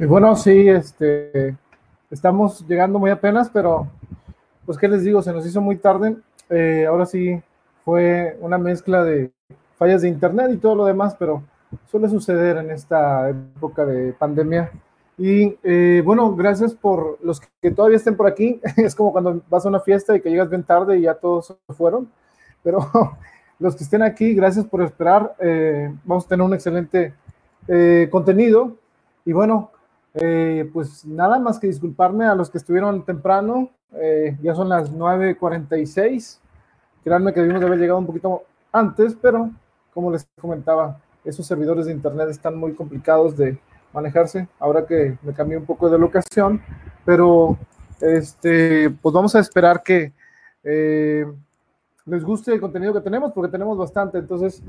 Y 0.00 0.04
bueno, 0.04 0.36
sí, 0.36 0.68
este, 0.68 1.56
estamos 2.08 2.64
llegando 2.68 3.00
muy 3.00 3.10
apenas, 3.10 3.50
pero 3.50 3.88
pues 4.64 4.78
qué 4.78 4.86
les 4.86 5.02
digo, 5.02 5.22
se 5.22 5.32
nos 5.32 5.44
hizo 5.44 5.60
muy 5.60 5.74
tarde. 5.74 6.16
Eh, 6.50 6.86
ahora 6.88 7.04
sí 7.04 7.42
fue 7.84 8.38
una 8.40 8.58
mezcla 8.58 9.02
de 9.02 9.32
fallas 9.76 10.02
de 10.02 10.08
internet 10.08 10.52
y 10.52 10.58
todo 10.58 10.76
lo 10.76 10.84
demás, 10.84 11.16
pero 11.18 11.42
suele 11.90 12.08
suceder 12.08 12.58
en 12.58 12.70
esta 12.70 13.28
época 13.28 13.84
de 13.84 14.12
pandemia. 14.12 14.70
Y 15.16 15.58
eh, 15.64 16.00
bueno, 16.04 16.32
gracias 16.36 16.74
por 16.74 17.18
los 17.20 17.40
que 17.60 17.72
todavía 17.72 17.96
estén 17.96 18.16
por 18.16 18.28
aquí. 18.28 18.60
Es 18.76 18.94
como 18.94 19.10
cuando 19.10 19.42
vas 19.50 19.66
a 19.66 19.68
una 19.68 19.80
fiesta 19.80 20.14
y 20.14 20.20
que 20.20 20.30
llegas 20.30 20.48
bien 20.48 20.62
tarde 20.62 20.98
y 20.98 21.02
ya 21.02 21.14
todos 21.14 21.46
se 21.46 21.74
fueron. 21.74 22.08
Pero 22.62 22.88
los 23.58 23.74
que 23.74 23.82
estén 23.82 24.02
aquí, 24.02 24.32
gracias 24.32 24.64
por 24.64 24.80
esperar. 24.80 25.34
Eh, 25.40 25.92
vamos 26.04 26.24
a 26.24 26.28
tener 26.28 26.46
un 26.46 26.54
excelente 26.54 27.14
contenido. 28.10 28.76
Y 29.26 29.32
bueno, 29.32 29.72
eh, 30.20 30.68
pues 30.72 31.04
nada 31.04 31.38
más 31.38 31.58
que 31.58 31.68
disculparme 31.68 32.26
a 32.26 32.34
los 32.34 32.50
que 32.50 32.58
estuvieron 32.58 33.04
temprano. 33.04 33.70
Eh, 33.92 34.36
ya 34.42 34.54
son 34.54 34.68
las 34.68 34.92
9.46. 34.92 36.38
Créanme 37.04 37.32
que 37.32 37.40
debimos 37.40 37.60
de 37.60 37.66
haber 37.66 37.78
llegado 37.78 37.98
un 37.98 38.06
poquito 38.06 38.42
antes, 38.72 39.16
pero 39.20 39.50
como 39.94 40.10
les 40.10 40.28
comentaba, 40.40 41.00
esos 41.24 41.46
servidores 41.46 41.86
de 41.86 41.92
internet 41.92 42.28
están 42.28 42.56
muy 42.56 42.74
complicados 42.74 43.36
de 43.36 43.58
manejarse. 43.92 44.48
Ahora 44.58 44.86
que 44.86 45.16
me 45.22 45.32
cambié 45.32 45.56
un 45.56 45.66
poco 45.66 45.88
de 45.88 45.98
locación, 45.98 46.60
pero 47.04 47.56
este, 48.00 48.90
pues 48.90 49.12
vamos 49.12 49.34
a 49.36 49.40
esperar 49.40 49.82
que 49.82 50.12
eh, 50.64 51.26
les 52.06 52.24
guste 52.24 52.52
el 52.52 52.60
contenido 52.60 52.92
que 52.92 53.00
tenemos, 53.00 53.32
porque 53.32 53.52
tenemos 53.52 53.78
bastante. 53.78 54.18
Entonces, 54.18 54.62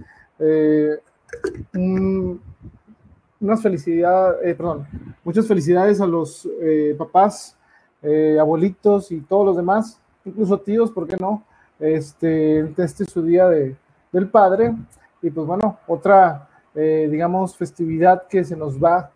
unas 3.42 3.62
felicidades, 3.62 4.38
eh, 4.44 4.56
perdón, 4.56 4.88
muchas 5.24 5.48
felicidades 5.48 6.02
a 6.02 6.08
los 6.08 6.48
eh, 6.62 6.96
papás, 6.98 7.56
eh, 8.02 8.38
abuelitos 8.40 9.12
y 9.12 9.22
todos 9.22 9.46
los 9.46 9.56
demás, 9.56 10.00
incluso 10.26 10.60
tíos, 10.60 10.92
¿por 10.92 11.08
qué 11.08 11.18
no? 11.20 11.44
Este, 11.80 12.60
este 12.60 13.04
es 13.04 13.10
su 13.10 13.24
día 13.24 13.48
de, 13.48 13.76
del 14.12 14.30
padre. 14.30 14.76
Y 15.22 15.30
pues 15.30 15.48
bueno, 15.48 15.78
otra, 15.88 16.48
digamos, 16.74 17.58
festividad 17.58 18.28
que 18.28 18.46
se 18.46 18.56
nos 18.56 18.82
va 18.82 19.12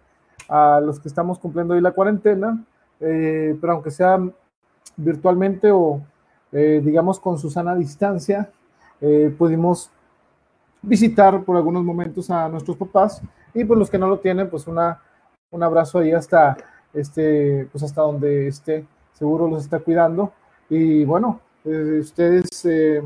a 0.50 0.82
los 0.82 1.00
que 1.00 1.08
estamos 1.08 1.40
cumpliendo 1.40 1.74
hoy 1.74 1.82
la 1.82 1.92
cuarentena, 1.92 2.62
pero 3.00 3.72
aunque 3.72 3.90
sea 3.90 4.20
virtualmente 4.98 5.72
o 5.72 6.02
digamos 6.52 7.22
con 7.22 7.38
su 7.38 7.50
sana 7.50 7.74
distancia, 7.74 8.52
pudimos 9.38 9.93
visitar 10.84 11.44
por 11.44 11.56
algunos 11.56 11.84
momentos 11.84 12.30
a 12.30 12.48
nuestros 12.50 12.78
papás 12.78 13.22
y 13.54 13.64
pues 13.64 13.80
los 13.80 13.90
que 13.90 13.98
no 13.98 14.08
lo 14.08 14.20
tienen, 14.20 14.50
pues 14.50 14.68
una, 14.68 15.00
un 15.50 15.64
abrazo 15.64 16.00
ahí 16.00 16.12
hasta, 16.12 16.58
este, 16.94 17.68
pues 17.72 17.84
hasta 17.84 18.02
donde 18.02 18.48
esté, 18.48 18.86
seguro 19.14 19.48
los 19.48 19.64
está 19.64 19.80
cuidando. 19.80 20.34
Y 20.70 21.06
bueno, 21.06 21.40
eh, 21.64 22.00
ustedes 22.02 22.66
eh, 22.66 23.02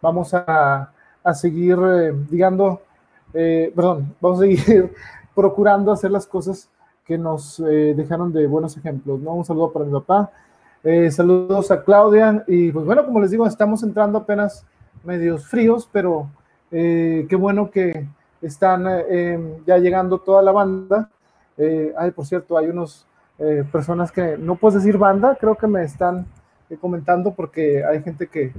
vamos 0.00 0.34
a, 0.34 0.92
a 1.22 1.34
seguir, 1.34 1.78
eh, 1.80 2.12
digamos, 2.28 2.80
perdón, 3.32 4.14
vamos 4.20 4.40
a 4.40 4.42
seguir 4.42 4.92
procurando 5.34 5.92
hacer 5.92 6.10
las 6.10 6.26
cosas 6.26 6.68
que 7.04 7.16
nos 7.16 7.58
dejaron 7.58 8.32
de 8.32 8.46
buenos 8.46 8.76
ejemplos, 8.76 9.20
¿no? 9.20 9.32
Un 9.32 9.44
saludo 9.44 9.72
para 9.72 9.84
mi 9.84 9.92
papá, 9.92 10.30
saludos 11.10 11.70
a 11.70 11.82
Claudia 11.82 12.44
y 12.46 12.70
pues 12.70 12.84
bueno, 12.84 13.04
como 13.04 13.20
les 13.20 13.30
digo, 13.30 13.46
estamos 13.46 13.82
entrando 13.82 14.18
apenas 14.18 14.64
medios 15.02 15.46
fríos, 15.46 15.88
pero 15.90 16.28
qué 16.72 17.36
bueno 17.36 17.70
que 17.70 18.08
están 18.42 18.86
eh, 18.88 19.38
ya 19.66 19.78
llegando 19.78 20.18
toda 20.18 20.42
la 20.42 20.52
banda. 20.52 21.08
Eh, 21.56 21.94
ay, 21.96 22.10
por 22.10 22.26
cierto, 22.26 22.58
hay 22.58 22.68
unos 22.68 23.06
eh, 23.38 23.64
personas 23.70 24.10
que 24.10 24.36
no 24.36 24.56
puedes 24.56 24.82
decir 24.82 24.98
banda, 24.98 25.36
creo 25.38 25.54
que 25.56 25.66
me 25.66 25.84
están 25.84 26.26
comentando 26.80 27.34
porque 27.34 27.84
hay 27.84 28.02
gente 28.02 28.28
que, 28.28 28.50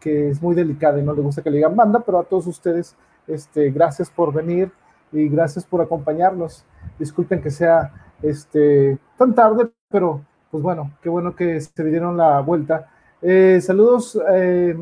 que, 0.00 0.30
es 0.30 0.42
muy 0.42 0.56
delicada 0.56 0.98
y 0.98 1.04
no 1.04 1.14
le 1.14 1.22
gusta 1.22 1.40
que 1.40 1.50
le 1.50 1.58
digan 1.58 1.76
banda, 1.76 2.00
pero 2.04 2.18
a 2.18 2.24
todos 2.24 2.48
ustedes, 2.48 2.96
este, 3.28 3.70
gracias 3.70 4.10
por 4.10 4.32
venir 4.32 4.72
y 5.12 5.28
gracias 5.28 5.64
por 5.64 5.80
acompañarnos. 5.80 6.64
Disculpen 6.98 7.40
que 7.40 7.50
sea 7.50 7.92
este, 8.22 8.98
tan 9.16 9.36
tarde, 9.36 9.70
pero 9.88 10.20
pues 10.50 10.64
bueno, 10.64 10.90
qué 11.00 11.08
bueno 11.08 11.36
que 11.36 11.60
se 11.60 11.84
dieron 11.84 12.16
la 12.16 12.40
vuelta. 12.40 12.88
saludos, 13.60 14.20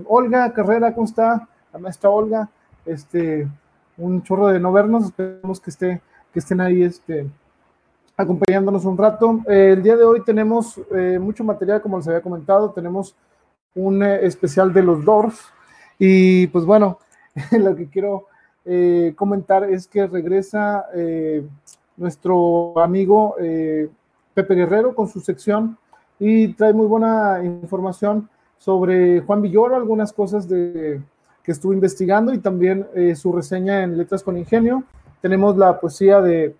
Olga 0.06 0.50
Carrera, 0.54 0.94
¿cómo 0.94 1.04
está? 1.04 1.46
La 1.74 1.78
maestra 1.78 2.08
Olga. 2.08 2.48
Este, 2.88 3.46
un 3.98 4.22
chorro 4.22 4.48
de 4.48 4.60
no 4.60 4.72
vernos, 4.72 5.04
esperemos 5.04 5.60
que, 5.60 5.70
esté, 5.70 6.00
que 6.32 6.38
estén 6.38 6.60
ahí 6.60 6.82
este, 6.82 7.26
acompañándonos 8.16 8.84
un 8.84 8.98
rato. 8.98 9.40
Eh, 9.48 9.72
el 9.72 9.82
día 9.82 9.96
de 9.96 10.04
hoy 10.04 10.22
tenemos 10.24 10.80
eh, 10.92 11.18
mucho 11.20 11.44
material, 11.44 11.80
como 11.80 11.98
les 11.98 12.08
había 12.08 12.22
comentado, 12.22 12.70
tenemos 12.70 13.14
un 13.74 14.02
eh, 14.02 14.26
especial 14.26 14.72
de 14.72 14.82
los 14.82 15.04
Doors 15.04 15.40
y 15.98 16.48
pues 16.48 16.64
bueno, 16.64 16.98
lo 17.52 17.74
que 17.74 17.88
quiero 17.88 18.26
comentar 19.16 19.64
es 19.64 19.86
que 19.86 20.06
regresa 20.06 20.84
nuestro 21.96 22.78
amigo 22.78 23.34
Pepe 24.34 24.54
Guerrero 24.54 24.94
con 24.94 25.08
su 25.08 25.20
sección 25.20 25.78
y 26.18 26.48
trae 26.48 26.74
muy 26.74 26.86
buena 26.86 27.42
información 27.42 28.28
sobre 28.58 29.22
Juan 29.22 29.40
Villoro, 29.40 29.74
algunas 29.74 30.12
cosas 30.12 30.46
de 30.46 31.00
que 31.42 31.52
estuvo 31.52 31.72
investigando 31.72 32.32
y 32.32 32.38
también 32.38 32.86
eh, 32.94 33.14
su 33.14 33.32
reseña 33.32 33.82
en 33.82 33.96
Letras 33.96 34.22
con 34.22 34.36
Ingenio. 34.36 34.84
Tenemos 35.20 35.56
la 35.56 35.80
poesía 35.80 36.20
de 36.20 36.54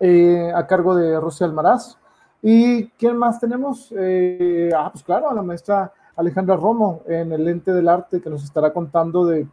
eh, 0.00 0.52
a 0.54 0.66
cargo 0.66 0.94
de 0.94 1.18
Rosy 1.18 1.44
Almaraz. 1.44 1.96
¿Y 2.42 2.88
quién 2.90 3.16
más 3.16 3.40
tenemos? 3.40 3.92
Eh, 3.96 4.70
ah, 4.76 4.90
pues 4.92 5.02
claro, 5.02 5.30
a 5.30 5.34
la 5.34 5.42
maestra 5.42 5.92
Alejandra 6.16 6.56
Romo 6.56 7.02
en 7.06 7.32
el 7.32 7.44
Lente 7.44 7.72
del 7.72 7.88
Arte, 7.88 8.20
que 8.20 8.30
nos 8.30 8.44
estará 8.44 8.72
contando 8.72 9.24
de 9.24 9.46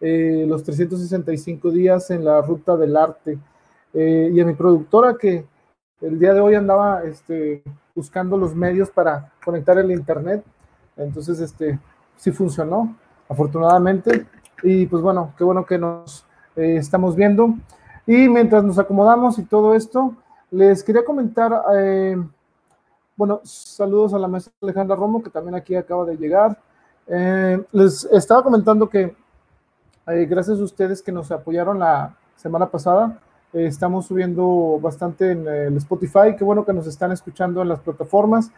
los 0.00 0.64
365 0.64 1.70
días 1.70 2.10
en 2.10 2.24
la 2.24 2.42
ruta 2.42 2.76
del 2.76 2.96
arte. 2.96 3.38
y 3.94 4.40
a 4.40 4.44
mi 4.44 4.54
productora 4.54 5.14
que 5.14 5.46
el 6.00 6.18
día 6.18 6.34
de 6.34 6.40
hoy 6.40 6.56
andaba 6.56 7.04
este, 7.04 7.62
buscando 7.94 8.36
los 8.36 8.54
medios 8.54 8.90
para 8.90 9.30
conectar 9.44 9.78
el 9.78 9.92
internet. 9.92 10.44
Entonces, 10.96 11.40
este, 11.40 11.78
sí 12.16 12.32
funcionó 12.32 12.96
afortunadamente. 13.32 14.26
Y 14.62 14.86
pues 14.86 15.02
bueno, 15.02 15.34
qué 15.36 15.44
bueno 15.44 15.66
que 15.66 15.78
nos 15.78 16.24
eh, 16.56 16.76
estamos 16.76 17.16
viendo. 17.16 17.54
Y 18.06 18.28
mientras 18.28 18.62
nos 18.64 18.78
acomodamos 18.78 19.38
y 19.38 19.44
todo 19.44 19.74
esto, 19.74 20.14
les 20.50 20.82
quería 20.82 21.04
comentar, 21.04 21.62
eh, 21.74 22.16
bueno, 23.16 23.40
saludos 23.44 24.14
a 24.14 24.18
la 24.18 24.28
maestra 24.28 24.52
Alejandra 24.62 24.96
Romo, 24.96 25.22
que 25.22 25.30
también 25.30 25.54
aquí 25.54 25.74
acaba 25.74 26.04
de 26.04 26.16
llegar. 26.16 26.58
Eh, 27.06 27.62
les 27.72 28.04
estaba 28.04 28.42
comentando 28.42 28.88
que 28.88 29.16
gracias 30.04 30.58
a 30.58 30.64
ustedes 30.64 31.00
que 31.00 31.12
nos 31.12 31.30
apoyaron 31.30 31.78
la 31.78 32.16
semana 32.34 32.68
pasada, 32.68 33.20
estamos 33.52 34.06
subiendo 34.06 34.80
bastante 34.82 35.30
en 35.30 35.46
el 35.46 35.76
Spotify, 35.76 36.34
qué 36.36 36.42
bueno 36.42 36.64
que 36.64 36.72
nos 36.72 36.88
están 36.88 37.12
escuchando 37.12 37.62
en 37.62 37.68
las 37.68 37.78
plataformas. 37.80 38.50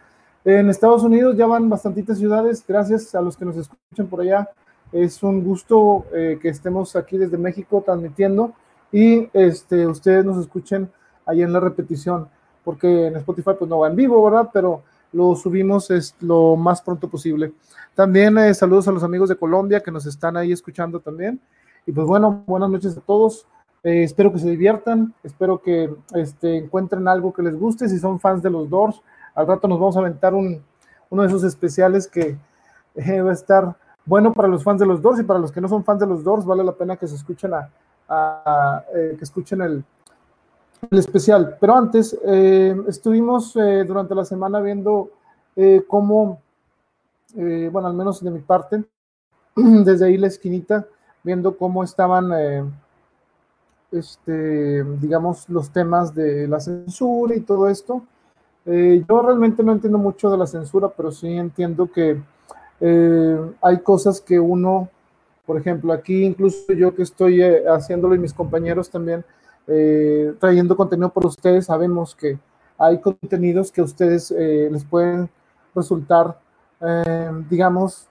En 0.43 0.69
Estados 0.69 1.03
Unidos 1.03 1.37
ya 1.37 1.45
van 1.45 1.69
bastantitas 1.69 2.17
ciudades, 2.17 2.63
gracias 2.67 3.13
a 3.13 3.21
los 3.21 3.37
que 3.37 3.45
nos 3.45 3.57
escuchan 3.57 4.07
por 4.07 4.21
allá. 4.21 4.49
Es 4.91 5.23
un 5.23 5.43
gusto 5.43 6.05
eh, 6.13 6.39
que 6.41 6.49
estemos 6.49 6.95
aquí 6.95 7.17
desde 7.17 7.37
México 7.37 7.83
transmitiendo 7.85 8.53
y 8.91 9.29
este, 9.33 9.87
ustedes 9.87 10.23
nos 10.23 10.37
escuchen 10.37 10.89
ahí 11.25 11.41
en 11.41 11.51
la 11.51 11.59
repetición, 11.59 12.29
porque 12.63 13.07
en 13.07 13.17
Spotify 13.17 13.51
pues 13.57 13.69
no 13.69 13.79
va 13.79 13.87
en 13.87 13.95
vivo, 13.95 14.23
¿verdad? 14.23 14.49
Pero 14.53 14.83
lo 15.11 15.35
subimos 15.35 15.91
es 15.91 16.15
lo 16.19 16.55
más 16.55 16.81
pronto 16.81 17.09
posible. 17.09 17.53
También 17.93 18.37
eh, 18.37 18.53
saludos 18.53 18.87
a 18.87 18.91
los 18.91 19.03
amigos 19.03 19.29
de 19.29 19.37
Colombia 19.37 19.81
que 19.81 19.91
nos 19.91 20.05
están 20.05 20.37
ahí 20.37 20.51
escuchando 20.51 20.99
también. 20.99 21.39
Y 21.85 21.91
pues 21.91 22.05
bueno, 22.05 22.43
buenas 22.45 22.69
noches 22.69 22.97
a 22.97 23.01
todos. 23.01 23.47
Eh, 23.83 24.03
espero 24.03 24.33
que 24.33 24.39
se 24.39 24.49
diviertan, 24.49 25.13
espero 25.23 25.61
que 25.61 25.93
este, 26.15 26.57
encuentren 26.57 27.07
algo 27.07 27.33
que 27.33 27.43
les 27.43 27.55
guste. 27.55 27.87
Si 27.87 27.99
son 27.99 28.19
fans 28.19 28.41
de 28.43 28.49
los 28.49 28.69
Doors, 28.69 29.01
al 29.35 29.47
rato 29.47 29.67
nos 29.67 29.79
vamos 29.79 29.95
a 29.95 29.99
aventar 29.99 30.33
un, 30.33 30.61
uno 31.09 31.21
de 31.21 31.27
esos 31.27 31.43
especiales 31.43 32.07
que 32.07 32.37
va 32.97 33.29
a 33.29 33.33
estar 33.33 33.75
bueno 34.05 34.33
para 34.33 34.47
los 34.47 34.63
fans 34.63 34.79
de 34.79 34.85
los 34.85 35.01
Doors 35.01 35.19
y 35.19 35.23
para 35.23 35.39
los 35.39 35.51
que 35.51 35.61
no 35.61 35.67
son 35.67 35.83
fans 35.83 35.99
de 35.99 36.07
los 36.07 36.23
Doors, 36.23 36.45
vale 36.45 36.63
la 36.63 36.73
pena 36.73 36.95
que 36.95 37.07
se 37.07 37.15
escuchen 37.15 37.51
a, 37.53 38.83
eh, 38.93 39.15
que 39.17 39.23
escuchen 39.23 39.61
el, 39.61 39.83
el, 40.89 40.99
especial. 40.99 41.57
Pero 41.59 41.75
antes, 41.75 42.17
eh, 42.23 42.75
estuvimos 42.87 43.55
eh, 43.55 43.83
durante 43.85 44.13
la 44.15 44.25
semana 44.25 44.59
viendo 44.61 45.11
cómo, 45.87 46.41
bueno, 47.33 47.87
al 47.87 47.93
menos 47.93 48.21
de 48.21 48.29
mi 48.29 48.41
parte, 48.41 48.83
desde 49.55 50.05
ahí 50.05 50.17
la 50.17 50.27
esquinita, 50.27 50.85
viendo 51.23 51.57
cómo 51.57 51.81
estaban, 51.81 52.73
este, 53.89 54.83
digamos, 54.99 55.47
los 55.47 55.69
temas 55.69 56.13
de 56.13 56.49
la 56.49 56.59
censura 56.59 57.35
y 57.35 57.39
todo 57.39 57.69
esto. 57.69 58.03
yo 58.65 59.21
realmente 59.21 59.63
no 59.63 59.71
entiendo 59.71 59.97
mucho 59.97 60.29
de 60.29 60.37
la 60.37 60.45
censura, 60.45 60.89
pero 60.89 61.09
sí 61.09 61.31
entiendo 61.31 61.89
que 61.89 62.21
eh, 62.79 63.51
hay 63.61 63.79
cosas 63.79 64.19
que 64.21 64.39
uno, 64.39 64.89
por 65.45 65.57
ejemplo, 65.57 65.93
aquí 65.93 66.23
incluso 66.23 66.73
yo 66.73 66.93
que 66.93 67.03
estoy 67.03 67.41
eh, 67.41 67.63
haciéndolo 67.67 68.15
y 68.15 68.19
mis 68.19 68.33
compañeros 68.33 68.89
también, 68.89 69.23
eh, 69.67 70.33
trayendo 70.39 70.75
contenido 70.75 71.09
por 71.09 71.25
ustedes, 71.25 71.65
sabemos 71.65 72.15
que 72.15 72.37
hay 72.77 72.99
contenidos 72.99 73.71
que 73.71 73.81
a 73.81 73.85
ustedes 73.85 74.31
les 74.31 74.83
pueden 74.83 75.29
resultar, 75.73 76.37
digamos, 77.49 78.05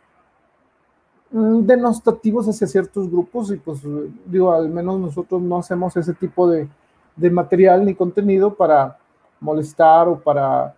mm, 1.30 1.60
denostativos 1.66 2.48
hacia 2.48 2.66
ciertos 2.66 3.10
grupos 3.10 3.50
y 3.50 3.56
pues 3.56 3.82
digo, 4.24 4.52
al 4.52 4.70
menos 4.70 4.98
nosotros 4.98 5.42
no 5.42 5.58
hacemos 5.58 5.94
ese 5.98 6.14
tipo 6.14 6.48
de, 6.48 6.66
material 7.30 7.84
ni 7.84 7.94
contenido 7.94 8.54
para 8.54 8.98
molestar 9.38 10.08
o 10.08 10.18
para, 10.18 10.74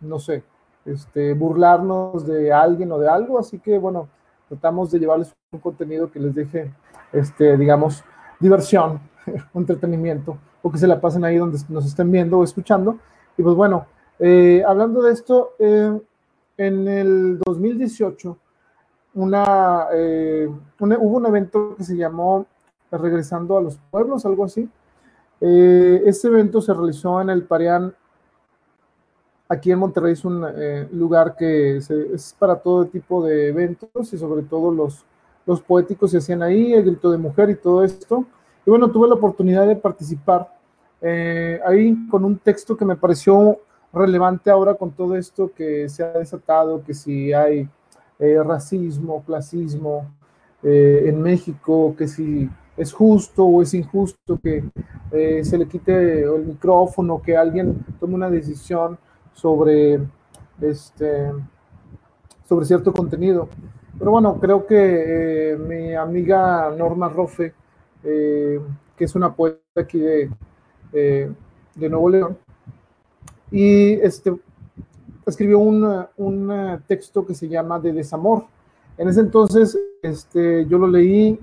no 0.00 0.18
sé, 0.18 0.44
este, 0.84 1.34
burlarnos 1.34 2.26
de 2.26 2.52
alguien 2.52 2.92
o 2.92 2.98
de 2.98 3.08
algo, 3.08 3.38
así 3.38 3.58
que 3.58 3.78
bueno, 3.78 4.08
tratamos 4.48 4.90
de 4.90 4.98
llevarles 4.98 5.34
un 5.52 5.60
contenido 5.60 6.10
que 6.10 6.20
les 6.20 6.34
deje, 6.34 6.72
este, 7.12 7.56
digamos, 7.56 8.04
diversión, 8.38 9.00
entretenimiento, 9.54 10.38
o 10.62 10.70
que 10.70 10.78
se 10.78 10.86
la 10.86 11.00
pasen 11.00 11.24
ahí 11.24 11.36
donde 11.36 11.58
nos 11.68 11.86
estén 11.86 12.10
viendo 12.10 12.38
o 12.38 12.44
escuchando. 12.44 12.98
Y 13.36 13.42
pues 13.42 13.54
bueno, 13.54 13.86
eh, 14.18 14.62
hablando 14.66 15.02
de 15.02 15.12
esto, 15.12 15.54
eh, 15.58 15.98
en 16.56 16.88
el 16.88 17.38
2018 17.38 18.36
una, 19.12 19.88
hubo 19.90 21.16
un 21.16 21.26
evento 21.26 21.74
que 21.76 21.84
se 21.84 21.96
llamó 21.96 22.46
Regresando 22.92 23.56
a 23.56 23.60
los 23.60 23.78
Pueblos, 23.90 24.24
algo 24.26 24.44
así, 24.44 24.68
eh, 25.40 26.02
este 26.04 26.28
evento 26.28 26.60
se 26.60 26.74
realizó 26.74 27.20
en 27.20 27.30
el 27.30 27.44
Parián. 27.44 27.94
Aquí 29.50 29.72
en 29.72 29.80
Monterrey 29.80 30.12
es 30.12 30.24
un 30.24 30.46
eh, 30.46 30.88
lugar 30.92 31.34
que 31.36 31.78
es 31.78 32.36
para 32.38 32.56
todo 32.56 32.86
tipo 32.86 33.24
de 33.24 33.48
eventos 33.48 34.12
y 34.12 34.16
sobre 34.16 34.42
todo 34.42 34.70
los, 34.70 35.04
los 35.44 35.60
poéticos 35.60 36.12
se 36.12 36.18
hacían 36.18 36.42
ahí, 36.42 36.72
el 36.72 36.84
grito 36.84 37.10
de 37.10 37.18
mujer 37.18 37.50
y 37.50 37.56
todo 37.56 37.82
esto. 37.84 38.24
Y 38.64 38.70
bueno, 38.70 38.90
tuve 38.90 39.08
la 39.08 39.14
oportunidad 39.14 39.66
de 39.66 39.74
participar 39.74 40.56
eh, 41.02 41.60
ahí 41.66 41.96
con 42.08 42.24
un 42.24 42.38
texto 42.38 42.76
que 42.76 42.84
me 42.84 42.94
pareció 42.94 43.58
relevante 43.92 44.50
ahora 44.50 44.74
con 44.74 44.92
todo 44.92 45.16
esto 45.16 45.50
que 45.52 45.88
se 45.88 46.04
ha 46.04 46.12
desatado, 46.12 46.84
que 46.84 46.94
si 46.94 47.32
hay 47.32 47.68
racismo, 48.18 49.24
clasismo 49.24 50.06
en 50.62 51.22
México, 51.22 51.94
que 51.96 52.06
si 52.06 52.48
es 52.80 52.92
justo 52.92 53.44
o 53.44 53.62
es 53.62 53.74
injusto 53.74 54.38
que 54.42 54.64
eh, 55.12 55.44
se 55.44 55.58
le 55.58 55.66
quite 55.66 56.22
el 56.22 56.46
micrófono, 56.46 57.20
que 57.20 57.36
alguien 57.36 57.84
tome 57.98 58.14
una 58.14 58.30
decisión 58.30 58.98
sobre, 59.32 60.00
este, 60.60 61.32
sobre 62.48 62.66
cierto 62.66 62.92
contenido. 62.92 63.48
Pero 63.98 64.10
bueno, 64.10 64.38
creo 64.40 64.66
que 64.66 65.52
eh, 65.52 65.56
mi 65.56 65.94
amiga 65.94 66.70
Norma 66.76 67.08
Rofe, 67.08 67.54
eh, 68.04 68.60
que 68.96 69.04
es 69.04 69.14
una 69.14 69.34
poeta 69.34 69.60
aquí 69.76 69.98
de, 69.98 70.30
de 70.92 71.88
Nuevo 71.88 72.08
León, 72.08 72.38
y 73.50 73.94
este, 73.94 74.34
escribió 75.26 75.58
un, 75.58 76.06
un, 76.16 76.82
texto 76.86 77.26
que 77.26 77.34
se 77.34 77.48
llama 77.48 77.80
De 77.80 77.92
desamor. 77.92 78.44
En 78.96 79.08
ese 79.08 79.20
entonces 79.20 79.78
este, 80.02 80.66
yo 80.66 80.78
lo 80.78 80.86
leí 80.86 81.38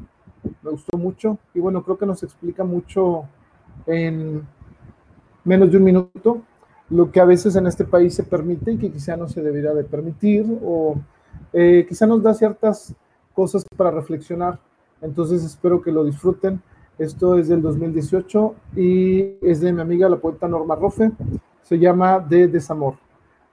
me 0.62 0.72
gustó 0.72 0.98
mucho 0.98 1.38
y 1.54 1.60
bueno, 1.60 1.84
creo 1.84 1.98
que 1.98 2.06
nos 2.06 2.24
explica 2.24 2.64
mucho 2.64 3.26
en 3.86 4.48
menos 5.44 5.72
de 5.72 5.78
un 5.78 5.84
minuto 5.84 6.42
lo 6.90 7.12
que 7.12 7.20
a 7.20 7.26
veces 7.26 7.56
en 7.56 7.68
este 7.68 7.84
país 7.84 8.14
se 8.14 8.24
permite 8.24 8.72
y 8.72 8.78
que 8.78 8.92
quizá 8.92 9.18
no 9.18 9.28
se 9.28 9.42
debería 9.42 9.74
de 9.74 9.84
permitir 9.84 10.46
o 10.64 10.96
eh, 11.54 11.86
quizá 11.88 12.08
nos 12.08 12.24
da 12.24 12.34
ciertas 12.34 12.94
cosas 13.34 13.66
para 13.76 13.92
reflexionar. 13.92 14.60
Entonces 15.02 15.44
espero 15.44 15.82
que 15.82 15.92
lo 15.92 16.04
disfruten. 16.04 16.62
Esto 16.98 17.38
es 17.38 17.48
del 17.48 17.62
2018 17.62 18.56
y 18.76 19.36
es 19.42 19.62
de 19.62 19.72
mi 19.72 19.82
amiga 19.82 20.10
la 20.10 20.18
poeta 20.18 20.48
Norma 20.48 20.76
Rofe. 20.76 21.12
Se 21.62 21.78
llama 21.78 22.20
De 22.20 22.48
Desamor. 22.48 22.96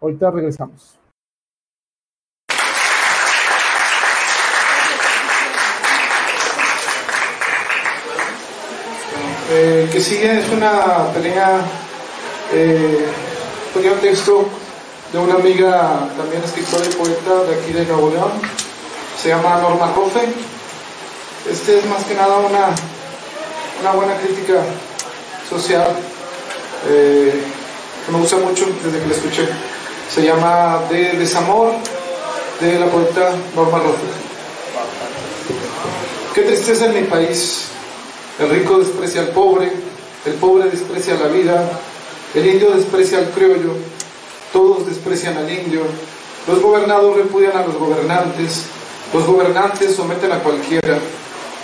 Ahorita 0.00 0.30
regresamos. 0.30 0.98
Eh, 9.50 9.88
que 9.92 10.00
sigue 10.00 10.38
es 10.38 10.50
una 10.50 11.12
pequeña, 11.12 11.60
eh, 12.54 13.04
pequeño 13.74 13.94
texto 13.94 14.46
de 15.12 15.18
una 15.18 15.34
amiga, 15.34 16.08
también 16.16 16.42
escritora 16.44 16.84
y 16.86 16.94
poeta 16.94 17.44
de 17.44 17.54
aquí 17.54 17.72
de 17.72 17.84
Nuevo 17.86 18.10
León, 18.10 18.32
se 19.20 19.28
llama 19.28 19.58
Norma 19.60 19.92
Rofe. 19.94 20.20
Este 21.50 21.78
es 21.78 21.86
más 21.86 22.04
que 22.04 22.14
nada 22.14 22.38
una, 22.38 22.66
una 23.80 23.92
buena 23.92 24.16
crítica 24.16 24.62
social 25.48 25.88
eh, 26.88 27.42
que 28.06 28.12
me 28.12 28.18
gusta 28.18 28.36
mucho 28.36 28.66
desde 28.82 29.00
que 29.00 29.06
la 29.06 29.14
escuché. 29.14 29.48
Se 30.12 30.22
llama 30.22 30.82
De 30.90 31.12
Desamor 31.12 31.72
de 32.60 32.78
la 32.78 32.86
poeta 32.86 33.32
Norma 33.54 33.78
Rofe. 33.78 34.06
Qué 36.34 36.42
tristeza 36.42 36.86
en 36.86 36.94
mi 36.94 37.02
país 37.02 37.68
el 38.38 38.50
rico 38.50 38.78
desprecia 38.78 39.20
al 39.20 39.28
pobre, 39.28 39.72
el 40.26 40.32
pobre 40.34 40.68
desprecia 40.68 41.14
la 41.14 41.28
vida, 41.28 41.70
el 42.34 42.46
indio 42.46 42.70
desprecia 42.70 43.18
al 43.18 43.30
criollo, 43.30 43.74
todos 44.52 44.86
desprecian 44.86 45.36
al 45.36 45.50
indio, 45.50 45.82
los 46.46 46.60
gobernados 46.60 47.16
repudian 47.16 47.56
a 47.56 47.66
los 47.66 47.76
gobernantes, 47.76 48.64
los 49.12 49.26
gobernantes 49.26 49.94
someten 49.94 50.32
a 50.32 50.40
cualquiera, 50.40 50.98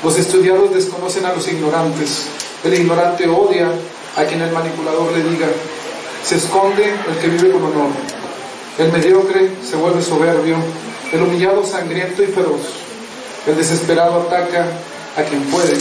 los 0.03 0.19
estudiados 0.19 0.73
desconocen 0.75 1.27
a 1.27 1.33
los 1.33 1.47
ignorantes, 1.49 2.27
el 2.65 2.75
ignorante 2.75 3.29
odia 3.29 3.69
a 4.17 4.25
quien 4.25 4.41
el 4.43 4.53
manipulador 4.53 5.13
le 5.13 5.23
diga, 5.25 5.47
se 6.25 6.37
esconde 6.37 6.85
el 7.09 7.19
que 7.21 7.29
vive 7.29 7.51
con 7.51 7.65
honor, 7.65 7.91
el 8.79 8.93
mediocre 8.93 9.51
se 9.65 9.77
vuelve 9.77 10.03
soberbio, 10.03 10.57
el 11.13 11.23
humillado 11.23 11.65
sangriento 11.65 12.23
y 12.23 12.27
feroz, 12.27 12.61
el 13.47 13.57
desesperado 13.57 14.23
ataca 14.23 14.67
a 15.17 15.23
quien 15.23 15.43
puede. 15.45 15.79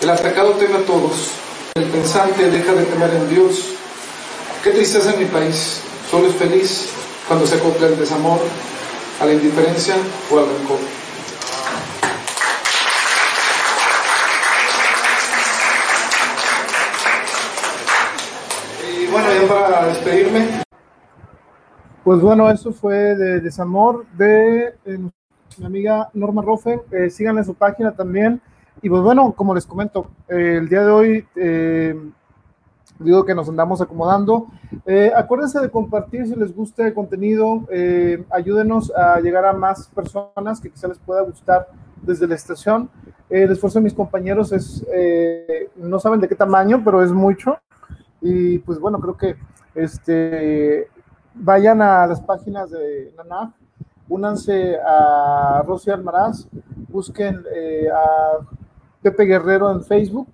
El 0.00 0.10
atacado 0.10 0.52
teme 0.52 0.78
a 0.78 0.84
todos. 0.84 1.30
El 1.74 1.84
pensante 1.84 2.50
deja 2.50 2.72
de 2.72 2.84
temer 2.84 3.10
en 3.14 3.28
Dios. 3.28 3.71
Qué 4.62 4.70
tristeza 4.70 5.12
en 5.12 5.18
mi 5.18 5.24
país. 5.24 5.82
Solo 6.08 6.28
es 6.28 6.36
feliz 6.36 6.88
cuando 7.26 7.44
se 7.48 7.56
acopla 7.56 7.88
el 7.88 7.98
desamor, 7.98 8.38
a 9.20 9.26
la 9.26 9.32
indiferencia 9.32 9.96
o 10.30 10.38
al 10.38 10.46
rencor. 10.46 10.78
Y 18.88 19.06
bueno, 19.10 19.28
ya 19.32 19.48
para 19.48 19.86
despedirme. 19.86 20.62
Pues 22.04 22.20
bueno, 22.20 22.48
eso 22.48 22.72
fue 22.72 22.94
de 22.94 23.40
Desamor 23.40 24.06
de 24.12 24.76
eh, 24.84 24.98
mi 25.58 25.66
amiga 25.66 26.08
Norma 26.14 26.40
Rofe. 26.42 26.82
Eh, 26.92 27.10
síganle 27.10 27.42
su 27.42 27.54
página 27.54 27.90
también. 27.96 28.40
Y 28.80 28.88
pues 28.88 29.02
bueno, 29.02 29.32
como 29.32 29.56
les 29.56 29.66
comento, 29.66 30.06
eh, 30.28 30.58
el 30.58 30.68
día 30.68 30.84
de 30.84 30.90
hoy 30.92 31.26
eh, 31.34 31.96
digo 33.02 33.24
que 33.24 33.34
nos 33.34 33.48
andamos 33.48 33.80
acomodando. 33.80 34.46
Eh, 34.86 35.12
acuérdense 35.14 35.60
de 35.60 35.70
compartir 35.70 36.26
si 36.26 36.34
les 36.34 36.54
gusta 36.54 36.86
el 36.86 36.94
contenido, 36.94 37.66
ayúdenos 38.30 38.92
a 38.94 39.20
llegar 39.20 39.44
a 39.44 39.52
más 39.52 39.88
personas 39.88 40.60
que 40.60 40.70
quizá 40.70 40.88
les 40.88 40.98
pueda 40.98 41.22
gustar 41.22 41.68
desde 42.02 42.26
la 42.26 42.34
estación. 42.34 42.90
el 43.30 43.50
esfuerzo 43.50 43.78
de 43.78 43.84
mis 43.84 43.94
compañeros 43.94 44.52
es, 44.52 44.84
no 45.76 45.98
saben 45.98 46.20
de 46.20 46.28
qué 46.28 46.34
tamaño, 46.34 46.82
pero 46.84 47.02
es 47.02 47.12
mucho. 47.12 47.58
Y 48.20 48.58
pues 48.58 48.78
bueno, 48.78 49.00
creo 49.00 49.16
que 49.16 49.36
este, 49.74 50.88
vayan 51.34 51.82
a 51.82 52.06
las 52.06 52.20
páginas 52.20 52.70
de 52.70 53.12
NANAF, 53.16 53.54
únanse 54.08 54.76
a 54.78 55.62
Rosy 55.66 55.90
Almaraz, 55.90 56.46
busquen 56.88 57.42
a 57.92 58.38
Pepe 59.02 59.24
Guerrero 59.24 59.72
en 59.72 59.82
Facebook. 59.82 60.28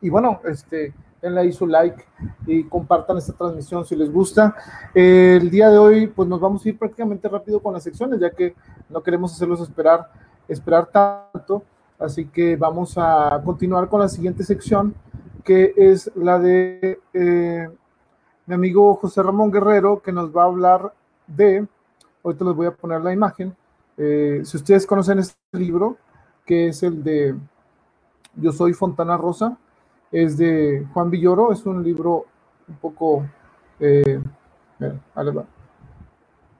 Y 0.00 0.10
bueno, 0.10 0.40
este, 0.44 0.92
denle 1.22 1.40
ahí 1.40 1.52
su 1.52 1.66
like 1.66 2.04
y 2.46 2.64
compartan 2.64 3.16
esta 3.16 3.32
transmisión 3.32 3.84
si 3.84 3.94
les 3.94 4.12
gusta. 4.12 4.54
el 4.92 5.48
día 5.48 5.70
de 5.70 5.78
hoy, 5.78 6.06
pues 6.08 6.28
nos 6.28 6.40
vamos 6.40 6.66
a 6.66 6.68
ir 6.68 6.78
prácticamente 6.78 7.28
rápido 7.28 7.60
con 7.60 7.72
las 7.72 7.84
secciones, 7.84 8.20
ya 8.20 8.30
que 8.30 8.54
no 8.90 9.02
queremos 9.02 9.32
hacerlos 9.32 9.60
esperar, 9.60 10.10
esperar 10.48 10.86
tanto. 10.86 11.62
Así 11.98 12.26
que 12.26 12.56
vamos 12.56 12.94
a 12.96 13.40
continuar 13.44 13.88
con 13.88 14.00
la 14.00 14.08
siguiente 14.08 14.42
sección, 14.42 14.94
que 15.44 15.72
es 15.76 16.10
la 16.16 16.40
de 16.40 16.98
eh, 17.14 17.68
mi 18.46 18.54
amigo 18.54 18.94
José 18.96 19.22
Ramón 19.22 19.52
Guerrero, 19.52 20.02
que 20.02 20.10
nos 20.10 20.36
va 20.36 20.42
a 20.42 20.46
hablar 20.46 20.92
de, 21.28 21.64
ahorita 22.24 22.44
les 22.44 22.54
voy 22.54 22.66
a 22.66 22.72
poner 22.72 23.00
la 23.02 23.12
imagen, 23.12 23.54
eh, 23.96 24.40
si 24.44 24.56
ustedes 24.56 24.84
conocen 24.84 25.20
este 25.20 25.36
libro, 25.52 25.96
que 26.44 26.68
es 26.68 26.82
el 26.82 27.04
de 27.04 27.36
Yo 28.34 28.50
soy 28.50 28.72
Fontana 28.72 29.16
Rosa, 29.16 29.56
es 30.12 30.36
de 30.36 30.86
Juan 30.92 31.10
Villoro, 31.10 31.52
es 31.52 31.64
un 31.66 31.82
libro 31.82 32.26
un 32.68 32.76
poco... 32.76 33.26
Eh, 33.80 34.20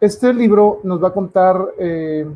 este 0.00 0.32
libro 0.32 0.80
nos 0.82 1.02
va 1.02 1.08
a 1.08 1.12
contar 1.12 1.64
eh, 1.78 2.26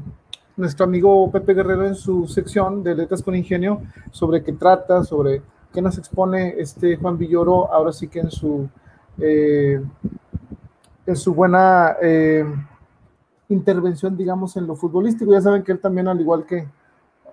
nuestro 0.57 0.85
amigo 0.85 1.31
Pepe 1.31 1.55
Guerrero 1.55 1.87
en 1.87 1.95
su 1.95 2.27
sección 2.29 2.83
de 2.83 2.95
Letras 2.95 3.23
con 3.23 3.35
Ingenio 3.35 3.83
sobre 4.11 4.43
qué 4.43 4.53
trata, 4.53 5.03
sobre 5.03 5.43
qué 5.73 5.83
nos 5.83 5.99
expone 5.99 6.55
este 6.59 6.97
Juan 6.97 7.19
Villoro, 7.19 7.73
ahora 7.73 7.93
sí 7.93 8.09
que 8.09 8.21
en 8.21 8.31
su, 8.31 8.69
eh, 9.19 9.83
en 11.07 11.17
su 11.17 11.35
buena 11.35 11.97
eh, 12.01 12.45
intervención, 13.49 14.17
digamos, 14.17 14.57
en 14.57 14.67
lo 14.67 14.77
futbolístico. 14.77 15.33
Ya 15.33 15.41
saben 15.41 15.63
que 15.63 15.73
él 15.73 15.81
también, 15.81 16.09
al 16.09 16.21
igual 16.21 16.47
que, 16.47 16.69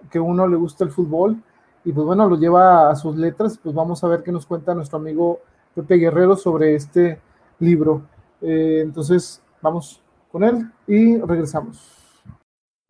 que 0.09 0.19
uno, 0.19 0.47
le 0.47 0.55
gusta 0.55 0.83
el 0.83 0.91
fútbol 0.91 1.37
y 1.85 1.91
pues 1.91 2.05
bueno, 2.05 2.29
lo 2.29 2.37
lleva 2.37 2.89
a 2.89 2.95
sus 2.95 3.15
letras. 3.15 3.57
Pues 3.57 3.75
vamos 3.75 4.03
a 4.03 4.07
ver 4.07 4.23
qué 4.23 4.31
nos 4.31 4.45
cuenta 4.45 4.73
nuestro 4.73 4.99
amigo 4.99 5.39
Pepe 5.75 5.95
Guerrero 5.95 6.35
sobre 6.35 6.75
este 6.75 7.19
libro. 7.59 8.03
Eh, 8.41 8.81
entonces, 8.83 9.41
vamos 9.61 10.01
con 10.31 10.43
él 10.43 10.71
y 10.87 11.17
regresamos. 11.17 11.99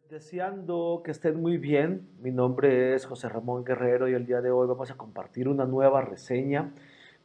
Deseando 0.10 1.02
que 1.04 1.12
estén 1.12 1.42
muy 1.42 1.58
bien, 1.58 2.08
mi 2.22 2.32
nombre 2.32 2.94
es 2.94 3.06
José 3.06 3.30
Ramón 3.30 3.64
Guerrero 3.64 4.08
y 4.08 4.14
el 4.14 4.28
día 4.28 4.42
de 4.42 4.52
hoy 4.52 4.68
vamos 4.68 4.92
a 4.92 4.96
compartir 4.96 5.48
una 5.48 5.66
nueva 5.66 6.02
reseña 6.02 6.72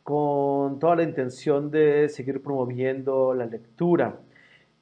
con 0.02 0.78
toda 0.78 0.96
la 0.96 1.02
intención 1.02 1.70
de 1.70 2.08
seguir 2.08 2.42
promoviendo 2.42 3.34
la 3.34 3.44
lectura. 3.44 4.20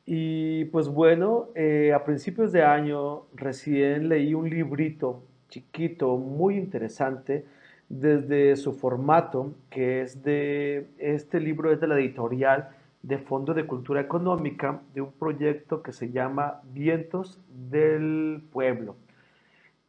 Y 0.04 0.66
pues 0.66 0.88
bueno, 0.88 1.48
eh, 1.56 1.92
a 1.92 2.04
principios 2.04 2.52
de 2.52 2.62
año 2.62 3.26
recién 3.34 4.08
leí 4.08 4.34
un 4.34 4.48
librito 4.48 5.24
chiquito, 5.48 6.16
muy 6.16 6.56
interesante, 6.56 7.44
desde 7.88 8.56
su 8.56 8.72
formato, 8.72 9.54
que 9.70 10.02
es 10.02 10.22
de, 10.22 10.88
este 10.98 11.40
libro 11.40 11.72
es 11.72 11.80
de 11.80 11.86
la 11.86 11.98
editorial 11.98 12.70
de 13.02 13.18
Fondo 13.18 13.54
de 13.54 13.66
Cultura 13.66 14.00
Económica, 14.00 14.80
de 14.94 15.02
un 15.02 15.12
proyecto 15.12 15.82
que 15.82 15.92
se 15.92 16.10
llama 16.10 16.60
Vientos 16.72 17.40
del 17.70 18.42
Pueblo, 18.52 18.96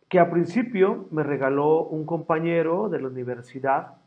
que 0.09 0.19
a 0.19 0.29
principio 0.29 1.07
me 1.11 1.23
regaló 1.23 1.83
un 1.83 2.05
compañero 2.05 2.89
de 2.89 3.01
la 3.01 3.07
universidad 3.07 3.97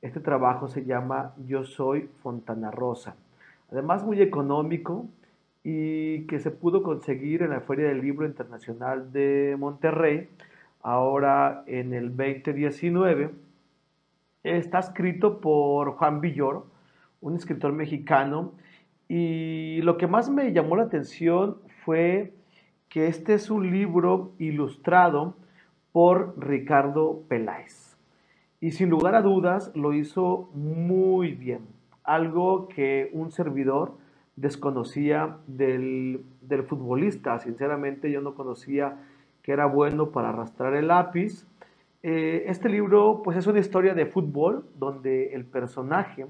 este 0.00 0.20
trabajo 0.20 0.68
se 0.68 0.84
llama 0.84 1.34
Yo 1.44 1.64
Soy 1.64 2.08
Fontana 2.22 2.70
Rosa. 2.70 3.16
Además 3.72 4.04
muy 4.04 4.22
económico 4.22 5.06
y 5.64 6.24
que 6.26 6.38
se 6.38 6.52
pudo 6.52 6.84
conseguir 6.84 7.42
en 7.42 7.50
la 7.50 7.60
Feria 7.60 7.88
del 7.88 8.00
Libro 8.00 8.24
Internacional 8.24 9.12
de 9.12 9.56
Monterrey, 9.58 10.28
ahora 10.88 11.64
en 11.66 11.92
el 11.92 12.16
2019. 12.16 13.30
Está 14.42 14.78
escrito 14.78 15.38
por 15.38 15.92
Juan 15.92 16.22
Villoro, 16.22 16.66
un 17.20 17.36
escritor 17.36 17.74
mexicano, 17.74 18.52
y 19.06 19.82
lo 19.82 19.98
que 19.98 20.06
más 20.06 20.30
me 20.30 20.50
llamó 20.52 20.76
la 20.76 20.84
atención 20.84 21.58
fue 21.84 22.32
que 22.88 23.06
este 23.06 23.34
es 23.34 23.50
un 23.50 23.70
libro 23.70 24.32
ilustrado 24.38 25.36
por 25.92 26.34
Ricardo 26.38 27.22
Peláez. 27.28 27.98
Y 28.58 28.70
sin 28.70 28.88
lugar 28.88 29.14
a 29.14 29.20
dudas 29.20 29.70
lo 29.74 29.92
hizo 29.92 30.48
muy 30.54 31.32
bien. 31.32 31.66
Algo 32.02 32.66
que 32.68 33.10
un 33.12 33.30
servidor 33.30 33.92
desconocía 34.36 35.36
del, 35.46 36.24
futbolista. 36.66 37.38
Sinceramente 37.40 38.10
yo 38.10 38.22
no 38.22 38.34
conocía 38.34 38.96
que 39.48 39.54
era 39.54 39.64
bueno 39.64 40.10
para 40.10 40.28
arrastrar 40.28 40.74
el 40.74 40.88
lápiz. 40.88 41.46
Eh, 42.02 42.44
este 42.48 42.68
libro 42.68 43.22
pues 43.24 43.34
es 43.38 43.46
una 43.46 43.60
historia 43.60 43.94
de 43.94 44.04
fútbol 44.04 44.66
donde 44.78 45.32
el 45.32 45.46
personaje 45.46 46.26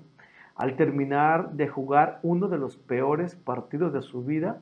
al 0.55 0.77
terminar 0.77 1.51
de 1.51 1.67
jugar 1.67 2.21
uno 2.23 2.47
de 2.47 2.59
los 2.59 2.77
peores 2.77 3.35
partidos 3.35 3.93
de 3.93 4.03
su 4.03 4.25
vida 4.25 4.61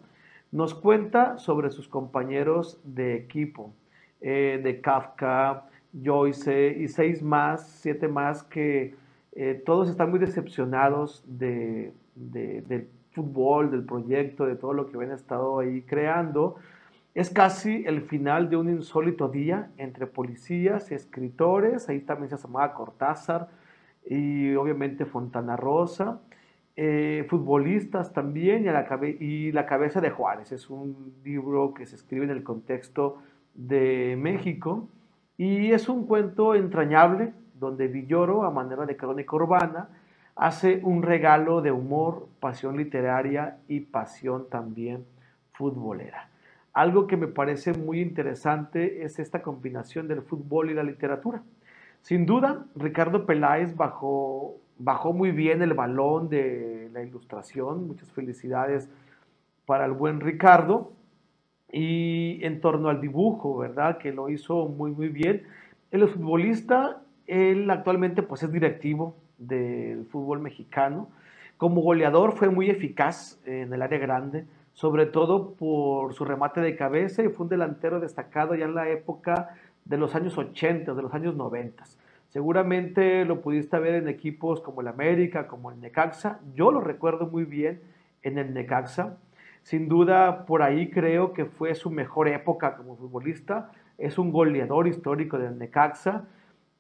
nos 0.53 0.73
cuenta 0.73 1.37
sobre 1.37 1.69
sus 1.69 1.87
compañeros 1.87 2.81
de 2.83 3.17
equipo, 3.17 3.75
eh, 4.23 4.59
de 4.65 4.81
Kafka, 4.81 5.65
Joyce 5.93 6.79
y 6.79 6.89
seis 6.89 7.23
más, 7.23 7.69
siete 7.83 8.09
más 8.09 8.43
que 8.43 8.95
eh, 9.33 9.63
todos 9.67 9.91
están 9.91 10.09
muy 10.09 10.19
decepcionados 10.19 11.23
de, 11.27 11.93
del 12.15 12.89
fútbol, 13.11 13.71
del 13.71 13.85
proyecto, 13.85 14.47
de 14.47 14.57
todo 14.57 14.73
lo 14.73 14.87
que 14.87 14.97
habían 14.97 15.13
estado 15.13 15.59
ahí 15.59 15.83
creando. 15.83 16.57
Es 17.16 17.30
casi 17.30 17.82
el 17.87 18.02
final 18.02 18.50
de 18.50 18.58
un 18.58 18.68
insólito 18.68 19.28
día 19.28 19.70
entre 19.78 20.06
policías 20.06 20.90
y 20.90 20.94
escritores. 20.94 21.88
Ahí 21.88 22.00
también 22.00 22.28
se 22.28 22.37
llamaba 22.37 22.75
Cortázar 22.75 23.49
y 24.04 24.54
obviamente 24.54 25.06
Fontana 25.06 25.56
Rosa. 25.56 26.20
Eh, 26.76 27.25
futbolistas 27.30 28.12
también 28.12 28.64
y 28.64 28.66
la, 28.66 28.87
y 29.18 29.50
la 29.50 29.64
cabeza 29.64 30.02
de 30.02 30.11
Juárez. 30.11 30.52
Es 30.52 30.68
un 30.68 31.14
libro 31.25 31.73
que 31.73 31.87
se 31.87 31.96
escribe 31.96 32.26
en 32.26 32.32
el 32.32 32.42
contexto 32.42 33.23
de 33.54 34.14
México 34.20 34.87
y 35.38 35.73
es 35.73 35.88
un 35.88 36.06
cuento 36.06 36.54
entrañable 36.54 37.32
donde 37.54 37.88
Villoro, 37.88 38.44
a 38.44 38.50
manera 38.50 38.85
de 38.85 38.94
crónica 38.94 39.37
urbana, 39.37 39.88
hace 40.35 40.82
un 40.82 41.02
regalo 41.02 41.62
de 41.62 41.73
humor, 41.73 42.28
pasión 42.40 42.76
literaria 42.76 43.56
y 43.68 43.80
pasión 43.80 44.50
también 44.50 45.06
futbolera. 45.54 46.28
Algo 46.76 47.06
que 47.06 47.16
me 47.16 47.26
parece 47.26 47.73
muy 47.73 48.02
interesante 48.02 49.02
es 49.02 49.18
esta 49.18 49.40
combinación 49.40 50.09
del 50.09 50.21
fútbol 50.21 50.71
y 50.71 50.75
la 50.75 50.83
literatura. 50.83 51.42
Sin 52.02 52.26
duda, 52.26 52.66
Ricardo 52.75 53.25
Peláez 53.25 53.75
bajó, 53.75 54.59
bajó 54.76 55.14
muy 55.14 55.30
bien 55.30 55.62
el 55.62 55.73
balón 55.73 56.28
de 56.28 56.90
la 56.92 57.02
ilustración. 57.02 57.87
Muchas 57.87 58.12
felicidades 58.12 58.90
para 59.64 59.87
el 59.87 59.92
buen 59.92 60.21
Ricardo 60.21 60.92
y 61.73 62.45
en 62.45 62.61
torno 62.61 62.90
al 62.90 63.00
dibujo, 63.00 63.56
¿verdad? 63.56 63.97
Que 63.97 64.12
lo 64.12 64.28
hizo 64.28 64.68
muy, 64.68 64.90
muy 64.90 65.09
bien. 65.09 65.45
Es 65.90 66.11
futbolista, 66.11 67.00
él 67.26 67.71
actualmente 67.71 68.23
pues 68.23 68.42
es 68.42 68.52
directivo 68.52 69.16
del 69.38 70.04
fútbol 70.04 70.40
mexicano. 70.40 71.09
Como 71.56 71.80
goleador 71.80 72.33
fue 72.33 72.50
muy 72.50 72.68
eficaz 72.68 73.40
en 73.47 73.73
el 73.73 73.80
área 73.80 73.99
grande, 73.99 74.45
sobre 74.76 75.06
todo 75.06 75.54
por 75.54 76.12
su 76.12 76.26
remate 76.26 76.61
de 76.61 76.76
cabeza 76.76 77.23
y 77.23 77.30
fue 77.30 77.45
un 77.45 77.49
delantero 77.49 77.99
destacado 77.99 78.54
ya 78.54 78.66
en 78.66 78.75
la 78.75 78.90
época 78.90 79.56
de 79.87 79.97
los 79.97 80.14
años 80.14 80.37
80, 80.37 80.92
de 80.92 81.02
los 81.02 81.14
años 81.14 81.35
90. 81.35 81.83
Seguramente 82.28 83.25
lo 83.25 83.40
pudiste 83.40 83.78
ver 83.78 83.95
en 83.95 84.06
equipos 84.06 84.61
como 84.61 84.83
el 84.83 84.88
América, 84.88 85.47
como 85.47 85.71
el 85.71 85.80
Necaxa. 85.80 86.40
Yo 86.54 86.71
lo 86.73 86.83
recuerdo 86.83 87.26
muy 87.26 87.47
bien 87.47 87.80
en 88.23 88.37
el 88.37 88.52
Necaxa. 88.52 89.16
Sin 89.62 89.88
duda, 89.88 90.45
por 90.45 90.62
ahí 90.62 90.90
creo 90.90 91.33
que 91.33 91.47
fue 91.47 91.75
su 91.75 91.90
mejor 91.90 92.28
época 92.28 92.76
como 92.76 92.97
futbolista. 92.97 93.71
Es 93.97 94.18
un 94.18 94.30
goleador 94.30 94.88
histórico 94.88 95.38
del 95.38 95.59
Necaxa. 95.59 96.26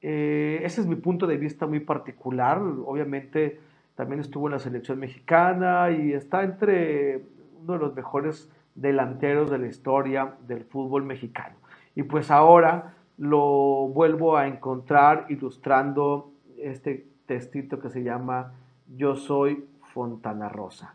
Eh, 0.02 0.60
ese 0.62 0.82
es 0.82 0.86
mi 0.86 0.96
punto 0.96 1.26
de 1.26 1.38
vista 1.38 1.66
muy 1.66 1.80
particular. 1.80 2.58
Obviamente, 2.58 3.58
también 3.94 4.20
estuvo 4.20 4.48
en 4.48 4.52
la 4.52 4.58
selección 4.58 4.98
mexicana 4.98 5.90
y 5.90 6.12
está 6.12 6.42
entre 6.42 7.35
uno 7.60 7.74
de 7.74 7.78
los 7.78 7.94
mejores 7.94 8.50
delanteros 8.74 9.50
de 9.50 9.58
la 9.58 9.66
historia 9.66 10.34
del 10.46 10.64
fútbol 10.64 11.04
mexicano. 11.04 11.56
Y 11.94 12.02
pues 12.02 12.30
ahora 12.30 12.94
lo 13.18 13.88
vuelvo 13.88 14.36
a 14.36 14.46
encontrar 14.46 15.26
ilustrando 15.28 16.30
este 16.58 17.06
textito 17.26 17.80
que 17.80 17.90
se 17.90 18.02
llama 18.02 18.52
Yo 18.96 19.16
soy 19.16 19.64
Fontana 19.92 20.48
Rosa. 20.48 20.94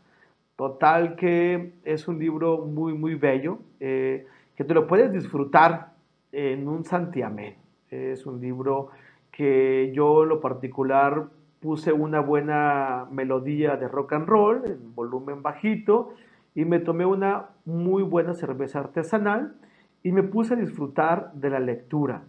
Total 0.56 1.16
que 1.16 1.74
es 1.84 2.08
un 2.08 2.20
libro 2.20 2.66
muy, 2.66 2.94
muy 2.94 3.16
bello, 3.16 3.60
eh, 3.80 4.28
que 4.56 4.64
te 4.64 4.74
lo 4.74 4.86
puedes 4.86 5.12
disfrutar 5.12 5.94
en 6.32 6.68
un 6.68 6.86
santiamén. 6.86 7.56
Es 7.90 8.26
un 8.26 8.40
libro 8.40 8.90
que 9.32 9.92
yo, 9.94 10.24
en 10.24 10.30
lo 10.30 10.40
particular, 10.40 11.30
puse 11.60 11.92
una 11.92 12.20
buena 12.20 13.08
melodía 13.12 13.78
de 13.78 13.88
rock 13.88 14.14
and 14.14 14.28
roll 14.28 14.62
en 14.66 14.94
volumen 14.96 15.42
bajito 15.42 16.14
y 16.56 16.66
me 16.66 16.80
tomé 16.80 17.06
una 17.06 17.50
muy 17.66 18.04
buena 18.04 18.34
cerveza 18.34 18.80
artesanal 18.80 19.56
y 20.04 20.12
me 20.12 20.24
puse 20.24 20.54
a 20.54 20.58
disfrutar 20.58 21.32
de 21.34 21.50
la 21.50 21.60
lectura. 21.60 22.24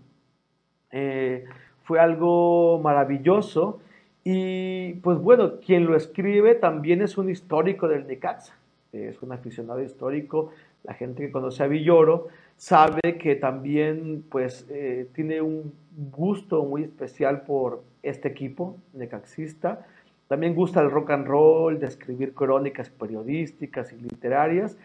Eh, 0.90 1.44
fue 1.82 1.98
algo 1.98 2.80
maravilloso 2.82 3.80
y 4.24 4.94
pues 4.94 5.18
bueno, 5.18 5.58
quien 5.58 5.86
lo 5.86 5.96
escribe 5.96 6.54
también 6.54 7.02
es 7.02 7.18
un 7.18 7.28
histórico 7.28 7.88
del 7.88 8.06
Necaxa, 8.06 8.54
es 8.92 9.20
un 9.22 9.32
aficionado 9.32 9.82
histórico, 9.82 10.50
la 10.84 10.94
gente 10.94 11.26
que 11.26 11.32
conoce 11.32 11.62
a 11.62 11.66
Villoro 11.66 12.28
sabe 12.56 13.18
que 13.18 13.34
también 13.36 14.24
pues 14.30 14.66
eh, 14.70 15.08
tiene 15.14 15.40
un 15.40 15.72
gusto 16.10 16.64
muy 16.64 16.84
especial 16.84 17.42
por 17.42 17.82
este 18.02 18.28
equipo 18.28 18.76
necaxista, 18.92 19.86
también 20.32 20.54
gusta 20.54 20.80
el 20.80 20.90
rock 20.90 21.10
and 21.10 21.26
roll, 21.26 21.78
de 21.78 21.88
escribir 21.88 22.32
crónicas 22.32 22.88
periodísticas 22.88 23.92
y 23.92 23.96
literarias 23.96 24.78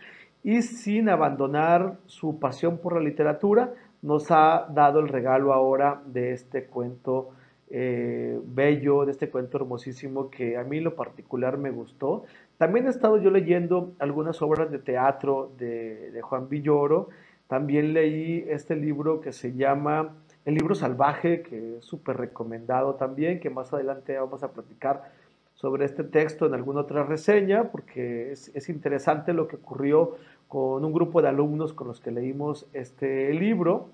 y 0.43 0.61
sin 0.61 1.07
abandonar 1.07 1.99
su 2.05 2.37
pasión 2.37 2.79
por 2.79 2.95
la 2.95 2.99
literatura, 2.99 3.71
nos 4.01 4.29
ha 4.29 4.67
dado 4.69 4.99
el 4.99 5.07
regalo 5.07 5.53
ahora 5.53 6.01
de 6.05 6.33
este 6.33 6.65
cuento 6.65 7.29
eh, 7.69 8.37
bello, 8.43 9.05
de 9.05 9.13
este 9.13 9.29
cuento 9.29 9.55
hermosísimo 9.55 10.29
que 10.29 10.57
a 10.57 10.65
mí 10.65 10.79
en 10.79 10.83
lo 10.83 10.95
particular 10.95 11.57
me 11.57 11.69
gustó. 11.69 12.25
También 12.57 12.85
he 12.85 12.89
estado 12.89 13.15
yo 13.15 13.31
leyendo 13.31 13.93
algunas 13.99 14.41
obras 14.41 14.69
de 14.69 14.79
teatro 14.79 15.53
de, 15.57 16.19
Juan 16.23 16.49
Villoro. 16.49 17.07
También 17.47 17.93
leí 17.93 18.43
este 18.49 18.75
libro 18.75 19.21
que 19.21 19.31
se 19.31 19.53
llama 19.53 20.13
El 20.43 20.55
libro 20.55 20.75
salvaje, 20.75 21.41
que 21.41 21.77
es 21.77 21.85
súper 21.85 22.17
recomendado 22.17 22.95
también, 22.95 23.39
que 23.39 23.49
más 23.49 23.71
adelante 23.71 24.19
vamos 24.19 24.43
a 24.43 24.51
platicar 24.51 25.15
sobre 25.57 25.85
este 25.85 26.03
texto 26.03 26.45
en 26.45 26.53
alguna 26.53 26.81
otra 26.81 27.03
reseña, 27.03 27.71
porque 27.71 28.31
es, 28.31 28.51
es 28.55 28.69
interesante 28.69 29.33
lo 29.33 29.47
que 29.47 29.55
ocurrió 29.55 30.15
con 30.47 30.85
un 30.85 30.93
grupo 30.93 31.21
de 31.21 31.29
alumnos 31.29 31.73
con 31.73 31.87
los 31.87 31.99
que 31.99 32.11
leímos 32.11 32.67
este 32.73 33.33
libro. 33.33 33.89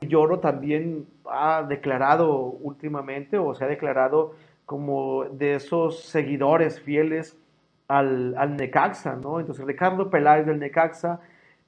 Lloro 0.00 0.38
también 0.38 1.06
ha 1.28 1.64
declarado 1.68 2.36
últimamente 2.36 3.38
o 3.38 3.54
se 3.54 3.64
ha 3.64 3.68
declarado 3.68 4.34
como 4.66 5.24
de 5.24 5.56
esos 5.56 6.04
seguidores 6.04 6.80
fieles 6.80 7.36
al, 7.88 8.36
al 8.38 8.56
Necaxa, 8.56 9.16
¿no? 9.16 9.40
Entonces 9.40 9.64
Ricardo 9.64 10.10
Peláez 10.10 10.46
del 10.46 10.60
Necaxa, 10.60 11.20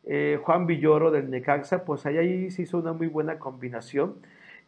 eh, 0.04 0.38
Juan 0.40 0.66
Villoro 0.66 1.10
del 1.10 1.30
Necaxa, 1.30 1.84
pues 1.84 2.06
ahí, 2.06 2.16
ahí 2.16 2.50
se 2.52 2.62
hizo 2.62 2.78
una 2.78 2.92
muy 2.92 3.08
buena 3.08 3.40
combinación. 3.40 4.14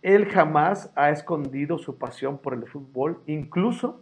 Él 0.02 0.26
jamás 0.26 0.92
ha 0.96 1.10
escondido 1.10 1.78
su 1.78 1.96
pasión 1.96 2.38
por 2.38 2.54
el 2.54 2.66
fútbol, 2.66 3.20
incluso 3.26 4.00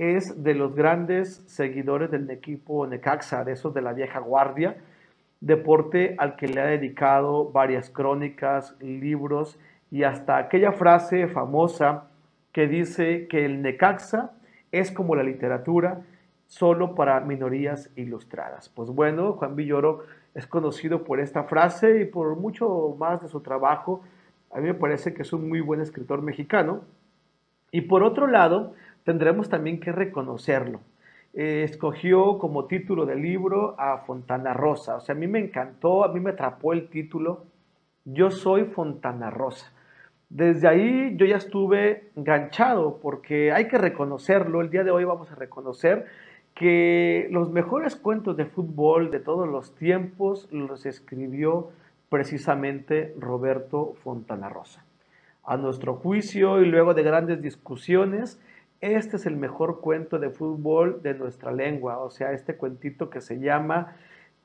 es 0.00 0.42
de 0.42 0.54
los 0.54 0.74
grandes 0.74 1.44
seguidores 1.46 2.10
del 2.10 2.30
equipo 2.30 2.86
Necaxa, 2.86 3.44
de 3.44 3.52
esos 3.52 3.74
de 3.74 3.82
la 3.82 3.92
vieja 3.92 4.18
guardia, 4.18 4.78
deporte 5.40 6.14
al 6.16 6.36
que 6.36 6.48
le 6.48 6.58
ha 6.62 6.64
dedicado 6.64 7.50
varias 7.52 7.90
crónicas, 7.90 8.74
libros 8.80 9.58
y 9.90 10.04
hasta 10.04 10.38
aquella 10.38 10.72
frase 10.72 11.28
famosa 11.28 12.04
que 12.50 12.66
dice 12.66 13.28
que 13.28 13.44
el 13.44 13.60
Necaxa 13.60 14.30
es 14.72 14.90
como 14.90 15.14
la 15.14 15.22
literatura 15.22 16.00
solo 16.46 16.94
para 16.94 17.20
minorías 17.20 17.90
ilustradas. 17.94 18.70
Pues 18.70 18.88
bueno, 18.88 19.34
Juan 19.34 19.54
Villoro 19.54 20.04
es 20.34 20.46
conocido 20.46 21.04
por 21.04 21.20
esta 21.20 21.44
frase 21.44 22.00
y 22.00 22.04
por 22.06 22.36
mucho 22.36 22.96
más 22.98 23.20
de 23.20 23.28
su 23.28 23.40
trabajo. 23.42 24.02
A 24.50 24.60
mí 24.60 24.68
me 24.68 24.74
parece 24.74 25.12
que 25.12 25.22
es 25.22 25.32
un 25.34 25.46
muy 25.46 25.60
buen 25.60 25.82
escritor 25.82 26.22
mexicano. 26.22 26.84
Y 27.70 27.82
por 27.82 28.02
otro 28.02 28.26
lado, 28.26 28.72
tendremos 29.10 29.48
también 29.48 29.80
que 29.80 29.90
reconocerlo. 29.90 30.78
Eh, 31.34 31.64
escogió 31.64 32.38
como 32.38 32.66
título 32.66 33.06
del 33.06 33.20
libro 33.20 33.74
a 33.76 33.98
Fontana 34.06 34.54
Rosa. 34.54 34.94
O 34.94 35.00
sea, 35.00 35.16
a 35.16 35.18
mí 35.18 35.26
me 35.26 35.40
encantó, 35.40 36.04
a 36.04 36.12
mí 36.12 36.20
me 36.20 36.30
atrapó 36.30 36.72
el 36.72 36.88
título. 36.88 37.44
Yo 38.04 38.30
soy 38.30 38.66
Fontana 38.66 39.28
Rosa. 39.28 39.72
Desde 40.28 40.68
ahí 40.68 41.16
yo 41.16 41.26
ya 41.26 41.38
estuve 41.38 42.12
enganchado 42.14 43.00
porque 43.02 43.50
hay 43.50 43.66
que 43.66 43.78
reconocerlo. 43.78 44.60
El 44.60 44.70
día 44.70 44.84
de 44.84 44.92
hoy 44.92 45.02
vamos 45.02 45.28
a 45.32 45.34
reconocer 45.34 46.06
que 46.54 47.26
los 47.32 47.50
mejores 47.50 47.96
cuentos 47.96 48.36
de 48.36 48.44
fútbol 48.44 49.10
de 49.10 49.18
todos 49.18 49.48
los 49.48 49.74
tiempos 49.74 50.46
los 50.52 50.86
escribió 50.86 51.72
precisamente 52.10 53.12
Roberto 53.18 53.96
Fontana 54.04 54.48
Rosa. 54.48 54.84
A 55.42 55.56
nuestro 55.56 55.96
juicio 55.96 56.62
y 56.62 56.66
luego 56.66 56.94
de 56.94 57.02
grandes 57.02 57.42
discusiones, 57.42 58.40
este 58.80 59.16
es 59.16 59.26
el 59.26 59.36
mejor 59.36 59.80
cuento 59.80 60.18
de 60.18 60.30
fútbol 60.30 61.02
de 61.02 61.14
nuestra 61.14 61.52
lengua, 61.52 61.98
o 61.98 62.10
sea, 62.10 62.32
este 62.32 62.56
cuentito 62.56 63.10
que 63.10 63.20
se 63.20 63.38
llama 63.38 63.96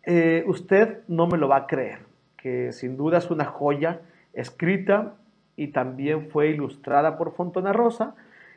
eh, 0.04 0.44
Usted 0.48 1.00
no 1.08 1.28
me 1.28 1.38
lo 1.38 1.48
va 1.48 1.58
a 1.58 1.68
creer, 1.68 2.00
que 2.38 2.72
sin 2.72 2.98
duda 2.98 3.18
es 3.20 3.32
una 3.32 3.46
joya 3.46 4.02
escrita 4.34 5.16
y 5.56 5.68
también 5.70 6.30
fue 6.30 6.50
ilustrada 6.50 7.18
por 7.18 7.34
Fontana 7.34 7.72
Rosa, 7.74 8.16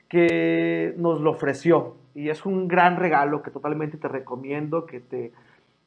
que 0.08 0.94
nos 0.97 1.20
lo 1.20 1.30
ofreció 1.30 1.97
y 2.14 2.30
es 2.30 2.44
un 2.44 2.66
gran 2.66 2.97
regalo 2.97 3.42
que 3.42 3.50
totalmente 3.50 3.97
te 3.97 4.08
recomiendo 4.08 4.87
que 4.87 5.00
te 5.00 5.32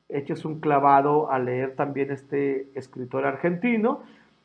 eches 0.08 0.46
un 0.46 0.60
clavado 0.60 1.32
a 1.32 1.40
leer 1.40 1.76
también 1.76 2.12
este 2.12 2.70
escritor 2.76 3.26
argentino. 3.26 4.04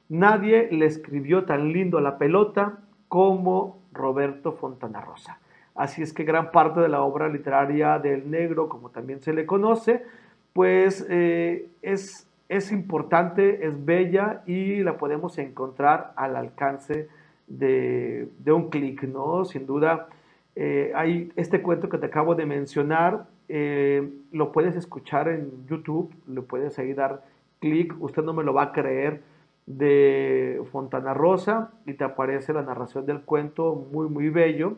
Nadie 0.08 0.68
le 0.70 0.86
escribió 0.86 1.44
tan 1.44 1.72
lindo 1.72 2.00
la 2.00 2.18
pelota 2.18 2.80
como 3.08 3.82
Roberto 3.96 4.52
Fontana 4.52 5.00
Rosa. 5.00 5.38
Así 5.74 6.02
es 6.02 6.12
que 6.12 6.24
gran 6.24 6.50
parte 6.52 6.80
de 6.80 6.88
la 6.88 7.02
obra 7.02 7.28
literaria 7.28 7.98
del 7.98 8.30
negro, 8.30 8.68
como 8.68 8.90
también 8.90 9.20
se 9.20 9.32
le 9.32 9.44
conoce, 9.44 10.04
pues 10.52 11.06
eh, 11.10 11.68
es, 11.82 12.26
es 12.48 12.72
importante, 12.72 13.66
es 13.66 13.84
bella 13.84 14.42
y 14.46 14.82
la 14.82 14.96
podemos 14.96 15.36
encontrar 15.38 16.12
al 16.16 16.36
alcance 16.36 17.08
de, 17.46 18.28
un 18.46 18.70
clic, 18.70 19.02
¿no? 19.02 19.44
Sin 19.44 19.66
duda, 19.66 20.08
eh, 20.54 20.92
hay 20.94 21.30
este 21.36 21.62
cuento 21.62 21.88
que 21.88 21.98
te 21.98 22.06
acabo 22.06 22.34
de 22.34 22.46
mencionar, 22.46 23.26
eh, 23.48 24.08
lo 24.32 24.52
puedes 24.52 24.76
escuchar 24.76 25.28
en 25.28 25.66
YouTube, 25.66 26.12
le 26.26 26.42
puedes 26.42 26.78
ahí 26.78 26.94
dar 26.94 27.22
clic, 27.60 27.94
usted 28.00 28.22
no 28.22 28.32
me 28.32 28.42
lo 28.42 28.54
va 28.54 28.64
a 28.64 28.72
creer, 28.72 29.20
de 29.66 30.62
Fontana 30.72 31.12
Rosa 31.12 31.72
y 31.86 31.94
te 31.94 32.04
aparece 32.04 32.52
la 32.52 32.62
narración 32.62 33.04
del 33.04 33.22
cuento 33.22 33.74
muy, 33.92 34.08
muy 34.08 34.30
bello. 34.30 34.76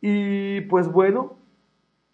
Y 0.00 0.62
pues 0.62 0.90
bueno, 0.90 1.36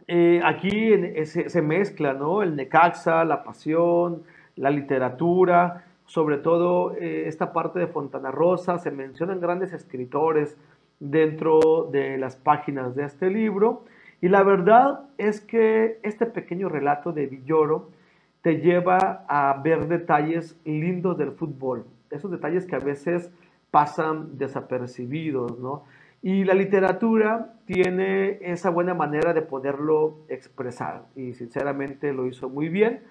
eh, 0.09 0.41
aquí 0.45 0.93
se, 1.25 1.63
mezcla, 1.63 2.15
¿no? 2.15 2.43
El 2.43 2.57
Necaxa, 2.57 3.25
la 3.25 3.45
pasión, 3.45 4.23
la 4.55 4.71
literatura, 4.71 5.85
sobre 6.07 6.39
todo 6.39 6.95
esta 6.97 7.53
parte 7.53 7.81
de 7.81 7.89
Fontana 7.89 8.31
Rosa, 8.31 8.79
se 8.79 8.91
mencionan 8.93 9.41
grandes 9.41 9.73
escritores, 9.73 10.57
dentro 11.01 11.89
de 11.91 12.19
las 12.19 12.37
páginas 12.37 12.95
de 12.95 13.05
este 13.05 13.31
libro. 13.31 13.85
Y 14.21 14.29
la 14.29 14.43
verdad 14.43 15.01
es 15.19 15.41
que 15.41 15.99
este 16.03 16.27
pequeño 16.27 16.69
relato 16.69 17.13
de 17.13 17.27
Villoro 17.27 17.91
te 18.43 18.61
lleva 18.61 19.25
a 19.29 19.61
ver 19.63 19.89
detalles 19.89 20.59
lindos 20.65 21.19
del 21.19 21.33
fútbol, 21.33 21.85
esos 22.11 22.31
detalles 22.31 22.67
que 22.67 22.77
a 22.77 22.81
veces 22.81 23.31
pasan 23.71 24.39
desapercibidos, 24.39 25.59
¿no? 25.59 25.85
Y 26.23 26.45
la 26.45 26.55
literatura 26.55 27.55
tiene 27.67 28.39
esa 28.41 28.71
buena 28.71 28.95
manera 28.95 29.33
de 29.33 29.43
poderlo 29.43 30.19
expresar 30.29 31.05
y 31.15 31.35
sinceramente 31.35 32.13
lo 32.13 32.27
hizo 32.27 32.49
muy 32.49 32.69
bien. 32.69 33.03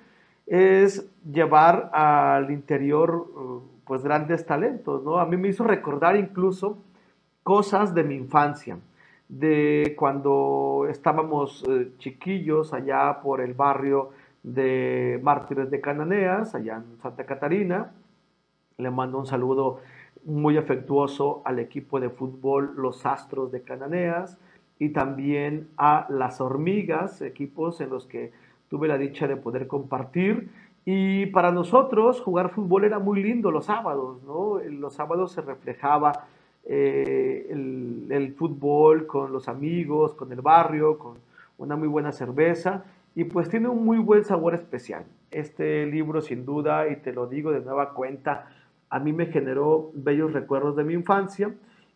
Es 0.47 1.09
llevar 1.23 1.91
al 1.93 2.51
interior 2.51 3.63
pues 3.85 4.03
grandes 4.03 4.45
talentos, 4.45 5.03
¿no? 5.03 5.19
A 5.19 5.25
mí 5.25 5.37
me 5.37 5.49
hizo 5.49 5.63
recordar 5.63 6.15
incluso 6.17 6.83
cosas 7.43 7.93
de 7.93 8.03
mi 8.03 8.15
infancia, 8.15 8.79
de 9.29 9.95
cuando 9.97 10.87
estábamos 10.89 11.63
eh, 11.69 11.91
chiquillos 11.99 12.73
allá 12.73 13.21
por 13.21 13.41
el 13.41 13.53
barrio 13.53 14.11
de 14.43 15.19
Mártires 15.23 15.69
de 15.69 15.81
Cananeas, 15.81 16.53
allá 16.53 16.77
en 16.77 16.99
Santa 17.01 17.25
Catarina. 17.25 17.91
Le 18.77 18.91
mando 18.91 19.19
un 19.19 19.25
saludo 19.25 19.79
muy 20.25 20.57
afectuoso 20.57 21.41
al 21.45 21.59
equipo 21.59 22.01
de 22.01 22.09
fútbol 22.09 22.73
Los 22.75 23.05
Astros 23.05 23.49
de 23.49 23.61
Cananeas 23.61 24.37
y 24.79 24.89
también 24.89 25.69
a 25.77 26.05
Las 26.09 26.41
Hormigas, 26.41 27.21
equipos 27.21 27.79
en 27.79 27.89
los 27.89 28.05
que 28.05 28.33
tuve 28.69 28.89
la 28.89 28.97
dicha 28.97 29.27
de 29.29 29.37
poder 29.37 29.67
compartir. 29.67 30.49
Y 30.83 31.27
para 31.27 31.53
nosotros 31.53 32.19
jugar 32.19 32.49
fútbol 32.49 32.83
era 32.83 32.99
muy 32.99 33.23
lindo 33.23 33.49
los 33.49 33.67
sábados, 33.67 34.21
¿no? 34.23 34.59
Los 34.59 34.93
sábados 34.93 35.31
se 35.31 35.41
reflejaba 35.41 36.27
eh, 36.65 37.47
el, 37.49 38.33
fútbol 38.33 39.07
con 39.07 39.31
los 39.31 39.47
amigos, 39.47 40.15
con 40.15 40.33
el 40.33 40.41
barrio, 40.41 40.97
con 40.99 41.13
una 41.57 41.77
muy 41.77 41.87
buena 41.87 42.11
cerveza 42.11 42.83
y 43.15 43.23
pues 43.23 43.47
tiene 43.47 43.69
un 43.69 43.85
muy 43.85 43.99
buen 43.99 44.25
sabor 44.25 44.53
especial. 44.53 45.05
Este 45.31 45.85
libro 45.85 46.21
sin 46.21 46.45
duda, 46.45 46.89
y 46.89 46.97
te 46.97 47.13
lo 47.13 47.27
digo 47.27 47.51
de 47.51 47.61
nueva 47.61 47.93
cuenta, 47.93 48.49
a 48.89 48.99
mí 48.99 49.13
me 49.13 49.27
generó 49.27 49.91
bellos 49.93 50.33
recuerdos 50.33 50.75
de 50.75 50.83
mi 50.83 50.93
infancia. 50.93 51.53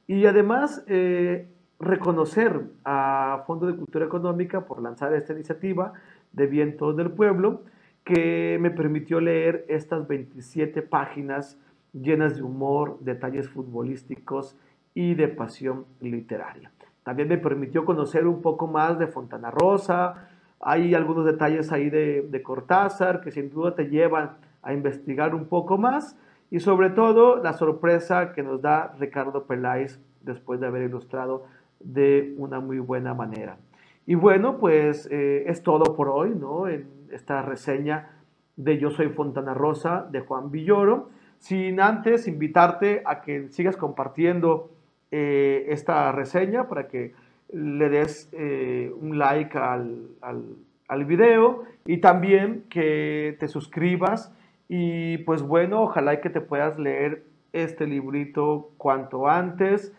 Y 0.08 0.26
además 0.26 0.84
eh, 0.88 1.48
reconocer 1.80 2.64
a 2.84 3.44
Fondo 3.46 3.68
de 3.68 3.76
Cultura 3.76 4.06
Económica 4.06 4.66
por 4.66 4.82
lanzar 4.82 5.14
esta 5.14 5.34
iniciativa 5.34 5.94
de 6.34 6.48
Vientos 6.48 6.96
del 6.98 7.12
Pueblo 7.12 7.62
que 8.04 8.58
me 8.60 8.72
permitió 8.72 9.20
leer 9.20 9.66
estas 9.68 10.08
27 10.08 10.82
páginas 10.82 11.60
llenas 11.94 12.36
de 12.38 12.44
humor, 12.44 12.98
detalles 13.02 13.50
futbolísticos 13.50 14.58
y 14.94 15.16
de 15.16 15.28
pasión 15.28 15.86
literaria. 16.00 16.72
También 17.04 17.28
me 17.28 17.38
permitió 17.38 17.86
conocer 17.86 18.28
un 18.28 18.42
poco 18.42 18.68
más 18.68 19.00
de 19.00 19.08
Fontana 19.08 19.52
Rosa, 19.52 20.30
hay 20.62 20.94
algunos 20.94 21.26
detalles 21.26 21.72
ahí 21.72 21.90
de, 21.90 22.42
Cortázar 22.44 23.22
que 23.22 23.32
sin 23.32 23.50
duda 23.50 23.76
te 23.76 23.86
llevan 23.86 24.32
a 24.62 24.74
investigar 24.74 25.34
un 25.34 25.46
poco 25.46 25.78
más 25.78 26.18
y 26.52 26.60
sobre 26.60 26.90
todo 26.90 27.38
la 27.38 27.54
sorpresa 27.54 28.34
que 28.34 28.44
nos 28.44 28.62
da 28.62 28.94
Ricardo 29.00 29.46
Peláez 29.46 30.00
después 30.22 30.60
de 30.60 30.68
haber 30.68 30.84
ilustrado 30.84 31.46
de 31.80 32.34
una 32.38 32.60
muy 32.60 32.80
buena 32.80 33.14
manera. 33.14 33.58
Y 34.06 34.16
bueno, 34.16 34.58
pues 34.58 35.08
eh, 35.12 35.44
es 35.48 35.62
todo 35.62 35.96
por 35.96 36.10
hoy, 36.10 36.32
¿no? 36.32 36.68
En 36.68 36.88
esta 37.12 37.42
reseña 37.42 38.10
de 38.56 38.78
Yo 38.78 38.92
Soy 38.92 39.10
Fontana 39.10 39.54
Rosa 39.54 40.08
de 40.12 40.22
Juan 40.22 40.52
Villoro 40.52 41.10
sin 41.40 41.80
antes 41.80 42.28
invitarte 42.28 43.02
a 43.06 43.22
que 43.22 43.48
sigas 43.50 43.78
compartiendo 43.78 44.72
eh, 45.12 45.66
esta 45.70 46.12
reseña 46.12 46.68
para 46.68 46.88
que 46.88 47.14
le 47.52 47.90
des 47.90 48.30
eh, 48.34 48.94
un 49.00 49.18
like 49.18 49.58
al, 49.58 50.10
al, 50.22 51.06
video 51.06 51.64
y 51.86 51.98
también 51.98 52.66
que 52.70 53.38
te 53.40 53.48
suscribas 53.48 54.32
y 54.70 55.18
pues 55.20 55.42
bueno, 55.42 55.82
ojalá 55.82 56.22
que 56.22 56.30
te 56.30 56.42
puedas 56.42 56.78
leer 56.78 57.26
este 57.52 57.88
librito 57.88 58.72
cuanto 58.78 59.28
antes. 59.28 59.92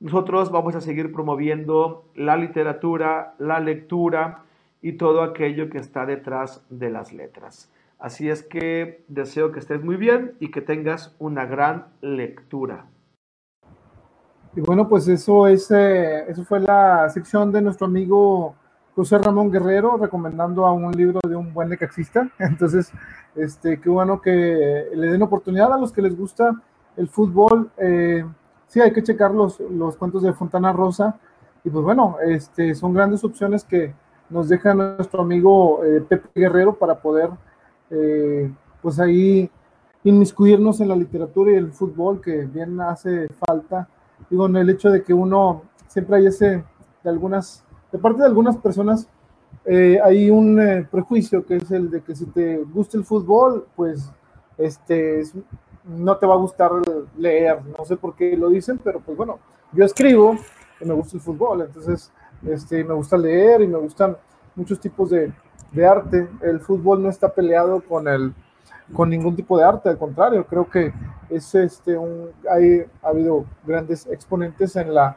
nosotros 0.00 0.50
vamos 0.50 0.74
a 0.74 0.80
seguir 0.80 1.12
promoviendo 1.12 2.04
la 2.14 2.36
literatura, 2.36 3.34
la 3.38 3.60
lectura 3.60 4.42
y 4.82 4.92
todo 4.92 5.22
aquello 5.22 5.70
que 5.70 5.78
está 5.78 6.04
detrás 6.04 6.64
de 6.68 6.90
las 6.90 7.12
letras. 7.12 7.70
Así 7.98 8.28
es 8.28 8.42
que 8.42 9.04
deseo 9.08 9.50
que 9.52 9.60
estés 9.60 9.82
muy 9.82 9.96
bien 9.96 10.34
y 10.40 10.50
que 10.50 10.60
tengas 10.60 11.14
una 11.18 11.46
gran 11.46 11.86
lectura. 12.00 12.86
Y 14.54 14.60
bueno, 14.60 14.88
pues 14.88 15.06
eso, 15.08 15.46
es, 15.46 15.70
eh, 15.70 16.28
eso 16.28 16.44
fue 16.44 16.60
la 16.60 17.08
sección 17.08 17.52
de 17.52 17.62
nuestro 17.62 17.86
amigo 17.86 18.56
José 18.98 19.16
Ramón 19.18 19.52
Guerrero 19.52 19.96
recomendando 19.96 20.66
a 20.66 20.72
un 20.72 20.90
libro 20.90 21.20
de 21.22 21.36
un 21.36 21.54
buen 21.54 21.68
necaxista. 21.68 22.28
Entonces, 22.40 22.90
este, 23.36 23.80
qué 23.80 23.88
bueno 23.88 24.20
que 24.20 24.88
le 24.92 25.12
den 25.12 25.22
oportunidad 25.22 25.72
a 25.72 25.78
los 25.78 25.92
que 25.92 26.02
les 26.02 26.16
gusta 26.16 26.60
el 26.96 27.08
fútbol. 27.08 27.70
Eh, 27.76 28.24
sí, 28.66 28.80
hay 28.80 28.92
que 28.92 29.04
checar 29.04 29.30
los, 29.30 29.60
los 29.60 29.96
cuentos 29.96 30.24
de 30.24 30.32
Fontana 30.32 30.72
Rosa. 30.72 31.16
Y 31.62 31.70
pues 31.70 31.84
bueno, 31.84 32.16
este, 32.26 32.74
son 32.74 32.92
grandes 32.92 33.22
opciones 33.22 33.62
que 33.62 33.94
nos 34.30 34.48
deja 34.48 34.74
nuestro 34.74 35.22
amigo 35.22 35.84
eh, 35.84 36.00
Pepe 36.00 36.28
Guerrero 36.34 36.74
para 36.74 37.00
poder, 37.00 37.30
eh, 37.90 38.50
pues 38.82 38.98
ahí, 38.98 39.48
inmiscuirnos 40.02 40.80
en 40.80 40.88
la 40.88 40.96
literatura 40.96 41.52
y 41.52 41.54
el 41.54 41.70
fútbol, 41.70 42.20
que 42.20 42.46
bien 42.46 42.80
hace 42.80 43.28
falta. 43.46 43.88
Digo, 44.28 44.46
en 44.46 44.56
el 44.56 44.70
hecho 44.70 44.90
de 44.90 45.04
que 45.04 45.14
uno 45.14 45.62
siempre 45.86 46.16
hay 46.16 46.26
ese, 46.26 46.64
de 47.04 47.10
algunas, 47.10 47.64
de 47.92 47.98
parte 47.98 48.20
de 48.20 48.26
algunas 48.26 48.56
personas, 48.56 49.08
eh, 49.64 49.98
hay 50.02 50.30
un 50.30 50.86
prejuicio 50.90 51.44
que 51.44 51.56
es 51.56 51.70
el 51.70 51.90
de 51.90 52.02
que 52.02 52.14
si 52.14 52.26
te 52.26 52.58
gusta 52.58 52.96
el 52.96 53.04
fútbol, 53.04 53.66
pues 53.76 54.10
este, 54.56 55.22
no 55.84 56.16
te 56.16 56.26
va 56.26 56.34
a 56.34 56.38
gustar 56.38 56.70
leer. 57.16 57.58
No 57.78 57.84
sé 57.84 57.96
por 57.96 58.14
qué 58.14 58.36
lo 58.36 58.48
dicen, 58.48 58.80
pero 58.82 59.00
pues 59.00 59.16
bueno, 59.16 59.38
yo 59.72 59.84
escribo 59.84 60.36
y 60.80 60.84
me 60.84 60.94
gusta 60.94 61.16
el 61.16 61.22
fútbol, 61.22 61.62
entonces 61.62 62.12
este, 62.46 62.84
me 62.84 62.94
gusta 62.94 63.16
leer 63.16 63.62
y 63.62 63.68
me 63.68 63.78
gustan 63.78 64.16
muchos 64.54 64.78
tipos 64.78 65.10
de, 65.10 65.32
de, 65.72 65.86
arte. 65.86 66.28
El 66.42 66.60
fútbol 66.60 67.02
no 67.02 67.08
está 67.08 67.32
peleado 67.32 67.80
con, 67.80 68.06
el, 68.06 68.32
con 68.92 69.10
ningún 69.10 69.34
tipo 69.34 69.58
de 69.58 69.64
arte, 69.64 69.88
al 69.88 69.98
contrario, 69.98 70.46
creo 70.46 70.68
que 70.68 70.92
es 71.30 71.54
este, 71.54 71.96
un, 71.96 72.30
hay, 72.50 72.84
ha 73.02 73.08
habido 73.08 73.44
grandes 73.66 74.06
exponentes 74.06 74.76
en, 74.76 74.94
la, 74.94 75.16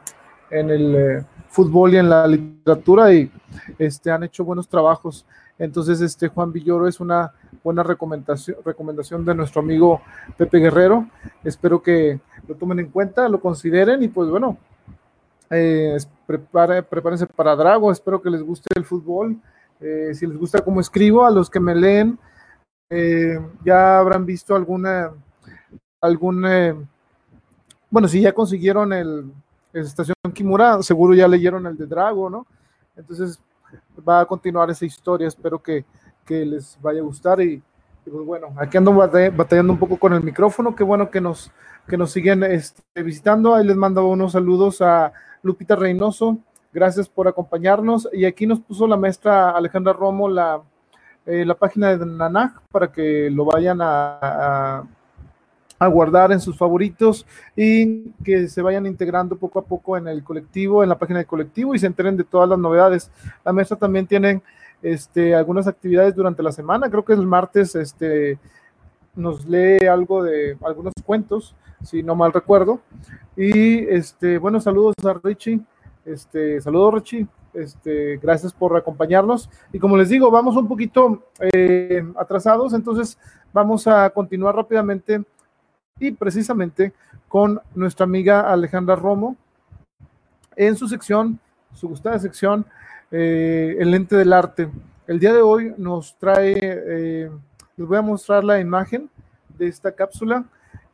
en 0.52 0.70
el 0.70 0.94
eh, 0.94 1.24
fútbol 1.48 1.94
y 1.94 1.96
en 1.96 2.08
la 2.08 2.26
literatura 2.26 3.12
y 3.12 3.30
este, 3.78 4.10
han 4.10 4.22
hecho 4.22 4.44
buenos 4.44 4.68
trabajos. 4.68 5.26
Entonces, 5.58 6.00
este 6.00 6.28
Juan 6.28 6.52
Villoro 6.52 6.86
es 6.86 7.00
una 7.00 7.32
buena 7.64 7.82
recomendación, 7.82 8.56
recomendación 8.64 9.24
de 9.24 9.34
nuestro 9.34 9.60
amigo 9.60 10.00
Pepe 10.36 10.58
Guerrero. 10.58 11.08
Espero 11.42 11.82
que 11.82 12.20
lo 12.46 12.54
tomen 12.54 12.80
en 12.80 12.88
cuenta, 12.88 13.28
lo 13.28 13.40
consideren 13.40 14.02
y 14.02 14.08
pues 14.08 14.28
bueno, 14.28 14.58
eh, 15.50 15.98
prepárense 16.26 17.26
para 17.26 17.56
Drago, 17.56 17.92
espero 17.92 18.20
que 18.20 18.30
les 18.30 18.42
guste 18.42 18.68
el 18.74 18.84
fútbol. 18.84 19.36
Eh, 19.80 20.14
si 20.14 20.26
les 20.26 20.36
gusta 20.36 20.62
cómo 20.62 20.80
escribo, 20.80 21.24
a 21.24 21.30
los 21.30 21.50
que 21.50 21.60
me 21.60 21.74
leen, 21.74 22.18
eh, 22.88 23.38
ya 23.64 23.98
habrán 23.98 24.24
visto 24.24 24.54
alguna, 24.54 25.10
algún, 26.00 26.88
bueno, 27.90 28.08
si 28.08 28.20
ya 28.20 28.32
consiguieron 28.32 28.92
el, 28.92 29.24
Estación 29.72 30.14
Kimura, 30.34 30.82
seguro 30.82 31.14
ya 31.14 31.28
leyeron 31.28 31.66
el 31.66 31.76
de 31.76 31.86
Drago, 31.86 32.28
¿no? 32.28 32.46
Entonces 32.96 33.40
va 34.06 34.20
a 34.20 34.26
continuar 34.26 34.70
esa 34.70 34.84
historia, 34.84 35.28
espero 35.28 35.62
que, 35.62 35.84
que 36.24 36.44
les 36.44 36.78
vaya 36.80 37.00
a 37.00 37.04
gustar 37.04 37.40
y, 37.40 37.62
pues 38.04 38.26
bueno, 38.26 38.54
aquí 38.56 38.76
ando 38.76 38.92
batallando 38.92 39.72
un 39.72 39.78
poco 39.78 39.96
con 39.96 40.12
el 40.12 40.22
micrófono, 40.22 40.74
qué 40.74 40.84
bueno 40.84 41.10
que 41.10 41.20
nos, 41.20 41.50
que 41.88 41.96
nos 41.96 42.10
siguen 42.12 42.42
este, 42.44 43.02
visitando, 43.02 43.54
ahí 43.54 43.66
les 43.66 43.76
mando 43.76 44.06
unos 44.06 44.32
saludos 44.32 44.82
a 44.82 45.12
Lupita 45.42 45.76
Reynoso, 45.76 46.38
gracias 46.72 47.08
por 47.08 47.28
acompañarnos. 47.28 48.08
Y 48.12 48.24
aquí 48.24 48.46
nos 48.46 48.60
puso 48.60 48.86
la 48.86 48.96
maestra 48.96 49.50
Alejandra 49.50 49.92
Romo 49.92 50.28
la, 50.28 50.62
eh, 51.26 51.44
la 51.44 51.54
página 51.54 51.96
de 51.96 52.04
Nanaj 52.04 52.60
para 52.70 52.90
que 52.90 53.30
lo 53.30 53.44
vayan 53.44 53.80
a, 53.80 54.18
a, 54.22 54.84
guardar 55.88 56.32
en 56.32 56.40
sus 56.40 56.56
favoritos 56.56 57.26
y 57.56 58.10
que 58.24 58.48
se 58.48 58.62
vayan 58.62 58.86
integrando 58.86 59.36
poco 59.36 59.58
a 59.58 59.64
poco 59.64 59.96
en 59.96 60.08
el 60.08 60.22
colectivo, 60.22 60.82
en 60.82 60.88
la 60.88 60.98
página 60.98 61.18
del 61.18 61.26
colectivo 61.26 61.74
y 61.74 61.78
se 61.78 61.86
enteren 61.86 62.16
de 62.16 62.24
todas 62.24 62.48
las 62.48 62.58
novedades. 62.58 63.10
La 63.44 63.52
maestra 63.52 63.76
también 63.76 64.06
tiene 64.06 64.42
este, 64.82 65.34
algunas 65.34 65.66
actividades 65.66 66.14
durante 66.14 66.42
la 66.42 66.52
semana, 66.52 66.90
creo 66.90 67.04
que 67.04 67.12
el 67.12 67.26
martes 67.26 67.74
este, 67.74 68.38
nos 69.14 69.46
lee 69.46 69.86
algo 69.86 70.22
de 70.22 70.56
algunos 70.62 70.92
cuentos 71.04 71.54
si 71.84 72.02
no 72.02 72.14
mal 72.14 72.32
recuerdo. 72.32 72.80
Y 73.36 73.78
este, 73.88 74.38
bueno, 74.38 74.60
saludos 74.60 74.94
a 75.04 75.14
Richie. 75.22 75.60
Este, 76.04 76.60
saludos 76.60 76.94
Richie. 76.94 77.26
Este, 77.54 78.16
gracias 78.16 78.52
por 78.52 78.76
acompañarnos. 78.76 79.50
Y 79.72 79.78
como 79.78 79.96
les 79.96 80.08
digo, 80.08 80.30
vamos 80.30 80.56
un 80.56 80.68
poquito 80.68 81.22
eh, 81.52 82.02
atrasados, 82.16 82.72
entonces 82.72 83.18
vamos 83.52 83.86
a 83.86 84.08
continuar 84.10 84.56
rápidamente 84.56 85.22
y 85.98 86.10
precisamente 86.12 86.92
con 87.28 87.60
nuestra 87.74 88.04
amiga 88.04 88.52
Alejandra 88.52 88.96
Romo 88.96 89.36
en 90.56 90.76
su 90.76 90.88
sección, 90.88 91.38
su 91.74 91.88
gustada 91.88 92.18
sección, 92.18 92.66
eh, 93.10 93.76
el 93.78 93.90
lente 93.90 94.16
del 94.16 94.32
arte. 94.32 94.68
El 95.06 95.18
día 95.18 95.32
de 95.32 95.40
hoy 95.40 95.74
nos 95.78 96.16
trae, 96.18 96.56
eh, 96.60 97.30
les 97.76 97.88
voy 97.88 97.98
a 97.98 98.02
mostrar 98.02 98.44
la 98.44 98.60
imagen 98.60 99.08
de 99.58 99.68
esta 99.68 99.92
cápsula 99.92 100.44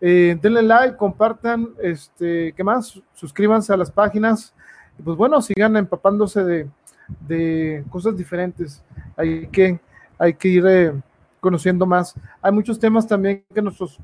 eh, 0.01 0.39
denle 0.41 0.63
like, 0.63 0.97
compartan, 0.97 1.71
este, 1.83 2.53
¿qué 2.53 2.63
más? 2.63 3.01
Suscríbanse 3.15 3.73
a 3.73 3.77
las 3.77 3.91
páginas 3.91 4.55
y 4.97 5.03
pues 5.03 5.17
bueno, 5.17 5.43
sigan 5.43 5.77
empapándose 5.77 6.45
de, 6.45 6.69
de 7.27 7.85
cosas 7.91 8.17
diferentes. 8.17 8.83
Hay 9.17 9.49
que, 9.49 9.81
hay 10.19 10.35
que 10.35 10.49
ir 10.49 10.95
conociendo 11.41 11.85
más. 11.85 12.15
Hay 12.41 12.53
muchos 12.53 12.79
temas 12.79 13.07
también 13.09 13.45
que 13.53 13.61
nuestros 13.63 13.99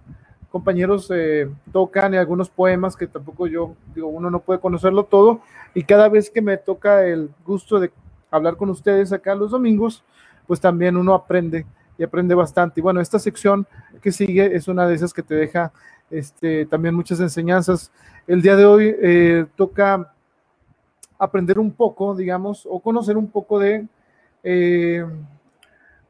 compañeros 0.54 1.10
eh, 1.12 1.50
tocan 1.72 2.14
y 2.14 2.16
algunos 2.16 2.48
poemas 2.48 2.94
que 2.94 3.08
tampoco 3.08 3.48
yo 3.48 3.74
digo, 3.92 4.06
uno 4.06 4.30
no 4.30 4.38
puede 4.38 4.60
conocerlo 4.60 5.02
todo 5.02 5.40
y 5.74 5.82
cada 5.82 6.08
vez 6.08 6.30
que 6.30 6.40
me 6.40 6.56
toca 6.56 7.04
el 7.04 7.28
gusto 7.44 7.80
de 7.80 7.90
hablar 8.30 8.56
con 8.56 8.70
ustedes 8.70 9.12
acá 9.12 9.34
los 9.34 9.50
domingos, 9.50 10.04
pues 10.46 10.60
también 10.60 10.96
uno 10.96 11.12
aprende 11.12 11.66
y 11.98 12.04
aprende 12.04 12.36
bastante. 12.36 12.78
Y 12.78 12.84
bueno, 12.84 13.00
esta 13.00 13.18
sección 13.18 13.66
que 14.00 14.12
sigue 14.12 14.54
es 14.54 14.68
una 14.68 14.86
de 14.86 14.94
esas 14.94 15.12
que 15.12 15.24
te 15.24 15.34
deja 15.34 15.72
este, 16.08 16.66
también 16.66 16.94
muchas 16.94 17.18
enseñanzas. 17.18 17.90
El 18.28 18.40
día 18.40 18.54
de 18.54 18.64
hoy 18.64 18.94
eh, 19.02 19.46
toca 19.56 20.14
aprender 21.18 21.58
un 21.58 21.72
poco, 21.72 22.14
digamos, 22.14 22.64
o 22.70 22.78
conocer 22.78 23.16
un 23.16 23.28
poco 23.28 23.58
de 23.58 23.88
eh, 24.44 25.04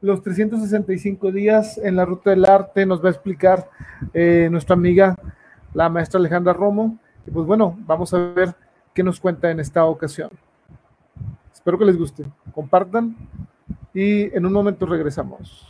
los 0.05 0.21
365 0.21 1.31
días 1.31 1.77
en 1.79 1.95
la 1.95 2.05
ruta 2.05 2.29
del 2.29 2.45
arte. 2.45 2.85
Nos 2.85 3.03
va 3.03 3.09
a 3.09 3.11
explicar 3.11 3.69
eh, 4.13 4.47
nuestra 4.51 4.75
amiga, 4.75 5.17
la 5.73 5.89
maestra 5.89 6.19
Alejandra 6.19 6.53
Romo. 6.53 6.97
Y 7.25 7.31
pues 7.31 7.45
bueno, 7.45 7.75
vamos 7.79 8.13
a 8.13 8.19
ver 8.19 8.55
qué 8.93 9.03
nos 9.03 9.19
cuenta 9.19 9.49
en 9.49 9.59
esta 9.59 9.83
ocasión. 9.85 10.29
Espero 11.51 11.77
que 11.79 11.85
les 11.85 11.97
guste. 11.97 12.23
Compartan 12.53 13.15
y 13.93 14.35
en 14.35 14.45
un 14.45 14.53
momento 14.53 14.85
regresamos. 14.85 15.67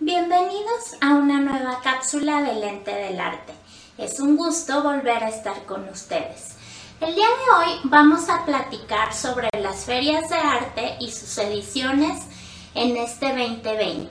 Bienvenidos 0.00 0.96
a 1.00 1.14
una 1.14 1.40
nueva 1.40 1.78
cápsula 1.84 2.42
de 2.42 2.54
Lente 2.54 2.90
del 2.92 3.20
Arte. 3.20 3.52
Es 3.98 4.18
un 4.18 4.36
gusto 4.36 4.82
volver 4.82 5.22
a 5.22 5.28
estar 5.28 5.64
con 5.64 5.88
ustedes. 5.88 6.58
El 7.02 7.16
día 7.16 7.26
de 7.26 7.50
hoy 7.56 7.80
vamos 7.82 8.28
a 8.28 8.44
platicar 8.44 9.12
sobre 9.12 9.48
las 9.60 9.86
ferias 9.86 10.28
de 10.30 10.36
arte 10.36 10.96
y 11.00 11.10
sus 11.10 11.36
ediciones 11.38 12.22
en 12.76 12.96
este 12.96 13.30
2020. 13.30 14.08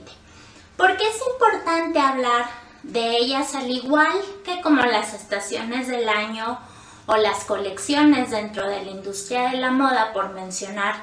¿Por 0.76 0.98
qué 0.98 1.08
es 1.08 1.16
importante 1.32 1.98
hablar 1.98 2.50
de 2.82 3.16
ellas 3.16 3.54
al 3.54 3.70
igual 3.70 4.12
que 4.44 4.60
como 4.60 4.82
las 4.82 5.14
estaciones 5.14 5.88
del 5.88 6.06
año 6.06 6.60
o 7.06 7.16
las 7.16 7.44
colecciones 7.44 8.30
dentro 8.30 8.68
de 8.68 8.84
la 8.84 8.90
industria 8.90 9.48
de 9.48 9.56
la 9.56 9.70
moda, 9.70 10.12
por 10.12 10.34
mencionar 10.34 11.02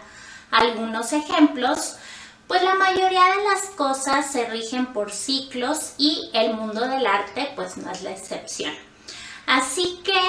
algunos 0.51 1.11
ejemplos? 1.11 1.95
Pues 2.47 2.61
la 2.61 2.75
mayoría 2.75 3.25
de 3.35 3.43
las 3.45 3.65
cosas 3.75 4.31
se 4.31 4.45
rigen 4.45 4.93
por 4.93 5.11
ciclos 5.11 5.93
y 5.97 6.29
el 6.35 6.53
mundo 6.53 6.87
del 6.87 7.07
arte 7.07 7.51
pues 7.55 7.77
no 7.77 7.89
es 7.89 8.03
la 8.03 8.11
excepción. 8.11 8.75
Así 9.47 10.03
que 10.03 10.19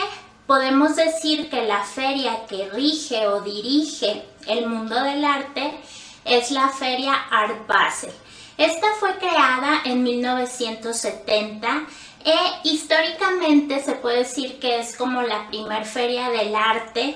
podemos 0.51 0.97
decir 0.97 1.49
que 1.49 1.63
la 1.63 1.85
feria 1.85 2.45
que 2.49 2.69
rige 2.71 3.29
o 3.29 3.41
dirige 3.41 4.25
el 4.49 4.67
mundo 4.67 5.01
del 5.01 5.25
arte 5.25 5.79
es 6.25 6.51
la 6.51 6.71
feria 6.71 7.15
Art 7.31 7.69
Basel. 7.69 8.11
Esta 8.57 8.89
fue 8.99 9.17
creada 9.19 9.83
en 9.85 10.03
1970 10.03 11.87
e 12.25 12.35
históricamente 12.65 13.81
se 13.81 13.93
puede 13.93 14.25
decir 14.25 14.59
que 14.59 14.81
es 14.81 14.97
como 14.97 15.23
la 15.23 15.47
primer 15.47 15.85
feria 15.85 16.31
del 16.31 16.57
arte 16.57 17.15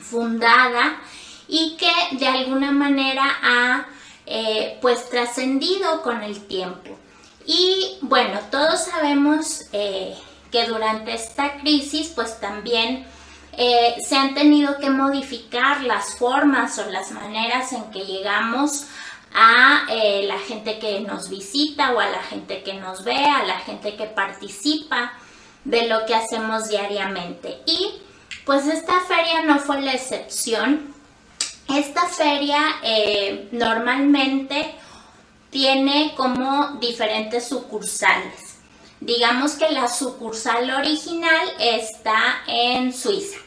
fundada 0.00 1.00
y 1.48 1.76
que 1.76 2.16
de 2.16 2.28
alguna 2.28 2.70
manera 2.70 3.24
ha 3.42 3.86
eh, 4.24 4.78
pues 4.80 5.10
trascendido 5.10 6.00
con 6.02 6.22
el 6.22 6.46
tiempo. 6.46 6.96
Y 7.44 7.98
bueno, 8.02 8.38
todos 8.52 8.84
sabemos 8.84 9.62
eh, 9.72 10.16
que 10.56 10.64
durante 10.64 11.12
esta 11.12 11.58
crisis 11.58 12.08
pues 12.14 12.40
también 12.40 13.06
eh, 13.58 13.96
se 14.02 14.16
han 14.16 14.32
tenido 14.32 14.78
que 14.78 14.88
modificar 14.88 15.82
las 15.82 16.16
formas 16.16 16.78
o 16.78 16.90
las 16.90 17.10
maneras 17.10 17.74
en 17.74 17.90
que 17.90 18.06
llegamos 18.06 18.86
a 19.34 19.84
eh, 19.90 20.24
la 20.26 20.38
gente 20.38 20.78
que 20.78 21.00
nos 21.00 21.28
visita 21.28 21.92
o 21.92 22.00
a 22.00 22.08
la 22.08 22.22
gente 22.22 22.62
que 22.62 22.72
nos 22.72 23.04
ve, 23.04 23.22
a 23.22 23.44
la 23.44 23.58
gente 23.58 23.96
que 23.96 24.06
participa 24.06 25.12
de 25.64 25.88
lo 25.88 26.06
que 26.06 26.14
hacemos 26.14 26.70
diariamente. 26.70 27.58
Y 27.66 28.00
pues 28.46 28.66
esta 28.66 29.00
feria 29.00 29.42
no 29.42 29.58
fue 29.58 29.82
la 29.82 29.92
excepción. 29.92 30.94
Esta 31.68 32.06
feria 32.06 32.60
eh, 32.82 33.48
normalmente 33.52 34.74
tiene 35.50 36.14
como 36.16 36.78
diferentes 36.80 37.46
sucursales. 37.46 38.45
Digamos 39.00 39.52
que 39.52 39.70
la 39.70 39.88
sucursal 39.88 40.70
original 40.70 41.48
está 41.60 42.42
en 42.46 42.92
Suiza, 42.92 43.38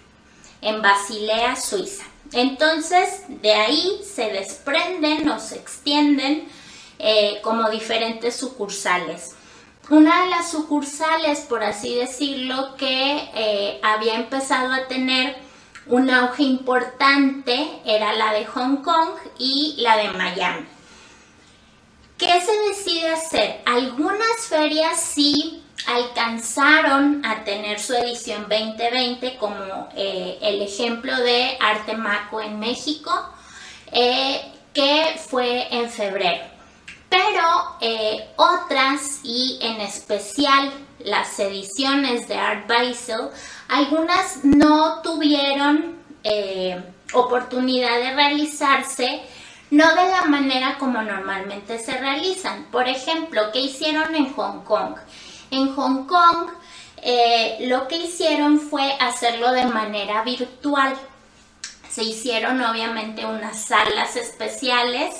en 0.61 0.81
Basilea, 0.81 1.55
Suiza. 1.55 2.03
Entonces, 2.31 3.23
de 3.27 3.53
ahí 3.53 4.01
se 4.03 4.31
desprenden 4.31 5.27
o 5.29 5.39
se 5.39 5.55
extienden 5.55 6.47
eh, 6.99 7.39
como 7.41 7.69
diferentes 7.69 8.35
sucursales. 8.35 9.35
Una 9.89 10.23
de 10.23 10.29
las 10.29 10.51
sucursales, 10.51 11.39
por 11.39 11.63
así 11.63 11.95
decirlo, 11.95 12.75
que 12.75 13.29
eh, 13.33 13.79
había 13.81 14.15
empezado 14.15 14.71
a 14.71 14.87
tener 14.87 15.35
un 15.87 16.11
auge 16.11 16.43
importante 16.43 17.67
era 17.83 18.13
la 18.13 18.33
de 18.33 18.45
Hong 18.45 18.83
Kong 18.83 19.09
y 19.39 19.75
la 19.79 19.97
de 19.97 20.11
Miami. 20.11 20.67
¿Qué 22.19 22.41
se 22.41 22.51
decide 22.67 23.07
hacer? 23.13 23.61
Algunas 23.65 24.47
ferias 24.49 24.99
sí 24.99 25.63
alcanzaron 25.87 27.25
a 27.25 27.45
tener 27.45 27.79
su 27.79 27.93
edición 27.93 28.47
2020 28.49 29.37
como 29.37 29.87
eh, 29.95 30.37
el 30.41 30.61
ejemplo 30.61 31.15
de 31.15 31.57
Arte 31.61 31.95
Maco 31.95 32.41
en 32.41 32.59
México, 32.59 33.09
eh, 33.93 34.41
que 34.73 35.17
fue 35.29 35.73
en 35.73 35.89
febrero. 35.89 36.43
Pero 37.07 37.77
eh, 37.79 38.27
otras 38.35 39.21
y 39.23 39.57
en 39.61 39.79
especial 39.79 40.73
las 40.99 41.39
ediciones 41.39 42.27
de 42.27 42.35
Art 42.35 42.67
Basel, 42.67 43.29
algunas 43.69 44.43
no 44.43 45.01
tuvieron 45.01 45.97
oportunidad 47.13 47.97
de 47.97 48.13
realizarse 48.13 49.21
no 49.71 49.87
de 49.95 50.09
la 50.09 50.25
manera 50.25 50.77
como 50.77 51.01
normalmente 51.01 51.79
se 51.79 51.97
realizan. 51.97 52.65
Por 52.71 52.87
ejemplo, 52.87 53.51
¿qué 53.51 53.59
hicieron 53.61 54.15
en 54.15 54.33
Hong 54.33 54.63
Kong? 54.63 54.95
En 55.51 55.73
Hong 55.75 56.05
Kong 56.05 56.49
eh, 57.01 57.57
lo 57.67 57.87
que 57.87 57.97
hicieron 57.97 58.59
fue 58.59 58.91
hacerlo 58.99 59.51
de 59.51 59.65
manera 59.65 60.23
virtual. 60.23 60.95
Se 61.89 62.03
hicieron 62.03 62.61
obviamente 62.61 63.25
unas 63.25 63.63
salas 63.63 64.15
especiales. 64.15 65.15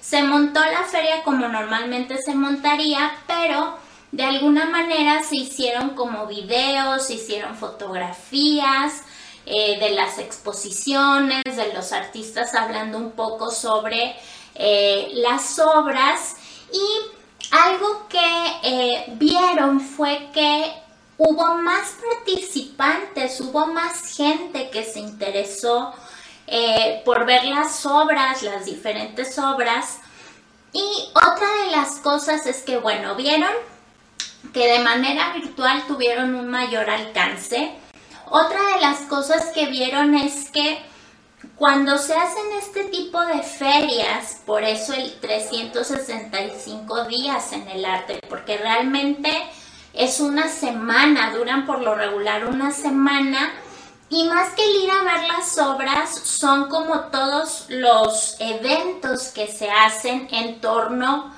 Se 0.00 0.22
montó 0.22 0.60
la 0.60 0.84
feria 0.84 1.22
como 1.22 1.48
normalmente 1.48 2.18
se 2.22 2.34
montaría, 2.34 3.12
pero 3.26 3.76
de 4.12 4.24
alguna 4.24 4.66
manera 4.66 5.22
se 5.22 5.36
hicieron 5.36 5.90
como 5.90 6.26
videos, 6.26 7.06
se 7.06 7.14
hicieron 7.14 7.56
fotografías 7.56 9.02
eh, 9.48 9.78
de 9.78 9.90
las 9.90 10.18
exposiciones, 10.18 11.44
de 11.44 11.72
los 11.72 11.92
artistas 11.92 12.52
hablando 12.52 12.98
un 12.98 13.12
poco 13.12 13.52
sobre 13.52 14.16
eh, 14.56 15.10
las 15.14 15.60
obras 15.60 16.34
y 16.72 17.54
algo 17.54 18.08
que 18.08 18.46
eh, 18.64 19.04
vieron 19.14 19.80
fue 19.80 20.30
que 20.34 20.72
hubo 21.16 21.54
más 21.58 21.94
participantes, 22.10 23.40
hubo 23.40 23.68
más 23.68 24.16
gente 24.16 24.68
que 24.70 24.82
se 24.82 24.98
interesó 24.98 25.94
por 27.04 27.24
ver 27.24 27.44
las 27.44 27.86
obras, 27.86 28.42
las 28.42 28.66
diferentes 28.66 29.38
obras. 29.38 29.98
Y 30.72 31.08
otra 31.14 31.64
de 31.64 31.70
las 31.70 31.96
cosas 31.96 32.46
es 32.46 32.62
que, 32.62 32.78
bueno, 32.78 33.14
vieron 33.14 33.50
que 34.52 34.72
de 34.72 34.80
manera 34.80 35.32
virtual 35.32 35.84
tuvieron 35.86 36.34
un 36.34 36.48
mayor 36.48 36.90
alcance. 36.90 37.72
Otra 38.30 38.74
de 38.74 38.80
las 38.80 39.00
cosas 39.02 39.46
que 39.54 39.66
vieron 39.66 40.14
es 40.16 40.50
que 40.50 40.82
cuando 41.54 41.96
se 41.96 42.14
hacen 42.14 42.44
este 42.58 42.84
tipo 42.84 43.24
de 43.24 43.42
ferias, 43.42 44.40
por 44.44 44.64
eso 44.64 44.94
el 44.94 45.18
365 45.20 47.04
días 47.04 47.52
en 47.52 47.68
el 47.68 47.84
arte, 47.84 48.20
porque 48.28 48.58
realmente 48.58 49.30
es 49.92 50.20
una 50.20 50.48
semana, 50.48 51.32
duran 51.34 51.66
por 51.66 51.82
lo 51.82 51.94
regular 51.94 52.46
una 52.46 52.72
semana, 52.72 53.52
y 54.08 54.24
más 54.24 54.54
que 54.54 54.64
el 54.64 54.84
ir 54.84 54.90
a 54.90 55.04
ver 55.04 55.28
las 55.28 55.56
obras, 55.58 56.10
son 56.12 56.68
como 56.68 57.00
todos 57.10 57.66
los 57.68 58.36
eventos 58.40 59.28
que 59.28 59.46
se 59.46 59.70
hacen 59.70 60.28
en 60.32 60.60
torno 60.60 61.32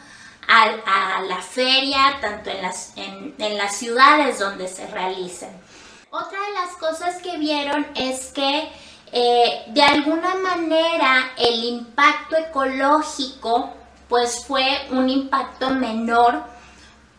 a, 0.48 1.20
la 1.22 1.42
feria, 1.42 2.18
tanto 2.20 2.51
en 2.51 2.62
las, 2.62 2.92
en 2.96 3.59
las 3.59 3.77
ciudades 3.77 4.38
donde 4.38 4.68
se 4.68 4.87
realicen. 4.87 5.67
Otra 6.10 6.38
de 6.40 6.54
las 6.54 6.74
cosas 6.76 7.20
que 7.20 7.36
vieron 7.36 7.86
es 7.94 8.32
que 8.32 8.70
eh, 9.12 9.62
de 9.66 9.82
alguna 9.82 10.36
manera 10.36 11.32
el 11.36 11.64
impacto 11.64 12.34
ecológico 12.34 13.74
pues 14.08 14.42
fue 14.46 14.64
un 14.90 15.10
impacto 15.10 15.68
menor, 15.68 16.44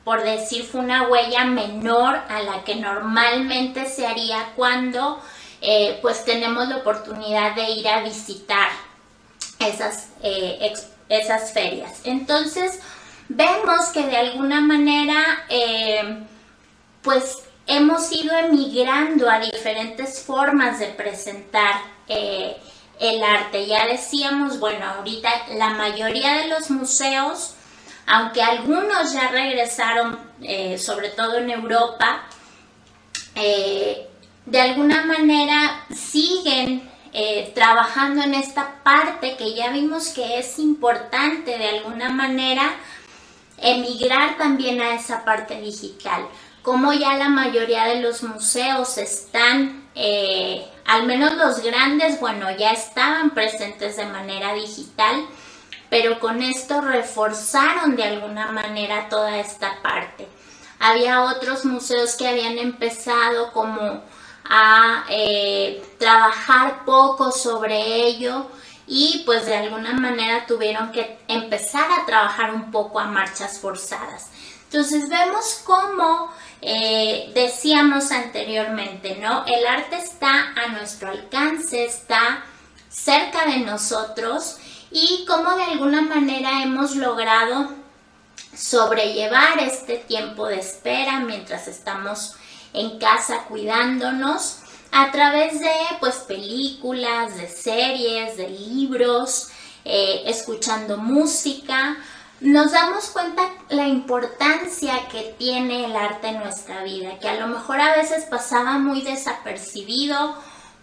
por 0.03 0.23
decir 0.23 0.63
fue 0.63 0.81
una 0.81 1.07
huella 1.07 1.45
menor 1.45 2.15
a 2.29 2.41
la 2.41 2.63
que 2.63 2.77
normalmente 2.77 3.85
se 3.85 4.07
haría 4.07 4.53
cuando 4.55 5.21
eh, 5.61 5.99
pues 6.01 6.25
tenemos 6.25 6.67
la 6.67 6.77
oportunidad 6.77 7.53
de 7.53 7.69
ir 7.69 7.87
a 7.87 8.01
visitar 8.01 8.69
esas, 9.59 10.09
eh, 10.23 10.73
esas 11.09 11.53
ferias. 11.53 12.01
Entonces 12.05 12.79
vemos 13.27 13.89
que 13.93 14.07
de 14.07 14.17
alguna 14.17 14.61
manera 14.61 15.45
pues 17.03 17.48
hemos 17.69 18.11
ido 18.11 18.35
emigrando 18.35 19.29
a 19.29 19.39
diferentes 19.39 20.19
formas 20.21 20.79
de 20.79 20.87
presentar 20.87 21.75
eh, 22.07 22.57
el 22.99 23.23
arte. 23.23 23.67
Ya 23.67 23.85
decíamos, 23.85 24.59
bueno, 24.59 24.85
ahorita 24.85 25.29
la 25.55 25.69
mayoría 25.69 26.33
de 26.39 26.47
los 26.47 26.71
museos, 26.71 27.53
aunque 28.07 28.41
algunos 28.41 29.13
ya 29.13 29.29
regresaron, 29.29 30.19
eh, 30.41 30.79
sobre 30.79 31.09
todo 31.09 31.37
en 31.37 31.51
Europa, 31.51 32.23
eh, 33.35 34.07
de 34.45 34.61
alguna 34.61 35.05
manera 35.05 35.85
siguen 35.95 36.89
trabajando 37.55 38.21
en 38.21 38.35
esta 38.35 38.83
parte 38.83 39.35
que 39.35 39.53
ya 39.55 39.71
vimos 39.71 40.09
que 40.09 40.37
es 40.37 40.59
importante 40.59 41.57
de 41.57 41.67
alguna 41.67 42.09
manera 42.09 42.71
emigrar 43.57 44.37
también 44.37 44.79
a 44.79 44.93
esa 44.93 45.25
parte 45.25 45.59
digital 45.59 46.27
como 46.61 46.93
ya 46.93 47.15
la 47.15 47.29
mayoría 47.29 47.85
de 47.85 48.01
los 48.01 48.23
museos 48.23 48.97
están, 48.97 49.89
eh, 49.95 50.65
al 50.85 51.05
menos 51.05 51.33
los 51.35 51.61
grandes, 51.61 52.19
bueno, 52.19 52.49
ya 52.57 52.71
estaban 52.71 53.31
presentes 53.31 53.97
de 53.97 54.05
manera 54.05 54.53
digital, 54.53 55.25
pero 55.89 56.19
con 56.19 56.41
esto 56.41 56.81
reforzaron 56.81 57.95
de 57.95 58.03
alguna 58.03 58.51
manera 58.51 59.09
toda 59.09 59.39
esta 59.39 59.81
parte. 59.81 60.27
Había 60.79 61.23
otros 61.23 61.65
museos 61.65 62.15
que 62.15 62.27
habían 62.27 62.57
empezado 62.57 63.51
como 63.51 64.01
a 64.49 65.05
eh, 65.09 65.83
trabajar 65.97 66.85
poco 66.85 67.31
sobre 67.31 68.05
ello 68.07 68.47
y 68.87 69.21
pues 69.25 69.45
de 69.45 69.55
alguna 69.55 69.93
manera 69.93 70.45
tuvieron 70.47 70.91
que 70.91 71.19
empezar 71.27 71.85
a 71.91 72.05
trabajar 72.05 72.53
un 72.53 72.71
poco 72.71 72.99
a 72.99 73.05
marchas 73.05 73.59
forzadas. 73.59 74.29
Entonces 74.63 75.09
vemos 75.09 75.61
cómo 75.65 76.31
eh, 76.61 77.31
decíamos 77.33 78.11
anteriormente, 78.11 79.17
¿no? 79.21 79.45
El 79.45 79.65
arte 79.65 79.97
está 79.97 80.53
a 80.53 80.67
nuestro 80.69 81.09
alcance, 81.09 81.85
está 81.85 82.43
cerca 82.89 83.45
de 83.45 83.59
nosotros 83.59 84.57
y 84.91 85.25
cómo 85.27 85.55
de 85.55 85.63
alguna 85.63 86.01
manera 86.01 86.63
hemos 86.63 86.95
logrado 86.95 87.73
sobrellevar 88.55 89.59
este 89.59 89.97
tiempo 89.97 90.47
de 90.47 90.59
espera 90.59 91.19
mientras 91.19 91.67
estamos 91.67 92.35
en 92.73 92.99
casa 92.99 93.45
cuidándonos 93.47 94.59
a 94.91 95.11
través 95.11 95.59
de 95.59 95.71
pues 95.99 96.15
películas, 96.27 97.37
de 97.37 97.47
series, 97.47 98.37
de 98.37 98.49
libros, 98.49 99.49
eh, 99.85 100.23
escuchando 100.25 100.97
música, 100.97 101.97
nos 102.41 102.71
damos 102.71 103.09
cuenta 103.09 103.43
la 103.69 103.87
importancia 103.87 105.07
que 105.11 105.35
tiene 105.37 105.85
el 105.85 105.95
arte 105.95 106.29
en 106.29 106.39
nuestra 106.39 106.83
vida, 106.83 107.19
que 107.19 107.27
a 107.27 107.39
lo 107.39 107.47
mejor 107.47 107.81
a 107.81 107.95
veces 107.95 108.25
pasaba 108.25 108.77
muy 108.79 109.01
desapercibido 109.01 110.35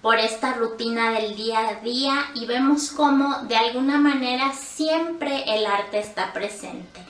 por 0.03 0.19
esta 0.19 0.53
rutina 0.53 1.13
del 1.13 1.35
día 1.35 1.69
a 1.69 1.75
día 1.77 2.27
y 2.35 2.47
vemos 2.47 2.91
cómo 2.91 3.39
de 3.45 3.57
alguna 3.57 3.99
manera 3.99 4.53
siempre 4.53 5.45
el 5.47 5.67
arte 5.67 5.99
está 5.99 6.33
presente. 6.33 7.01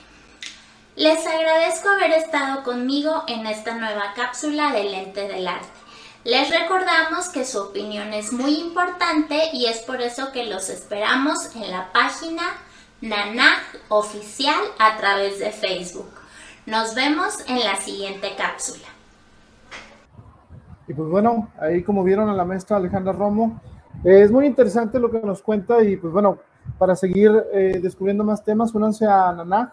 Les 0.95 1.27
agradezco 1.27 1.89
haber 1.89 2.11
estado 2.11 2.63
conmigo 2.63 3.23
en 3.27 3.45
esta 3.45 3.75
nueva 3.75 4.13
cápsula 4.15 4.71
del 4.71 4.91
Lente 4.93 5.27
del 5.27 5.47
Arte. 5.47 5.67
Les 6.23 6.49
recordamos 6.49 7.29
que 7.29 7.45
su 7.45 7.59
opinión 7.59 8.13
es 8.13 8.33
muy 8.33 8.55
importante 8.55 9.51
y 9.53 9.67
es 9.67 9.79
por 9.79 10.01
eso 10.01 10.31
que 10.31 10.45
los 10.45 10.69
esperamos 10.69 11.55
en 11.55 11.69
la 11.69 11.91
página 11.93 12.43
Nanaj 13.01 13.59
Oficial 13.89 14.59
a 14.79 14.97
través 14.97 15.37
de 15.37 15.51
Facebook. 15.51 16.09
Nos 16.65 16.95
vemos 16.95 17.47
en 17.47 17.59
la 17.59 17.75
siguiente 17.75 18.29
cápsula. 18.35 18.87
Y 20.87 20.93
pues 20.93 21.07
bueno, 21.07 21.51
ahí 21.59 21.83
como 21.83 22.03
vieron 22.03 22.27
a 22.27 22.33
la 22.33 22.43
maestra 22.43 22.77
Alejandra 22.77 23.13
Romo, 23.13 23.61
es 24.03 24.31
muy 24.31 24.47
interesante 24.47 24.99
lo 24.99 25.11
que 25.11 25.19
nos 25.19 25.43
cuenta 25.43 25.83
y 25.83 25.97
pues 25.97 26.11
bueno, 26.11 26.39
para 26.79 26.95
seguir 26.95 27.31
eh, 27.53 27.79
descubriendo 27.81 28.23
más 28.23 28.43
temas, 28.43 28.73
únanse 28.73 29.05
a 29.05 29.31
Nanaj, 29.31 29.69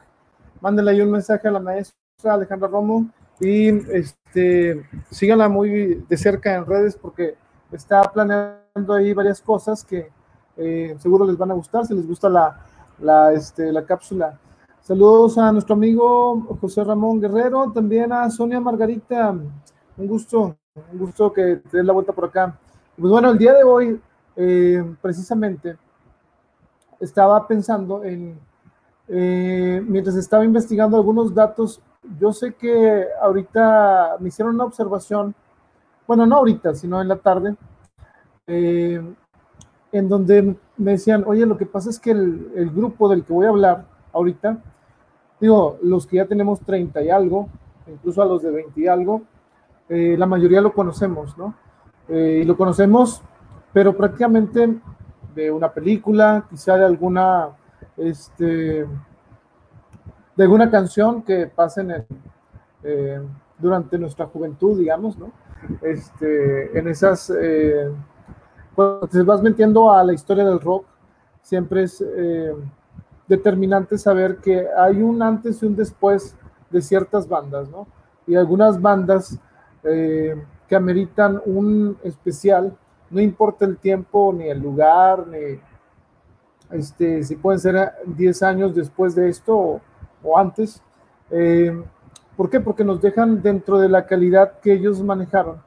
mándenle 0.60 0.90
ahí 0.90 1.00
un 1.00 1.10
mensaje 1.10 1.48
a 1.48 1.52
la 1.52 1.60
maestra 1.60 2.34
Alejandra 2.34 2.68
Romo 2.68 3.06
y 3.40 3.68
este, 3.90 4.84
síganla 5.10 5.48
muy 5.48 6.04
de 6.08 6.16
cerca 6.18 6.54
en 6.54 6.66
redes 6.66 6.94
porque 6.96 7.36
está 7.72 8.02
planeando 8.02 8.92
ahí 8.94 9.14
varias 9.14 9.40
cosas 9.40 9.82
que 9.82 10.10
eh, 10.58 10.94
seguro 10.98 11.24
les 11.26 11.38
van 11.38 11.52
a 11.52 11.54
gustar, 11.54 11.86
si 11.86 11.94
les 11.94 12.06
gusta 12.06 12.28
la, 12.28 12.66
la, 12.98 13.32
este, 13.32 13.72
la 13.72 13.84
cápsula. 13.84 14.38
Saludos 14.80 15.38
a 15.38 15.50
nuestro 15.52 15.74
amigo 15.74 16.58
José 16.60 16.84
Ramón 16.84 17.20
Guerrero, 17.20 17.72
también 17.72 18.12
a 18.12 18.28
Sonia 18.30 18.60
Margarita, 18.60 19.30
un 19.30 20.06
gusto, 20.06 20.56
un 20.92 20.98
gusto 20.98 21.32
que 21.32 21.56
te 21.56 21.78
des 21.78 21.86
la 21.86 21.92
vuelta 21.92 22.12
por 22.12 22.26
acá. 22.26 22.58
Pues 22.96 23.10
bueno, 23.10 23.30
el 23.30 23.38
día 23.38 23.54
de 23.54 23.64
hoy, 23.64 24.00
eh, 24.36 24.84
precisamente, 25.00 25.76
estaba 27.00 27.46
pensando 27.46 28.04
en, 28.04 28.38
eh, 29.08 29.82
mientras 29.86 30.16
estaba 30.16 30.44
investigando 30.44 30.96
algunos 30.96 31.34
datos 31.34 31.80
yo 32.18 32.32
sé 32.32 32.54
que 32.54 33.06
ahorita 33.20 34.16
me 34.20 34.28
hicieron 34.28 34.54
una 34.54 34.64
observación, 34.64 35.34
bueno, 36.06 36.26
no 36.26 36.36
ahorita, 36.36 36.74
sino 36.74 37.00
en 37.00 37.08
la 37.08 37.16
tarde, 37.16 37.56
eh, 38.46 39.02
en 39.92 40.08
donde 40.08 40.56
me 40.76 40.92
decían, 40.92 41.24
oye, 41.26 41.46
lo 41.46 41.56
que 41.56 41.66
pasa 41.66 41.90
es 41.90 41.98
que 41.98 42.10
el, 42.10 42.70
grupo 42.74 43.08
del 43.08 43.24
que 43.24 43.32
voy 43.32 43.46
a 43.46 43.50
hablar 43.50 43.84
ahorita, 44.12 44.58
digo, 45.40 45.78
los 45.82 46.06
que 46.06 46.16
ya 46.16 46.26
tenemos 46.26 46.60
30 46.60 47.02
y 47.02 47.10
algo, 47.10 47.48
incluso 47.86 48.22
a 48.22 48.26
los 48.26 48.42
de 48.42 48.50
20 48.50 48.80
y 48.80 48.86
algo, 48.86 49.22
eh, 49.88 50.16
la 50.18 50.26
mayoría 50.26 50.60
lo 50.60 50.72
conocemos, 50.72 51.36
¿no? 51.36 51.54
Eh, 52.08 52.40
y 52.42 52.44
lo 52.44 52.56
conocemos, 52.56 53.22
pero 53.72 53.96
prácticamente 53.96 54.78
de 55.34 55.50
una 55.50 55.72
película, 55.72 56.46
quizá 56.48 56.76
de 56.76 56.84
alguna, 56.84 57.50
este, 57.96 58.86
de 60.36 60.42
alguna 60.42 60.70
canción 60.70 61.22
que 61.22 61.46
pasen 61.46 62.04
eh, 62.82 63.20
durante 63.58 63.98
nuestra 63.98 64.26
juventud, 64.26 64.78
digamos, 64.78 65.18
¿no? 65.18 65.32
Este, 65.82 66.78
en 66.78 66.88
esas, 66.88 67.30
eh, 67.30 67.90
cuando 68.74 69.06
te 69.06 69.22
vas 69.22 69.42
metiendo 69.42 69.90
a 69.90 70.02
la 70.04 70.12
historia 70.12 70.44
del 70.44 70.60
rock, 70.60 70.84
siempre 71.42 71.84
es 71.84 72.00
eh, 72.00 72.54
determinante 73.28 73.98
saber 73.98 74.38
que 74.38 74.66
hay 74.76 75.02
un 75.02 75.22
antes 75.22 75.62
y 75.62 75.66
un 75.66 75.76
después 75.76 76.36
de 76.70 76.82
ciertas 76.82 77.28
bandas, 77.28 77.68
¿no? 77.68 77.86
Y 78.26 78.34
algunas 78.34 78.80
bandas 78.80 79.38
que 79.82 80.74
ameritan 80.74 81.42
un 81.44 81.98
especial, 82.02 82.74
no 83.10 83.20
importa 83.20 83.66
el 83.66 83.76
tiempo, 83.76 84.32
ni 84.32 84.48
el 84.48 84.60
lugar, 84.60 85.26
ni 85.26 85.60
este, 86.70 87.22
si 87.22 87.36
pueden 87.36 87.60
ser 87.60 87.92
10 88.06 88.42
años 88.42 88.74
después 88.74 89.14
de 89.14 89.28
esto 89.28 89.80
o 90.22 90.38
antes. 90.38 90.82
Eh, 91.30 91.82
¿Por 92.36 92.50
qué? 92.50 92.60
Porque 92.60 92.84
nos 92.84 93.00
dejan 93.00 93.42
dentro 93.42 93.78
de 93.78 93.88
la 93.88 94.06
calidad 94.06 94.58
que 94.60 94.72
ellos 94.72 95.00
manejaron. 95.02 95.62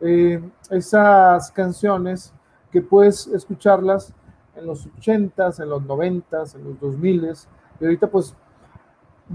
Eh, 0.00 0.42
esas 0.70 1.50
canciones 1.52 2.34
que 2.72 2.80
puedes 2.80 3.26
escucharlas 3.28 4.12
en 4.56 4.66
los 4.66 4.88
80s, 4.88 5.62
en 5.62 5.68
los 5.68 5.82
90s, 5.82 6.56
en 6.56 6.64
los 6.64 6.80
2000s, 6.80 7.46
y 7.80 7.84
ahorita 7.84 8.10
pues 8.10 8.34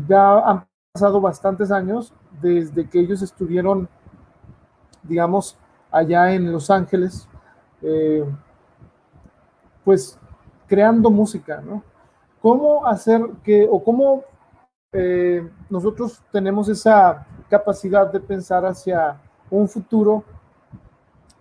ya 0.08 0.40
han 0.40 0.68
pasado 0.92 1.22
bastantes 1.22 1.72
años 1.72 2.14
desde 2.42 2.90
que 2.90 3.00
ellos 3.00 3.22
estuvieron, 3.22 3.88
digamos, 5.04 5.58
allá 5.92 6.34
en 6.34 6.52
Los 6.52 6.70
Ángeles, 6.70 7.28
eh, 7.82 8.26
pues 9.84 10.20
creando 10.68 11.10
música, 11.10 11.62
¿no? 11.62 11.84
¿Cómo 12.42 12.86
hacer 12.86 13.22
que, 13.44 13.68
o 13.70 13.84
cómo 13.84 14.24
eh, 14.92 15.50
nosotros 15.70 16.22
tenemos 16.32 16.70
esa 16.70 17.26
capacidad 17.50 18.12
de 18.12 18.20
pensar 18.20 18.66
hacia 18.66 19.20
un 19.50 19.68
futuro 19.68 20.24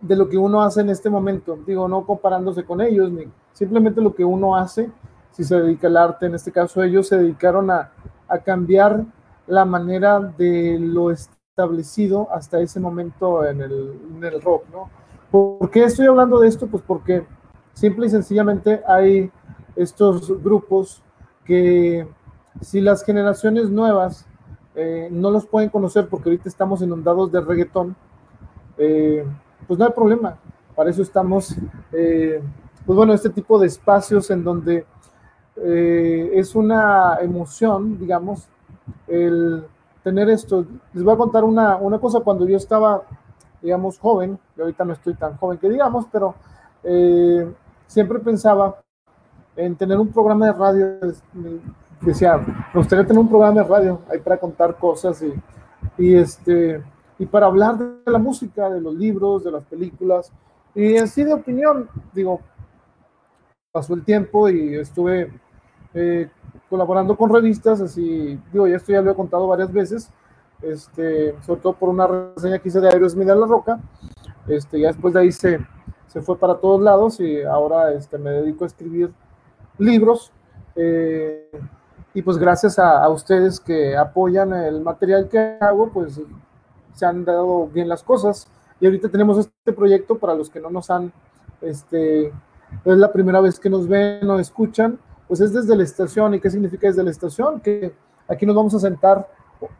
de 0.01 0.17
lo 0.17 0.29
que 0.29 0.39
uno 0.39 0.63
hace 0.63 0.81
en 0.81 0.91
este 0.91 1.11
momento. 1.11 1.59
Digo, 1.67 1.89
no 1.89 2.05
comparándose 2.05 2.65
con 2.65 2.81
ellos, 2.81 3.11
ni 3.11 3.25
simplemente 3.53 4.01
lo 4.01 4.15
que 4.15 4.25
uno 4.25 4.57
hace, 4.57 4.91
si 5.33 5.45
se 5.45 5.61
dedica 5.61 5.87
al 5.89 5.97
arte, 5.97 6.27
en 6.27 6.35
este 6.35 6.53
caso 6.53 6.83
ellos 6.83 7.09
se 7.09 7.19
dedicaron 7.19 7.71
a, 7.71 7.91
a 8.29 8.39
cambiar 8.39 9.05
la 9.47 9.65
manera 9.65 10.21
de 10.21 10.79
lo 10.79 11.11
establecido 11.11 12.29
hasta 12.33 12.61
ese 12.61 12.81
momento 12.81 13.45
en 13.45 13.61
el, 13.63 13.99
en 14.17 14.25
el 14.25 14.43
rock, 14.43 14.65
¿no? 14.73 14.91
¿Por 15.31 15.71
qué 15.71 15.85
estoy 15.85 16.07
hablando 16.07 16.41
de 16.41 16.49
esto? 16.49 16.67
Pues 16.67 16.83
porque 16.87 17.27
simple 17.73 18.07
y 18.07 18.11
sencillamente 18.11 18.83
hay 18.87 19.31
estos 19.75 20.43
grupos 20.43 21.03
que 21.45 22.07
si 22.61 22.81
las 22.81 23.05
generaciones 23.05 23.71
nuevas 23.71 24.27
eh, 24.75 25.09
no 25.11 25.31
los 25.31 25.47
pueden 25.47 25.71
conocer 25.71 26.09
porque 26.09 26.29
ahorita 26.29 26.49
estamos 26.49 26.83
inundados 26.83 27.31
de 27.33 27.41
reggaetón, 27.41 27.97
eh, 28.79 29.25
pues 29.67 29.79
no 29.79 29.87
hay 29.87 29.93
problema. 29.93 30.37
Para 30.75 30.91
eso 30.91 31.03
estamos, 31.03 31.57
eh, 31.93 32.43
pues 32.85 32.97
bueno, 32.97 33.13
este 33.13 33.31
tipo 33.31 33.59
de 33.59 33.67
espacios 33.67 34.31
en 34.31 34.45
donde 34.45 34.87
es 35.59 36.55
una 36.55 37.17
emoción, 37.23 37.99
digamos, 37.99 38.47
el 39.09 39.65
tener 40.05 40.29
esto. 40.29 40.67
Les 40.93 41.03
voy 41.03 41.15
a 41.15 41.17
contar 41.17 41.45
una, 41.45 41.77
una 41.77 41.99
cosa, 41.99 42.21
cuando 42.21 42.47
yo 42.47 42.59
estaba, 42.59 43.05
digamos, 43.63 43.99
joven, 43.99 44.39
y 44.55 44.61
ahorita 44.61 44.85
no 44.85 44.93
estoy 44.93 45.15
tan 45.15 45.39
joven 45.39 45.57
que 45.57 45.71
digamos, 45.71 46.07
pero 46.13 46.35
siempre 47.87 48.19
pensaba 48.19 48.77
en 49.57 49.77
tener 49.77 49.99
un 49.99 50.09
programa 50.09 50.45
de 50.45 50.53
radio 50.53 50.99
decía, 52.01 52.37
me 52.37 52.81
gustaría 52.81 53.07
tener 53.07 53.21
un 53.21 53.29
programa 53.29 53.63
de 53.63 53.69
radio 53.69 54.01
ahí 54.11 54.19
para 54.19 54.39
contar 54.39 54.77
cosas 54.77 55.23
y, 55.23 55.33
y, 55.99 56.15
este, 56.15 56.83
y 57.19 57.27
para 57.27 57.47
hablar 57.47 57.79
de 57.79 58.11
la 58.11 58.19
música, 58.19 58.69
de 58.69 58.81
los 58.81 58.95
libros, 58.95 59.45
de 59.45 59.51
las 59.53 59.65
películas, 59.65 60.33
y 60.75 60.97
así 60.97 61.25
de 61.25 61.33
opinión, 61.33 61.89
digo, 62.13 62.41
pasó 63.73 63.95
el 63.95 64.05
tiempo 64.05 64.49
y 64.49 64.75
estuve 64.75 65.33
eh, 65.95 66.29
colaborando 66.69 67.17
con 67.17 67.33
revistas, 67.33 67.81
así, 67.81 68.39
digo, 68.53 68.67
ya 68.67 68.77
esto 68.77 68.93
ya 68.93 69.03
lo 69.03 69.11
he 69.11 69.15
contado 69.15 69.47
varias 69.47 69.73
veces, 69.73 70.11
este, 70.63 71.35
sobre 71.43 71.61
todo 71.61 71.73
por 71.75 71.89
una 71.89 72.07
reseña 72.07 72.59
que 72.59 72.69
hice 72.69 72.81
de 72.81 72.89
Aerosmith 72.89 73.29
a 73.31 73.35
la 73.35 73.47
Roca, 73.47 73.81
este, 74.49 74.81
ya 74.81 74.89
después 74.89 75.15
de 75.15 75.21
ahí 75.21 75.33
se, 75.33 75.61
se 76.07 76.23
fue 76.23 76.39
para 76.39 76.57
todos 76.57 76.81
lados 76.81 77.21
y 77.21 77.43
ahora 77.43 77.93
este, 77.93 78.19
me 78.19 78.31
dedico 78.31 78.65
a 78.65 78.69
escribir 78.69 79.13
libros. 79.79 80.33
Eh, 80.75 81.51
y 82.15 82.23
pues 82.23 82.39
gracias 82.39 82.79
a, 82.79 83.07
ustedes 83.11 83.61
que 83.61 83.97
apoyan 83.97 84.53
el 84.55 84.81
material 84.81 85.29
que 85.29 85.59
hago, 85.61 85.91
pues 85.91 86.19
se 86.97 87.07
han 87.07 87.25
dado 87.25 87.69
bien 87.69 87.89
las 87.89 88.03
cosas. 88.03 88.49
Y 88.81 88.87
ahorita 88.87 89.09
tenemos 89.09 89.39
este 89.39 89.73
proyecto 89.73 90.19
para 90.19 90.35
los 90.35 90.51
que 90.51 90.61
no 90.61 90.71
nos 90.71 90.91
han, 90.91 91.13
este, 91.61 92.27
es 92.27 92.33
la 92.85 93.13
primera 93.13 93.41
vez 93.41 93.61
que 93.61 93.71
nos 93.71 93.87
ven 93.87 94.29
o 94.29 94.39
escuchan, 94.39 94.99
pues 95.29 95.41
es 95.41 95.53
desde 95.53 95.77
la 95.77 95.85
estación. 95.85 96.35
¿Y 96.35 96.41
qué 96.41 96.51
significa 96.51 96.89
desde 96.89 97.05
la 97.05 97.11
estación? 97.11 97.61
Que 97.61 97.95
aquí 98.27 98.45
nos 98.45 98.57
vamos 98.57 98.75
a 98.75 98.81
sentar 98.81 99.29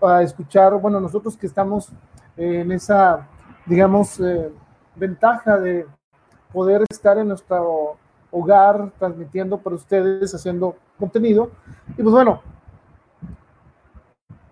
a 0.01 0.23
escuchar, 0.23 0.75
bueno, 0.81 1.01
nosotros 1.01 1.37
que 1.37 1.47
estamos 1.47 1.91
en 2.37 2.73
esa, 2.73 3.27
digamos, 3.67 4.21
eh, 4.21 4.51
ventaja 4.95 5.59
de 5.59 5.87
poder 6.53 6.85
estar 6.91 7.19
en 7.19 7.29
nuestro 7.29 7.97
hogar 8.31 8.91
transmitiendo 8.99 9.59
para 9.59 9.77
ustedes, 9.77 10.35
haciendo 10.35 10.77
contenido. 10.99 11.51
Y 11.97 12.03
pues 12.03 12.13
bueno, 12.13 12.41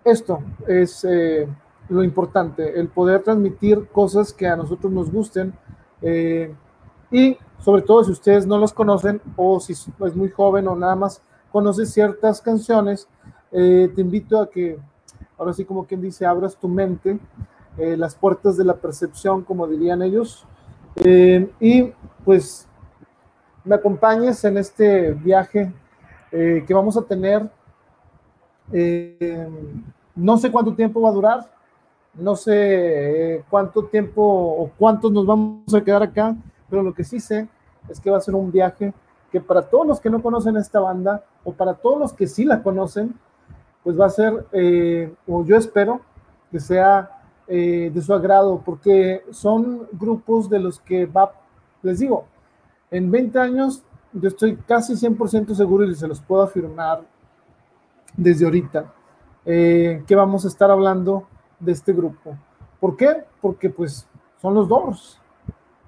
esto 0.03 0.39
es 0.67 1.03
eh, 1.03 1.47
lo 1.89 2.03
importante, 2.03 2.79
el 2.79 2.87
poder 2.87 3.23
transmitir 3.23 3.87
cosas 3.89 4.33
que 4.33 4.47
a 4.47 4.55
nosotros 4.55 4.91
nos 4.91 5.11
gusten. 5.11 5.53
Eh, 6.01 6.53
y 7.11 7.37
sobre 7.59 7.81
todo 7.81 8.03
si 8.03 8.11
ustedes 8.11 8.45
no 8.45 8.57
los 8.57 8.73
conocen 8.73 9.21
o 9.35 9.59
si 9.59 9.73
es 9.73 10.15
muy 10.15 10.29
joven 10.29 10.67
o 10.67 10.75
nada 10.75 10.95
más 10.95 11.21
conoce 11.51 11.85
ciertas 11.85 12.41
canciones, 12.41 13.07
eh, 13.51 13.91
te 13.93 14.01
invito 14.01 14.39
a 14.39 14.49
que, 14.49 14.77
ahora 15.37 15.53
sí 15.53 15.63
como 15.65 15.85
quien 15.85 16.01
dice, 16.01 16.25
abras 16.25 16.55
tu 16.55 16.67
mente, 16.67 17.19
las 17.77 18.15
puertas 18.15 18.55
de 18.55 18.63
la 18.63 18.75
percepción, 18.75 19.43
como 19.43 19.67
dirían 19.67 20.01
ellos, 20.01 20.45
y 21.59 21.91
pues 22.23 22.69
me 23.65 23.75
acompañes 23.75 24.45
en 24.45 24.57
este 24.57 25.11
viaje 25.11 25.73
eh, 26.31 26.63
que 26.65 26.73
vamos 26.73 26.95
a 26.95 27.01
tener 27.01 27.49
Eh, 28.71 29.47
no 30.15 30.37
sé 30.37 30.51
cuánto 30.51 30.73
tiempo 30.73 31.01
va 31.01 31.09
a 31.09 31.13
durar, 31.13 31.51
no 32.17 32.35
sé 32.35 33.35
eh, 33.35 33.43
cuánto 33.49 33.85
tiempo 33.85 34.21
o 34.23 34.71
cuántos 34.77 35.11
nos 35.11 35.25
vamos 35.25 35.73
a 35.73 35.81
quedar 35.81 36.03
acá, 36.03 36.35
pero 36.69 36.83
lo 36.83 36.93
que 36.93 37.03
sí 37.03 37.19
sé 37.19 37.47
es 37.89 37.99
que 37.99 38.09
va 38.09 38.17
a 38.17 38.21
ser 38.21 38.35
un 38.35 38.51
viaje 38.51 38.93
que 39.31 39.41
para 39.41 39.63
todos 39.63 39.85
los 39.85 39.99
que 39.99 40.09
no 40.09 40.21
conocen 40.21 40.57
esta 40.57 40.79
banda 40.79 41.23
o 41.43 41.51
para 41.51 41.73
todos 41.73 41.99
los 41.99 42.13
que 42.13 42.27
sí 42.27 42.45
la 42.45 42.63
conocen, 42.63 43.13
pues 43.83 43.99
va 43.99 44.05
a 44.05 44.09
ser, 44.09 44.45
eh, 44.51 45.13
o 45.27 45.43
yo 45.43 45.57
espero 45.57 46.01
que 46.51 46.59
sea 46.59 47.11
de 47.47 48.01
su 48.03 48.11
agrado, 48.11 48.63
porque 48.65 49.23
son 49.29 49.87
grupos 49.91 50.49
de 50.49 50.57
los 50.57 50.79
que 50.79 51.05
va, 51.05 51.31
les 51.83 51.99
digo, 51.99 52.25
en 52.89 53.11
20 53.11 53.37
años 53.37 53.83
yo 54.13 54.29
estoy 54.29 54.55
casi 54.55 54.93
100% 54.93 55.53
seguro 55.53 55.85
y 55.85 55.95
se 55.95 56.07
los 56.07 56.21
puedo 56.21 56.41
afirmar 56.41 57.01
desde 58.15 58.45
ahorita, 58.45 58.93
eh, 59.45 60.03
que 60.07 60.15
vamos 60.15 60.45
a 60.45 60.47
estar 60.47 60.71
hablando 60.71 61.27
de 61.65 61.71
este 61.71 61.91
grupo. 61.91 62.37
¿Por 62.79 62.95
qué? 62.95 63.25
Porque 63.41 63.69
pues 63.69 64.07
son 64.41 64.53
los 64.53 64.67
Doors. 64.67 65.19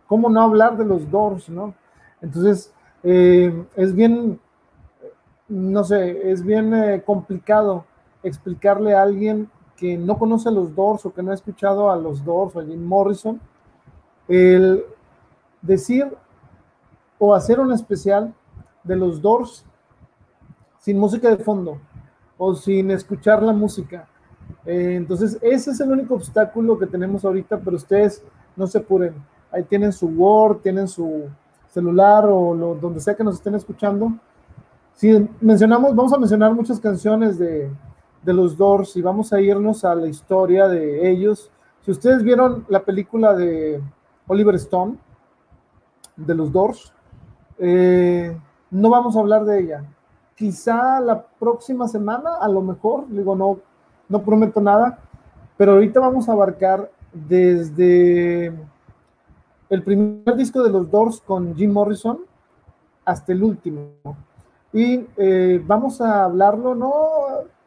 ¿Cómo 0.08 0.30
no 0.30 0.42
hablar 0.42 0.78
de 0.78 0.86
los 0.86 1.10
Doors, 1.10 1.50
no? 1.50 1.74
Entonces, 2.22 2.74
eh, 3.04 3.66
es 3.76 3.94
bien, 3.94 4.40
no 5.48 5.84
sé, 5.84 6.32
es 6.32 6.44
bien 6.44 6.74
eh, 6.74 7.04
complicado 7.06 7.86
explicarle 8.24 8.96
a 8.96 9.04
alguien 9.04 9.50
que 9.76 9.98
no 9.98 10.18
conoce 10.18 10.50
los 10.52 10.74
Doors 10.76 11.06
o 11.06 11.14
que 11.14 11.22
no 11.22 11.32
ha 11.32 11.36
escuchado 11.36 11.92
a 11.92 11.96
los 11.96 12.26
Doors 12.26 12.56
o 12.56 12.60
a 12.60 12.66
Jim 12.66 12.84
Morrison, 12.84 13.40
el 14.28 14.84
decir 15.62 16.12
o 17.20 17.34
hacer 17.34 17.60
un 17.60 17.72
especial 17.72 18.34
de 18.84 18.96
los 18.96 19.22
Doors 19.22 19.66
sin 20.80 20.98
música 20.98 21.30
de 21.30 21.44
fondo 21.44 21.80
o 22.38 22.56
sin 22.56 22.92
escuchar 22.92 23.44
la 23.44 23.54
música. 23.54 24.08
Eh, 24.68 24.96
entonces, 24.96 25.38
ese 25.42 25.72
es 25.72 25.80
el 25.80 25.92
único 25.92 26.16
obstáculo 26.16 26.78
que 26.78 26.86
tenemos 26.86 27.24
ahorita, 27.24 27.58
pero 27.58 27.78
ustedes 27.78 28.22
no 28.56 28.68
se 28.68 28.80
apuren. 28.80 29.16
Ahí 29.50 29.64
tienen 29.64 29.94
su 29.94 30.08
Word, 30.08 30.58
tienen 30.58 30.90
su 30.90 31.24
celular 31.70 32.26
o 32.26 32.54
lo, 32.54 32.76
donde 32.76 33.00
sea 33.00 33.16
que 33.16 33.24
nos 33.24 33.36
estén 33.36 33.56
escuchando. 33.56 34.12
Si 34.94 35.26
mencionamos, 35.40 35.96
vamos 35.96 36.12
a 36.12 36.18
mencionar 36.18 36.54
muchas 36.54 36.82
canciones 36.82 37.40
de, 37.40 37.72
de 38.24 38.34
los 38.34 38.58
Doors 38.58 38.98
y 38.98 39.02
vamos 39.02 39.32
a 39.32 39.40
irnos 39.40 39.86
a 39.86 39.96
la 39.96 40.08
historia 40.08 40.68
de 40.68 41.10
ellos. 41.10 41.50
Si 41.82 41.92
ustedes 41.92 42.22
vieron 42.22 42.66
la 42.68 42.84
película 42.84 43.34
de 43.34 43.82
Oliver 44.28 44.56
Stone, 44.56 44.98
de 46.18 46.36
los 46.36 46.52
Doors, 46.52 46.92
eh, 47.58 48.38
no 48.70 48.90
vamos 48.90 49.16
a 49.16 49.20
hablar 49.22 49.46
de 49.46 49.62
ella. 49.62 49.86
Quizá 50.36 51.00
la 51.00 51.24
próxima 51.24 51.88
semana, 51.88 52.36
a 52.42 52.50
lo 52.50 52.62
mejor, 52.62 53.08
digo, 53.08 53.34
no, 53.34 53.60
no 54.10 54.22
prometo 54.24 54.62
nada, 54.62 55.00
pero 55.58 55.74
ahorita 55.74 56.00
vamos 56.00 56.30
a 56.30 56.34
abarcar 56.34 56.90
desde 57.14 58.54
el 59.70 59.84
primer 59.84 60.36
disco 60.36 60.64
de 60.64 60.70
los 60.70 60.90
Doors 60.90 61.22
con 61.22 61.56
Jim 61.56 61.72
Morrison 61.72 62.20
hasta 63.06 63.32
el 63.32 63.44
último. 63.44 63.90
Y 64.74 65.06
eh, 65.18 65.62
vamos 65.66 66.02
a 66.02 66.26
hablarlo, 66.26 66.76
no 66.76 66.94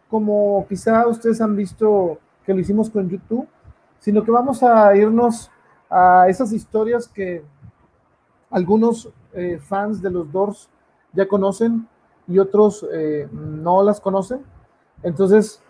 como 0.09 0.67
quizá 0.69 1.07
ustedes 1.07 1.41
han 1.41 1.57
visto 1.57 2.19
que 2.45 2.53
lo 2.53 2.61
hicimos 2.61 2.91
con 2.91 3.09
YouTube, 3.09 3.47
sino 4.01 4.25
que 4.25 4.31
vamos 4.31 4.63
a 4.63 4.95
irnos 4.97 5.51
a 5.89 6.27
esas 6.29 6.53
historias 6.53 7.07
que 7.09 7.45
algunos 8.51 9.09
eh, 9.33 9.59
fans 9.63 10.03
de 10.03 10.11
los 10.11 10.31
Doors 10.33 10.69
ya 11.13 11.29
conocen 11.29 11.87
y 12.27 12.39
otros 12.39 12.87
eh, 12.93 13.29
no 13.33 13.83
las 13.83 14.01
conocen. 14.01 14.43
Entonces, 15.03 15.63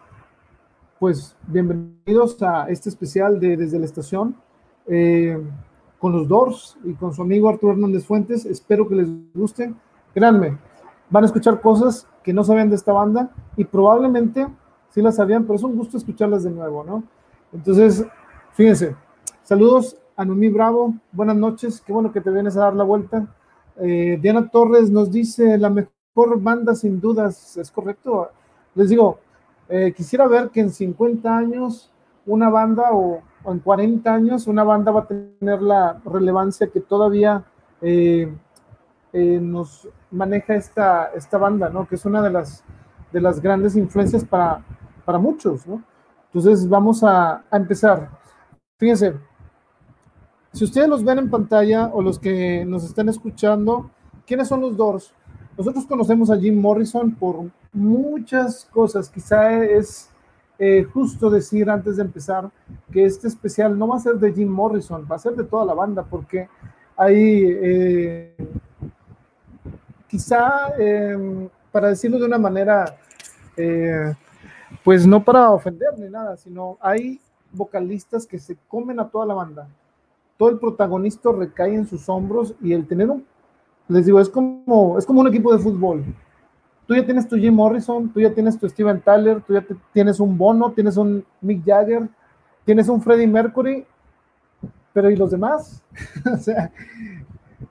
pues 1.01 1.35
bienvenidos 1.47 2.43
a 2.43 2.69
este 2.69 2.91
especial 2.91 3.41
de 3.41 3.57
Desde 3.57 3.79
la 3.79 3.87
Estación 3.87 4.37
eh, 4.87 5.43
con 5.99 6.13
los 6.13 6.29
Doors 6.29 6.77
y 6.85 6.93
con 6.93 7.15
su 7.15 7.23
amigo 7.23 7.49
Arturo 7.49 7.73
Hernández 7.73 8.05
Fuentes. 8.05 8.45
Espero 8.45 8.87
que 8.87 8.97
les 8.97 9.09
guste. 9.33 9.73
Créanme, 10.13 10.59
van 11.09 11.25
a 11.25 11.27
escuchar 11.27 11.63
cosas 11.63 12.07
que 12.23 12.35
no 12.35 12.45
sabían 12.45 12.69
de 12.69 12.77
esta 12.77 12.93
banda 12.93 13.31
y 13.57 13.65
probablemente 13.65 14.47
sí 14.91 15.01
las 15.01 15.17
sabían, 15.17 15.45
pero 15.45 15.55
es 15.55 15.63
un 15.63 15.75
gusto 15.75 15.97
escucharlas 15.97 16.43
de 16.43 16.51
nuevo, 16.51 16.85
¿no? 16.85 17.03
Entonces, 17.55 18.05
fíjense, 18.53 18.95
saludos 19.43 19.97
a 20.17 20.27
Numi 20.27 20.51
Bravo, 20.51 20.93
buenas 21.13 21.37
noches, 21.37 21.81
qué 21.81 21.95
bueno 21.95 22.13
que 22.13 22.21
te 22.21 22.31
vienes 22.31 22.59
a 22.59 22.65
dar 22.65 22.75
la 22.75 22.85
vuelta. 22.85 23.27
Eh, 23.79 24.19
Diana 24.21 24.51
Torres 24.51 24.91
nos 24.91 25.11
dice 25.11 25.57
la 25.57 25.71
mejor 25.71 26.43
banda 26.43 26.75
sin 26.75 27.01
dudas, 27.01 27.57
es 27.57 27.71
correcto. 27.71 28.29
Les 28.75 28.91
digo, 28.91 29.19
eh, 29.71 29.93
quisiera 29.97 30.27
ver 30.27 30.51
que 30.51 30.61
en 30.61 30.71
50 30.71 31.37
años 31.37 31.91
una 32.27 32.51
banda 32.51 32.93
o, 32.93 33.23
en 33.47 33.59
40 33.61 34.13
años 34.13 34.47
una 34.47 34.65
banda 34.65 34.93
va 34.93 35.01
a 35.03 35.07
tener 35.07 35.63
la 35.63 36.01
relevancia 36.05 36.67
que 36.67 36.81
todavía 36.81 37.45
eh, 37.81 38.31
nos 39.13 39.89
maneja 40.11 40.55
esta, 40.55 41.11
esta 41.15 41.39
banda, 41.39 41.71
¿no? 41.71 41.87
Que 41.87 41.95
es 41.95 42.05
una 42.05 42.21
de 42.23 42.31
las, 42.31 42.65
de 43.13 43.21
las 43.21 43.41
grandes 43.41 43.77
influencias 43.77 44.25
para, 44.25 44.63
para 45.05 45.19
muchos, 45.19 45.67
¿no? 45.67 45.83
Entonces 46.27 46.69
vamos 46.69 47.03
a, 47.03 47.45
a 47.51 47.57
empezar. 47.57 48.11
Fíjense, 48.79 49.15
si 50.53 50.65
ustedes 50.65 50.89
los 50.89 51.05
ven 51.05 51.19
en 51.19 51.31
pantalla 51.31 51.91
o 51.93 52.03
los 52.03 52.19
que 52.19 52.65
nos 52.65 52.85
están 52.85 53.09
escuchando, 53.09 53.91
¿quiénes 54.27 54.49
son 54.49 54.61
los 54.61 54.77
Doors? 54.77 55.15
Nosotros 55.61 55.85
conocemos 55.85 56.31
a 56.31 56.39
Jim 56.39 56.59
Morrison 56.59 57.15
por 57.15 57.51
muchas 57.75 58.65
cosas. 58.73 59.11
Quizá 59.11 59.63
es 59.63 60.09
eh, 60.59 60.85
justo 60.85 61.29
decir 61.29 61.69
antes 61.69 61.99
de 61.99 62.03
empezar 62.03 62.51
que 62.91 63.05
este 63.05 63.29
especial 63.29 63.79
no 63.79 63.89
va 63.89 63.97
a 63.97 64.01
ser 64.01 64.15
de 64.15 64.33
Jim 64.33 64.49
Morrison, 64.49 65.07
va 65.07 65.17
a 65.17 65.19
ser 65.19 65.37
de 65.37 65.45
toda 65.45 65.67
la 65.67 65.75
banda, 65.75 66.03
porque 66.03 66.49
hay, 66.97 67.45
eh, 67.63 68.35
quizá, 70.09 70.73
em, 70.79 71.51
para 71.71 71.89
decirlo 71.89 72.19
de 72.19 72.25
una 72.25 72.39
manera, 72.39 72.97
eh, 73.55 74.15
pues 74.83 75.07
no 75.07 75.23
para 75.23 75.51
ofender 75.51 75.99
ni 75.99 76.09
nada, 76.09 76.39
sino 76.39 76.79
hay 76.81 77.21
vocalistas 77.53 78.27
que 78.27 78.39
se 78.39 78.57
comen 78.67 78.99
a 78.99 79.11
toda 79.11 79.27
la 79.27 79.35
banda 79.35 79.69
todo 80.41 80.49
el 80.49 80.59
protagonista 80.59 81.31
recae 81.33 81.75
en 81.75 81.87
sus 81.87 82.09
hombros 82.09 82.55
y 82.63 82.73
el 82.73 82.87
tener 82.87 83.11
un, 83.11 83.27
les 83.91 84.07
digo, 84.07 84.21
es 84.21 84.29
como, 84.29 84.97
es 84.99 85.05
como 85.05 85.21
un 85.21 85.29
equipo 85.29 85.53
de 85.53 85.59
fútbol. 85.59 86.05
Tú 86.87 86.95
ya 86.95 87.05
tienes 87.05 87.29
tu 87.29 87.37
Jim 87.37 87.55
Morrison, 87.55 88.09
tú 88.09 88.21
ya 88.21 88.33
tienes 88.33 88.59
tu 88.59 88.69
Steven 88.69 89.01
Tyler, 89.01 89.41
tú 89.43 89.55
ya 89.55 89.65
tienes 89.93 90.21
un 90.21 90.39
Bono, 90.39 90.73
tienes 90.73 90.97
un 90.97 91.25
Mick 91.41 91.65
Jagger, 91.65 92.09
tienes 92.65 92.89
un 92.89 93.03
Freddie 93.03 93.27
Mercury, 93.27 93.85
pero 94.93 95.11
¿y 95.11 95.17
los 95.17 95.31
demás? 95.31 95.83
o 96.33 96.37
sea, 96.37 96.71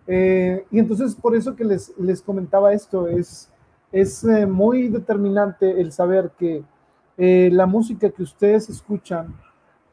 eh, 0.08 0.66
y 0.72 0.80
entonces 0.80 1.16
por 1.16 1.36
eso 1.36 1.56
que 1.56 1.64
les, 1.64 1.94
les 1.98 2.22
comentaba 2.22 2.74
esto, 2.74 3.08
es, 3.08 3.50
es 3.92 4.24
eh, 4.26 4.46
muy 4.46 4.90
determinante 4.90 5.80
el 5.80 5.92
saber 5.92 6.32
que 6.38 6.64
eh, 7.18 7.50
la 7.52 7.66
música 7.66 8.10
que 8.10 8.24
ustedes 8.24 8.70
escuchan 8.70 9.36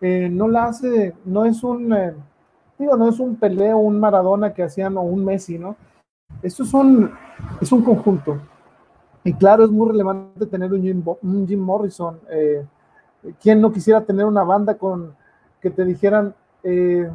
no 0.01 0.47
la 0.47 0.66
hace, 0.66 1.14
no 1.24 1.47
es 1.47 1.64
un 1.64 1.93
digo, 2.79 2.97
no 2.97 3.09
es 3.09 3.18
un 3.18 3.35
peleo, 3.37 3.79
un 3.79 3.99
Maradona 3.99 4.53
que 4.53 4.62
hacían 4.62 4.97
o 4.97 5.03
un 5.03 5.24
Messi, 5.24 5.59
¿no? 5.59 5.74
Esto 6.43 6.62
es 6.62 6.74
un, 6.74 7.11
es 7.61 7.72
un 7.72 7.82
conjunto. 7.82 8.39
Y 9.24 9.32
claro, 9.32 9.64
es 9.64 9.70
muy 9.70 9.89
relevante 9.89 10.47
tener 10.47 10.72
un 10.72 11.47
Jim, 11.47 11.61
Morrison. 11.61 12.18
Eh, 12.30 12.64
¿Quién 13.43 13.61
no 13.61 13.72
quisiera 13.72 14.01
tener 14.01 14.24
una 14.24 14.45
banda 14.45 14.76
con 14.76 15.14
que 15.61 15.70
te 15.70 15.84
dijeran, 15.84 16.34
eh, 16.62 17.11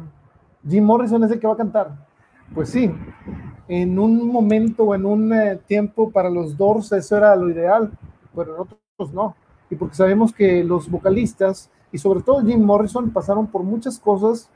Jim 0.68 0.84
Morrison 0.84 1.24
es 1.24 1.30
el 1.30 1.40
que 1.40 1.46
va 1.46 1.54
a 1.54 1.56
cantar? 1.56 1.90
Pues 2.54 2.68
sí, 2.68 2.92
en 3.66 3.98
un 3.98 4.30
momento 4.30 4.84
o 4.84 4.94
en 4.94 5.06
un 5.06 5.32
eh, 5.32 5.58
tiempo 5.66 6.10
para 6.10 6.28
los 6.28 6.56
Doors 6.56 6.92
eso 6.92 7.16
era 7.16 7.34
lo 7.34 7.48
ideal, 7.48 7.90
pero 8.34 8.56
en 8.56 8.60
otros 8.60 9.14
no. 9.14 9.34
Y 9.70 9.76
porque 9.76 9.94
sabemos 9.94 10.34
que 10.34 10.62
los 10.62 10.90
vocalistas, 10.90 11.70
y 11.90 11.96
sobre 11.96 12.20
todo 12.20 12.42
Jim 12.42 12.62
Morrison, 12.62 13.10
pasaron 13.10 13.46
por 13.46 13.62
muchas 13.62 13.98
cosas 13.98 14.50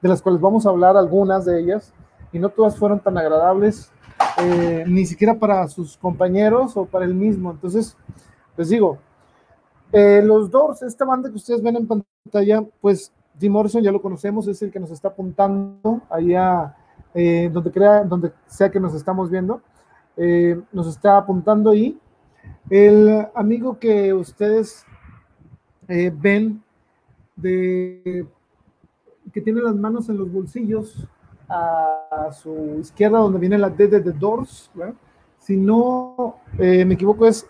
de 0.00 0.08
las 0.08 0.22
cuales 0.22 0.40
vamos 0.40 0.64
a 0.64 0.70
hablar 0.70 0.96
algunas 0.96 1.44
de 1.44 1.60
ellas, 1.60 1.92
y 2.32 2.38
no 2.38 2.50
todas 2.50 2.76
fueron 2.76 3.00
tan 3.00 3.18
agradables, 3.18 3.90
eh, 4.38 4.84
ni 4.86 5.06
siquiera 5.06 5.38
para 5.38 5.66
sus 5.68 5.96
compañeros 5.96 6.76
o 6.76 6.84
para 6.84 7.04
él 7.04 7.14
mismo. 7.14 7.50
Entonces, 7.50 7.96
les 8.56 8.68
digo, 8.68 8.98
eh, 9.92 10.22
los 10.24 10.50
Doors, 10.50 10.82
esta 10.82 11.04
banda 11.04 11.30
que 11.30 11.36
ustedes 11.36 11.62
ven 11.62 11.76
en 11.76 11.86
pantalla, 11.86 12.64
pues 12.80 13.12
Jim 13.38 13.52
Morrison 13.52 13.82
ya 13.82 13.92
lo 13.92 14.02
conocemos, 14.02 14.46
es 14.48 14.60
el 14.62 14.70
que 14.70 14.80
nos 14.80 14.90
está 14.90 15.08
apuntando 15.08 16.02
allá 16.10 16.76
eh, 17.14 17.50
donde, 17.52 17.70
crea, 17.70 18.04
donde 18.04 18.32
sea 18.46 18.70
que 18.70 18.80
nos 18.80 18.94
estamos 18.94 19.30
viendo, 19.30 19.62
nos 20.72 20.86
está 20.86 21.16
apuntando 21.16 21.70
ahí. 21.70 21.98
El 22.68 23.26
amigo 23.34 23.78
que 23.78 24.12
ustedes 24.12 24.84
ven 25.88 26.62
de 27.36 28.26
que 29.32 29.40
tiene 29.40 29.62
las 29.62 29.74
manos 29.76 30.08
en 30.08 30.18
los 30.18 30.30
bolsillos 30.30 31.08
a 31.50 32.30
su 32.32 32.78
izquierda 32.80 33.18
donde 33.18 33.38
viene 33.38 33.58
la 33.58 33.70
D 33.70 33.88
de 33.88 34.00
The 34.00 34.12
Doors, 34.12 34.70
si 35.38 35.56
no 35.56 36.36
eh, 36.58 36.84
me 36.84 36.94
equivoco 36.94 37.26
es 37.26 37.46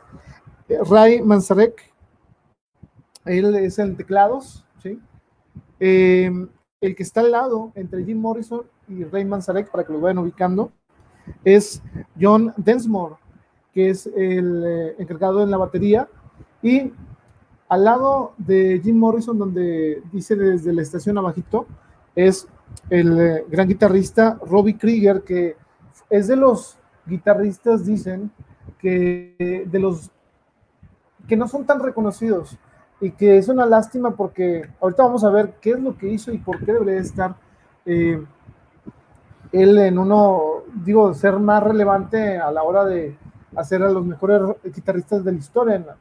eh, 0.69 0.79
Ray 0.89 1.21
Manzarek, 1.23 1.93
él 3.25 3.55
es 3.57 3.79
en 3.79 3.97
teclados, 3.97 4.65
¿sí? 4.83 4.99
Eh, 5.79 6.31
el 6.81 6.97
que 6.97 7.03
está 7.03 7.21
al 7.21 7.33
lado 7.33 7.73
entre 7.75 8.05
Jim 8.05 8.19
Morrison 8.19 8.63
y 8.89 9.05
Ray 9.05 9.25
Manzarek, 9.25 9.71
para 9.71 9.85
que 9.85 9.93
lo 9.93 10.01
vayan 10.01 10.19
ubicando, 10.19 10.73
es 11.45 11.83
John 12.19 12.55
Densmore, 12.57 13.17
que 13.73 13.91
es 13.91 14.07
el 14.07 14.65
eh, 14.67 14.95
encargado 14.99 15.43
en 15.43 15.51
la 15.51 15.59
batería, 15.59 16.09
y 16.63 16.93
al 17.69 17.85
lado 17.85 18.33
de 18.39 18.81
Jim 18.83 18.97
Morrison, 18.97 19.39
donde 19.39 20.03
dice 20.13 20.35
desde 20.35 20.73
la 20.73 20.83
estación 20.83 21.19
abajito, 21.19 21.67
es 22.15 22.49
el 22.89 23.21
eh, 23.21 23.45
gran 23.49 23.69
guitarrista 23.69 24.39
Robbie 24.45 24.79
Krieger, 24.79 25.23
que 25.23 25.57
es 26.09 26.29
de 26.29 26.37
los 26.37 26.79
guitarristas, 27.07 27.85
dicen, 27.85 28.31
que 28.79 29.67
de 29.67 29.79
los 29.79 30.11
que 31.29 31.37
no 31.37 31.47
son 31.47 31.65
tan 31.65 31.81
reconocidos 31.81 32.59
y 33.01 33.13
que 33.13 33.39
es 33.39 33.49
una 33.49 33.67
lástima 33.67 34.17
porque 34.17 34.69
ahorita 34.81 35.05
vamos 35.05 35.25
a 35.25 35.31
ver 35.31 35.55
qué 35.61 35.73
es 35.73 35.81
lo 35.81 35.97
que 35.97 36.09
hizo 36.09 36.33
y 36.33 36.39
por 36.39 36.59
qué 36.65 36.73
debería 36.73 37.01
estar 37.01 37.37
eh, 37.87 38.23
él 39.53 39.79
en 39.79 39.99
uno, 39.99 40.63
digo, 40.85 41.13
ser 41.15 41.39
más 41.39 41.63
relevante 41.63 42.39
a 42.39 42.51
la 42.53 42.63
hora 42.63 42.85
de 42.85 43.17
hacer 43.57 43.83
a 43.83 43.91
los 43.91 44.05
mejores 44.05 44.41
guitarristas 44.65 45.25
de 45.25 45.33
la 45.33 45.39
historia. 45.39 45.97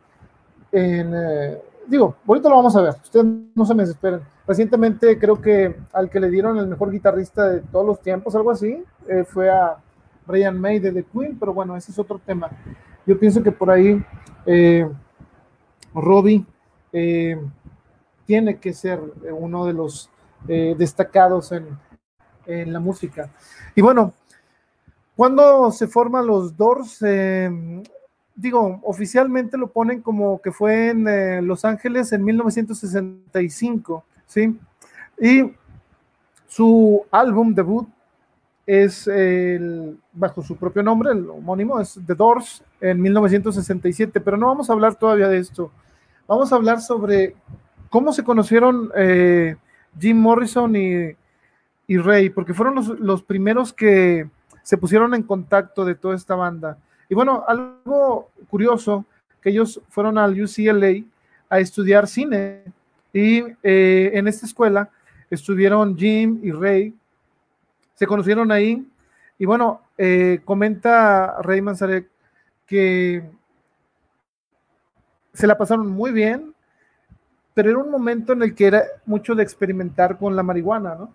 En, 0.72 1.14
eh, 1.16 1.62
digo, 1.88 2.16
ahorita 2.28 2.50
lo 2.50 2.58
vamos 2.58 2.76
a 2.76 2.82
ver, 2.82 2.96
ustedes 3.02 3.26
no 3.56 3.66
se 3.66 3.74
me 3.74 3.84
desesperen. 3.84 4.22
Recientemente 4.50 5.20
creo 5.20 5.40
que 5.40 5.76
al 5.94 6.10
que 6.10 6.20
le 6.20 6.28
dieron 6.28 6.58
el 6.58 6.66
mejor 6.66 6.90
guitarrista 6.90 7.48
de 7.48 7.60
todos 7.60 7.86
los 7.86 8.02
tiempos, 8.02 8.34
algo 8.34 8.50
así, 8.50 8.84
eh, 9.08 9.24
fue 9.24 9.48
a 9.48 9.78
Brian 10.26 10.60
May 10.60 10.80
de 10.80 10.92
The 10.92 11.04
Queen, 11.04 11.38
pero 11.38 11.54
bueno, 11.54 11.78
ese 11.78 11.92
es 11.92 12.00
otro 12.00 12.18
tema. 12.18 12.50
Yo 13.06 13.20
pienso 13.20 13.44
que 13.44 13.52
por 13.52 13.70
ahí 13.70 14.04
eh, 14.48 14.90
Robbie 15.94 16.44
eh, 16.92 17.40
tiene 18.26 18.58
que 18.58 18.74
ser 18.74 19.00
uno 19.30 19.68
de 19.68 19.74
los 19.74 20.10
destacados 20.48 21.52
en, 21.52 21.68
en, 22.48 22.74
la 22.74 22.80
música. 22.80 23.30
Y 23.76 23.82
bueno, 23.82 24.14
cuando 25.16 25.70
se 25.70 25.86
forman 25.86 26.26
los 26.26 26.58
Doors, 26.58 27.04
digo, 28.36 28.80
oficialmente 28.82 29.60
lo 29.60 29.68
ponen 29.68 30.02
como 30.02 30.42
que 30.42 30.52
fue 30.52 30.90
en 30.90 31.46
Los 31.46 31.66
Ángeles 31.66 32.12
en 32.14 32.24
1965, 32.24 34.06
¿sí? 34.30 34.58
Y 35.20 35.52
su 36.48 37.06
álbum 37.12 37.54
debut 37.54 37.90
es 38.66 39.08
el, 39.08 39.98
bajo 40.14 40.42
su 40.44 40.56
propio 40.56 40.84
nombre, 40.84 41.12
el 41.12 41.28
homónimo, 41.30 41.80
es 41.80 42.00
The 42.06 42.14
Doors 42.14 42.64
en 42.80 43.02
1967, 43.02 44.22
pero 44.22 44.38
no 44.38 44.48
vamos 44.48 44.70
a 44.70 44.74
hablar 44.74 44.96
todavía 44.96 45.28
de 45.28 45.40
esto. 45.40 45.72
Vamos 46.28 46.54
a 46.54 46.56
hablar 46.56 46.80
sobre 46.80 47.36
cómo 47.90 48.14
se 48.14 48.24
conocieron 48.24 48.92
eh, 48.96 49.56
Jim 50.00 50.18
Morrison 50.18 50.76
y, 50.76 51.16
y, 51.88 51.98
Ray, 51.98 52.30
porque 52.30 52.54
fueron 52.54 52.76
los, 52.76 52.88
los, 53.00 53.24
primeros 53.24 53.74
que 53.74 54.30
se 54.62 54.78
pusieron 54.78 55.16
en 55.16 55.24
contacto 55.24 55.84
de 55.84 55.96
toda 55.96 56.16
esta 56.16 56.36
banda. 56.36 56.78
Y 57.10 57.16
bueno, 57.16 57.44
algo 57.48 58.30
curioso, 58.50 59.06
que 59.42 59.50
ellos 59.50 59.82
fueron 59.90 60.20
al 60.20 60.40
UCLA 60.40 61.04
a 61.50 61.60
estudiar 61.60 62.08
cine 62.08 62.66
y 63.14 63.44
eh, 63.64 64.12
en 64.14 64.28
esta 64.28 64.46
escuela 64.46 64.90
estuvieron 65.30 65.98
Jim 65.98 66.40
y 66.44 66.52
Ray, 66.52 66.94
se 67.96 68.08
conocieron 68.08 68.52
ahí. 68.52 68.88
Y 69.38 69.46
bueno, 69.46 69.82
eh, 69.98 70.42
comenta 70.46 71.42
Ray 71.42 71.62
Manzarek 71.62 72.10
que 72.66 73.24
se 75.34 75.48
la 75.48 75.58
pasaron 75.58 75.90
muy 75.90 76.12
bien, 76.12 76.54
pero 77.54 77.70
era 77.70 77.80
un 77.80 77.90
momento 77.90 78.34
en 78.34 78.44
el 78.44 78.54
que 78.54 78.68
era 78.68 78.84
mucho 79.06 79.36
de 79.36 79.44
experimentar 79.44 80.18
con 80.18 80.36
la 80.36 80.44
marihuana, 80.44 80.96
¿no? 80.96 81.14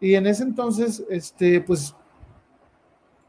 Y 0.00 0.14
en 0.14 0.26
ese 0.26 0.42
entonces, 0.42 1.04
este, 1.10 1.60
pues, 1.60 1.94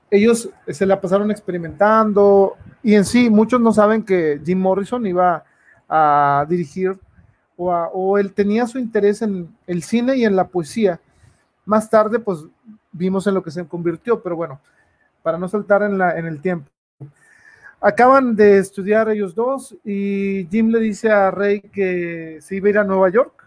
ellos 0.09 0.49
se 0.67 0.85
la 0.85 0.99
pasaron 0.99 1.29
experimentando. 1.29 2.55
Y 2.81 2.95
en 2.95 3.05
sí, 3.05 3.29
muchos 3.29 3.59
no 3.59 3.73
saben 3.73 4.03
que 4.03 4.41
Jim 4.43 4.59
Morrison 4.59 5.05
iba 5.05 5.43
a 5.87 6.45
dirigir 6.47 6.97
o, 7.69 8.17
él 8.17 8.33
tenía 8.33 8.65
su 8.67 8.79
interés 8.79 9.21
en 9.21 9.49
el 9.67 9.83
cine 9.83 10.15
y 10.17 10.25
en 10.25 10.35
la 10.35 10.47
poesía. 10.47 10.99
Más 11.65 11.89
tarde, 11.89 12.19
pues, 12.19 12.39
vimos 12.91 13.27
en 13.27 13.33
lo 13.33 13.43
que 13.43 13.51
se 13.51 13.65
convirtió, 13.65 14.21
pero 14.21 14.35
bueno, 14.35 14.59
para 15.21 15.37
no 15.37 15.47
saltar 15.47 15.83
en 15.83 16.25
el 16.25 16.41
tiempo. 16.41 16.69
Acaban 17.83 18.35
de 18.35 18.59
estudiar 18.59 19.09
ellos 19.09 19.33
dos 19.33 19.75
y 19.83 20.47
Jim 20.51 20.69
le 20.69 20.79
dice 20.79 21.09
a 21.09 21.31
Rey 21.31 21.61
que 21.61 22.37
se 22.39 22.55
iba 22.55 22.67
a 22.67 22.69
ir 22.69 22.77
a 22.77 22.83
Nueva 22.83 23.09
York. 23.09 23.43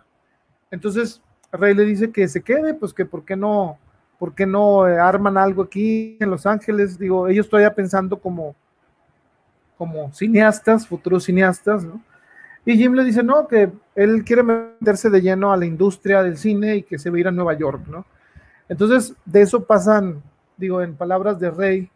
Entonces 0.73 1.23
Rey 1.53 1.73
le 1.73 1.85
dice 1.85 2.11
que 2.11 2.27
se 2.27 2.43
quede, 2.43 2.75
pues 2.75 2.93
que 2.93 3.05
por 3.05 3.25
qué 3.25 3.37
no, 3.37 3.79
por 4.19 4.35
qué 4.35 4.45
no 4.45 4.89
eh, 4.89 4.99
arman 4.99 5.39
algo 5.39 5.63
aquí 5.63 6.17
en 6.19 6.31
Los 6.31 6.47
Ángeles. 6.47 6.99
Digo, 6.99 7.29
ellos 7.29 7.49
todavía 7.49 7.73
pensando 7.73 8.19
como, 8.19 8.57
como 9.79 10.13
cineastas, 10.13 10.85
futuros 10.89 11.23
cineastas, 11.25 11.85
¿no? 11.85 12.01
Y 12.67 12.77
Jim 12.77 12.95
le 12.95 13.05
dice, 13.05 13.23
no, 13.23 13.47
que 13.47 13.71
él 13.95 14.25
quiere 14.25 14.43
meterse 14.43 15.11
de 15.11 15.21
lleno 15.21 15.53
a 15.53 15.57
la 15.57 15.67
industria 15.67 16.23
del 16.23 16.39
cine 16.39 16.77
y 16.77 16.83
que 16.83 16.99
se 16.99 17.11
va 17.11 17.17
a 17.17 17.21
ir 17.21 17.29
a 17.29 17.33
Nueva 17.33 17.55
York, 17.55 17.83
¿no? 17.89 18.07
Entonces, 18.69 19.15
de 19.25 19.43
eso 19.43 19.65
pasan, 19.65 20.23
digo, 20.57 20.81
en 20.81 20.97
palabras 20.97 21.39
de 21.39 21.51
Rey, 21.51 21.91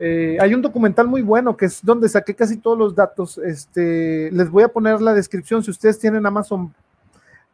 eh, 0.00 0.38
hay 0.40 0.54
un 0.54 0.62
documental 0.62 1.06
muy 1.06 1.22
bueno 1.22 1.56
que 1.56 1.66
es 1.66 1.84
donde 1.84 2.08
saqué 2.08 2.34
casi 2.34 2.56
todos 2.56 2.76
los 2.76 2.94
datos. 2.94 3.38
Este, 3.38 4.30
les 4.32 4.50
voy 4.50 4.64
a 4.64 4.68
poner 4.68 5.00
la 5.00 5.14
descripción 5.14 5.62
si 5.62 5.70
ustedes 5.70 5.98
tienen 5.98 6.26
Amazon 6.26 6.74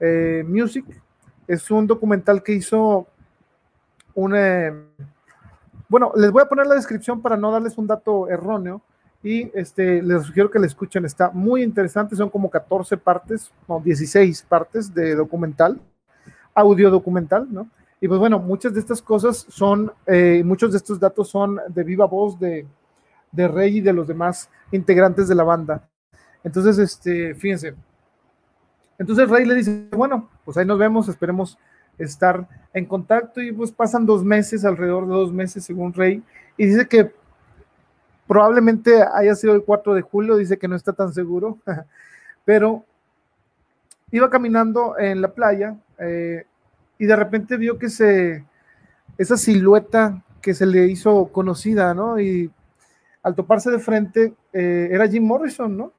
eh, 0.00 0.44
Music. 0.46 0.84
Es 1.46 1.70
un 1.70 1.86
documental 1.86 2.42
que 2.42 2.52
hizo 2.52 3.06
un... 4.14 4.34
Eh, 4.34 4.72
bueno, 5.88 6.12
les 6.16 6.30
voy 6.30 6.42
a 6.42 6.48
poner 6.48 6.66
la 6.66 6.76
descripción 6.76 7.20
para 7.20 7.36
no 7.36 7.50
darles 7.50 7.76
un 7.76 7.86
dato 7.86 8.28
erróneo 8.28 8.80
y 9.26 9.50
este, 9.54 10.00
les 10.04 10.22
sugiero 10.22 10.48
que 10.48 10.60
le 10.60 10.68
escuchen. 10.68 11.04
Está 11.04 11.32
muy 11.32 11.64
interesante, 11.64 12.14
son 12.14 12.30
como 12.30 12.48
14 12.48 12.96
partes, 12.96 13.50
no, 13.66 13.80
16 13.80 14.42
partes 14.42 14.94
de 14.94 15.16
documental, 15.16 15.80
audio 16.54 16.90
documental, 16.90 17.48
¿no? 17.50 17.68
Y 18.00 18.06
pues 18.06 18.20
bueno, 18.20 18.38
muchas 18.38 18.72
de 18.72 18.78
estas 18.78 19.02
cosas 19.02 19.44
son, 19.48 19.92
eh, 20.06 20.42
muchos 20.44 20.70
de 20.70 20.78
estos 20.78 21.00
datos 21.00 21.28
son 21.28 21.58
de 21.70 21.82
viva 21.82 22.06
voz 22.06 22.38
de, 22.38 22.68
de, 23.32 23.48
Rey 23.48 23.78
y 23.78 23.80
de 23.80 23.92
los 23.92 24.06
demás 24.06 24.48
integrantes 24.70 25.26
de 25.26 25.34
la 25.34 25.42
banda. 25.42 25.88
Entonces, 26.44 26.78
este, 26.78 27.34
fíjense. 27.34 27.74
Entonces 28.96 29.28
Rey 29.28 29.44
le 29.44 29.56
dice, 29.56 29.88
bueno, 29.90 30.28
pues 30.44 30.56
ahí 30.56 30.64
nos 30.64 30.78
vemos, 30.78 31.08
esperemos 31.08 31.58
estar 31.98 32.46
en 32.72 32.86
contacto 32.86 33.42
y 33.42 33.50
pues 33.50 33.72
pasan 33.72 34.06
dos 34.06 34.22
meses, 34.22 34.64
alrededor 34.64 35.08
de 35.08 35.14
dos 35.14 35.32
meses 35.32 35.64
según 35.64 35.92
Rey, 35.92 36.22
y 36.56 36.66
dice 36.66 36.86
que 36.86 37.12
probablemente 38.26 39.02
haya 39.02 39.34
sido 39.34 39.54
el 39.54 39.62
4 39.62 39.94
de 39.94 40.02
julio, 40.02 40.36
dice 40.36 40.58
que 40.58 40.68
no 40.68 40.76
está 40.76 40.92
tan 40.92 41.12
seguro, 41.12 41.58
pero 42.44 42.84
iba 44.10 44.30
caminando 44.30 44.98
en 44.98 45.20
la 45.20 45.28
playa, 45.28 45.76
eh, 45.98 46.44
y 46.98 47.06
de 47.06 47.16
repente 47.16 47.56
vio 47.56 47.78
que 47.78 47.88
se, 47.88 48.44
esa 49.18 49.36
silueta 49.36 50.22
que 50.40 50.54
se 50.54 50.66
le 50.66 50.86
hizo 50.86 51.28
conocida, 51.28 51.92
¿no? 51.94 52.20
Y 52.20 52.50
al 53.22 53.34
toparse 53.34 53.70
de 53.70 53.78
frente, 53.78 54.34
eh, 54.52 54.88
era 54.90 55.08
Jim 55.08 55.24
Morrison, 55.24 55.76
¿no? 55.76 55.92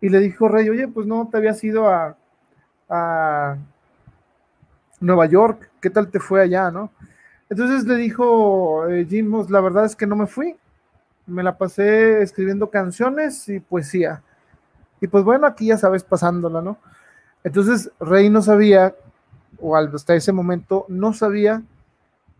Y 0.00 0.08
le 0.08 0.18
dijo 0.18 0.48
Rey, 0.48 0.68
oye, 0.68 0.88
pues 0.88 1.06
no 1.06 1.28
te 1.30 1.36
habías 1.36 1.62
ido 1.62 1.88
a, 1.88 2.16
a 2.88 3.56
Nueva 5.00 5.26
York, 5.26 5.70
¿qué 5.80 5.90
tal 5.90 6.10
te 6.10 6.18
fue 6.18 6.42
allá, 6.42 6.70
no? 6.70 6.90
Entonces 7.48 7.84
le 7.86 7.96
dijo 7.96 8.88
eh, 8.88 9.06
Jim, 9.08 9.30
pues, 9.30 9.50
la 9.50 9.60
verdad 9.60 9.84
es 9.84 9.94
que 9.94 10.06
no 10.06 10.16
me 10.16 10.26
fui, 10.26 10.56
me 11.26 11.42
la 11.42 11.56
pasé 11.56 12.22
escribiendo 12.22 12.70
canciones 12.70 13.48
y 13.48 13.60
poesía. 13.60 14.22
Y 15.00 15.08
pues 15.08 15.24
bueno, 15.24 15.46
aquí 15.46 15.66
ya 15.66 15.78
sabes 15.78 16.04
pasándola, 16.04 16.60
¿no? 16.60 16.78
Entonces 17.44 17.90
Rey 18.00 18.30
no 18.30 18.42
sabía 18.42 18.94
o 19.60 19.76
hasta 19.76 20.14
ese 20.14 20.32
momento 20.32 20.86
no 20.88 21.12
sabía 21.12 21.62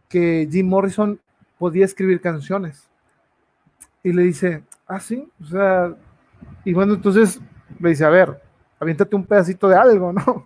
que 0.08 0.48
Jim 0.50 0.68
Morrison 0.68 1.20
podía 1.58 1.84
escribir 1.84 2.20
canciones. 2.20 2.88
Y 4.02 4.12
le 4.12 4.22
dice, 4.22 4.64
ah, 4.86 5.00
sí, 5.00 5.28
o 5.40 5.44
sea, 5.44 5.94
y 6.64 6.72
bueno, 6.72 6.94
entonces 6.94 7.40
le 7.78 7.90
dice, 7.90 8.04
a 8.04 8.10
ver, 8.10 8.40
aviéntate 8.78 9.14
un 9.14 9.24
pedacito 9.24 9.68
de 9.68 9.76
algo, 9.76 10.12
¿no? 10.12 10.44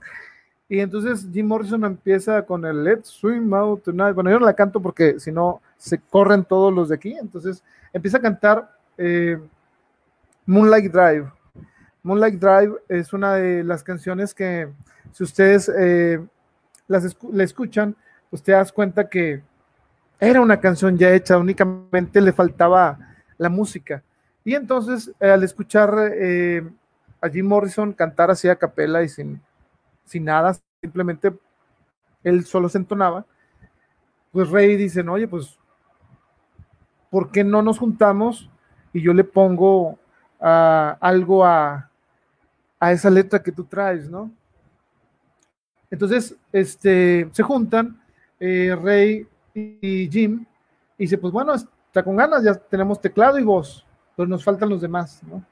Y 0.68 0.80
entonces 0.80 1.26
Jim 1.32 1.47
Morrison 1.47 1.84
empieza 1.84 2.45
con 2.45 2.64
el 2.64 2.82
Let's 2.84 3.09
Swim 3.09 3.53
Out 3.55 3.84
Tonight. 3.84 4.14
Bueno, 4.14 4.30
yo 4.30 4.39
no 4.41 4.47
la 4.47 4.55
canto 4.55 4.80
porque 4.80 5.20
si 5.20 5.30
no 5.30 5.61
se 5.77 5.99
corren 5.99 6.45
todos 6.45 6.72
los 6.72 6.89
de 6.89 6.95
aquí. 6.95 7.16
Entonces 7.18 7.62
empieza 7.93 8.18
a 8.18 8.22
cantar 8.22 8.77
eh, 8.99 9.39
Moonlight 10.47 10.93
Drive. 10.93 11.31
Moonlight 12.03 12.41
Drive 12.41 12.74
es 12.89 13.12
una 13.12 13.35
de 13.35 13.64
las 13.64 13.83
canciones 13.83 14.33
que, 14.35 14.68
si 15.12 15.24
ustedes 15.24 15.70
eh, 15.77 16.24
las 16.87 17.16
la 17.33 17.43
escuchan, 17.43 17.97
pues 18.31 18.43
te 18.43 18.53
das 18.53 18.72
cuenta 18.72 19.09
que 19.09 19.43
era 20.20 20.41
una 20.41 20.61
canción 20.61 20.97
ya 20.97 21.11
hecha, 21.12 21.37
únicamente 21.37 22.20
le 22.20 22.33
faltaba 22.33 22.99
la 23.39 23.49
música. 23.49 24.03
Y 24.45 24.55
entonces, 24.55 25.11
eh, 25.20 25.31
al 25.31 25.43
escuchar 25.43 25.93
a 27.20 27.29
Jim 27.29 27.47
Morrison 27.47 27.93
cantar 27.93 28.31
así 28.31 28.49
a 28.49 28.57
capela 28.57 29.03
y 29.03 29.09
sin, 29.09 29.41
sin 30.05 30.24
nada, 30.24 30.57
simplemente 30.81 31.33
él 32.22 32.45
solo 32.45 32.68
se 32.68 32.79
entonaba, 32.79 33.24
pues 34.33 34.51
Rey 34.51 34.77
dice, 34.77 35.01
oye, 35.03 35.27
pues, 35.29 35.59
¿por 37.11 37.30
qué 37.30 37.44
no 37.44 37.62
nos 37.62 37.78
juntamos 37.78 38.50
y 38.92 39.02
yo 39.02 39.12
le 39.12 39.24
pongo 39.24 39.98
ah, 40.40 40.96
algo 41.00 41.44
a, 41.44 41.90
esa 42.80 43.11
letra 43.11 43.42
que 43.42 43.52
tú 43.52 43.64
traes, 43.64 44.09
¿no? 44.09 44.30
Entonces, 45.90 46.36
este, 46.52 47.28
se 47.32 47.42
juntan 47.42 48.00
eh, 48.38 48.76
Rey 48.80 49.26
y 49.54 50.09
Jim 50.11 50.44
y 50.98 51.04
dice, 51.04 51.18
pues 51.18 51.32
bueno, 51.32 51.54
está 51.54 52.02
con 52.04 52.16
ganas, 52.16 52.44
ya 52.44 52.54
tenemos 52.54 53.00
teclado 53.00 53.38
y 53.38 53.44
voz, 53.44 53.84
pero 54.14 54.28
nos 54.28 54.44
faltan 54.44 54.68
los 54.68 54.80
demás, 54.80 55.22
¿no? 55.24 55.44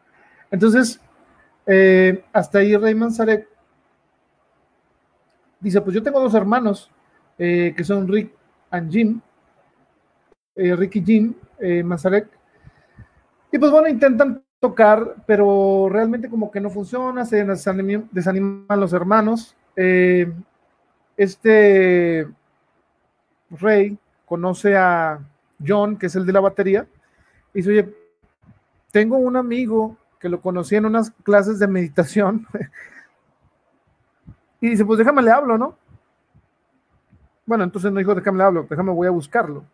Entonces, 0.50 1.00
eh, 1.66 2.24
hasta 2.32 2.59
ahí 2.59 2.76
Rey 2.76 2.94
Manzarek 2.94 3.48
dice, 5.61 5.80
pues 5.80 5.94
yo 5.94 6.02
tengo 6.02 6.20
dos 6.20 6.34
hermanos, 6.34 6.90
eh, 7.38 7.72
que 7.76 7.84
son 7.84 8.07
Rick 8.07 8.32
and 8.70 8.92
Jim, 8.92 9.20
Rick 10.57 10.96
y 10.96 11.05
Jim 11.05 11.34
Manzarek, 11.84 12.28
y 13.55 13.59
pues 13.59 13.70
bueno, 13.70 13.86
intentan 13.86 14.42
tocar, 14.59 15.16
pero 15.26 15.88
realmente 15.90 16.30
como 16.30 16.50
que 16.50 16.61
no 16.61 16.70
funciona, 16.70 17.24
se 17.24 17.44
desaniman 17.44 18.80
los 18.80 18.92
hermanos, 18.92 19.55
eh, 19.76 20.32
este 21.16 22.26
Rey 23.50 23.98
conoce 24.24 24.76
a 24.76 25.20
John, 25.64 25.96
que 25.96 26.07
es 26.07 26.16
el 26.16 26.26
de 26.26 26.32
la 26.32 26.40
batería, 26.40 26.86
y 27.52 27.59
dice, 27.59 27.70
oye, 27.70 27.94
tengo 28.90 29.18
un 29.18 29.36
amigo 29.36 29.96
que 30.18 30.28
lo 30.28 30.40
conocí 30.40 30.76
en 30.76 30.86
unas 30.86 31.11
clases 31.22 31.59
de 31.59 31.68
meditación, 31.68 32.46
y 34.61 34.70
dice, 34.70 34.84
pues 34.84 34.98
déjame 34.98 35.22
le 35.22 35.30
hablo, 35.30 35.59
¿no? 35.59 35.76
Bueno, 37.46 37.64
entonces 37.64 37.92
no 37.92 37.98
dijo, 37.98 38.14
déjame 38.14 38.38
le 38.38 38.44
hablo, 38.44 38.66
déjame 38.68 38.92
voy 38.92 39.07
a 39.07 39.11
buscarlo. 39.11 39.64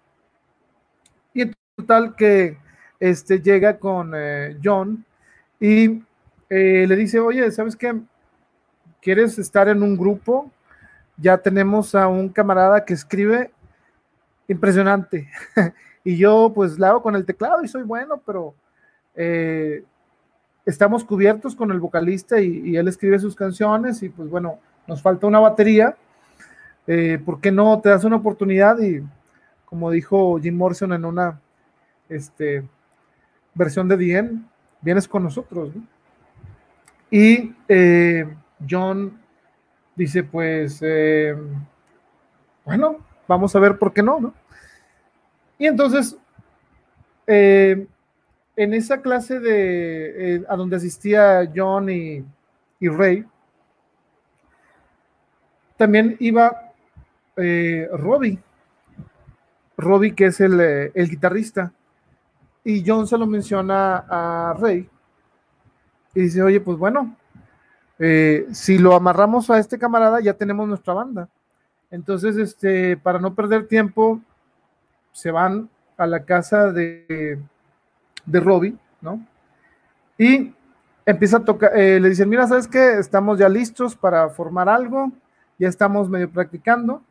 Total 1.81 2.14
que 2.14 2.59
este, 2.99 3.41
llega 3.41 3.78
con 3.78 4.12
eh, 4.14 4.59
John 4.62 5.05
y 5.59 6.03
eh, 6.51 6.85
le 6.87 6.97
dice, 6.97 7.20
oye, 7.20 7.51
¿sabes 7.51 7.74
qué? 7.74 7.95
¿quieres 9.01 9.39
estar 9.39 9.68
en 9.68 9.83
un 9.83 9.97
grupo? 9.97 10.51
Ya 11.16 11.39
tenemos 11.39 11.95
a 11.95 12.09
un 12.09 12.28
camarada 12.28 12.85
que 12.85 12.95
escribe 12.95 13.51
impresionante. 14.49 15.28
y 16.05 16.16
yo 16.16 16.53
pues 16.55 16.78
la 16.78 16.91
hago 16.91 17.03
con 17.03 17.16
el 17.16 17.24
teclado 17.24 17.62
y 17.62 17.68
soy 17.68 17.83
bueno, 17.83 18.20
pero 18.24 18.55
eh, 19.14 19.85
estamos 20.64 21.05
cubiertos 21.05 21.55
con 21.55 21.70
el 21.70 21.81
vocalista 21.81 22.41
y, 22.41 22.76
él 22.76 22.89
escribe 22.89 23.18
sus 23.18 23.35
canciones 23.35 24.03
y 24.03 24.09
pues 24.09 24.28
bueno, 24.28 24.59
nos 24.87 25.03
falta 25.03 25.26
una 25.26 25.41
batería. 25.41 25.97
Eh, 26.87 27.18
¿Por 27.24 27.41
qué 27.41 27.53
no 27.53 27.81
te 27.81 27.89
das 27.89 28.05
una 28.05 28.16
oportunidad? 28.16 28.78
Y 28.81 29.03
como 29.64 29.91
dijo 29.91 30.39
Jim 30.41 30.57
Morrison 30.57 30.93
en 30.93 31.05
una 31.05 31.41
este, 32.11 32.65
versión 33.55 33.89
de 33.89 33.97
Dien, 33.97 34.47
vienes 34.81 35.09
con 35.09 35.23
nosotros. 35.23 35.71
Y 37.11 37.55
eh, 37.69 38.27
John 38.69 39.19
dice, 39.97 40.23
pues, 40.23 40.79
eh, 40.83 41.35
bueno, 42.65 42.99
vamos 43.27 43.55
a 43.55 43.61
ver 43.61 43.79
por 43.79 43.93
qué 43.93 44.03
no, 44.03 44.21
¿no? 44.21 44.35
Y 45.59 45.67
entonces, 45.67 46.17
eh, 47.27 47.87
en 48.57 48.75
esa 48.75 49.03
clase 49.03 49.41
de, 49.41 50.45
a 50.49 50.57
donde 50.57 50.77
asistía 50.77 51.51
John 51.55 51.91
y, 51.91 52.25
y 52.79 52.89
Ray, 52.89 53.27
también 55.77 56.17
iba 56.21 56.67
Robbie, 57.37 58.39
Robbie 59.79 60.15
que 60.15 60.27
es 60.27 60.41
el, 60.41 60.61
el 60.61 61.09
guitarrista, 61.09 61.73
y 62.65 62.85
John 62.87 63.07
se 63.07 63.19
lo 63.19 63.27
menciona 63.27 64.05
a 64.09 64.55
Ray, 64.59 64.89
y 66.15 66.21
dice, 66.23 66.43
oye, 66.43 66.61
pues 66.61 66.77
bueno, 66.77 67.17
eh, 67.99 68.47
si 68.53 68.79
lo 68.79 68.95
amarramos 68.95 69.49
a 69.51 69.59
este 69.59 69.79
camarada, 69.79 70.21
ya 70.21 70.35
tenemos 70.35 70.67
nuestra 70.67 70.95
banda. 70.95 71.29
Entonces, 71.91 72.37
este, 72.37 72.97
para 72.97 73.19
no 73.19 73.35
perder 73.35 73.69
tiempo, 73.69 74.21
se 75.13 75.31
van 75.31 75.69
a 75.97 76.07
la 76.07 76.25
casa 76.25 76.73
de, 76.73 77.39
de 78.25 78.41
Robbie, 78.41 78.77
¿no? 79.01 79.25
Y 80.19 80.53
empieza 81.07 81.39
a 81.39 81.45
tocar, 81.45 81.77
eh, 81.77 82.01
le 82.01 82.09
dicen, 82.09 82.29
mira, 82.29 82.47
¿sabes 82.47 82.67
qué? 82.67 82.99
Estamos 82.99 83.39
ya 83.39 83.49
listos 83.49 83.95
para 83.97 84.29
formar 84.31 84.69
algo, 84.69 85.13
ya 85.59 85.69
estamos 85.69 86.09
medio 86.09 86.31
practicando. 86.31 87.03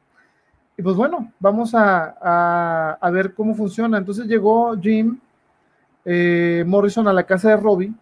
Y 0.77 0.81
pues 0.81 0.95
bueno, 0.95 1.31
vamos 1.39 1.75
a, 1.75 2.95
a, 2.99 3.09
ver 3.11 3.33
cómo 3.33 3.53
funciona. 3.53 3.97
Entonces 3.97 4.27
llegó 4.27 4.77
Jim 4.79 5.19
eh, 6.05 6.63
Morrison 6.65 7.07
a 7.07 7.13
la 7.13 7.23
casa 7.23 7.49
de 7.49 7.57
Robbie 7.57 7.93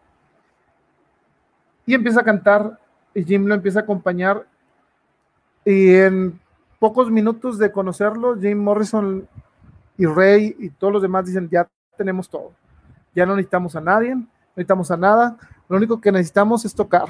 y 1.86 1.94
empieza 1.94 2.22
a 2.22 2.24
cantar 2.24 2.80
y 3.14 3.24
Jim 3.24 3.46
lo 3.46 3.56
empieza 3.56 3.80
a 3.80 3.84
acompañar 3.84 4.46
y 5.66 5.96
en 5.96 6.40
pocos 6.80 7.10
minutos 7.10 7.58
de 7.58 7.72
conocerlo, 7.72 8.38
Jim 8.40 8.58
Morrison 8.58 9.28
y 9.98 10.06
Ray 10.06 10.56
y 10.60 10.70
todos 10.70 10.94
los 10.94 11.02
demás 11.02 11.26
dicen, 11.26 11.50
ya 11.50 11.68
tenemos 11.98 12.30
todo, 12.30 12.52
ya 13.16 13.26
no 13.26 13.36
necesitamos 13.36 13.76
a 13.76 13.82
nadie, 13.82 14.16
no 14.16 14.28
necesitamos 14.56 14.92
a 14.92 14.98
nada, 14.98 15.38
lo 15.68 15.78
único 15.78 16.00
que 16.00 16.12
necesitamos 16.12 16.64
es 16.66 16.74
tocar. 16.74 17.08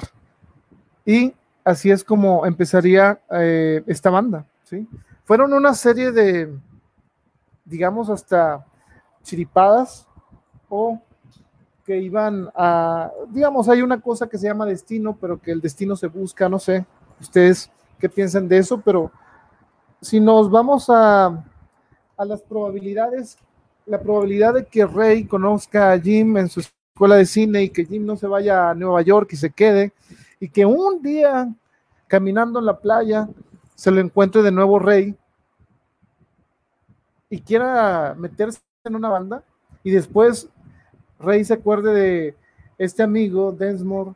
Y 1.04 1.34
así 1.64 1.90
es 1.90 2.02
como 2.02 2.46
empezaría 2.46 3.20
eh, 3.30 3.82
esta 3.86 4.10
banda, 4.10 4.46
¿sí? 4.64 4.88
Fueron 5.24 5.52
una 5.52 5.74
serie 5.74 6.10
de, 6.10 6.52
digamos, 7.64 8.08
hasta 8.08 8.64
chiripadas 9.22 10.07
o 10.68 11.00
que 11.84 11.96
iban 11.98 12.50
a, 12.54 13.10
digamos, 13.30 13.68
hay 13.68 13.80
una 13.80 14.00
cosa 14.00 14.28
que 14.28 14.36
se 14.36 14.46
llama 14.46 14.66
destino, 14.66 15.16
pero 15.18 15.40
que 15.40 15.52
el 15.52 15.60
destino 15.60 15.96
se 15.96 16.06
busca, 16.06 16.48
no 16.48 16.58
sé, 16.58 16.84
ustedes 17.20 17.70
qué 17.98 18.08
piensan 18.08 18.46
de 18.46 18.58
eso, 18.58 18.80
pero 18.80 19.10
si 20.00 20.20
nos 20.20 20.50
vamos 20.50 20.90
a, 20.90 21.26
a 22.16 22.24
las 22.24 22.42
probabilidades, 22.42 23.38
la 23.86 24.00
probabilidad 24.00 24.54
de 24.54 24.66
que 24.66 24.84
Rey 24.84 25.24
conozca 25.24 25.92
a 25.92 25.98
Jim 25.98 26.36
en 26.36 26.48
su 26.48 26.60
escuela 26.60 27.16
de 27.16 27.24
cine 27.24 27.62
y 27.62 27.70
que 27.70 27.86
Jim 27.86 28.04
no 28.04 28.16
se 28.16 28.26
vaya 28.26 28.70
a 28.70 28.74
Nueva 28.74 29.00
York 29.02 29.30
y 29.32 29.36
se 29.36 29.50
quede, 29.50 29.92
y 30.38 30.48
que 30.50 30.66
un 30.66 31.00
día 31.00 31.48
caminando 32.06 32.58
en 32.58 32.66
la 32.66 32.78
playa 32.78 33.28
se 33.74 33.90
lo 33.90 34.00
encuentre 34.00 34.42
de 34.42 34.52
nuevo 34.52 34.78
Rey 34.78 35.16
y 37.30 37.40
quiera 37.40 38.14
meterse 38.18 38.60
en 38.84 38.96
una 38.96 39.08
banda 39.08 39.42
y 39.82 39.90
después 39.90 40.48
Rey 41.18 41.44
se 41.44 41.54
acuerde 41.54 41.94
de 41.94 42.36
este 42.78 43.02
amigo, 43.02 43.52
Densmore, 43.52 44.12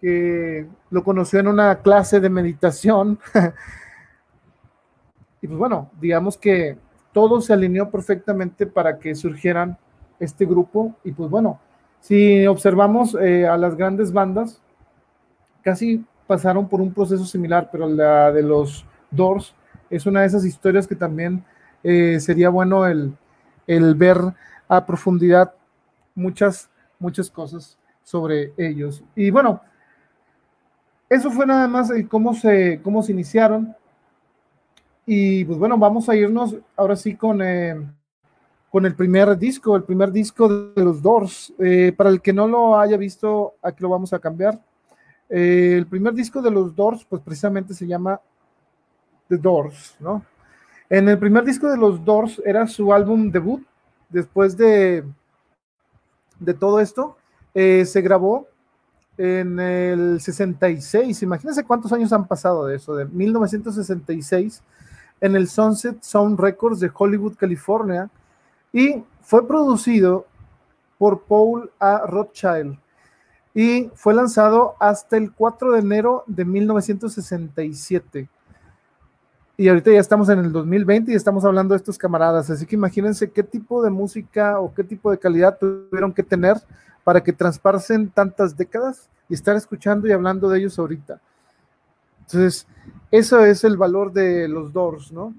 que 0.00 0.66
lo 0.90 1.04
conoció 1.04 1.40
en 1.40 1.48
una 1.48 1.76
clase 1.76 2.20
de 2.20 2.30
meditación. 2.30 3.18
y 5.42 5.46
pues 5.46 5.58
bueno, 5.58 5.90
digamos 6.00 6.36
que 6.36 6.76
todo 7.12 7.40
se 7.40 7.52
alineó 7.52 7.90
perfectamente 7.90 8.66
para 8.66 8.98
que 8.98 9.14
surgieran 9.14 9.76
este 10.18 10.46
grupo. 10.46 10.94
Y 11.04 11.12
pues 11.12 11.30
bueno, 11.30 11.60
si 12.00 12.46
observamos 12.46 13.16
eh, 13.20 13.46
a 13.46 13.56
las 13.56 13.76
grandes 13.76 14.12
bandas, 14.12 14.60
casi 15.62 16.04
pasaron 16.26 16.68
por 16.68 16.80
un 16.80 16.92
proceso 16.92 17.24
similar, 17.24 17.68
pero 17.70 17.88
la 17.88 18.32
de 18.32 18.42
los 18.42 18.84
Doors 19.10 19.54
es 19.90 20.06
una 20.06 20.20
de 20.20 20.26
esas 20.26 20.44
historias 20.44 20.86
que 20.86 20.96
también 20.96 21.44
eh, 21.82 22.18
sería 22.20 22.48
bueno 22.48 22.86
el, 22.86 23.14
el 23.66 23.94
ver 23.94 24.18
a 24.68 24.84
profundidad 24.84 25.52
muchas, 26.16 26.68
muchas 26.98 27.30
cosas 27.30 27.78
sobre 28.02 28.52
ellos. 28.56 29.04
Y 29.14 29.30
bueno, 29.30 29.60
eso 31.08 31.30
fue 31.30 31.46
nada 31.46 31.68
más 31.68 31.90
el 31.90 32.08
cómo 32.08 32.34
se, 32.34 32.80
cómo 32.82 33.02
se 33.02 33.12
iniciaron. 33.12 33.76
Y 35.04 35.44
pues 35.44 35.56
bueno, 35.58 35.78
vamos 35.78 36.08
a 36.08 36.16
irnos 36.16 36.56
ahora 36.76 36.96
sí 36.96 37.14
con, 37.14 37.40
eh, 37.40 37.76
con 38.70 38.86
el 38.86 38.96
primer 38.96 39.38
disco, 39.38 39.76
el 39.76 39.84
primer 39.84 40.10
disco 40.10 40.48
de 40.48 40.84
los 40.84 41.00
Doors. 41.00 41.54
Eh, 41.60 41.92
para 41.96 42.10
el 42.10 42.20
que 42.20 42.32
no 42.32 42.48
lo 42.48 42.78
haya 42.78 42.96
visto, 42.96 43.54
aquí 43.62 43.82
lo 43.82 43.88
vamos 43.88 44.12
a 44.12 44.18
cambiar. 44.18 44.60
Eh, 45.28 45.74
el 45.76 45.86
primer 45.86 46.14
disco 46.14 46.42
de 46.42 46.50
los 46.50 46.74
Doors, 46.74 47.04
pues 47.04 47.22
precisamente 47.22 47.74
se 47.74 47.86
llama 47.86 48.20
The 49.28 49.36
Doors, 49.36 49.96
¿no? 50.00 50.24
En 50.88 51.08
el 51.08 51.18
primer 51.18 51.44
disco 51.44 51.68
de 51.68 51.76
los 51.76 52.04
Doors 52.04 52.40
era 52.44 52.66
su 52.68 52.92
álbum 52.92 53.30
debut, 53.30 53.64
después 54.08 54.56
de 54.56 55.04
de 56.38 56.54
todo 56.54 56.80
esto, 56.80 57.16
eh, 57.54 57.84
se 57.86 58.00
grabó 58.00 58.48
en 59.18 59.58
el 59.58 60.20
66. 60.20 61.22
Imagínense 61.22 61.64
cuántos 61.64 61.92
años 61.92 62.12
han 62.12 62.26
pasado 62.26 62.66
de 62.66 62.76
eso, 62.76 62.94
de 62.94 63.06
1966, 63.06 64.62
en 65.20 65.36
el 65.36 65.48
Sunset 65.48 66.02
Sound 66.02 66.38
Records 66.38 66.80
de 66.80 66.90
Hollywood, 66.92 67.36
California, 67.36 68.10
y 68.72 69.02
fue 69.22 69.46
producido 69.46 70.26
por 70.98 71.22
Paul 71.22 71.70
A. 71.78 72.06
Rothschild. 72.06 72.78
y 73.54 73.90
fue 73.94 74.12
lanzado 74.12 74.74
hasta 74.78 75.16
el 75.16 75.32
4 75.32 75.72
de 75.72 75.78
enero 75.78 76.24
de 76.26 76.44
1967. 76.44 78.28
Y 79.58 79.68
ahorita 79.68 79.90
ya 79.90 80.00
estamos 80.00 80.28
en 80.28 80.38
el 80.40 80.52
2020 80.52 81.12
y 81.12 81.14
estamos 81.14 81.44
hablando 81.46 81.72
de 81.72 81.78
estos 81.78 81.96
camaradas, 81.96 82.50
así 82.50 82.66
que 82.66 82.74
imagínense 82.74 83.30
qué 83.30 83.42
tipo 83.42 83.82
de 83.82 83.88
música 83.88 84.60
o 84.60 84.74
qué 84.74 84.84
tipo 84.84 85.10
de 85.10 85.18
calidad 85.18 85.56
tuvieron 85.58 86.12
que 86.12 86.22
tener 86.22 86.58
para 87.04 87.22
que 87.22 87.32
transparsen 87.32 88.10
tantas 88.10 88.54
décadas 88.54 89.08
y 89.30 89.34
estar 89.34 89.56
escuchando 89.56 90.06
y 90.06 90.12
hablando 90.12 90.50
de 90.50 90.58
ellos 90.58 90.78
ahorita. 90.78 91.20
Entonces, 92.20 92.66
eso 93.10 93.44
es 93.44 93.64
el 93.64 93.78
valor 93.78 94.12
de 94.12 94.46
los 94.46 94.72
Doors, 94.72 95.10
¿no? 95.10 95.34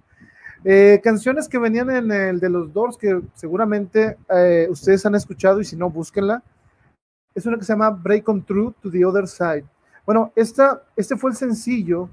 Eh, 0.63 0.99
canciones 1.03 1.47
que 1.47 1.59
venían 1.59 1.91
en 1.91 2.11
el 2.11 2.39
de 2.39 2.49
los 2.49 2.73
Doors 2.73 2.97
que 2.97 3.21
seguramente 3.35 4.17
eh, 4.29 4.67
ustedes 4.69 5.05
han 5.05 5.13
escuchado 5.13 5.61
y 5.61 5.65
si 5.65 5.75
no, 5.75 5.89
búsquenla. 5.89 6.41
Es 7.35 7.45
una 7.45 7.57
que 7.57 7.65
se 7.65 7.73
llama 7.73 7.91
Break 7.91 8.27
on 8.29 8.43
Through 8.43 8.73
to 8.81 8.89
the 8.89 9.05
Other 9.05 9.27
Side. 9.27 9.65
Bueno, 10.05 10.31
esta, 10.35 10.81
este 10.95 11.17
fue 11.17 11.29
el 11.29 11.35
sencillo, 11.35 12.09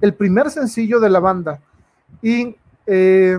el 0.00 0.14
primer 0.14 0.50
sencillo 0.50 1.00
de 1.00 1.10
la 1.10 1.20
banda 1.20 1.60
y 2.22 2.56
eh, 2.86 3.38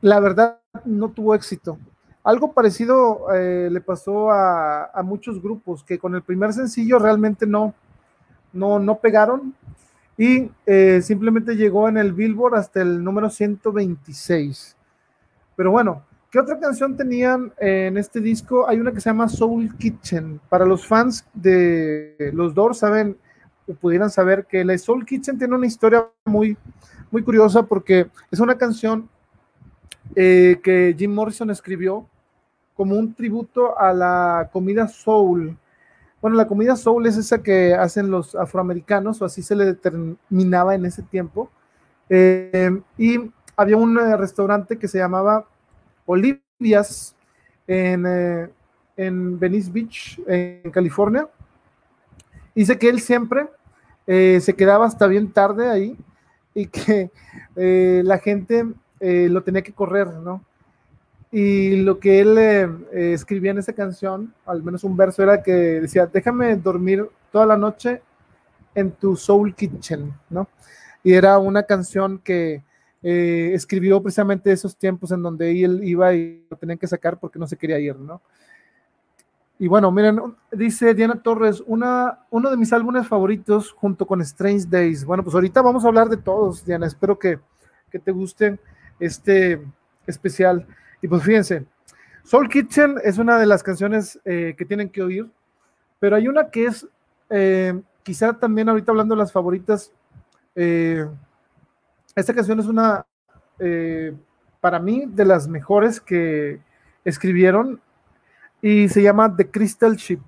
la 0.00 0.20
verdad 0.20 0.58
no 0.84 1.10
tuvo 1.10 1.34
éxito. 1.34 1.78
Algo 2.24 2.52
parecido 2.52 3.26
le 3.32 3.80
pasó 3.80 4.30
a, 4.30 4.84
a, 4.86 5.02
muchos 5.02 5.40
grupos 5.40 5.82
que 5.82 5.98
con 5.98 6.14
el 6.14 6.22
primer 6.22 6.52
sencillo 6.52 6.98
realmente 6.98 7.46
no, 7.46 7.74
no, 8.52 8.78
no 8.78 8.98
pegaron 8.98 9.54
y 10.18 10.50
eh, 10.66 11.00
simplemente 11.00 11.54
llegó 11.54 11.88
en 11.88 11.96
el 11.96 12.12
Billboard 12.12 12.56
hasta 12.56 12.82
el 12.82 13.02
número 13.02 13.30
126. 13.30 14.76
Pero 15.54 15.70
bueno, 15.70 16.02
¿qué 16.30 16.40
otra 16.40 16.58
canción 16.58 16.96
tenían 16.96 17.52
en 17.58 17.96
este 17.96 18.20
disco? 18.20 18.68
Hay 18.68 18.80
una 18.80 18.90
que 18.92 19.00
se 19.00 19.10
llama 19.10 19.28
Soul 19.28 19.76
Kitchen. 19.78 20.40
Para 20.48 20.66
los 20.66 20.84
fans 20.84 21.24
de 21.32 22.32
los 22.34 22.52
Doors, 22.52 22.78
saben, 22.78 23.16
pudieran 23.74 24.10
saber 24.10 24.46
que 24.46 24.64
la 24.64 24.76
Soul 24.78 25.04
Kitchen 25.04 25.38
tiene 25.38 25.54
una 25.54 25.66
historia 25.66 26.06
muy, 26.24 26.56
muy 27.10 27.22
curiosa 27.22 27.62
porque 27.62 28.08
es 28.30 28.40
una 28.40 28.56
canción 28.56 29.08
eh, 30.14 30.60
que 30.62 30.94
Jim 30.98 31.12
Morrison 31.12 31.50
escribió 31.50 32.06
como 32.74 32.96
un 32.96 33.14
tributo 33.14 33.78
a 33.78 33.92
la 33.92 34.48
comida 34.52 34.88
soul 34.88 35.56
bueno, 36.20 36.36
la 36.36 36.48
comida 36.48 36.74
soul 36.74 37.06
es 37.06 37.16
esa 37.16 37.42
que 37.42 37.74
hacen 37.74 38.10
los 38.10 38.34
afroamericanos, 38.34 39.22
o 39.22 39.24
así 39.24 39.40
se 39.42 39.54
le 39.54 39.64
determinaba 39.64 40.74
en 40.74 40.84
ese 40.84 41.02
tiempo. 41.02 41.50
Eh, 42.08 42.80
y 42.96 43.30
había 43.56 43.76
un 43.76 43.96
eh, 43.98 44.16
restaurante 44.16 44.78
que 44.78 44.88
se 44.88 44.98
llamaba 44.98 45.46
Olivia's 46.06 47.14
en, 47.68 48.04
eh, 48.06 48.50
en 48.96 49.38
Venice 49.38 49.70
Beach, 49.70 50.20
en 50.26 50.70
California. 50.72 51.28
Dice 52.52 52.76
que 52.78 52.88
él 52.88 53.00
siempre 53.00 53.46
se 54.08 54.54
quedaba 54.56 54.86
hasta 54.86 55.06
bien 55.06 55.30
tarde 55.32 55.68
ahí 55.68 55.96
y 56.54 56.66
que 56.66 57.10
la 58.02 58.18
gente 58.18 58.66
lo 59.00 59.42
tenía 59.42 59.62
que 59.62 59.72
correr, 59.72 60.08
¿no? 60.08 60.42
Y 61.30 61.76
lo 61.76 61.98
que 61.98 62.20
él 62.20 62.38
eh, 62.38 63.12
escribía 63.12 63.50
en 63.50 63.58
esa 63.58 63.74
canción, 63.74 64.32
al 64.46 64.62
menos 64.62 64.82
un 64.84 64.96
verso, 64.96 65.22
era 65.22 65.42
que 65.42 65.52
decía, 65.52 66.06
déjame 66.06 66.56
dormir 66.56 67.06
toda 67.30 67.44
la 67.44 67.56
noche 67.56 68.00
en 68.74 68.92
tu 68.92 69.14
Soul 69.14 69.54
Kitchen, 69.54 70.12
¿no? 70.30 70.48
Y 71.02 71.12
era 71.12 71.38
una 71.38 71.64
canción 71.64 72.18
que 72.18 72.62
eh, 73.02 73.50
escribió 73.52 74.02
precisamente 74.02 74.50
esos 74.50 74.76
tiempos 74.76 75.12
en 75.12 75.22
donde 75.22 75.62
él 75.62 75.80
iba 75.84 76.14
y 76.14 76.46
lo 76.50 76.56
tenían 76.56 76.78
que 76.78 76.86
sacar 76.86 77.20
porque 77.20 77.38
no 77.38 77.46
se 77.46 77.56
quería 77.56 77.78
ir, 77.78 77.96
¿no? 77.96 78.22
Y 79.60 79.66
bueno, 79.66 79.90
miren, 79.90 80.20
dice 80.52 80.94
Diana 80.94 81.20
Torres, 81.20 81.62
una, 81.66 82.20
uno 82.30 82.48
de 82.48 82.56
mis 82.56 82.72
álbumes 82.72 83.08
favoritos 83.08 83.72
junto 83.72 84.06
con 84.06 84.20
Strange 84.20 84.66
Days. 84.68 85.04
Bueno, 85.04 85.24
pues 85.24 85.34
ahorita 85.34 85.62
vamos 85.62 85.84
a 85.84 85.88
hablar 85.88 86.08
de 86.08 86.16
todos, 86.16 86.64
Diana. 86.64 86.86
Espero 86.86 87.18
que, 87.18 87.40
que 87.90 87.98
te 87.98 88.12
guste 88.12 88.60
este 89.00 89.60
especial. 90.06 90.64
Y 91.02 91.08
pues 91.08 91.24
fíjense, 91.24 91.66
Soul 92.22 92.48
Kitchen 92.48 92.96
es 93.02 93.18
una 93.18 93.38
de 93.38 93.46
las 93.46 93.62
canciones 93.62 94.20
eh, 94.24 94.54
que 94.56 94.64
tienen 94.64 94.90
que 94.90 95.02
oír, 95.02 95.28
pero 95.98 96.14
hay 96.14 96.28
una 96.28 96.50
que 96.50 96.66
es, 96.66 96.86
eh, 97.30 97.80
quizá 98.02 98.34
también 98.34 98.68
ahorita 98.68 98.92
hablando 98.92 99.14
de 99.14 99.18
las 99.20 99.32
favoritas, 99.32 99.92
eh, 100.54 101.04
esta 102.14 102.34
canción 102.34 102.60
es 102.60 102.66
una, 102.66 103.06
para 104.60 104.78
mí, 104.78 105.06
de 105.06 105.24
las 105.24 105.48
mejores 105.48 106.00
que 106.00 106.60
escribieron 107.04 107.80
y 108.60 108.88
se 108.88 109.02
llama 109.02 109.34
The 109.34 109.50
Crystal 109.50 109.96
Ship 109.96 110.20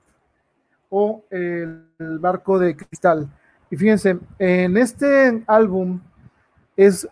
o 0.89 1.25
el 1.31 1.85
barco 2.19 2.59
de 2.59 2.77
cristal. 2.77 3.29
Y 3.71 3.77
fíjense, 3.77 4.19
en 4.39 4.77
este 4.77 5.43
álbum 5.47 6.01
es 6.77 7.09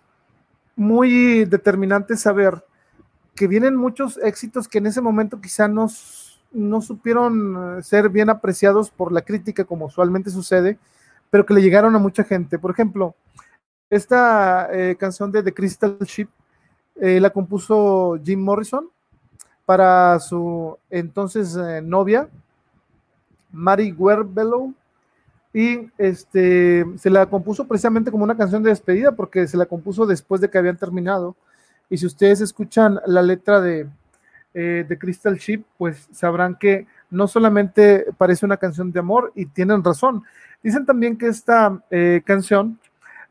muy 0.74 1.44
determinante 1.44 2.16
saber 2.16 2.64
que 3.34 3.46
vienen 3.46 3.76
muchos 3.76 4.18
éxitos 4.18 4.66
que 4.66 4.78
en 4.78 4.86
ese 4.86 5.00
momento 5.00 5.40
quizá 5.40 5.68
no, 5.68 5.86
no 6.52 6.80
supieron 6.80 7.78
eh, 7.78 7.82
ser 7.82 8.08
bien 8.08 8.30
apreciados 8.30 8.90
por 8.90 9.12
la 9.12 9.22
crítica 9.22 9.64
como 9.64 9.86
usualmente 9.86 10.30
sucede, 10.30 10.78
pero 11.30 11.46
que 11.46 11.54
le 11.54 11.62
llegaron 11.62 11.94
a 11.94 12.00
mucha 12.00 12.24
gente. 12.24 12.58
Por 12.58 12.72
ejemplo, 12.72 13.14
esta 13.90 14.68
eh, 14.72 14.96
canción 14.98 15.30
de 15.30 15.42
The 15.42 15.54
Crystal 15.54 15.98
Ship 16.00 16.28
eh, 16.96 17.20
la 17.20 17.30
compuso 17.30 18.18
Jim 18.24 18.40
Morrison 18.40 18.90
para 19.68 20.18
su 20.18 20.78
entonces 20.88 21.54
novia, 21.82 22.26
Mary 23.52 23.92
Werbelow, 23.92 24.72
y 25.52 25.90
este, 25.98 26.86
se 26.96 27.10
la 27.10 27.26
compuso 27.26 27.68
precisamente 27.68 28.10
como 28.10 28.24
una 28.24 28.34
canción 28.34 28.62
de 28.62 28.70
despedida 28.70 29.12
porque 29.12 29.46
se 29.46 29.58
la 29.58 29.66
compuso 29.66 30.06
después 30.06 30.40
de 30.40 30.48
que 30.48 30.56
habían 30.56 30.78
terminado 30.78 31.36
y 31.90 31.98
si 31.98 32.06
ustedes 32.06 32.40
escuchan 32.40 32.98
la 33.04 33.20
letra 33.20 33.60
de, 33.60 33.86
eh, 34.54 34.86
de 34.88 34.98
Crystal 34.98 35.36
Ship, 35.36 35.62
pues 35.76 36.08
sabrán 36.12 36.54
que 36.54 36.86
no 37.10 37.28
solamente 37.28 38.06
parece 38.16 38.46
una 38.46 38.56
canción 38.56 38.90
de 38.90 39.00
amor, 39.00 39.32
y 39.34 39.44
tienen 39.44 39.84
razón. 39.84 40.22
Dicen 40.62 40.86
también 40.86 41.18
que 41.18 41.26
esta 41.26 41.78
eh, 41.90 42.22
canción 42.24 42.78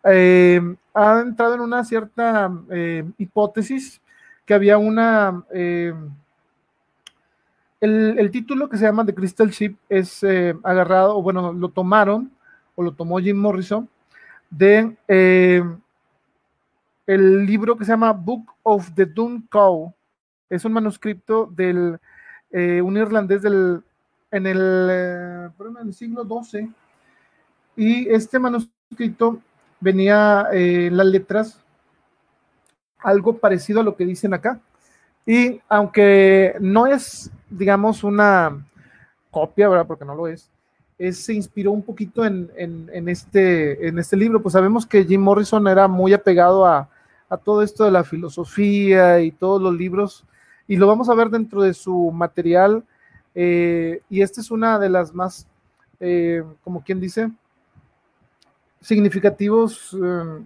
eh, 0.03 0.61
ha 0.93 1.19
entrado 1.19 1.55
en 1.55 1.61
una 1.61 1.83
cierta 1.83 2.51
hipótesis 3.17 4.01
que 4.45 4.53
había 4.53 4.77
una... 4.77 5.43
El, 7.79 8.17
el, 8.17 8.31
título 8.31 8.69
que 8.69 8.77
se 8.77 8.85
llama 8.85 9.05
The 9.05 9.13
Crystal 9.13 9.49
Ship 9.49 9.75
es 9.87 10.23
agarrado, 10.63 11.17
o 11.17 11.21
bueno, 11.21 11.53
lo 11.53 11.69
tomaron, 11.69 12.31
o 12.75 12.83
lo 12.83 12.91
tomó 12.93 13.19
Jim 13.19 13.37
Morrison, 13.37 13.87
de 14.49 14.95
el 17.07 17.45
libro 17.45 17.77
que 17.77 17.85
se 17.85 17.91
llama 17.91 18.11
Book 18.11 18.51
of 18.63 18.93
the 18.93 19.05
Doom 19.05 19.47
Cow. 19.47 19.93
Es 20.49 20.65
un 20.65 20.73
manuscrito 20.73 21.45
del 21.55 21.99
eh, 22.51 22.81
un 22.81 22.95
irlandés 22.97 23.41
del 23.41 23.81
en 24.31 24.45
el, 24.45 24.87
eh, 24.89 25.49
en 25.59 25.87
el, 25.87 25.93
siglo 25.93 26.25
XII. 26.25 26.71
Y 27.75 28.09
este 28.09 28.39
manuscrito 28.39 29.39
venía 29.79 30.47
eh, 30.51 30.89
las 30.91 31.05
letras 31.07 31.59
algo 32.99 33.37
parecido 33.37 33.81
a 33.81 33.83
lo 33.83 33.95
que 33.95 34.05
dicen 34.05 34.33
acá. 34.33 34.59
Y 35.25 35.61
aunque 35.67 36.55
no 36.59 36.87
es, 36.87 37.31
digamos, 37.49 38.03
una 38.03 38.65
copia, 39.31 39.69
¿verdad? 39.69 39.87
Porque 39.87 40.05
no 40.05 40.15
lo 40.15 40.27
es, 40.27 40.49
se 41.11 41.33
inspiró 41.33 41.71
un 41.71 41.83
poquito 41.83 42.25
en, 42.25 42.49
en, 42.57 43.07
este, 43.09 43.87
en 43.87 43.99
este 43.99 44.17
libro. 44.17 44.41
Pues 44.41 44.53
sabemos 44.53 44.85
que 44.85 45.05
Jim 45.05 45.21
Morrison 45.21 45.67
era 45.67 45.87
muy 45.87 46.13
apegado 46.13 46.65
a, 46.65 46.89
a 47.29 47.37
todo 47.37 47.61
esto 47.61 47.83
de 47.83 47.91
la 47.91 48.03
filosofía 48.03 49.19
y 49.19 49.31
todos 49.31 49.61
los 49.61 49.73
libros, 49.73 50.25
y 50.67 50.77
lo 50.77 50.87
vamos 50.87 51.09
a 51.09 51.15
ver 51.15 51.29
dentro 51.29 51.61
de 51.61 51.73
su 51.73 52.11
material, 52.11 52.83
eh, 53.35 54.01
y 54.09 54.21
esta 54.21 54.41
es 54.41 54.49
una 54.49 54.79
de 54.79 54.89
las 54.89 55.13
más, 55.13 55.47
eh, 55.99 56.43
como 56.63 56.83
quien 56.83 56.99
dice, 56.99 57.29
significativos 58.81 59.95
eh, 60.01 60.41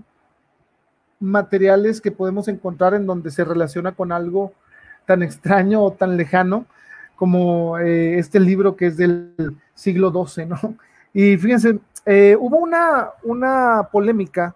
materiales 1.19 2.01
que 2.01 2.11
podemos 2.11 2.47
encontrar 2.47 2.93
en 2.93 3.05
donde 3.05 3.31
se 3.31 3.43
relaciona 3.43 3.91
con 3.91 4.11
algo 4.11 4.53
tan 5.05 5.21
extraño 5.21 5.83
o 5.83 5.91
tan 5.91 6.17
lejano 6.17 6.65
como 7.21 7.77
este 7.77 8.39
libro 8.39 8.75
que 8.75 8.87
es 8.87 8.97
del 8.97 9.35
siglo 9.75 10.11
XII, 10.11 10.47
¿no? 10.47 10.57
Y 11.13 11.37
fíjense, 11.37 11.77
hubo 12.39 12.57
una, 12.57 13.09
una 13.23 13.89
polémica 13.91 14.55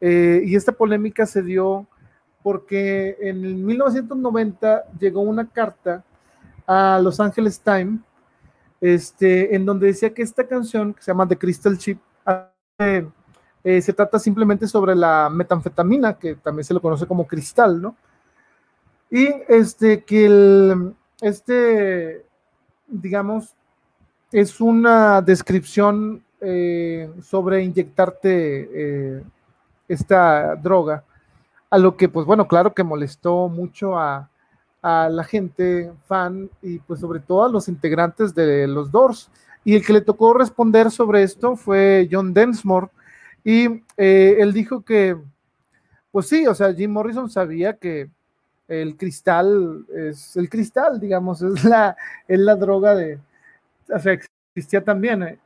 eh, 0.00 0.42
y 0.44 0.54
esta 0.54 0.72
polémica 0.72 1.26
se 1.26 1.42
dio 1.42 1.86
porque 2.42 3.16
en 3.20 3.64
1990 3.64 4.84
llegó 5.00 5.20
una 5.20 5.48
carta 5.48 6.04
a 6.66 7.00
Los 7.02 7.18
Angeles 7.18 7.60
Times, 7.60 8.00
este, 8.80 9.56
en 9.56 9.64
donde 9.64 9.88
decía 9.88 10.12
que 10.12 10.22
esta 10.22 10.46
canción, 10.46 10.94
que 10.94 11.02
se 11.02 11.10
llama 11.10 11.26
The 11.26 11.38
Crystal 11.38 11.76
Chip, 11.78 11.98
eh, 12.78 13.08
eh, 13.64 13.82
se 13.82 13.92
trata 13.92 14.18
simplemente 14.18 14.68
sobre 14.68 14.94
la 14.94 15.28
metanfetamina, 15.28 16.18
que 16.18 16.36
también 16.36 16.64
se 16.64 16.74
lo 16.74 16.80
conoce 16.80 17.06
como 17.06 17.26
cristal, 17.26 17.80
¿no? 17.80 17.96
Y 19.10 19.28
este, 19.48 20.04
que 20.04 20.26
el, 20.26 20.94
este, 21.20 22.24
digamos, 22.86 23.54
es 24.32 24.60
una 24.60 25.22
descripción 25.22 26.22
eh, 26.40 27.10
sobre 27.22 27.62
inyectarte 27.62 28.70
eh, 28.72 29.22
esta 29.88 30.56
droga, 30.56 31.04
a 31.70 31.78
lo 31.78 31.96
que, 31.96 32.08
pues 32.08 32.26
bueno, 32.26 32.46
claro 32.46 32.74
que 32.74 32.84
molestó 32.84 33.48
mucho 33.48 33.98
a, 33.98 34.30
a 34.82 35.08
la 35.08 35.24
gente 35.24 35.92
fan 36.06 36.48
y 36.62 36.78
pues 36.78 37.00
sobre 37.00 37.18
todo 37.20 37.44
a 37.44 37.48
los 37.48 37.68
integrantes 37.68 38.34
de 38.34 38.66
los 38.68 38.92
Doors. 38.92 39.30
Y 39.64 39.74
el 39.74 39.84
que 39.84 39.92
le 39.92 40.00
tocó 40.00 40.32
responder 40.32 40.92
sobre 40.92 41.24
esto 41.24 41.56
fue 41.56 42.08
John 42.08 42.32
Densmore. 42.32 42.88
Y 43.42 43.82
eh, 43.96 44.36
él 44.38 44.52
dijo 44.52 44.82
que, 44.82 45.16
pues 46.12 46.28
sí, 46.28 46.46
o 46.46 46.54
sea, 46.54 46.72
Jim 46.72 46.92
Morrison 46.92 47.28
sabía 47.28 47.76
que 47.76 48.08
el 48.68 48.96
cristal 48.96 49.86
es 49.94 50.36
el 50.36 50.48
cristal, 50.48 50.98
digamos, 51.00 51.42
es 51.42 51.64
la, 51.64 51.96
es 52.26 52.38
la 52.38 52.56
droga 52.56 52.94
de, 52.94 53.18
o 53.92 53.98
sea, 53.98 54.12
existía 54.54 54.82
también. 54.82 55.22
Eh, 55.22 55.38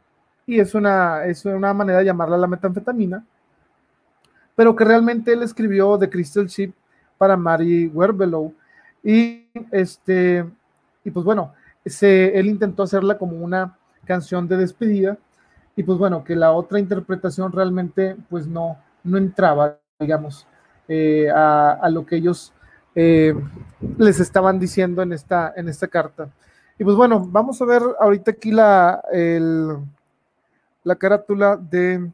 y 0.47 0.59
es 0.59 0.75
una, 0.75 1.25
es 1.27 1.45
una 1.45 1.73
manera 1.73 1.99
de 2.01 2.07
llamarla 2.07 2.37
la 2.37 2.47
metanfetamina. 2.47 3.25
Pero 4.57 4.75
que 4.75 4.85
realmente 4.85 5.33
él 5.33 5.43
escribió 5.43 5.99
The 5.99 6.11
Crystal 6.11 6.47
Ship 6.47 6.73
para 7.17 7.37
Mary 7.37 7.87
Werbelow. 7.87 8.53
Y 9.03 9.49
este, 9.71 10.45
y 11.05 11.11
pues 11.11 11.25
bueno, 11.25 11.55
se, 11.85 12.39
él 12.39 12.47
intentó 12.47 12.83
hacerla 12.83 13.17
como 13.17 13.37
una 13.37 13.77
canción 14.05 14.49
de 14.49 14.57
despedida 14.57 15.19
y 15.77 15.83
pues 15.83 15.99
bueno, 15.99 16.25
que 16.25 16.37
la 16.37 16.53
otra 16.53 16.79
interpretación 16.79 17.53
realmente 17.53 18.17
pues 18.29 18.47
no, 18.47 18.77
no 19.05 19.19
entraba, 19.19 19.79
digamos, 19.99 20.47
eh, 20.89 21.31
a, 21.31 21.89
lo 21.91 22.05
que 22.05 22.17
ellos 22.17 22.53
eh, 23.03 23.35
les 23.97 24.21
estaban 24.21 24.59
diciendo 24.59 25.01
en 25.01 25.15
esta, 25.15 25.55
en 25.57 25.71
esta 25.71 25.89
carta. 25.89 26.29
Y 26.79 26.85
pues 26.85 26.97
bueno, 26.97 27.27
vamos 27.27 27.61
a 27.63 27.65
ver 27.65 27.83
ahorita 27.99 28.33
aquí 28.33 28.51
la, 28.51 29.03
la 30.85 30.97
carátula 30.97 31.57
de, 31.57 32.11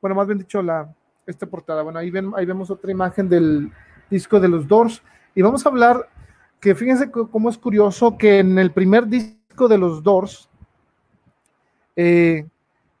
bueno, 0.00 0.14
más 0.14 0.26
bien 0.26 0.38
dicho, 0.38 0.62
la, 0.62 0.88
esta 1.26 1.46
portada. 1.46 1.82
Bueno, 1.82 1.98
ahí, 1.98 2.10
ven, 2.10 2.32
ahí 2.36 2.46
vemos 2.46 2.70
otra 2.70 2.90
imagen 2.90 3.28
del 3.28 3.70
disco 4.08 4.40
de 4.40 4.48
los 4.48 4.66
Doors. 4.66 5.02
Y 5.34 5.42
vamos 5.42 5.64
a 5.66 5.68
hablar 5.68 6.08
que 6.58 6.74
fíjense 6.74 7.10
cómo 7.10 7.50
es 7.50 7.58
curioso 7.58 8.16
que 8.16 8.38
en 8.38 8.58
el 8.58 8.72
primer 8.72 9.06
disco 9.06 9.68
de 9.68 9.76
los 9.76 10.02
Doors, 10.02 10.48
eh, 11.96 12.46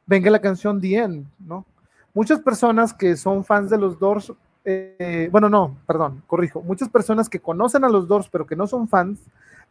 venga 0.04 0.30
la 0.30 0.40
canción 0.40 0.78
The 0.78 0.96
End, 0.96 1.26
¿no? 1.38 1.64
Muchas 2.12 2.40
personas 2.40 2.92
que 2.92 3.16
son 3.16 3.44
fans 3.44 3.70
de 3.70 3.78
los 3.78 3.98
Doors, 3.98 4.32
eh, 4.68 5.28
bueno, 5.32 5.48
no, 5.48 5.78
perdón, 5.86 6.22
corrijo, 6.26 6.60
muchas 6.62 6.88
personas 6.88 7.28
que 7.28 7.40
conocen 7.40 7.84
a 7.84 7.88
los 7.88 8.06
Doors 8.06 8.28
pero 8.28 8.46
que 8.46 8.56
no 8.56 8.66
son 8.66 8.88
fans, 8.88 9.20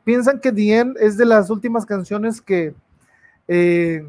piensan 0.03 0.39
que 0.39 0.51
The 0.51 0.77
End 0.77 0.97
es 0.99 1.17
de 1.17 1.25
las 1.25 1.49
últimas 1.49 1.85
canciones 1.85 2.41
que, 2.41 2.73
eh, 3.47 4.07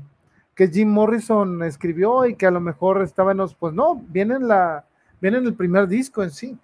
que 0.54 0.68
Jim 0.68 0.88
Morrison 0.88 1.62
escribió 1.62 2.26
y 2.26 2.34
que 2.34 2.46
a 2.46 2.50
lo 2.50 2.60
mejor 2.60 3.02
estaba 3.02 3.32
en 3.32 3.38
los, 3.38 3.54
pues 3.54 3.74
no, 3.74 4.02
viene 4.08 4.36
en, 4.36 4.48
la, 4.48 4.86
el 5.20 5.54
primer 5.54 5.88
disco 5.88 6.22
en 6.22 6.30
sí. 6.30 6.56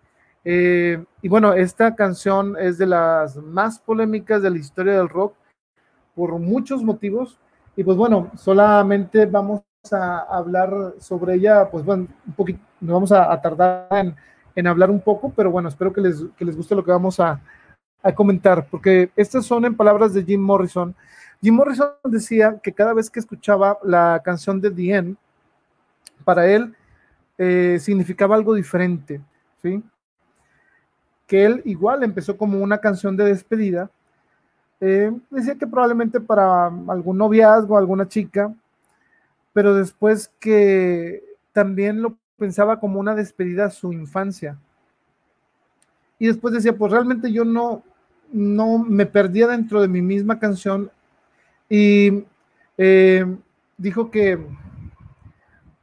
y 0.44 1.28
bueno, 1.28 1.52
esta 1.52 1.94
canción 1.94 2.56
es 2.58 2.78
de 2.78 2.86
las 2.86 3.36
más 3.36 3.78
polémicas 3.78 4.42
de 4.42 4.50
la 4.50 4.58
historia 4.58 4.94
del 4.94 5.08
rock 5.08 5.34
por 6.14 6.38
muchos 6.38 6.82
motivos. 6.82 7.38
Y 7.76 7.84
pues 7.84 7.96
bueno, 7.96 8.30
solamente 8.36 9.26
vamos 9.26 9.62
a 9.92 10.20
hablar 10.20 10.94
sobre 10.98 11.34
ella, 11.34 11.68
pues 11.70 11.84
bueno, 11.84 12.06
un 12.26 12.32
poquito, 12.34 12.60
nos 12.80 12.94
vamos 12.94 13.12
a, 13.12 13.40
tardar 13.40 14.14
en, 14.54 14.66
hablar 14.66 14.90
un 14.90 15.00
poco, 15.00 15.32
pero 15.34 15.50
bueno, 15.50 15.68
espero 15.68 15.92
que 15.92 16.00
les, 16.00 16.24
que 16.36 16.44
les 16.44 16.56
guste 16.56 16.74
lo 16.74 16.84
que 16.84 16.90
vamos 16.90 17.20
a, 17.20 17.40
comentar, 18.14 18.66
porque 18.70 19.10
estas 19.16 19.46
son 19.46 19.64
en 19.64 19.74
palabras 19.74 20.12
de 20.12 20.22
Jim 20.22 20.38
Morrison. 20.38 20.94
Jim 21.40 21.54
Morrison 21.54 21.88
decía 22.04 22.60
que 22.62 22.70
cada 22.70 22.92
vez 22.92 23.08
que 23.08 23.18
escuchaba 23.18 23.78
la 23.82 24.20
canción 24.22 24.60
de 24.60 24.70
The 24.70 24.94
End, 24.94 25.16
para 26.22 26.46
él 26.46 26.74
eh, 27.38 27.78
significaba 27.80 28.34
algo 28.36 28.54
diferente, 28.54 29.22
¿sí? 29.62 29.82
Que 31.26 31.46
él 31.46 31.62
igual 31.64 32.02
empezó 32.02 32.36
como 32.36 32.58
una 32.58 32.76
canción 32.76 33.16
de 33.16 33.24
despedida, 33.24 33.90
eh, 34.80 35.10
decía 35.30 35.54
que 35.54 35.66
probablemente 35.66 36.20
para 36.20 36.66
algún 36.66 37.16
noviazgo, 37.16 37.78
alguna 37.78 38.06
chica, 38.06 38.52
pero 39.54 39.74
después 39.74 40.30
que 40.40 41.24
también 41.54 42.02
lo 42.02 42.18
pensaba 42.36 42.80
como 42.80 43.00
una 43.00 43.14
despedida 43.14 43.66
a 43.66 43.70
su 43.70 43.92
infancia. 43.94 44.58
Y 46.18 46.26
después 46.26 46.52
decía, 46.52 46.76
pues 46.76 46.92
realmente 46.92 47.32
yo 47.32 47.44
no, 47.44 47.82
no 48.32 48.78
me 48.78 49.06
perdía 49.06 49.46
dentro 49.46 49.80
de 49.80 49.88
mi 49.88 50.02
misma 50.02 50.38
canción 50.38 50.90
y 51.68 52.24
eh, 52.76 53.24
dijo 53.78 54.10
que 54.10 54.38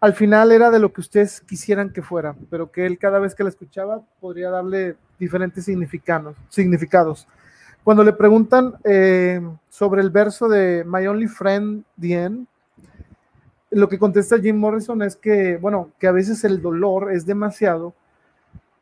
al 0.01 0.13
final 0.13 0.51
era 0.51 0.69
de 0.69 0.79
lo 0.79 0.91
que 0.91 1.01
ustedes 1.01 1.41
quisieran 1.41 1.93
que 1.93 2.01
fuera, 2.01 2.35
pero 2.49 2.71
que 2.71 2.85
él 2.85 2.97
cada 2.97 3.19
vez 3.19 3.35
que 3.35 3.43
la 3.43 3.49
escuchaba 3.49 4.01
podría 4.19 4.49
darle 4.49 4.97
diferentes 5.17 5.65
significados. 5.65 7.27
Cuando 7.83 8.03
le 8.03 8.13
preguntan 8.13 8.73
eh, 8.83 9.41
sobre 9.69 10.01
el 10.01 10.09
verso 10.09 10.49
de 10.49 10.83
My 10.85 11.07
Only 11.07 11.27
Friend, 11.27 11.83
The 11.99 12.23
lo 13.71 13.87
que 13.87 13.97
contesta 13.97 14.39
Jim 14.39 14.57
Morrison 14.57 15.01
es 15.01 15.15
que, 15.15 15.57
bueno, 15.57 15.91
que 15.97 16.07
a 16.07 16.11
veces 16.11 16.43
el 16.43 16.61
dolor 16.61 17.11
es 17.11 17.25
demasiado 17.25 17.93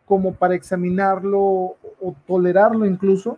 como 0.06 0.34
para 0.34 0.56
examinarlo 0.56 1.40
o 1.40 2.16
tolerarlo 2.26 2.86
incluso. 2.86 3.38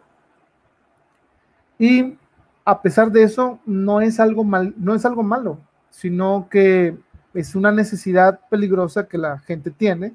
Y 1.78 2.18
a 2.64 2.82
pesar 2.82 3.12
de 3.12 3.24
eso, 3.24 3.60
no 3.66 4.00
es 4.00 4.20
algo, 4.20 4.46
mal, 4.46 4.74
no 4.78 4.96
es 4.96 5.06
algo 5.06 5.24
malo, 5.24 5.60
sino 5.90 6.48
que 6.50 6.98
es 7.34 7.56
una 7.56 7.72
necesidad 7.72 8.40
peligrosa 8.50 9.08
que 9.08 9.18
la 9.18 9.40
gente 9.40 9.72
tiene, 9.72 10.14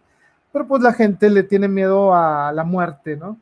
pero 0.53 0.67
pues 0.67 0.83
la 0.83 0.95
gente 0.95 1.29
le 1.29 1.43
tiene 1.43 1.69
miedo 1.69 2.15
a 2.15 2.51
la 2.53 2.65
muerte, 2.65 3.17
¿no? 3.17 3.39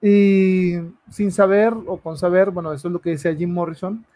Y 0.00 0.76
sin 1.10 1.32
saber 1.32 1.74
o 1.86 1.98
con 1.98 2.16
saber, 2.16 2.50
bueno, 2.50 2.72
eso 2.72 2.88
es 2.88 2.92
lo 2.92 3.00
que 3.00 3.10
decía 3.10 3.34
Jim 3.34 3.52
Morrison, 3.52 4.06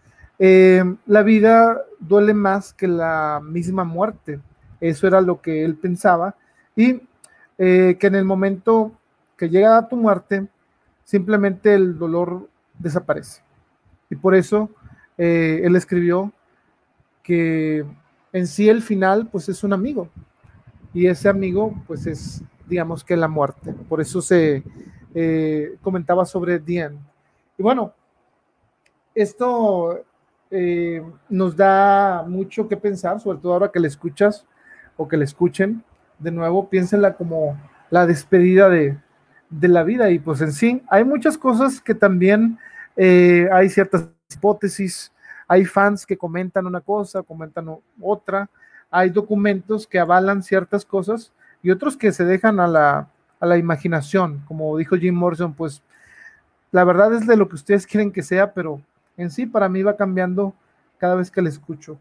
eh, 0.42 0.82
la 1.04 1.22
vida 1.22 1.84
duele 1.98 2.32
más 2.32 2.72
que 2.72 2.88
la 2.88 3.42
misma 3.44 3.84
muerte. 3.84 4.40
Eso 4.80 5.06
era 5.06 5.20
lo 5.20 5.42
que 5.42 5.62
él 5.66 5.76
pensaba. 5.76 6.34
Y 6.74 7.02
eh, 7.58 7.98
que 8.00 8.06
en 8.06 8.14
el 8.14 8.24
momento 8.24 8.92
que 9.36 9.50
llega 9.50 9.76
a 9.76 9.86
tu 9.86 9.96
muerte, 9.96 10.48
simplemente 11.04 11.74
el 11.74 11.98
dolor 11.98 12.48
desaparece. 12.78 13.42
Y 14.08 14.16
por 14.16 14.34
eso 14.34 14.70
eh, 15.18 15.60
él 15.62 15.76
escribió 15.76 16.32
que 17.22 17.84
en 18.32 18.46
sí 18.46 18.66
el 18.70 18.80
final, 18.80 19.28
pues 19.30 19.46
es 19.50 19.62
un 19.62 19.74
amigo. 19.74 20.08
Y 20.94 21.06
ese 21.06 21.28
amigo, 21.28 21.74
pues 21.86 22.06
es, 22.06 22.42
digamos 22.66 23.04
que 23.04 23.14
la 23.14 23.28
muerte. 23.28 23.74
Por 23.90 24.00
eso 24.00 24.22
se, 24.22 24.64
comentaba 25.82 26.24
sobre 26.24 26.58
Diane. 26.60 26.96
Y 27.58 27.62
bueno, 27.62 27.92
esto 29.14 30.04
eh, 30.50 31.02
nos 31.28 31.56
da 31.56 32.24
mucho 32.26 32.68
que 32.68 32.76
pensar, 32.76 33.20
sobre 33.20 33.38
todo 33.38 33.52
ahora 33.52 33.70
que 33.70 33.80
le 33.80 33.88
escuchas 33.88 34.46
o 34.96 35.06
que 35.06 35.16
le 35.16 35.24
escuchen. 35.24 35.84
De 36.18 36.30
nuevo, 36.30 36.68
piénsenla 36.68 37.14
como 37.14 37.58
la 37.90 38.06
despedida 38.06 38.68
de, 38.68 38.98
la 39.60 39.82
vida. 39.82 40.10
Y 40.10 40.18
pues 40.18 40.40
en 40.40 40.52
sí, 40.52 40.82
hay 40.88 41.04
muchas 41.04 41.38
cosas 41.38 41.80
que 41.80 41.94
también 41.94 42.58
eh, 42.96 43.48
hay 43.52 43.68
ciertas 43.68 44.08
hipótesis, 44.32 45.12
hay 45.48 45.64
fans 45.64 46.06
que 46.06 46.16
comentan 46.16 46.66
una 46.66 46.80
cosa, 46.80 47.22
comentan 47.22 47.68
otra, 48.00 48.48
hay 48.90 49.10
documentos 49.10 49.86
que 49.86 49.98
avalan 49.98 50.42
ciertas 50.42 50.84
cosas 50.84 51.32
y 51.62 51.70
otros 51.70 51.96
que 51.96 52.12
se 52.12 52.24
dejan 52.24 52.60
a 52.60 52.66
la, 52.66 53.08
a 53.40 53.46
la 53.46 53.56
imaginación, 53.56 54.42
como 54.46 54.76
dijo 54.76 54.96
Jim 54.96 55.14
Morrison, 55.14 55.54
pues 55.54 55.82
la 56.70 56.84
verdad 56.84 57.14
es 57.14 57.26
de 57.26 57.36
lo 57.36 57.48
que 57.48 57.56
ustedes 57.56 57.86
quieren 57.88 58.12
que 58.12 58.22
sea, 58.22 58.52
pero 58.52 58.80
en 59.16 59.30
sí 59.30 59.46
para 59.46 59.68
mí 59.68 59.82
va 59.82 59.96
cambiando 59.96 60.54
cada 60.98 61.14
vez 61.14 61.30
que 61.30 61.42
le 61.42 61.48
escucho. 61.48 61.98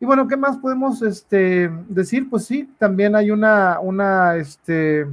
Y 0.00 0.06
bueno, 0.06 0.28
¿qué 0.28 0.36
más 0.36 0.58
podemos 0.58 1.02
este, 1.02 1.70
decir? 1.88 2.28
Pues 2.28 2.44
sí, 2.44 2.70
también 2.78 3.16
hay 3.16 3.30
una, 3.30 3.78
una 3.80 4.36
este, 4.36 5.06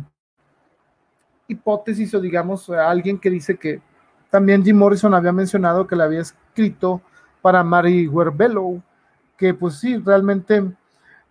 hipótesis 1.48 2.14
o 2.14 2.20
digamos 2.20 2.70
alguien 2.70 3.20
que 3.20 3.30
dice 3.30 3.58
que 3.58 3.82
también 4.30 4.64
Jim 4.64 4.78
Morrison 4.78 5.14
había 5.14 5.32
mencionado 5.32 5.86
que 5.86 5.96
le 5.96 6.04
había 6.04 6.22
escrito 6.22 7.02
para 7.42 7.64
Mary 7.64 8.08
Werbellow, 8.08 8.82
que 9.38 9.54
pues 9.54 9.76
sí, 9.76 9.98
realmente 9.98 10.64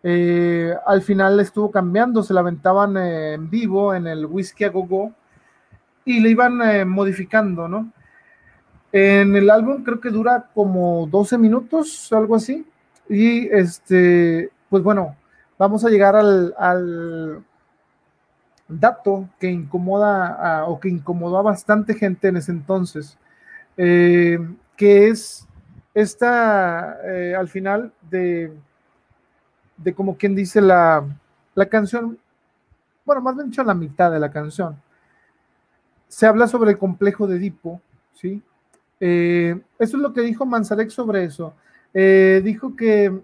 eh, 0.03 0.75
al 0.87 1.03
final 1.03 1.41
estuvo 1.41 1.71
cambiando, 1.71 2.23
se 2.23 2.35
la 2.35 2.41
aventaban 2.41 2.97
eh, 2.97 3.35
en 3.35 3.49
vivo 3.49 3.95
en 3.95 4.07
el 4.07 4.27
Whisky 4.27 4.65
a 4.65 4.71
Go 4.71 4.87
Go 4.87 5.13
y 6.05 6.21
le 6.21 6.31
iban 6.31 6.61
eh, 6.63 6.85
modificando, 6.85 7.69
¿no? 7.69 7.93
En 8.93 9.37
el 9.37 9.51
álbum 9.51 9.83
creo 9.85 10.01
que 10.01 10.11
dura 10.11 10.49
como 10.55 11.07
12 11.07 11.39
minutos, 11.39 12.13
algo 12.13 12.37
así. 12.37 12.67
Y 13.09 13.49
este, 13.49 14.51
pues 14.69 14.83
bueno, 14.83 15.17
vamos 15.59 15.85
a 15.85 15.91
llegar 15.91 16.17
al, 16.17 17.45
dato 18.69 19.29
que 19.41 19.51
incomoda 19.51 20.65
o 20.67 20.79
que 20.79 20.89
incomodó 20.89 21.39
a 21.39 21.43
bastante 21.43 21.95
gente 21.95 22.29
en 22.29 22.37
ese 22.37 22.53
entonces, 22.53 23.19
que 23.77 25.09
es 25.09 25.47
esta, 25.95 26.99
eh, 27.05 27.35
al 27.35 27.49
final 27.49 27.93
de, 28.11 28.53
de 29.77 29.95
como 29.95 30.17
quien 30.17 30.35
dice 30.35 30.61
la, 30.61 31.05
la 31.55 31.67
canción, 31.67 32.19
bueno, 33.05 33.23
más 33.23 33.35
bien 33.35 33.51
dicho, 33.51 33.65
la 33.65 33.75
mitad 33.75 34.11
de 34.11 34.21
la 34.21 34.31
canción, 34.31 34.81
se 36.09 36.27
habla 36.27 36.47
sobre 36.47 36.73
el 36.73 36.79
complejo 36.79 37.27
de 37.27 37.37
Edipo, 37.37 37.81
¿sí? 38.15 38.43
Eh, 39.01 39.59
eso 39.79 39.97
es 39.97 40.03
lo 40.03 40.13
que 40.13 40.21
dijo 40.21 40.45
Manzarek 40.45 40.91
sobre 40.91 41.25
eso. 41.25 41.55
Eh, 41.95 42.43
dijo 42.45 42.77
que 42.77 43.19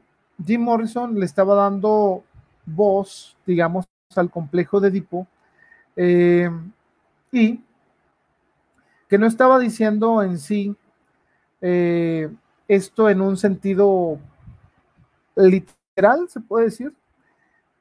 Jim 0.44 0.62
Morrison 0.62 1.18
le 1.18 1.26
estaba 1.26 1.54
dando 1.54 2.24
voz, 2.64 3.36
digamos, 3.46 3.84
al 4.16 4.30
complejo 4.30 4.80
de 4.80 4.88
Edipo 4.88 5.26
eh, 5.94 6.50
y 7.30 7.60
que 9.08 9.18
no 9.18 9.26
estaba 9.26 9.58
diciendo 9.58 10.22
en 10.22 10.38
sí 10.38 10.74
esto 12.68 13.10
en 13.10 13.20
un 13.20 13.36
sentido 13.36 14.20
literal, 15.34 16.28
se 16.28 16.40
puede 16.40 16.66
decir, 16.66 16.92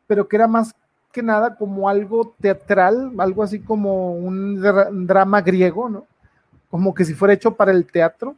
pero 0.07 0.27
que 0.27 0.37
era 0.37 0.47
más 0.47 0.73
que 1.11 1.21
nada 1.21 1.55
como 1.55 1.87
algo 1.87 2.35
teatral, 2.39 3.13
algo 3.19 3.43
así 3.43 3.59
como 3.59 4.13
un 4.13 4.59
drama 5.05 5.41
griego, 5.41 5.87
¿no? 5.87 6.07
Como 6.75 6.93
que 6.93 7.05
si 7.05 7.13
fuera 7.13 7.33
hecho 7.33 7.55
para 7.55 7.71
el 7.71 7.85
teatro. 7.85 8.35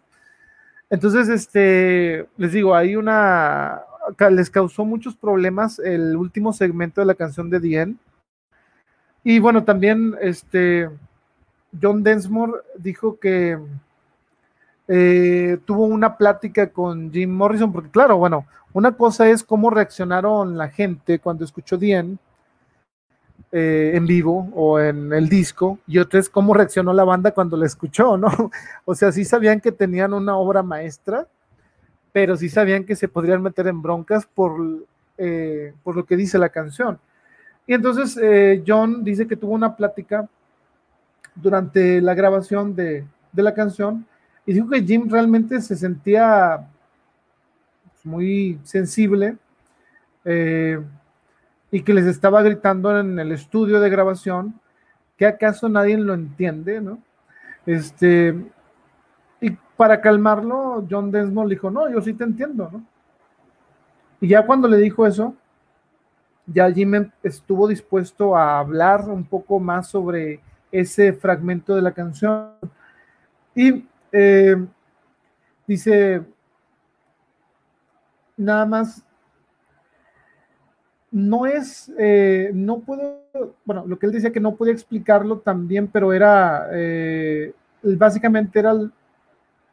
Entonces, 0.91 1.27
este, 1.27 2.29
les 2.37 2.51
digo, 2.51 2.75
hay 2.75 2.95
una, 2.95 3.81
les 4.29 4.51
causó 4.51 4.85
muchos 4.85 5.15
problemas 5.15 5.79
el 5.79 6.15
último 6.15 6.53
segmento 6.53 7.01
de 7.01 7.07
la 7.07 7.15
canción 7.15 7.49
de 7.49 7.59
Dien. 7.59 7.99
Y 9.23 9.39
bueno, 9.39 9.63
también, 9.63 10.13
este, 10.21 10.87
John 11.81 12.03
Densmore 12.03 12.61
dijo 12.77 13.17
que 13.19 13.57
eh, 14.87 15.57
tuvo 15.65 15.85
una 15.85 16.15
plática 16.15 16.69
con 16.69 17.11
Jim 17.11 17.31
Morrison, 17.31 17.73
porque 17.73 17.89
claro, 17.89 18.17
bueno, 18.17 18.45
una 18.71 18.91
cosa 18.91 19.27
es 19.27 19.43
cómo 19.43 19.71
reaccionaron 19.71 20.59
la 20.59 20.69
gente 20.69 21.17
cuando 21.17 21.43
escuchó 21.43 21.75
Dien 21.75 22.19
eh, 23.51 23.91
en 23.95 24.05
vivo 24.05 24.49
o 24.53 24.79
en 24.79 25.13
el 25.13 25.29
disco, 25.29 25.79
y 25.87 25.99
otra 25.99 26.19
es 26.19 26.29
cómo 26.29 26.53
reaccionó 26.53 26.93
la 26.93 27.03
banda 27.03 27.31
cuando 27.31 27.57
la 27.57 27.65
escuchó, 27.65 28.17
¿no? 28.17 28.29
O 28.85 28.95
sea, 28.95 29.11
sí 29.11 29.25
sabían 29.25 29.61
que 29.61 29.71
tenían 29.71 30.13
una 30.13 30.37
obra 30.37 30.63
maestra, 30.63 31.27
pero 32.11 32.35
sí 32.35 32.49
sabían 32.49 32.83
que 32.83 32.95
se 32.95 33.07
podrían 33.07 33.41
meter 33.41 33.67
en 33.67 33.81
broncas 33.81 34.25
por, 34.25 34.59
eh, 35.17 35.73
por 35.83 35.95
lo 35.95 36.05
que 36.05 36.17
dice 36.17 36.37
la 36.37 36.49
canción. 36.49 36.99
Y 37.65 37.73
entonces 37.73 38.17
eh, 38.21 38.63
John 38.65 39.03
dice 39.03 39.27
que 39.27 39.35
tuvo 39.35 39.53
una 39.53 39.75
plática 39.75 40.27
durante 41.35 42.01
la 42.01 42.13
grabación 42.13 42.75
de, 42.75 43.05
de 43.31 43.43
la 43.43 43.53
canción 43.53 44.05
y 44.45 44.53
dijo 44.53 44.69
que 44.69 44.81
Jim 44.81 45.09
realmente 45.09 45.61
se 45.61 45.75
sentía 45.75 46.65
muy 48.03 48.59
sensible. 48.63 49.35
Eh, 50.25 50.79
y 51.71 51.81
que 51.81 51.93
les 51.93 52.05
estaba 52.05 52.41
gritando 52.41 52.97
en 52.97 53.19
el 53.19 53.31
estudio 53.31 53.79
de 53.79 53.89
grabación 53.89 54.59
que 55.17 55.25
acaso 55.25 55.67
nadie 55.67 55.97
lo 55.97 56.13
entiende, 56.13 56.79
¿no? 56.79 56.99
Este, 57.65 58.35
y 59.41 59.49
para 59.75 59.99
calmarlo, 59.99 60.85
John 60.89 61.11
Densmore 61.11 61.49
dijo, 61.49 61.71
no, 61.71 61.89
yo 61.89 62.01
sí 62.01 62.13
te 62.13 62.23
entiendo, 62.23 62.69
¿no? 62.71 62.83
Y 64.21 64.29
ya 64.29 64.45
cuando 64.45 64.67
le 64.67 64.77
dijo 64.77 65.05
eso, 65.05 65.35
ya 66.45 66.71
Jim 66.71 67.11
estuvo 67.21 67.67
dispuesto 67.67 68.35
a 68.35 68.59
hablar 68.59 69.09
un 69.09 69.25
poco 69.25 69.59
más 69.59 69.87
sobre 69.87 70.39
ese 70.71 71.13
fragmento 71.13 71.75
de 71.75 71.81
la 71.81 71.91
canción. 71.91 72.51
Y 73.53 73.85
eh, 74.11 74.55
dice, 75.67 76.23
nada 78.37 78.65
más 78.65 79.03
no 81.11 81.45
es, 81.45 81.91
eh, 81.97 82.51
no 82.53 82.79
puedo, 82.79 83.21
bueno, 83.65 83.85
lo 83.87 83.97
que 83.97 84.07
él 84.07 84.11
decía 84.11 84.31
que 84.31 84.39
no 84.39 84.55
podía 84.55 84.73
explicarlo 84.73 85.39
también, 85.39 85.87
pero 85.87 86.13
era, 86.13 86.67
eh, 86.71 87.53
básicamente 87.81 88.59
era 88.59 88.73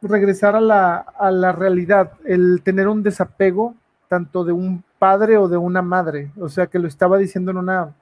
regresar 0.01 0.55
a 0.55 0.61
la, 0.61 0.97
a 0.97 1.31
la 1.31 1.51
realidad, 1.51 2.13
el 2.25 2.61
tener 2.63 2.87
un 2.87 3.03
desapego 3.03 3.75
tanto 4.07 4.43
de 4.43 4.53
un 4.53 4.83
padre 4.99 5.37
o 5.37 5.47
de 5.47 5.57
una 5.57 5.81
madre, 5.81 6.31
o 6.39 6.47
sea 6.47 6.67
que 6.67 6.79
lo 6.79 6.87
estaba 6.87 7.17
diciendo 7.17 7.51
en 7.51 7.57
una 7.57 7.93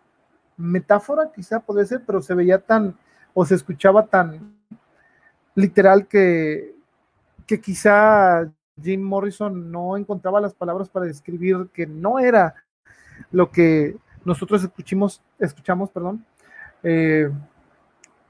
metáfora, 0.57 1.31
quizá 1.33 1.59
puede 1.59 1.85
ser, 1.85 2.01
pero 2.05 2.21
se 2.21 2.35
veía 2.35 2.59
tan, 2.59 2.95
o 3.33 3.45
se 3.45 3.55
escuchaba 3.55 4.05
tan 4.05 4.55
literal 5.55 6.07
que, 6.07 6.75
que 7.47 7.59
quizá 7.59 8.49
Jim 8.81 9.01
Morrison 9.01 9.71
no 9.71 9.97
encontraba 9.97 10.41
las 10.41 10.53
palabras 10.53 10.89
para 10.89 11.05
describir 11.05 11.69
que 11.73 11.85
no 11.85 12.19
era 12.19 12.55
lo 13.31 13.51
que 13.51 13.95
nosotros 14.25 14.63
escuchamos, 14.63 15.21
escuchamos 15.39 15.89
perdón. 15.89 16.25
Eh, 16.83 17.29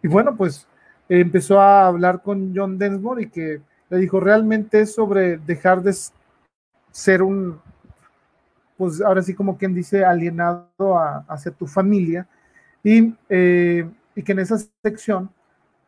y 0.02 0.08
bueno, 0.08 0.36
pues 0.36 0.68
empezó 1.10 1.60
a 1.60 1.88
hablar 1.88 2.22
con 2.22 2.54
John 2.56 2.78
Densmore 2.78 3.24
y 3.24 3.30
que 3.30 3.62
le 3.90 3.98
dijo, 3.98 4.20
realmente 4.20 4.82
es 4.82 4.94
sobre 4.94 5.38
dejar 5.38 5.82
de 5.82 5.94
ser 6.92 7.22
un, 7.22 7.60
pues 8.78 9.02
ahora 9.02 9.22
sí 9.22 9.34
como 9.34 9.58
quien 9.58 9.74
dice, 9.74 10.04
alienado 10.04 10.68
hacia 11.28 11.52
tu 11.52 11.68
familia. 11.68 12.28
Y, 12.84 13.14
eh, 13.30 13.90
y 14.16 14.24
que 14.24 14.32
en 14.32 14.40
esa 14.40 14.58
sección, 14.82 15.30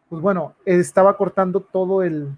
pues 0.09 0.21
bueno, 0.21 0.53
estaba 0.65 1.17
cortando 1.17 1.59
todo 1.59 2.03
el, 2.03 2.29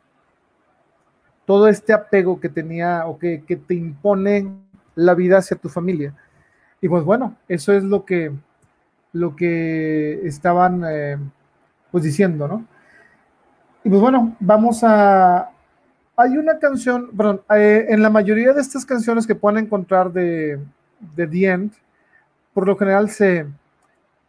todo 1.46 1.68
este 1.68 1.94
apego 1.94 2.40
que 2.40 2.50
tenía 2.50 3.06
o 3.06 3.20
que, 3.20 3.44
que 3.44 3.56
te 3.56 3.74
impone 3.76 4.52
la 4.96 5.14
vida 5.14 5.38
hacia 5.38 5.58
tu 5.58 5.70
familia. 5.70 6.14
Y 6.82 6.90
pues 6.90 7.04
bueno, 7.04 7.36
eso 7.48 7.74
es 7.74 7.84
lo 7.84 8.06
que, 8.06 8.32
lo 9.14 9.36
que 9.36 10.22
estaban 10.28 10.84
eh, 10.88 11.18
pues 11.92 12.04
diciendo, 12.04 12.48
¿no? 12.48 12.66
Y 13.84 13.90
pues 13.90 14.02
bueno, 14.02 14.36
vamos 14.40 14.84
a... 14.84 15.50
Hay 16.16 16.38
una 16.38 16.58
canción, 16.58 17.10
perdón, 17.16 17.42
eh, 17.56 17.86
en 17.90 18.02
la 18.02 18.10
mayoría 18.10 18.54
de 18.54 18.62
estas 18.62 18.86
canciones 18.86 19.28
que 19.28 19.36
pueden 19.36 19.66
encontrar 19.66 20.12
de, 20.12 20.60
de 21.16 21.28
The 21.28 21.46
End, 21.46 21.72
por 22.54 22.66
lo 22.66 22.76
general 22.76 23.10
se, 23.10 23.46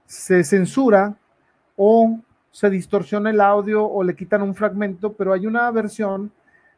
se 0.06 0.44
censura 0.44 1.14
o 1.76 2.18
se 2.50 2.70
distorsiona 2.70 3.30
el 3.30 3.40
audio 3.40 3.86
o 3.86 4.02
le 4.02 4.14
quitan 4.14 4.42
un 4.42 4.54
fragmento, 4.54 5.12
pero 5.12 5.32
hay 5.32 5.46
una 5.46 5.70
versión 5.70 6.30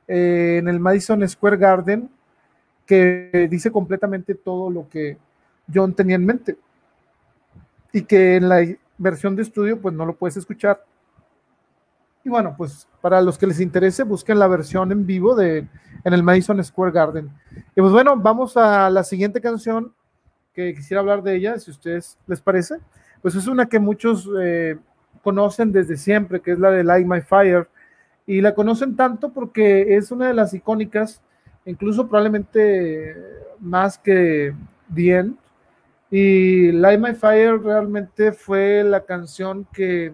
eh, 0.07 0.57
en 0.59 0.69
el 0.69 0.79
Madison 0.79 1.27
Square 1.29 1.57
Garden 1.57 2.11
que 2.87 3.49
dice 3.51 3.71
completamente 3.71 4.35
todo 4.35 4.71
lo 4.71 4.89
que, 4.89 5.17
John 5.73 5.95
tenía 5.95 6.17
en 6.17 6.27
mente. 6.27 6.57
Y 7.93 8.03
que 8.03 8.37
en 8.37 8.49
la 8.49 8.67
versión 8.99 9.35
de 9.37 9.43
estudio, 9.43 9.81
pues 9.81 9.95
no 9.95 10.07
lo 10.07 10.15
puedes 10.15 10.37
escuchar. 10.37 10.85
Y 12.25 12.29
bueno, 12.29 12.55
pues 12.57 12.87
para 13.01 13.23
los 13.23 13.39
que 13.39 13.47
les 13.47 13.61
interese, 13.61 14.03
busquen 14.03 14.39
la 14.39 14.47
versión 14.47 14.93
en 14.93 15.07
vivo 15.07 15.35
de 15.35 15.67
en 16.05 16.13
el 16.13 16.23
Madison 16.23 16.63
Square 16.63 16.93
Garden. 16.93 17.31
Y 17.75 17.81
pues 17.81 17.93
bueno, 17.93 18.17
vamos 18.17 18.57
a 18.57 18.91
la 18.91 19.05
siguiente 19.05 19.41
canción 19.41 19.93
que 20.55 20.75
quisiera 20.75 21.01
hablar 21.01 21.23
de 21.23 21.37
ella, 21.37 21.59
si 21.59 21.71
a 21.71 21.75
ustedes 21.75 22.19
les 22.27 22.41
parece. 22.41 22.77
Pues 23.23 23.35
es 23.35 23.47
una 23.47 23.67
que 23.67 23.79
muchos 23.79 24.29
eh, 24.41 24.77
conocen 25.23 25.73
desde 25.73 25.97
siempre, 25.97 26.41
que 26.41 26.53
es 26.53 26.59
la 26.59 26.71
de 26.71 26.85
Light 26.85 27.07
My 27.07 27.21
Fire. 27.21 27.69
Y 28.27 28.41
la 28.41 28.55
conocen 28.55 28.97
tanto 28.97 29.33
porque 29.33 29.97
es 29.97 30.11
una 30.11 30.29
de 30.29 30.35
las 30.35 30.55
icónicas, 30.55 31.21
incluso 31.65 32.07
probablemente 32.07 33.17
más 33.59 33.99
que 33.99 34.55
The 34.95 35.33
y 36.11 36.73
Light 36.73 37.01
My 37.01 37.15
Fire 37.15 37.61
realmente 37.63 38.33
fue 38.33 38.83
la 38.83 39.05
canción 39.05 39.67
que, 39.73 40.13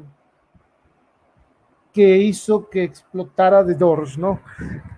que 1.92 2.18
hizo 2.18 2.68
que 2.68 2.84
explotara 2.84 3.64
The 3.64 3.74
Doors, 3.74 4.18
¿no? 4.18 4.42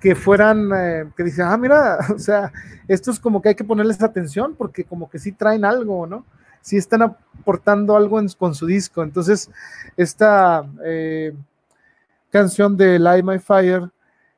Que 0.01 0.17
fueran, 0.17 0.71
eh, 0.75 1.09
que 1.17 1.23
dicen, 1.23 1.47
ah, 1.47 1.57
mira, 1.57 1.99
o 2.15 2.19
sea, 2.19 2.53
esto 2.89 3.13
es 3.13 3.21
como 3.21 3.41
que 3.41 3.51
hay 3.51 3.55
que 3.55 3.63
ponerles 3.63 4.03
atención 4.03 4.57
porque 4.57 4.83
como 4.83 5.09
que 5.09 5.21
sí 5.21 5.31
traen 5.31 5.65
algo, 5.65 6.07
¿no? 6.07 6.25
Sí 6.61 6.77
están 6.77 7.03
aportando 7.03 7.97
algo 7.97 8.21
con 8.37 8.55
su 8.55 8.67
disco. 8.67 9.05
Entonces, 9.05 9.49
esta 9.97 10.69
eh, 10.85 11.33
canción 12.31 12.77
de 12.77 12.99
Light 12.99 13.25
My 13.25 13.39
Fire, 13.39 13.89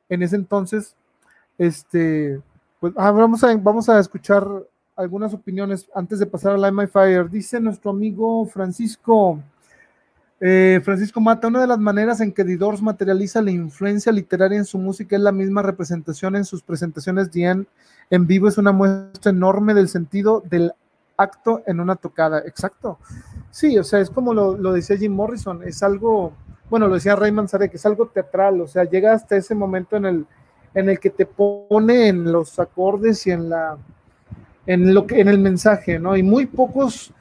en 0.07 0.21
ese 0.21 0.35
entonces, 0.35 0.95
este, 1.57 2.39
pues 2.79 2.93
ah, 2.97 3.09
vamos, 3.09 3.43
a, 3.43 3.55
vamos 3.57 3.89
a 3.89 3.99
escuchar 3.99 4.45
algunas 4.95 5.33
opiniones 5.33 5.89
antes 5.95 6.19
de 6.19 6.25
pasar 6.25 6.53
a 6.53 6.57
Light 6.57 6.73
My 6.73 6.87
Fire. 6.87 7.29
Dice 7.29 7.59
nuestro 7.59 7.91
amigo 7.91 8.45
Francisco, 8.45 9.39
eh, 10.39 10.81
Francisco 10.83 11.21
Mata, 11.21 11.47
una 11.47 11.61
de 11.61 11.67
las 11.67 11.79
maneras 11.79 12.19
en 12.21 12.31
que 12.31 12.43
Didors 12.43 12.81
materializa 12.81 13.41
la 13.41 13.51
influencia 13.51 14.11
literaria 14.11 14.57
en 14.57 14.65
su 14.65 14.77
música 14.77 15.15
es 15.15 15.21
la 15.21 15.31
misma 15.31 15.61
representación 15.61 16.35
en 16.35 16.45
sus 16.45 16.63
presentaciones 16.63 17.31
de 17.31 17.65
en 18.09 18.27
vivo, 18.27 18.47
es 18.47 18.57
una 18.57 18.71
muestra 18.71 19.31
enorme 19.31 19.73
del 19.73 19.87
sentido 19.87 20.43
del 20.49 20.73
acto 21.15 21.61
en 21.65 21.79
una 21.79 21.95
tocada. 21.95 22.39
Exacto. 22.39 22.97
Sí, 23.51 23.77
o 23.77 23.83
sea, 23.83 23.99
es 23.99 24.09
como 24.09 24.33
lo, 24.33 24.57
lo 24.57 24.73
decía 24.73 24.97
Jim 24.97 25.13
Morrison, 25.13 25.63
es 25.63 25.83
algo, 25.83 26.33
bueno, 26.69 26.87
lo 26.87 26.95
decía 26.95 27.15
Ray 27.15 27.31
Manzarek, 27.31 27.73
es 27.73 27.85
algo 27.85 28.07
teatral, 28.07 28.61
o 28.61 28.67
sea, 28.67 28.83
llega 28.83 29.13
hasta 29.13 29.35
ese 29.35 29.55
momento 29.55 29.95
en 29.95 30.05
el, 30.05 30.25
en 30.73 30.89
el 30.89 30.99
que 30.99 31.09
te 31.09 31.25
pone 31.25 32.07
en 32.07 32.31
los 32.31 32.59
acordes 32.59 33.27
y 33.27 33.31
en 33.31 33.49
la 33.49 33.77
en 34.65 34.93
lo 34.93 35.07
que 35.07 35.19
en 35.19 35.27
el 35.27 35.39
mensaje, 35.39 35.99
¿no? 35.99 36.15
Y 36.15 36.23
muy 36.23 36.45
pocos 36.45 37.13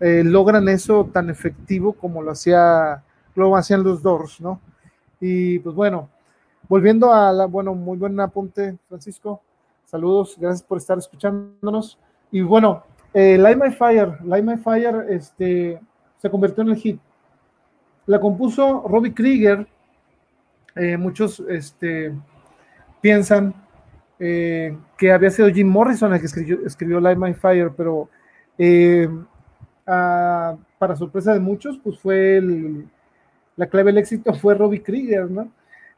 eh, 0.00 0.22
logran 0.24 0.68
eso 0.68 1.08
tan 1.12 1.30
efectivo 1.30 1.92
como 1.92 2.22
lo 2.22 2.32
hacía 2.32 3.02
lo 3.34 3.54
hacían 3.56 3.82
los 3.82 4.02
Doors, 4.02 4.40
¿no? 4.40 4.60
Y 5.20 5.58
pues 5.60 5.74
bueno, 5.74 6.08
volviendo 6.68 7.12
a 7.12 7.32
la, 7.32 7.46
bueno, 7.46 7.74
muy 7.74 7.98
buen 7.98 8.18
apunte, 8.20 8.78
Francisco. 8.88 9.42
Saludos, 9.84 10.36
gracias 10.38 10.62
por 10.62 10.78
estar 10.78 10.98
escuchándonos. 10.98 11.98
Y 12.32 12.40
bueno, 12.40 12.82
eh, 13.12 13.38
Light 13.38 13.58
My 13.58 13.70
Fire, 13.70 14.18
Light 14.24 14.44
My 14.44 14.56
Fire, 14.56 15.06
este, 15.10 15.80
se 16.18 16.30
convirtió 16.30 16.62
en 16.62 16.70
el 16.70 16.76
hit. 16.76 17.00
La 18.06 18.20
compuso 18.20 18.84
Robbie 18.88 19.14
Krieger. 19.14 19.66
Eh, 20.74 20.96
muchos 20.96 21.40
este, 21.48 22.12
piensan 23.00 23.54
eh, 24.18 24.76
que 24.96 25.12
había 25.12 25.30
sido 25.30 25.48
Jim 25.48 25.68
Morrison 25.68 26.12
el 26.12 26.20
que 26.20 26.26
escribió, 26.26 26.66
escribió 26.66 27.00
Light 27.00 27.18
My 27.18 27.34
Fire, 27.34 27.70
pero 27.76 28.08
eh, 28.58 29.08
para 29.84 30.96
sorpresa 30.96 31.32
de 31.32 31.40
muchos, 31.40 31.78
pues 31.82 31.98
fue 31.98 32.42
la 33.56 33.66
clave 33.66 33.92
del 33.92 33.98
éxito 33.98 34.34
fue 34.34 34.54
Robbie 34.54 34.82
Krieger, 34.82 35.30
¿no? 35.30 35.50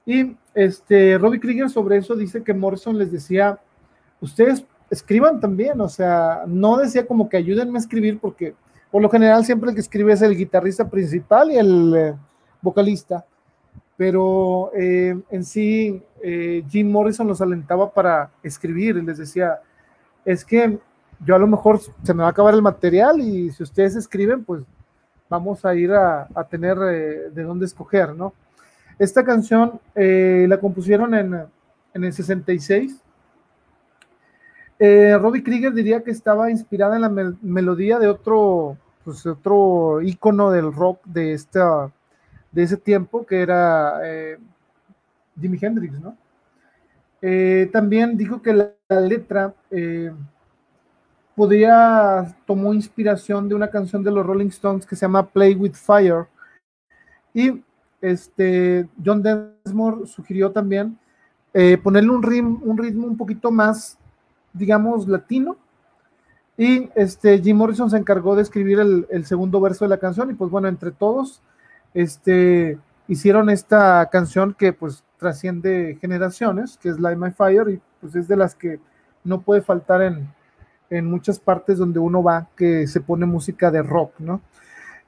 Y 0.07 0.37
este, 0.55 1.19
Robbie 1.19 1.41
Krieger 1.41 1.69
sobre 1.69 1.99
eso 1.99 2.16
dice 2.16 2.43
que 2.43 2.55
Morrison 2.55 2.97
les 2.97 3.12
decía, 3.12 3.59
ustedes 4.21 4.64
escriban 4.91 5.39
también, 5.41 5.81
o 5.81 5.89
sea, 5.89 6.45
no 6.47 6.79
decía 6.79 7.07
como 7.07 7.29
que 7.29 7.37
ayúdenme 7.37 7.79
a 7.79 7.81
escribir 7.81 8.19
porque 8.19 8.55
por 8.91 9.03
lo 9.03 9.11
general 9.11 9.45
siempre 9.45 9.69
el 9.69 9.75
que 9.75 9.83
escribe 9.83 10.12
es 10.12 10.23
el 10.23 10.37
guitarrista 10.37 10.89
principal 10.89 11.51
y 11.51 11.59
el 11.59 11.95
eh, 11.95 12.14
vocalista, 12.62 13.27
pero 13.99 14.70
eh, 14.74 15.20
en 15.28 15.44
sí 15.44 16.03
eh, 16.22 16.64
Jim 16.68 16.90
Morrison 16.90 17.28
los 17.28 17.42
alentaba 17.42 17.92
para 17.92 18.30
escribir 18.42 18.96
y 18.96 19.03
les 19.03 19.18
decía, 19.18 19.61
es 20.24 20.42
que 20.42 20.78
yo 21.26 21.34
a 21.34 21.38
lo 21.38 21.46
mejor 21.46 21.80
se 22.03 22.14
me 22.14 22.22
va 22.22 22.28
a 22.28 22.30
acabar 22.30 22.55
el 22.55 22.62
material 22.62 23.20
y 23.20 23.51
si 23.51 23.62
ustedes 23.62 23.94
escriben, 23.96 24.42
pues 24.44 24.62
vamos 25.28 25.62
a 25.66 25.74
ir 25.74 25.92
a, 25.92 26.26
tener 26.49 26.78
de 26.78 27.42
dónde 27.42 27.66
escoger, 27.66 28.14
¿no? 28.14 28.32
Esta 28.99 29.22
canción 29.24 29.78
la 29.94 30.59
compusieron 30.59 31.14
en, 31.14 31.34
en 31.92 32.05
el 32.05 32.12
66 32.12 33.03
eh, 34.78 35.18
Robbie 35.18 35.42
Krieger 35.42 35.72
diría 35.72 36.03
que 36.05 36.12
estaba 36.12 36.51
inspirada 36.51 36.96
en 36.96 37.03
la 37.03 37.34
melodía 37.42 37.99
de 37.99 38.09
otro, 38.09 38.76
pues, 39.05 39.26
otro 39.26 40.01
ícono 40.03 40.51
del 40.51 40.72
rock 40.72 41.01
de, 41.05 41.32
esta, 41.32 41.90
de 42.59 42.64
ese 42.64 42.76
tiempo, 42.76 43.24
que 43.24 43.40
era 43.40 44.00
eh, 44.04 44.38
Jimi 45.40 45.59
Hendrix, 45.61 46.00
¿no? 46.00 46.16
Eh, 47.22 47.68
también 47.72 48.16
dijo 48.16 48.42
que 48.42 48.52
la, 48.52 49.00
letra 49.00 49.54
podía, 51.34 52.36
tomó 52.46 52.74
inspiración 52.74 53.48
de 53.48 53.54
una 53.54 53.70
canción 53.70 54.02
de 54.02 54.11
los 54.11 54.24
Rolling 54.24 54.48
Stones 54.48 54.86
que 54.86 54.96
se 54.96 55.02
llama 55.02 55.28
Play 55.28 55.54
with 55.54 55.74
Fire. 55.74 56.26
Y 57.34 57.62
este, 58.00 58.88
John 59.04 59.22
Densmore 59.22 60.06
sugirió 60.06 60.50
también 60.50 60.98
ponerle 61.82 62.11
un, 62.11 62.61
un 62.62 62.78
ritmo 62.78 63.06
un 63.06 63.16
poquito 63.16 63.50
más 63.50 63.98
digamos, 64.52 65.09
latino. 65.09 65.56
Y 66.56 66.90
este, 66.94 67.40
Jim 67.40 67.56
Morrison 67.56 67.88
se 67.88 67.96
encargó 67.96 68.34
de 68.34 68.42
escribir 68.42 68.80
el, 68.80 69.24
segundo 69.24 69.61
verso 69.61 69.84
de 69.84 69.90
la 69.90 69.98
canción 69.98 70.30
y 70.30 70.34
pues 70.34 70.50
bueno, 70.50 70.66
entre 70.66 70.90
todos, 70.90 71.40
este, 71.95 72.78
hicieron 73.07 73.51
esta 73.51 74.09
canción 74.11 74.55
que 74.55 74.72
pues 74.72 75.05
trasciende 75.18 75.99
generaciones, 76.01 76.78
que 76.78 76.89
es 76.91 77.01
Light 77.01 77.18
My 77.18 77.30
Fire 77.30 77.68
y 77.68 77.80
pues 78.01 78.14
es 78.14 78.28
de 78.28 78.36
las 78.36 78.55
que 78.55 78.80
no 79.24 79.41
puede 79.41 79.62
faltar 79.62 80.03
en, 80.03 80.28
en 80.91 81.07
muchas 81.07 81.39
partes 81.39 81.78
donde 81.78 81.99
uno 81.99 82.22
va 82.22 82.49
que 82.57 82.86
se 82.86 83.01
pone 83.01 83.26
música 83.26 83.70
de 83.70 83.82
rock, 83.82 84.12
¿no? 84.18 84.41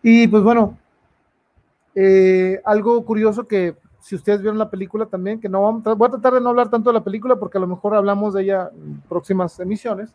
Y 0.02 0.26
pues 0.28 0.42
bueno, 0.42 0.78
eh, 1.94 2.60
algo 2.64 3.04
curioso 3.04 3.46
que 3.46 3.76
si 4.00 4.14
ustedes 4.14 4.40
vieron 4.40 4.58
la 4.58 4.70
película 4.70 5.06
también, 5.06 5.40
que 5.40 5.48
no 5.48 5.62
vamos, 5.62 5.82
voy 5.82 6.08
a 6.08 6.10
tratar 6.10 6.34
de 6.34 6.40
no 6.40 6.50
hablar 6.50 6.70
tanto 6.70 6.90
de 6.90 6.94
la 6.94 7.04
película 7.04 7.36
porque 7.36 7.58
a 7.58 7.60
lo 7.60 7.66
mejor 7.66 7.94
hablamos 7.94 8.34
de 8.34 8.42
ella 8.42 8.70
en 8.74 9.00
próximas 9.02 9.58
emisiones, 9.60 10.14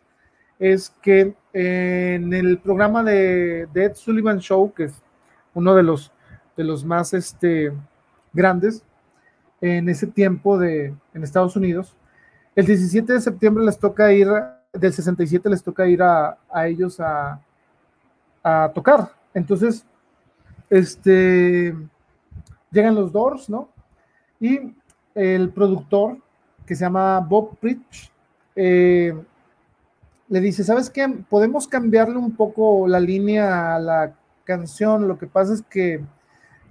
es 0.58 0.90
que 1.02 1.34
en 1.52 2.32
el 2.32 2.58
programa 2.58 3.02
de, 3.04 3.68
Ed 3.74 3.94
Sullivan 3.94 4.38
Show, 4.38 4.72
que 4.74 4.84
es 4.84 5.02
uno 5.54 5.74
de 5.74 5.82
los, 5.82 6.12
de 6.56 6.64
los 6.64 6.84
más 6.84 7.14
este, 7.14 7.72
grandes 8.32 8.82
en 9.60 9.88
ese 9.88 10.06
tiempo 10.06 10.58
de, 10.58 10.94
en 11.14 11.22
Estados 11.22 11.56
Unidos, 11.56 11.96
el 12.54 12.66
17 12.66 13.12
de 13.12 13.20
septiembre 13.20 13.64
les 13.64 13.78
toca 13.78 14.12
ir, 14.12 14.28
del 14.72 14.92
67 14.92 15.48
les 15.48 15.62
toca 15.62 15.86
ir 15.86 16.02
a, 16.02 16.38
a 16.50 16.66
ellos 16.66 17.00
a, 17.00 17.40
a 18.42 18.70
tocar. 18.74 19.10
Entonces, 19.34 19.84
este, 20.70 21.74
llegan 22.70 22.94
los 22.94 23.12
Doors, 23.12 23.48
¿no? 23.50 23.68
Y 24.40 24.74
el 25.14 25.50
productor, 25.50 26.18
que 26.64 26.74
se 26.74 26.84
llama 26.84 27.20
Bob 27.20 27.56
Pritch, 27.58 28.10
eh, 28.54 29.14
le 30.28 30.40
dice, 30.40 30.64
¿sabes 30.64 30.90
qué? 30.90 31.08
Podemos 31.28 31.68
cambiarle 31.68 32.16
un 32.16 32.34
poco 32.34 32.88
la 32.88 33.00
línea 33.00 33.76
a 33.76 33.78
la 33.78 34.14
canción. 34.44 35.06
Lo 35.06 35.18
que 35.18 35.26
pasa 35.26 35.54
es 35.54 35.62
que 35.62 36.02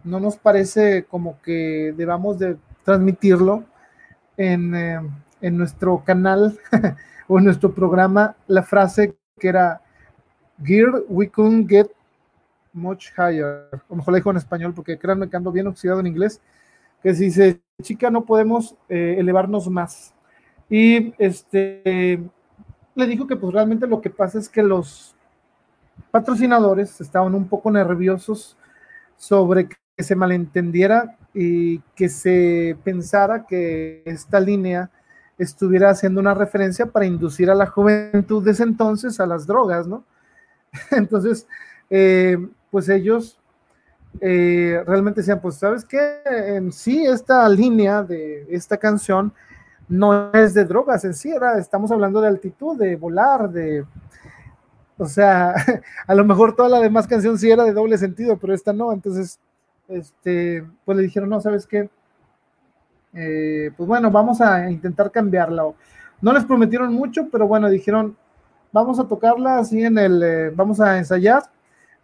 no 0.05 0.19
nos 0.19 0.37
parece 0.37 1.03
como 1.03 1.41
que 1.41 1.93
debamos 1.97 2.39
de 2.39 2.57
transmitirlo 2.83 3.65
en, 4.37 4.75
eh, 4.75 5.01
en 5.41 5.57
nuestro 5.57 6.03
canal 6.05 6.57
o 7.27 7.39
en 7.39 7.45
nuestro 7.45 7.73
programa 7.73 8.35
la 8.47 8.63
frase 8.63 9.15
que 9.37 9.47
era 9.49 9.81
Gear 10.63 11.03
we 11.09 11.29
couldn't 11.29 11.67
get 11.69 11.87
much 12.71 13.07
higher. 13.17 13.67
O 13.89 13.95
mejor 13.95 14.13
la 14.13 14.17
dijo 14.17 14.31
en 14.31 14.37
español 14.37 14.73
porque 14.73 14.97
créanme 14.97 15.29
que 15.29 15.37
ando 15.37 15.51
bien 15.51 15.67
oxidado 15.67 15.99
en 15.99 16.07
inglés 16.07 16.41
que 17.01 17.13
se 17.13 17.23
dice, 17.25 17.61
chica, 17.81 18.09
no 18.09 18.25
podemos 18.25 18.75
eh, 18.89 19.15
elevarnos 19.19 19.69
más. 19.69 20.13
Y 20.69 21.13
este 21.17 22.23
le 22.95 23.07
dijo 23.07 23.27
que 23.27 23.35
pues 23.35 23.53
realmente 23.53 23.87
lo 23.87 24.01
que 24.01 24.09
pasa 24.09 24.39
es 24.39 24.49
que 24.49 24.63
los 24.63 25.15
patrocinadores 26.11 27.01
estaban 27.01 27.35
un 27.35 27.47
poco 27.47 27.69
nerviosos 27.69 28.57
sobre 29.17 29.69
que 29.95 30.03
se 30.03 30.15
malentendiera 30.15 31.17
y 31.33 31.79
que 31.95 32.09
se 32.09 32.77
pensara 32.83 33.45
que 33.45 34.03
esta 34.05 34.39
línea 34.39 34.89
estuviera 35.37 35.89
haciendo 35.89 36.21
una 36.21 36.33
referencia 36.33 36.85
para 36.85 37.05
inducir 37.05 37.49
a 37.49 37.55
la 37.55 37.67
juventud 37.67 38.43
de 38.43 38.51
ese 38.51 38.63
entonces 38.63 39.19
a 39.19 39.25
las 39.25 39.45
drogas, 39.45 39.87
¿no? 39.87 40.03
Entonces, 40.91 41.47
eh, 41.89 42.37
pues 42.71 42.89
ellos 42.89 43.39
eh, 44.21 44.81
realmente 44.85 45.21
decían, 45.21 45.41
pues, 45.41 45.55
¿sabes 45.55 45.83
qué? 45.83 46.21
En 46.25 46.71
sí, 46.71 47.05
esta 47.05 47.47
línea 47.49 48.03
de 48.03 48.47
esta 48.49 48.77
canción 48.77 49.33
no 49.87 50.31
es 50.33 50.53
de 50.53 50.65
drogas 50.65 51.05
en 51.05 51.13
sí, 51.13 51.31
era, 51.31 51.57
estamos 51.57 51.91
hablando 51.91 52.21
de 52.21 52.27
altitud, 52.27 52.77
de 52.77 52.95
volar, 52.95 53.49
de... 53.49 53.85
O 54.97 55.05
sea, 55.05 55.53
a 56.07 56.15
lo 56.15 56.23
mejor 56.23 56.55
toda 56.55 56.69
la 56.69 56.79
demás 56.79 57.07
canción 57.07 57.37
sí 57.37 57.51
era 57.51 57.63
de 57.65 57.73
doble 57.73 57.97
sentido, 57.97 58.37
pero 58.37 58.53
esta 58.53 58.71
no, 58.71 58.93
entonces, 58.93 59.39
este, 59.87 60.65
pues 60.83 60.97
le 60.97 61.03
dijeron, 61.03 61.29
no, 61.29 61.41
¿sabes 61.41 61.65
qué? 61.67 61.89
Eh, 63.13 63.71
pues 63.75 63.87
bueno, 63.87 64.11
vamos 64.11 64.41
a 64.41 64.69
intentar 64.69 65.11
cambiarla. 65.11 65.63
No 66.21 66.33
les 66.33 66.45
prometieron 66.45 66.93
mucho, 66.93 67.29
pero 67.31 67.47
bueno, 67.47 67.69
dijeron, 67.69 68.17
vamos 68.71 68.99
a 68.99 69.07
tocarla 69.07 69.59
así 69.59 69.83
en 69.83 69.97
el, 69.97 70.23
eh, 70.23 70.49
vamos 70.49 70.79
a 70.81 70.97
ensayar 70.97 71.43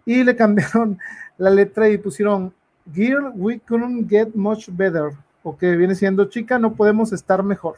y 0.06 0.24
le 0.24 0.36
cambiaron 0.36 0.98
la 1.38 1.50
letra 1.50 1.90
y 1.90 1.98
pusieron 1.98 2.54
Gear, 2.94 3.32
we 3.36 3.60
couldn't 3.60 4.10
get 4.10 4.34
much 4.34 4.70
better, 4.72 5.12
o 5.44 5.56
que 5.56 5.76
viene 5.76 5.96
siendo 5.96 6.26
chica, 6.26 6.58
no 6.58 6.74
podemos 6.74 7.14
estar 7.14 7.44
mejor. 7.44 7.76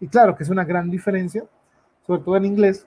Y 0.00 0.08
claro 0.08 0.36
que 0.36 0.42
es 0.42 0.50
una 0.50 0.64
gran 0.64 0.90
diferencia, 0.90 1.44
sobre 2.06 2.22
todo 2.22 2.36
en 2.36 2.44
inglés. 2.44 2.86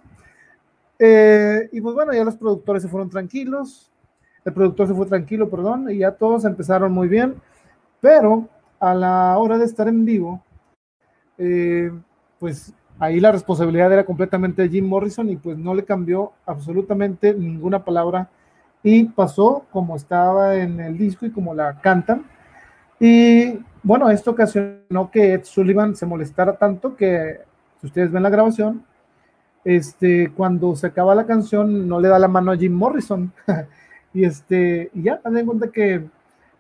Eh, 1.00 1.70
y 1.72 1.82
pues 1.82 1.96
bueno, 1.96 2.14
ya 2.14 2.24
los 2.24 2.36
productores 2.36 2.84
se 2.84 2.90
fueron 2.90 3.10
tranquilos, 3.10 3.92
el 4.46 4.54
productor 4.54 4.88
se 4.88 4.94
fue 4.94 5.08
tranquilo, 5.08 5.50
perdón, 5.50 5.90
y 5.90 5.98
ya 5.98 6.12
todos 6.12 6.46
empezaron 6.46 6.92
muy 6.92 7.08
bien, 7.08 7.36
pero 8.00 8.48
a 8.80 8.94
la 8.94 9.38
hora 9.40 9.58
de 9.58 9.66
estar 9.66 9.88
en 9.88 10.06
vivo, 10.06 10.42
eh, 11.38 11.92
pues 12.40 12.74
ahí 13.00 13.20
la 13.20 13.32
responsabilidad 13.32 13.92
era 13.92 14.06
completamente 14.06 14.62
de 14.62 14.70
Jim 14.70 14.88
Morrison 14.88 15.30
y 15.30 15.36
pues 15.36 15.58
no 15.58 15.74
le 15.74 15.84
cambió 15.84 16.32
absolutamente 16.46 17.34
ninguna 17.34 17.84
palabra 17.84 18.30
y 18.84 19.06
pasó 19.06 19.66
como 19.72 19.96
estaba 19.96 20.56
en 20.56 20.80
el 20.80 20.98
disco 20.98 21.26
y 21.26 21.32
como 21.32 21.56
la 21.56 21.82
cantan. 21.82 22.26
Y 23.00 23.60
bueno, 23.82 24.10
esto 24.12 24.32
ocasionó 24.32 25.10
que 25.12 25.34
Ed 25.34 25.44
Sullivan 25.44 25.96
se 25.96 26.06
molestara 26.06 26.56
tanto 26.58 26.96
que, 26.96 27.40
si 27.82 27.88
ustedes 27.88 28.12
ven 28.12 28.24
la 28.24 28.30
grabación, 28.30 28.86
este, 29.64 30.32
cuando 30.36 30.76
se 30.76 30.86
acaba 30.86 31.16
la 31.16 31.26
canción 31.26 31.88
no 31.88 32.00
le 32.00 32.10
da 32.10 32.20
la 32.20 32.28
mano 32.28 32.52
a 32.52 32.58
Jim 32.58 32.74
Morrison. 32.74 33.34
y 34.16 34.24
este, 34.24 34.90
y 34.94 35.04
ya, 35.04 35.20
ten 35.20 35.38
en 35.38 35.46
cuenta 35.46 35.68
que 35.68 36.06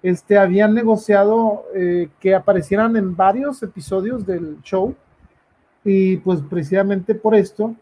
este, 0.03 0.38
habían 0.38 0.73
negociado 0.73 1.64
eh, 1.73 2.10
que 2.19 2.36
aparecieran 2.36 2.98
en 2.98 3.15
varios 3.15 3.64
episodios 3.64 4.26
del 4.26 4.61
show 4.61 4.94
y 5.86 6.18
pues 6.18 6.41
precisamente 6.41 7.15
por 7.15 7.34
esto 7.34 7.73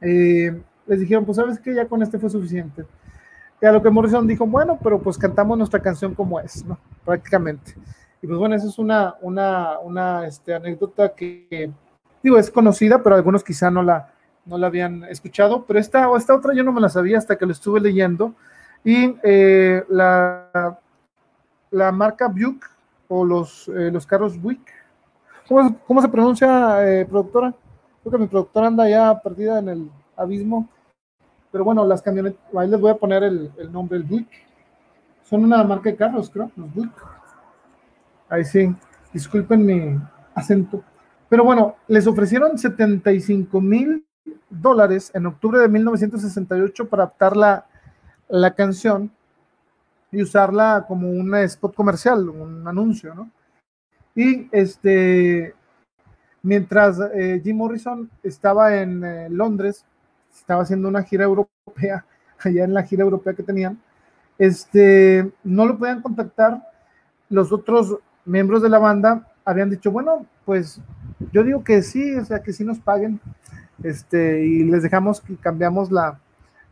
eh, 0.00 0.60
les 0.86 1.00
dijeron, 1.00 1.24
pues 1.24 1.36
sabes 1.36 1.60
que 1.60 1.72
ya 1.72 1.86
con 1.86 2.02
este 2.02 2.18
fue 2.18 2.28
suficiente. 2.28 2.84
Y 3.62 3.66
a 3.66 3.72
lo 3.72 3.80
que 3.80 3.90
Morrison 3.90 4.26
dijo, 4.26 4.44
bueno, 4.44 4.76
pero 4.82 5.00
pues 5.00 5.16
cantamos 5.16 5.56
nuestra 5.56 5.80
canción 5.80 6.12
como 6.12 6.40
es, 6.40 6.64
¿no? 6.64 6.76
Prácticamente. 7.04 7.74
Y 8.20 8.26
pues 8.26 8.38
bueno, 8.38 8.56
esa 8.56 8.66
es 8.66 8.78
una, 8.78 9.14
una, 9.22 9.78
una 9.78 10.26
este, 10.26 10.52
anécdota 10.52 11.14
que, 11.14 11.70
digo, 12.22 12.38
es 12.38 12.50
conocida, 12.50 13.02
pero 13.04 13.14
algunos 13.14 13.44
quizá 13.44 13.70
no 13.70 13.84
la, 13.84 14.12
no 14.46 14.58
la 14.58 14.66
habían 14.66 15.04
escuchado, 15.04 15.64
pero 15.64 15.78
esta, 15.78 16.08
esta 16.16 16.34
otra 16.34 16.54
yo 16.54 16.64
no 16.64 16.72
me 16.72 16.80
la 16.80 16.88
sabía 16.88 17.18
hasta 17.18 17.36
que 17.36 17.46
lo 17.46 17.52
estuve 17.52 17.80
leyendo. 17.80 18.34
Y 18.84 19.16
eh, 19.22 19.82
la, 19.88 20.78
la 21.70 21.90
marca 21.90 22.28
Buick 22.28 22.70
o 23.08 23.24
los, 23.24 23.66
eh, 23.68 23.90
los 23.90 24.06
carros 24.06 24.40
Buick, 24.40 24.70
¿cómo, 25.48 25.78
cómo 25.86 26.02
se 26.02 26.08
pronuncia, 26.08 26.86
eh, 26.86 27.06
productora? 27.06 27.54
Creo 28.02 28.12
que 28.12 28.18
mi 28.18 28.26
productora 28.26 28.66
anda 28.66 28.88
ya 28.88 29.18
perdida 29.22 29.58
en 29.58 29.68
el 29.70 29.90
abismo. 30.16 30.68
Pero 31.50 31.64
bueno, 31.64 31.86
las 31.86 32.02
camionetas, 32.02 32.40
ahí 32.56 32.68
les 32.68 32.80
voy 32.80 32.90
a 32.90 32.96
poner 32.96 33.22
el, 33.22 33.50
el 33.56 33.72
nombre, 33.72 33.96
el 33.96 34.04
Buick. 34.04 34.28
Son 35.22 35.42
una 35.42 35.64
marca 35.64 35.88
de 35.88 35.96
carros, 35.96 36.28
creo, 36.28 36.50
los 36.54 36.74
Buick. 36.74 36.92
Ahí 38.28 38.44
sí, 38.44 38.74
disculpen 39.12 39.64
mi 39.64 39.98
acento. 40.34 40.82
Pero 41.30 41.44
bueno, 41.44 41.76
les 41.88 42.06
ofrecieron 42.06 42.58
75 42.58 43.60
mil 43.62 44.06
dólares 44.50 45.10
en 45.14 45.26
octubre 45.26 45.58
de 45.58 45.68
1968 45.68 46.88
para 46.88 47.04
adaptar 47.04 47.36
la, 47.36 47.66
la 48.28 48.54
canción 48.54 49.10
y 50.10 50.22
usarla 50.22 50.84
como 50.86 51.10
un 51.10 51.34
spot 51.34 51.74
comercial, 51.74 52.28
un 52.28 52.66
anuncio, 52.66 53.14
¿no? 53.14 53.30
Y 54.14 54.48
este, 54.52 55.54
mientras 56.42 56.98
eh, 57.14 57.40
Jim 57.42 57.56
Morrison 57.56 58.08
estaba 58.22 58.76
en 58.76 59.04
eh, 59.04 59.28
Londres, 59.28 59.84
estaba 60.32 60.62
haciendo 60.62 60.88
una 60.88 61.02
gira 61.02 61.24
europea, 61.24 62.04
allá 62.38 62.64
en 62.64 62.74
la 62.74 62.84
gira 62.84 63.02
europea 63.02 63.34
que 63.34 63.42
tenían, 63.42 63.78
este, 64.38 65.30
no 65.42 65.66
lo 65.66 65.78
podían 65.78 66.02
contactar. 66.02 66.62
Los 67.28 67.50
otros 67.52 67.98
miembros 68.24 68.62
de 68.62 68.68
la 68.68 68.78
banda 68.78 69.32
habían 69.44 69.70
dicho, 69.70 69.90
bueno, 69.90 70.26
pues 70.44 70.80
yo 71.32 71.42
digo 71.42 71.64
que 71.64 71.82
sí, 71.82 72.14
o 72.14 72.24
sea, 72.24 72.42
que 72.42 72.52
sí 72.52 72.64
nos 72.64 72.78
paguen, 72.78 73.20
este, 73.82 74.44
y 74.44 74.64
les 74.64 74.82
dejamos 74.82 75.20
que 75.20 75.36
cambiamos 75.36 75.90
la, 75.90 76.20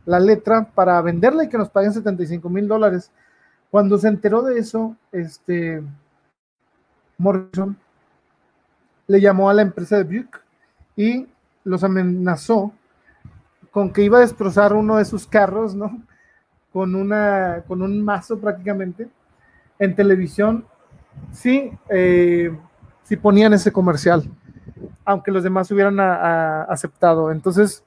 la 0.05 0.19
letra 0.19 0.69
para 0.73 1.01
venderla 1.01 1.43
y 1.43 1.49
que 1.49 1.57
nos 1.57 1.69
paguen 1.69 1.93
75 1.93 2.49
mil 2.49 2.67
dólares. 2.67 3.11
Cuando 3.71 3.97
se 3.97 4.07
enteró 4.07 4.41
de 4.41 4.59
eso, 4.59 4.95
este, 5.11 5.81
Morrison 7.17 7.77
le 9.07 9.21
llamó 9.21 9.49
a 9.49 9.53
la 9.53 9.61
empresa 9.61 9.97
de 9.97 10.03
Buick 10.03 10.41
y 10.95 11.27
los 11.63 11.83
amenazó 11.83 12.71
con 13.71 13.91
que 13.91 14.03
iba 14.03 14.17
a 14.17 14.21
destrozar 14.21 14.73
uno 14.73 14.97
de 14.97 15.05
sus 15.05 15.25
carros, 15.25 15.73
¿no? 15.73 16.01
Con, 16.71 16.95
una, 16.95 17.63
con 17.67 17.81
un 17.81 18.03
mazo 18.03 18.39
prácticamente 18.39 19.07
en 19.79 19.95
televisión, 19.95 20.65
sí, 21.31 21.71
eh, 21.89 22.55
si 23.03 23.17
ponían 23.17 23.53
ese 23.53 23.71
comercial, 23.71 24.23
aunque 25.05 25.31
los 25.31 25.43
demás 25.43 25.69
hubieran 25.71 25.99
aceptado. 25.99 27.31
Entonces, 27.31 27.83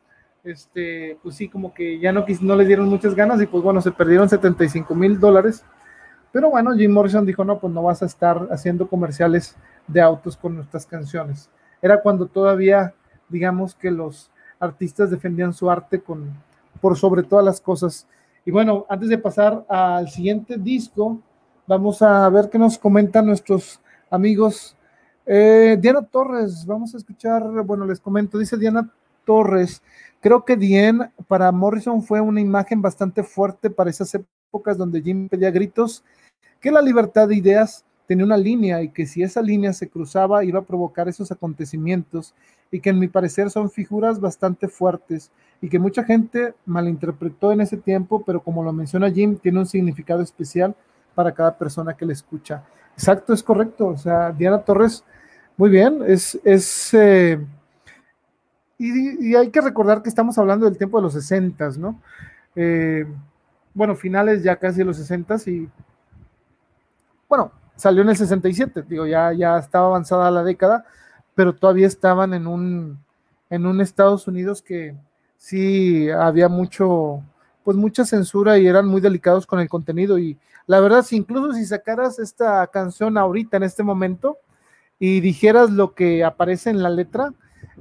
este, 0.46 1.18
pues 1.22 1.34
sí, 1.34 1.48
como 1.48 1.74
que 1.74 1.98
ya 1.98 2.12
no, 2.12 2.24
no 2.40 2.56
les 2.56 2.66
dieron 2.66 2.88
muchas 2.88 3.14
ganas 3.14 3.42
y 3.42 3.46
pues 3.46 3.62
bueno, 3.62 3.80
se 3.80 3.90
perdieron 3.90 4.28
75 4.28 4.94
mil 4.94 5.18
dólares. 5.18 5.64
Pero 6.32 6.50
bueno, 6.50 6.74
Jim 6.74 6.92
Morrison 6.92 7.26
dijo, 7.26 7.44
no, 7.44 7.58
pues 7.58 7.72
no 7.72 7.82
vas 7.82 8.02
a 8.02 8.06
estar 8.06 8.48
haciendo 8.50 8.88
comerciales 8.88 9.56
de 9.86 10.00
autos 10.00 10.36
con 10.36 10.54
nuestras 10.54 10.86
canciones. 10.86 11.50
Era 11.82 12.00
cuando 12.00 12.26
todavía, 12.26 12.94
digamos 13.28 13.74
que 13.74 13.90
los 13.90 14.30
artistas 14.60 15.10
defendían 15.10 15.52
su 15.52 15.70
arte 15.70 16.00
con, 16.00 16.30
por 16.80 16.96
sobre 16.96 17.22
todas 17.22 17.44
las 17.44 17.60
cosas. 17.60 18.06
Y 18.44 18.50
bueno, 18.50 18.86
antes 18.88 19.08
de 19.08 19.18
pasar 19.18 19.64
al 19.68 20.08
siguiente 20.08 20.56
disco, 20.56 21.20
vamos 21.66 22.02
a 22.02 22.28
ver 22.28 22.48
qué 22.50 22.58
nos 22.58 22.78
comentan 22.78 23.26
nuestros 23.26 23.80
amigos. 24.10 24.76
Eh, 25.26 25.76
Diana 25.80 26.02
Torres, 26.02 26.64
vamos 26.64 26.94
a 26.94 26.98
escuchar, 26.98 27.42
bueno, 27.64 27.84
les 27.84 27.98
comento, 27.98 28.38
dice 28.38 28.56
Diana 28.56 28.88
Torres, 29.24 29.82
creo 30.26 30.44
que 30.44 30.56
Dien 30.56 31.08
para 31.28 31.52
Morrison 31.52 32.02
fue 32.02 32.20
una 32.20 32.40
imagen 32.40 32.82
bastante 32.82 33.22
fuerte 33.22 33.70
para 33.70 33.90
esas 33.90 34.12
épocas 34.12 34.76
donde 34.76 35.00
Jim 35.00 35.28
pedía 35.28 35.52
gritos 35.52 36.02
que 36.58 36.72
la 36.72 36.82
libertad 36.82 37.28
de 37.28 37.36
ideas 37.36 37.84
tenía 38.08 38.24
una 38.24 38.36
línea 38.36 38.82
y 38.82 38.88
que 38.88 39.06
si 39.06 39.22
esa 39.22 39.40
línea 39.40 39.72
se 39.72 39.88
cruzaba 39.88 40.42
iba 40.42 40.58
a 40.58 40.64
provocar 40.64 41.08
esos 41.08 41.30
acontecimientos 41.30 42.34
y 42.72 42.80
que 42.80 42.90
en 42.90 42.98
mi 42.98 43.06
parecer 43.06 43.50
son 43.50 43.70
figuras 43.70 44.18
bastante 44.18 44.66
fuertes 44.66 45.30
y 45.62 45.68
que 45.68 45.78
mucha 45.78 46.02
gente 46.02 46.54
malinterpretó 46.64 47.52
en 47.52 47.60
ese 47.60 47.76
tiempo, 47.76 48.24
pero 48.26 48.42
como 48.42 48.64
lo 48.64 48.72
menciona 48.72 49.12
Jim, 49.12 49.36
tiene 49.36 49.60
un 49.60 49.66
significado 49.66 50.22
especial 50.22 50.74
para 51.14 51.30
cada 51.30 51.56
persona 51.56 51.96
que 51.96 52.04
le 52.04 52.14
escucha. 52.14 52.64
Exacto, 52.94 53.32
es 53.32 53.44
correcto. 53.44 53.86
O 53.86 53.96
sea, 53.96 54.32
Diana 54.32 54.58
Torres, 54.58 55.04
muy 55.56 55.70
bien, 55.70 56.00
es... 56.04 56.36
es 56.42 56.92
eh, 56.94 57.38
y, 58.78 59.30
y, 59.30 59.36
hay 59.36 59.50
que 59.50 59.60
recordar 59.60 60.02
que 60.02 60.08
estamos 60.08 60.36
hablando 60.38 60.66
del 60.66 60.76
tiempo 60.78 60.98
de 60.98 61.02
los 61.04 61.12
60, 61.14 61.70
¿no? 61.78 62.00
Eh, 62.54 63.06
bueno, 63.74 63.94
finales 63.94 64.42
ya 64.42 64.56
casi 64.56 64.78
de 64.78 64.84
los 64.84 64.96
60 64.96 65.36
y 65.46 65.68
bueno, 67.28 67.52
salió 67.76 68.02
en 68.02 68.08
el 68.08 68.16
67, 68.16 68.84
digo, 68.88 69.06
ya, 69.06 69.32
ya 69.32 69.58
estaba 69.58 69.86
avanzada 69.86 70.30
la 70.30 70.42
década, 70.42 70.86
pero 71.34 71.54
todavía 71.54 71.86
estaban 71.86 72.34
en 72.34 72.46
un, 72.46 72.98
en 73.50 73.66
un 73.66 73.80
Estados 73.80 74.26
Unidos 74.26 74.62
que 74.62 74.94
sí 75.36 76.08
había 76.10 76.48
mucho, 76.48 77.22
pues 77.64 77.76
mucha 77.76 78.04
censura 78.04 78.58
y 78.58 78.66
eran 78.66 78.86
muy 78.86 79.00
delicados 79.00 79.46
con 79.46 79.60
el 79.60 79.68
contenido. 79.68 80.18
Y 80.18 80.38
la 80.66 80.80
verdad, 80.80 81.02
si 81.02 81.16
incluso 81.16 81.52
si 81.52 81.66
sacaras 81.66 82.18
esta 82.18 82.66
canción 82.68 83.18
ahorita, 83.18 83.56
en 83.58 83.64
este 83.64 83.82
momento, 83.82 84.38
y 84.98 85.20
dijeras 85.20 85.70
lo 85.70 85.94
que 85.94 86.24
aparece 86.24 86.70
en 86.70 86.82
la 86.82 86.88
letra, 86.88 87.34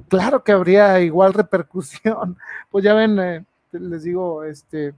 claro 0.08 0.42
que 0.42 0.52
habría 0.52 1.00
igual 1.00 1.34
repercusión. 1.34 2.36
Pues 2.70 2.84
ya 2.84 2.94
ven, 2.94 3.18
eh, 3.18 3.44
les 3.72 4.02
digo, 4.02 4.44
este, 4.44 4.92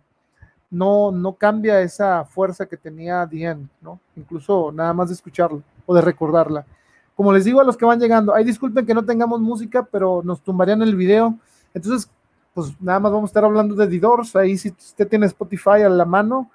no, 0.70 1.12
no 1.12 1.34
cambia 1.34 1.80
esa 1.80 2.24
fuerza 2.24 2.66
que 2.66 2.76
tenía 2.76 3.24
Dien, 3.26 3.68
¿no? 3.80 4.00
Incluso 4.16 4.72
nada 4.72 4.92
más 4.92 5.08
de 5.08 5.14
escucharlo 5.14 5.62
o 5.86 5.94
de 5.94 6.00
recordarla. 6.00 6.66
Como 7.14 7.32
les 7.32 7.44
digo 7.44 7.60
a 7.60 7.64
los 7.64 7.76
que 7.76 7.84
van 7.84 8.00
llegando, 8.00 8.34
ay, 8.34 8.44
disculpen 8.44 8.86
que 8.86 8.94
no 8.94 9.04
tengamos 9.04 9.40
música, 9.40 9.86
pero 9.90 10.22
nos 10.24 10.40
tumbarían 10.40 10.82
el 10.82 10.96
video. 10.96 11.36
Entonces, 11.74 12.10
pues 12.54 12.72
nada 12.80 13.00
más 13.00 13.12
vamos 13.12 13.28
a 13.28 13.30
estar 13.30 13.44
hablando 13.44 13.74
de 13.74 13.86
The. 13.86 14.38
Ahí 14.38 14.58
si 14.58 14.70
usted 14.70 15.08
tiene 15.08 15.26
Spotify 15.26 15.82
a 15.84 15.88
la 15.88 16.04
mano, 16.04 16.50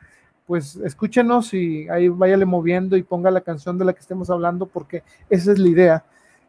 pues 0.45 0.76
escúchenos 0.78 1.53
y 1.53 1.88
ahí 1.90 2.10
váyale 2.10 2.45
moviendo 2.45 2.98
y 2.98 3.03
ponga 3.03 3.32
la 3.32 3.41
canción 3.41 3.78
de 3.78 3.86
la 3.86 3.94
que 3.94 4.02
estemos 4.02 4.30
hablando, 4.30 4.65
porque 4.65 5.03
esa 5.30 5.52
es 5.52 5.60
la 5.60 5.70
idea. 5.70 6.03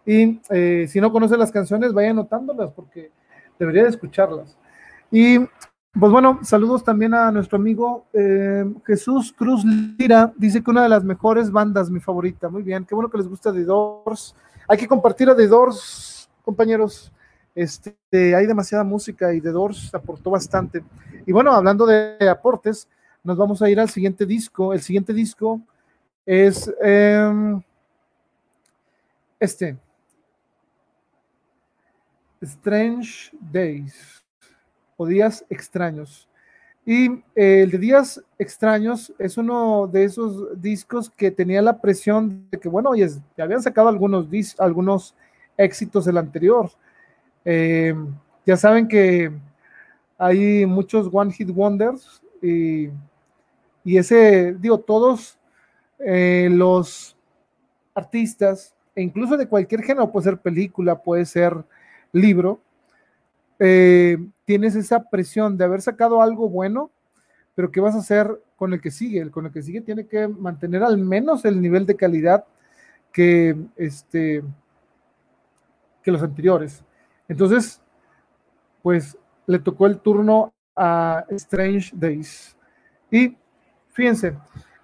Y 0.06 0.40
eh, 0.50 0.86
si 0.88 1.00
no 1.00 1.10
conoce 1.10 1.36
las 1.36 1.50
canciones, 1.50 1.92
vaya 1.92 2.10
anotándolas, 2.10 2.70
porque 2.72 3.10
debería 3.58 3.84
de 3.84 3.90
escucharlas. 3.90 4.56
Y 5.10 5.38
pues 5.38 6.10
bueno, 6.10 6.40
saludos 6.42 6.82
también 6.82 7.14
a 7.14 7.30
nuestro 7.30 7.56
amigo 7.56 8.06
eh, 8.12 8.64
Jesús 8.84 9.32
Cruz 9.32 9.64
Lira. 9.64 10.32
Dice 10.36 10.62
que 10.62 10.70
una 10.70 10.82
de 10.82 10.88
las 10.88 11.04
mejores 11.04 11.52
bandas, 11.52 11.88
mi 11.88 12.00
favorita. 12.00 12.48
Muy 12.48 12.62
bien, 12.62 12.84
qué 12.84 12.94
bueno 12.94 13.08
que 13.08 13.18
les 13.18 13.28
gusta 13.28 13.52
The 13.52 13.64
Doors. 13.64 14.34
Hay 14.66 14.76
que 14.76 14.88
compartir 14.88 15.30
a 15.30 15.36
The 15.36 15.46
Doors, 15.46 16.28
compañeros. 16.44 17.12
Este, 17.54 17.94
hay 18.10 18.46
demasiada 18.46 18.82
música 18.82 19.32
y 19.32 19.40
The 19.40 19.50
Doors 19.50 19.94
aportó 19.94 20.30
bastante. 20.30 20.82
Y 21.26 21.32
bueno, 21.32 21.52
hablando 21.52 21.86
de 21.86 22.28
aportes, 22.28 22.88
nos 23.22 23.36
vamos 23.36 23.62
a 23.62 23.70
ir 23.70 23.78
al 23.78 23.88
siguiente 23.88 24.26
disco. 24.26 24.72
El 24.72 24.80
siguiente 24.80 25.12
disco 25.12 25.60
es 26.26 26.72
eh, 26.82 27.60
este. 29.38 29.76
Strange 32.44 33.30
Days 33.52 34.24
o 34.96 35.06
Días 35.06 35.44
Extraños. 35.50 36.28
Y 36.86 37.06
eh, 37.34 37.62
el 37.62 37.70
de 37.70 37.78
Días 37.78 38.22
Extraños 38.38 39.12
es 39.18 39.38
uno 39.38 39.86
de 39.86 40.04
esos 40.04 40.60
discos 40.60 41.10
que 41.10 41.30
tenía 41.30 41.62
la 41.62 41.80
presión 41.80 42.46
de 42.50 42.58
que, 42.58 42.68
bueno, 42.68 42.90
oye, 42.90 43.08
ya 43.36 43.44
habían 43.44 43.62
sacado 43.62 43.88
algunos, 43.88 44.26
algunos 44.58 45.14
éxitos 45.56 46.04
del 46.04 46.18
anterior. 46.18 46.70
Eh, 47.44 47.94
ya 48.44 48.56
saben 48.56 48.86
que 48.86 49.32
hay 50.18 50.66
muchos 50.66 51.08
One 51.10 51.32
Hit 51.32 51.50
Wonders 51.50 52.22
y, 52.42 52.90
y 53.84 53.96
ese, 53.96 54.54
digo, 54.54 54.78
todos 54.78 55.38
eh, 55.98 56.48
los 56.50 57.16
artistas, 57.94 58.74
e 58.94 59.02
incluso 59.02 59.36
de 59.36 59.48
cualquier 59.48 59.82
género, 59.82 60.10
puede 60.12 60.24
ser 60.24 60.38
película, 60.38 61.00
puede 61.00 61.24
ser 61.24 61.64
libro, 62.14 62.60
eh, 63.58 64.16
tienes 64.46 64.74
esa 64.74 65.10
presión 65.10 65.58
de 65.58 65.64
haber 65.64 65.82
sacado 65.82 66.22
algo 66.22 66.48
bueno 66.48 66.90
pero 67.54 67.70
¿qué 67.70 67.80
vas 67.80 67.94
a 67.94 67.98
hacer 67.98 68.40
con 68.56 68.72
el 68.72 68.80
que 68.80 68.90
sigue? 68.90 69.20
El 69.20 69.30
con 69.30 69.46
el 69.46 69.52
que 69.52 69.62
sigue 69.62 69.80
tiene 69.80 70.06
que 70.06 70.26
mantener 70.28 70.82
al 70.82 70.98
menos 70.98 71.44
el 71.44 71.60
nivel 71.60 71.86
de 71.86 71.96
calidad 71.96 72.44
que, 73.12 73.56
este, 73.76 74.42
que 76.02 76.10
los 76.10 76.22
anteriores. 76.22 76.82
Entonces, 77.28 77.80
pues 78.82 79.16
le 79.46 79.58
tocó 79.60 79.86
el 79.86 79.98
turno 79.98 80.52
a 80.74 81.24
Strange 81.30 81.92
Days. 81.94 82.56
Y 83.10 83.36
fíjense, 83.92 84.36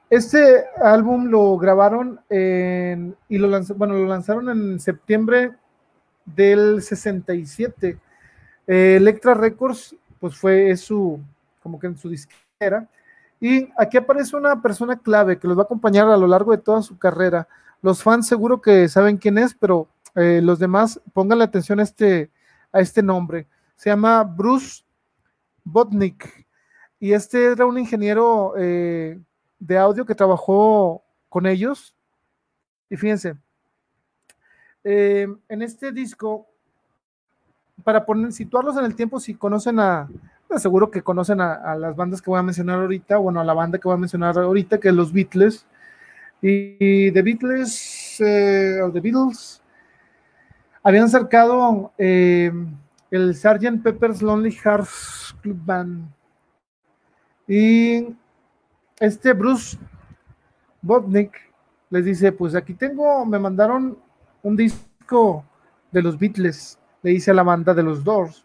este 0.09 0.65
álbum 0.81 1.27
lo 1.27 1.59
grabaron 1.59 2.21
y 2.31 3.39
lo 3.39 3.63
bueno, 3.75 3.95
lo 3.95 4.07
lanzaron 4.07 4.49
en 4.49 4.79
septiembre 4.79 5.53
del 6.35 6.83
67. 6.83 7.99
Electra 8.67 9.35
Records, 9.35 9.97
pues 10.19 10.37
fue 10.37 10.77
su, 10.77 11.21
como 11.63 11.79
que 11.79 11.89
en 11.89 11.97
su 11.97 12.09
disquera. 12.09 12.89
Y 13.41 13.69
aquí 13.79 13.97
aparece 13.97 14.37
una 14.37 14.61
persona 14.61 14.99
clave 14.99 15.39
que 15.39 15.49
los 15.49 15.57
va 15.57 15.63
a 15.63 15.65
acompañar 15.65 16.09
a 16.09 16.17
lo 16.17 16.27
largo 16.27 16.53
de 16.53 16.59
toda 16.59 16.83
su 16.83 16.99
carrera. 16.99 17.49
Los 17.83 18.03
fans 18.03 18.29
seguro 18.29 18.61
que 18.61 18.89
saben 18.89 19.17
quién 19.17 19.39
es, 19.39 19.55
pero 19.55 19.89
eh, 20.15 20.41
los 20.43 20.59
demás 20.59 21.01
pongan 21.15 21.41
atención 21.41 21.81
a 21.81 21.85
este, 21.85 22.31
a 22.71 22.81
este 22.81 23.03
nombre. 23.03 23.47
Se 23.77 23.89
llama 23.89 24.23
Bruce 24.25 24.85
Botnick. 25.65 26.47
Y 26.99 27.13
este 27.13 27.47
era 27.47 27.65
un 27.65 27.79
ingeniero 27.79 28.53
eh, 28.59 29.19
de 29.59 29.79
audio 29.79 30.05
que 30.05 30.15
trabajó 30.15 31.03
con 31.31 31.47
ellos. 31.47 31.95
Y 32.91 32.97
fíjense, 32.97 33.37
eh, 34.85 35.27
en 35.49 35.63
este 35.63 35.93
disco, 35.93 36.47
para 37.83 38.05
poner, 38.05 38.33
situarlos 38.33 38.77
en 38.77 38.85
el 38.85 38.95
tiempo, 38.95 39.21
si 39.21 39.35
conocen 39.35 39.81
a, 39.81 40.09
seguro 40.57 40.91
que 40.91 41.03
conocen 41.03 41.41
a, 41.41 41.75
las 41.77 41.95
bandas 41.97 42.21
que 42.21 42.31
voy 42.31 42.39
a 42.39 42.43
mencionar 42.43 42.81
ahorita, 42.81 43.19
bueno, 43.19 43.41
a 43.41 43.45
la 43.45 43.55
banda 43.55 43.79
que 43.79 43.89
voy 43.89 43.95
a 43.95 44.01
mencionar 44.01 44.39
ahorita, 44.39 44.79
que 44.79 44.89
es 44.89 44.95
los 44.95 45.13
Beatles. 45.13 45.67
Y 46.43 47.13
The 47.13 47.23
Beatles, 47.23 48.21
eh, 48.21 48.81
o 48.83 48.91
The 48.91 49.01
Beatles, 49.01 49.63
habían 50.83 51.09
sacado 51.09 51.93
eh, 51.99 52.51
el 53.11 53.35
Sgt. 53.35 53.83
Pepper's 53.83 54.23
Lonely 54.23 54.53
Hearts 54.53 55.37
Club 55.43 55.59
Band. 55.65 56.09
Y 57.47 58.17
este 58.99 59.33
Bruce 59.33 59.77
Botnick 60.81 61.33
les 61.91 62.05
dice, 62.05 62.33
pues 62.33 62.55
aquí 62.55 62.75
tengo, 62.75 63.27
me 63.27 63.39
mandaron 63.39 63.99
un 64.43 64.57
disco 64.57 65.45
de 65.91 66.03
los 66.03 66.19
Beatles, 66.19 66.79
le 67.03 67.11
dice 67.11 67.31
a 67.31 67.35
la 67.35 67.43
banda 67.43 67.75
de 67.75 67.83
los 67.83 68.05
Doors, 68.05 68.45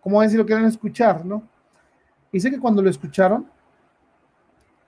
como 0.00 0.20
ven 0.20 0.30
si 0.30 0.36
lo 0.36 0.46
quieren 0.46 0.64
escuchar, 0.64 1.24
¿no? 1.24 1.42
Dice 2.32 2.50
que 2.50 2.58
cuando 2.58 2.82
lo 2.82 2.90
escucharon, 2.90 3.46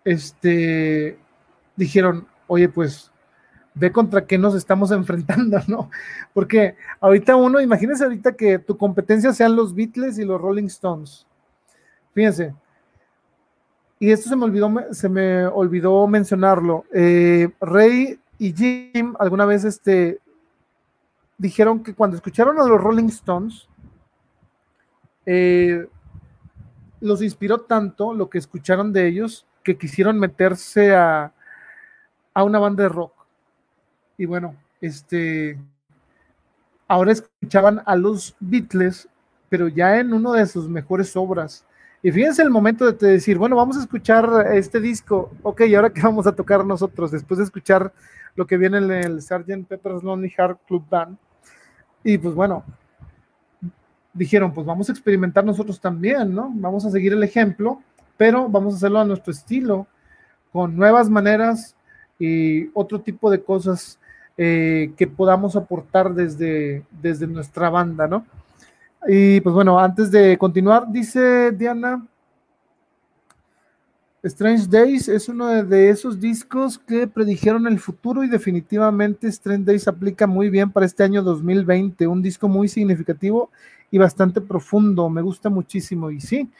este, 0.05 1.19
dijeron, 1.77 2.27
oye, 2.47 2.69
pues 2.69 3.11
ve 3.75 3.93
contra 3.93 4.27
qué 4.27 4.39
nos 4.39 4.55
estamos 4.55 4.91
enfrentando, 4.93 5.59
¿no? 5.67 5.91
Porque 6.33 6.77
ahorita 7.01 7.37
uno, 7.37 7.61
imagínense 7.61 8.05
ahorita 8.05 8.37
que 8.37 8.59
tu 8.59 8.77
competencia 8.77 9.33
sean 9.33 9.57
los 9.57 9.75
Beatles 9.75 10.19
y 10.19 10.25
los 10.25 10.41
Rolling 10.41 10.67
Stones. 10.67 11.27
Fíjense. 12.15 12.55
Y 13.99 14.11
esto 14.11 14.31
se 14.31 14.37
me 14.37 14.45
olvidó, 14.45 14.73
se 14.93 15.09
me 15.09 15.47
olvidó 15.47 16.07
mencionarlo. 16.07 16.85
Eh, 16.93 17.51
Rey 17.61 18.19
y 18.41 18.55
Jim 18.55 19.15
alguna 19.19 19.45
vez 19.45 19.65
este, 19.65 20.19
dijeron 21.37 21.83
que 21.83 21.95
cuando 21.95 22.17
escucharon 22.17 22.59
a 22.59 22.65
los 22.65 22.81
Rolling 22.81 23.09
Stones, 23.09 23.69
eh, 25.27 25.87
los 27.01 27.21
inspiró 27.21 27.61
tanto 27.61 28.15
lo 28.15 28.31
que 28.31 28.39
escucharon 28.39 28.95
de 28.95 29.07
ellos 29.07 29.47
que 29.63 29.77
quisieron 29.77 30.19
meterse 30.19 30.97
a, 30.97 31.35
a 32.33 32.43
una 32.43 32.59
banda 32.59 32.85
de 32.85 32.89
rock. 32.89 33.13
Y 34.17 34.25
bueno, 34.25 34.57
este, 34.81 35.59
ahora 36.89 37.13
escuchaban 37.13 37.83
a 37.85 37.95
los 37.95 38.35
Beatles, 38.41 39.07
pero 39.51 39.69
ya 39.69 39.99
en 39.99 40.15
una 40.15 40.33
de 40.33 40.47
sus 40.47 40.67
mejores 40.67 41.15
obras. 41.15 41.67
Y 42.03 42.11
fíjense 42.11 42.41
el 42.41 42.49
momento 42.49 42.91
de 42.91 43.07
decir, 43.07 43.37
bueno, 43.37 43.57
vamos 43.57 43.77
a 43.77 43.81
escuchar 43.81 44.47
este 44.55 44.81
disco, 44.81 45.31
ok, 45.43 45.61
¿y 45.67 45.75
ahora 45.75 45.91
qué 45.91 46.01
vamos 46.01 46.27
a 46.27 46.35
tocar 46.35 46.65
nosotros? 46.65 47.11
Después 47.11 47.37
de 47.37 47.45
escuchar 47.45 47.93
lo 48.41 48.47
que 48.47 48.57
viene 48.57 48.79
en 48.79 48.91
el 48.91 49.21
Sgt. 49.21 49.67
Pepper's 49.69 50.03
Lonely 50.03 50.31
Heart 50.31 50.61
Club 50.67 50.83
Band. 50.89 51.19
Y 52.03 52.17
pues 52.17 52.35
bueno, 52.35 52.65
dijeron, 54.15 54.55
pues 54.55 54.67
vamos 54.67 54.89
a 54.89 54.93
experimentar 54.93 55.45
nosotros 55.45 55.79
también, 55.79 56.35
¿no? 56.35 56.51
Vamos 56.55 56.87
a 56.87 56.91
seguir 56.91 57.13
el 57.13 57.23
ejemplo, 57.23 57.83
pero 58.17 58.49
vamos 58.49 58.73
a 58.73 58.77
hacerlo 58.79 58.99
a 58.99 59.05
nuestro 59.05 59.31
estilo, 59.31 59.87
con 60.53 60.75
nuevas 60.75 61.11
maneras 61.11 61.77
y 62.19 62.71
otro 62.73 63.03
tipo 63.03 63.31
de 63.31 63.43
cosas 63.43 63.99
eh, 64.39 64.95
que 64.97 65.07
podamos 65.07 65.55
aportar 65.55 66.15
desde, 66.15 66.83
desde 66.91 67.27
nuestra 67.27 67.69
banda, 67.69 68.09
¿no? 68.09 68.25
Y 69.07 69.43
pues 69.43 69.55
bueno, 69.55 69.79
antes 69.79 70.11
de 70.11 70.39
continuar, 70.39 70.91
dice 70.91 71.53
Diana, 71.53 72.07
Strange 74.23 74.67
Days 74.69 75.09
es 75.09 75.31
uno 75.31 75.49
de 75.65 75.89
esos 75.89 76.21
discos 76.21 76.79
que 76.79 77.07
predijeron 77.07 77.67
el 77.67 77.81
futuro 77.81 78.23
y 78.23 78.29
definitivamente 78.29 79.29
Strange 79.29 79.65
Days 79.65 79.89
aplica 79.89 80.27
muy 80.27 80.51
bien 80.51 80.71
para 80.71 80.85
este 80.85 81.03
año 81.03 81.23
2020, 81.23 82.07
un 82.07 82.21
disco 82.21 82.47
muy 82.47 82.69
significativo 82.69 83.51
y 83.91 83.97
bastante 83.97 84.43
profundo, 84.43 85.09
me 85.09 85.23
gusta 85.23 85.49
muchísimo 85.49 86.11
y 86.11 86.21
sí, 86.21 86.51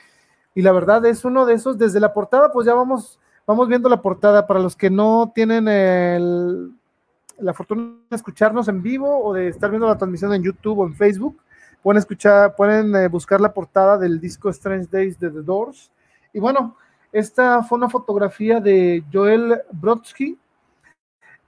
y 0.55 0.63
la 0.63 0.73
verdad 0.73 1.05
es 1.05 1.23
uno 1.27 1.45
de 1.45 1.53
esos, 1.55 1.77
desde 1.77 2.01
la 2.01 2.15
portada, 2.15 2.51
pues 2.51 2.67
ya 2.67 2.73
vamos, 2.73 3.21
vamos 3.47 3.69
viendo 3.69 3.91
la 3.91 4.01
portada, 4.01 4.47
para 4.47 4.61
los 4.61 4.75
que 4.75 4.89
no 4.89 5.31
tienen 5.35 5.67
la 5.67 7.53
fortuna 7.53 7.95
de 8.09 8.17
escucharnos 8.17 8.69
en 8.69 8.83
vivo 8.83 9.23
o 9.23 9.35
de 9.35 9.49
estar 9.49 9.69
viendo 9.69 9.87
la 9.87 9.99
transmisión 9.99 10.33
en 10.33 10.43
YouTube 10.43 10.79
o 10.79 10.87
en 10.87 10.95
Facebook, 10.95 11.37
pueden 11.83 11.99
escuchar, 11.99 12.57
pueden 12.57 12.97
eh, 12.97 13.09
buscar 13.09 13.39
la 13.41 13.53
portada 13.53 13.99
del 13.99 14.19
disco 14.19 14.49
Strange 14.49 14.89
Days 14.91 15.19
de 15.19 15.31
The 15.31 15.43
Doors. 15.43 15.91
Y 16.33 16.41
bueno, 16.41 16.77
esta 17.13 17.63
fue 17.63 17.79
una 17.79 17.89
fotografía 17.89 18.61
de 18.61 19.05
Joel 19.13 19.63
Brodsky 19.73 20.39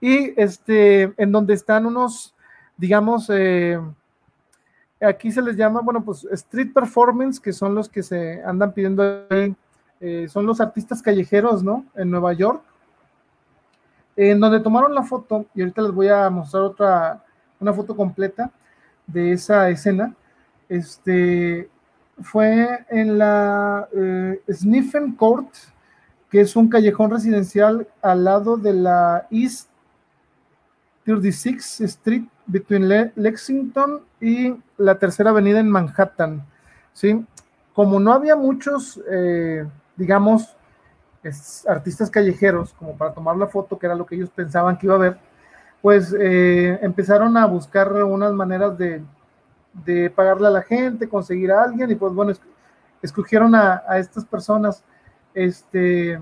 y 0.01 0.39
este, 0.39 1.13
en 1.17 1.31
donde 1.31 1.53
están 1.53 1.85
unos, 1.85 2.35
digamos, 2.77 3.29
eh, 3.29 3.79
aquí 5.01 5.31
se 5.31 5.41
les 5.41 5.55
llama, 5.55 5.81
bueno, 5.81 6.03
pues 6.03 6.25
street 6.31 6.73
performance, 6.73 7.39
que 7.39 7.53
son 7.53 7.75
los 7.75 7.87
que 7.87 8.03
se 8.03 8.43
andan 8.43 8.73
pidiendo 8.73 9.27
eh, 9.29 10.27
son 10.27 10.45
los 10.45 10.59
artistas 10.59 11.01
callejeros, 11.01 11.63
¿no? 11.63 11.85
En 11.95 12.11
Nueva 12.11 12.33
York 12.33 12.61
en 14.15 14.39
donde 14.39 14.59
tomaron 14.59 14.93
la 14.93 15.03
foto, 15.03 15.45
y 15.53 15.61
ahorita 15.61 15.81
les 15.81 15.91
voy 15.91 16.07
a 16.07 16.29
mostrar 16.29 16.63
otra, 16.63 17.23
una 17.59 17.73
foto 17.73 17.95
completa 17.95 18.51
de 19.07 19.33
esa 19.33 19.69
escena, 19.69 20.15
este, 20.69 21.69
fue 22.21 22.85
en 22.89 23.17
la 23.17 23.87
eh, 23.93 24.41
Sniffen 24.51 25.13
Court, 25.13 25.49
que 26.29 26.41
es 26.41 26.55
un 26.55 26.69
callejón 26.69 27.11
residencial 27.11 27.87
al 28.01 28.23
lado 28.23 28.57
de 28.57 28.73
la 28.73 29.27
East 29.29 29.69
36 31.05 31.81
Street, 31.81 32.23
between 32.45 33.11
Lexington 33.15 34.01
y 34.19 34.55
la 34.77 34.97
Tercera 34.97 35.29
Avenida 35.29 35.59
en 35.59 35.69
Manhattan. 35.69 36.45
¿sí? 36.93 37.25
Como 37.73 37.99
no 37.99 38.13
había 38.13 38.35
muchos, 38.35 39.01
eh, 39.09 39.65
digamos, 39.95 40.55
artistas 41.67 42.09
callejeros, 42.09 42.73
como 42.73 42.97
para 42.97 43.13
tomar 43.13 43.37
la 43.37 43.47
foto, 43.47 43.77
que 43.79 43.85
era 43.85 43.95
lo 43.95 44.05
que 44.05 44.15
ellos 44.15 44.29
pensaban 44.29 44.77
que 44.77 44.87
iba 44.87 44.95
a 44.95 44.97
haber, 44.97 45.17
pues 45.81 46.15
eh, 46.17 46.79
empezaron 46.81 47.35
a 47.37 47.45
buscar 47.45 47.91
unas 47.91 48.33
maneras 48.33 48.77
de, 48.77 49.01
pagarle 50.15 50.47
a 50.47 50.51
la 50.51 50.61
gente, 50.61 51.09
conseguir 51.09 51.51
a 51.51 51.63
alguien, 51.63 51.91
y 51.91 51.95
pues 51.95 52.13
bueno, 52.13 52.33
escogieron 53.01 53.55
a, 53.55 53.83
estas 53.97 54.25
personas, 54.25 54.83
este, 55.33 56.21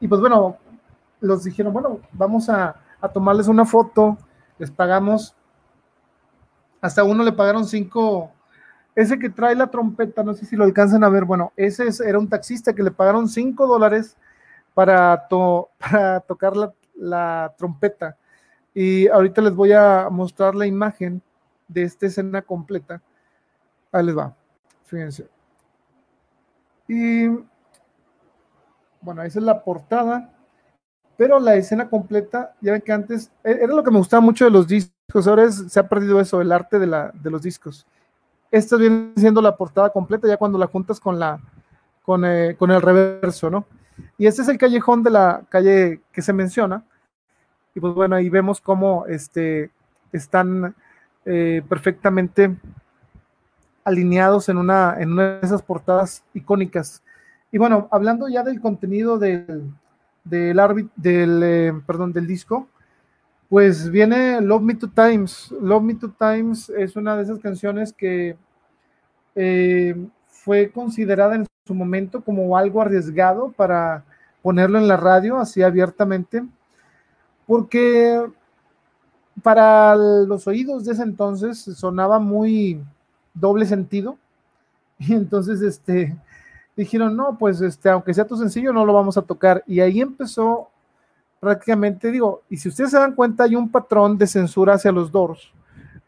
y 0.00 0.08
pues 0.08 0.20
bueno, 0.20 0.56
los 1.20 1.44
dijeron, 1.44 1.72
bueno, 1.72 2.00
vamos 2.12 2.48
a, 2.48 2.76
a 3.00 3.08
tomarles 3.08 3.48
una 3.48 3.64
foto, 3.64 4.16
les 4.58 4.70
pagamos, 4.70 5.34
hasta 6.80 7.04
uno 7.04 7.24
le 7.24 7.32
pagaron 7.32 7.64
cinco, 7.66 8.32
ese 8.98 9.16
que 9.16 9.30
trae 9.30 9.54
la 9.54 9.68
trompeta, 9.68 10.24
no 10.24 10.34
sé 10.34 10.44
si 10.44 10.56
lo 10.56 10.64
alcanzan 10.64 11.04
a 11.04 11.08
ver, 11.08 11.24
bueno, 11.24 11.52
ese 11.54 11.88
era 12.04 12.18
un 12.18 12.28
taxista 12.28 12.74
que 12.74 12.82
le 12.82 12.90
pagaron 12.90 13.28
5 13.28 13.64
dólares 13.68 14.16
para, 14.74 15.28
tocar 15.28 16.54
la, 16.96 17.54
trompeta. 17.56 18.16
Y 18.74 19.06
ahorita 19.06 19.40
les 19.40 19.54
voy 19.54 19.70
a 19.70 20.08
mostrar 20.10 20.56
la 20.56 20.66
imagen 20.66 21.22
de 21.68 21.82
esta 21.82 22.06
escena 22.06 22.42
completa. 22.42 23.00
Ahí 23.92 24.04
les 24.04 24.16
va, 24.16 24.34
fíjense. 24.84 25.28
Y 26.88 27.28
bueno, 29.00 29.22
esa 29.22 29.38
es 29.38 29.44
la 29.44 29.62
portada, 29.62 30.34
pero 31.16 31.38
la 31.38 31.54
escena 31.54 31.88
completa, 31.88 32.54
ya 32.60 32.72
ven 32.72 32.80
que 32.80 32.92
antes, 32.92 33.30
e-, 33.44 33.58
era 33.62 33.74
lo 33.74 33.84
que 33.84 33.90
me 33.90 33.98
gustaba 33.98 34.20
mucho 34.20 34.44
de 34.44 34.50
los 34.50 34.66
discos, 34.66 35.26
ahora 35.26 35.50
se 35.50 35.78
ha 35.78 35.88
perdido 35.88 36.20
eso, 36.20 36.40
el 36.40 36.50
arte 36.50 36.78
de, 36.78 36.86
la, 36.86 37.12
de 37.14 37.30
los 37.30 37.42
discos 37.42 37.86
esta 38.50 38.76
viene 38.76 39.12
siendo 39.16 39.40
la 39.40 39.56
portada 39.56 39.90
completa, 39.90 40.26
ya 40.26 40.36
cuando 40.36 40.58
la 40.58 40.66
juntas 40.66 41.00
con 41.00 41.18
la, 41.18 41.40
con, 42.02 42.24
eh, 42.24 42.56
con 42.58 42.70
el 42.70 42.80
reverso, 42.80 43.50
¿no? 43.50 43.66
Y 44.16 44.26
este 44.26 44.42
es 44.42 44.48
el 44.48 44.58
callejón 44.58 45.02
de 45.02 45.10
la 45.10 45.42
calle 45.48 46.00
que 46.12 46.22
se 46.22 46.32
menciona. 46.32 46.84
Y 47.74 47.80
pues 47.80 47.94
bueno, 47.94 48.16
ahí 48.16 48.28
vemos 48.28 48.60
cómo 48.60 49.06
este, 49.06 49.70
están 50.12 50.74
eh, 51.30 51.62
perfectamente 51.68 52.56
alineados 53.84 54.48
en 54.48 54.56
una, 54.56 54.96
en 54.98 55.12
una 55.12 55.38
de 55.38 55.46
esas 55.46 55.60
portadas 55.60 56.24
icónicas. 56.32 57.02
Y 57.52 57.58
bueno, 57.58 57.86
hablando 57.90 58.28
ya 58.28 58.42
del 58.42 58.62
contenido 58.62 59.18
del, 59.18 59.70
del, 60.24 60.56
del, 60.96 61.42
eh, 61.42 61.72
perdón, 61.86 62.14
del 62.14 62.26
disco, 62.26 62.66
pues 63.50 63.90
viene 63.90 64.40
Love 64.40 64.62
Me 64.62 64.74
Two 64.74 64.90
Times. 64.90 65.54
Love 65.60 65.82
Me 65.82 65.94
Two 65.96 66.14
Times 66.18 66.70
es 66.70 66.96
una 66.96 67.14
de 67.14 67.24
esas 67.24 67.40
canciones 67.40 67.92
que 67.92 68.38
eh, 69.34 69.94
fue 70.28 70.70
considerada 70.70 71.34
en 71.34 71.46
su 71.66 71.74
momento 71.74 72.22
como 72.22 72.56
algo 72.56 72.80
arriesgado 72.80 73.52
para 73.52 74.02
ponerlo 74.40 74.78
en 74.78 74.88
la 74.88 74.96
radio 74.96 75.36
así 75.36 75.62
abiertamente, 75.62 76.42
porque 77.46 78.30
para 79.42 79.94
los 79.96 80.46
oídos 80.46 80.84
de 80.84 80.92
ese 80.92 81.02
entonces 81.02 81.58
sonaba 81.58 82.18
muy 82.18 82.80
doble 83.34 83.66
sentido. 83.66 84.16
Y 85.00 85.12
entonces, 85.12 85.62
este, 85.62 86.16
dijeron, 86.76 87.16
no, 87.16 87.38
pues, 87.38 87.60
este, 87.60 87.88
aunque 87.88 88.12
sea 88.12 88.26
tu 88.26 88.36
sencillo, 88.36 88.72
no 88.72 88.84
lo 88.84 88.92
vamos 88.92 89.16
a 89.16 89.22
tocar. 89.22 89.62
Y 89.66 89.78
ahí 89.80 90.00
empezó 90.00 90.68
prácticamente, 91.40 92.10
digo, 92.10 92.42
y 92.50 92.56
si 92.56 92.68
ustedes 92.68 92.90
se 92.90 92.98
dan 92.98 93.14
cuenta, 93.14 93.44
hay 93.44 93.54
un 93.54 93.70
patrón 93.70 94.18
de 94.18 94.26
censura 94.26 94.74
hacia 94.74 94.90
los 94.90 95.12
Doors. 95.12 95.52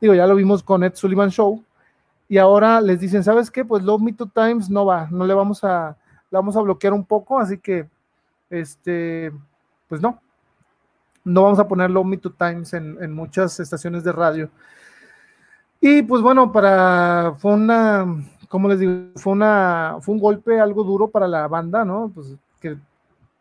Digo, 0.00 0.14
ya 0.14 0.26
lo 0.26 0.34
vimos 0.34 0.62
con 0.62 0.82
Ed 0.82 0.94
Sullivan 0.94 1.30
Show. 1.30 1.62
Y 2.28 2.38
ahora 2.38 2.80
les 2.80 3.00
dicen, 3.00 3.22
¿sabes 3.22 3.50
qué? 3.50 3.64
Pues 3.64 3.82
Love 3.82 4.02
Me 4.02 4.12
Two 4.12 4.30
Times 4.32 4.70
no 4.70 4.86
va, 4.86 5.08
no 5.10 5.26
le 5.26 5.34
vamos 5.34 5.62
a, 5.64 5.96
le 6.30 6.36
vamos 6.36 6.56
a 6.56 6.60
bloquear 6.60 6.92
un 6.92 7.04
poco, 7.04 7.38
así 7.40 7.58
que, 7.58 7.88
este, 8.48 9.32
pues 9.88 10.00
no, 10.00 10.20
no 11.24 11.42
vamos 11.42 11.58
a 11.58 11.68
poner 11.68 11.90
Love 11.90 12.06
Me 12.06 12.16
Times 12.16 12.72
en, 12.72 13.12
muchas 13.12 13.60
estaciones 13.60 14.04
de 14.04 14.12
radio. 14.12 14.50
Y 15.80 16.02
pues 16.02 16.22
bueno, 16.22 16.52
para, 16.52 17.34
fue 17.38 17.54
una, 17.54 18.06
¿cómo 18.48 18.68
les 18.68 18.78
digo? 18.78 18.92
Fue 19.16 19.32
una, 19.32 19.96
fue 20.00 20.14
un 20.14 20.20
golpe 20.20 20.60
algo 20.60 20.84
duro 20.84 21.08
para 21.08 21.26
la 21.26 21.48
banda, 21.48 21.84
¿no? 21.84 22.10
Pues 22.14 22.34
que 22.60 22.76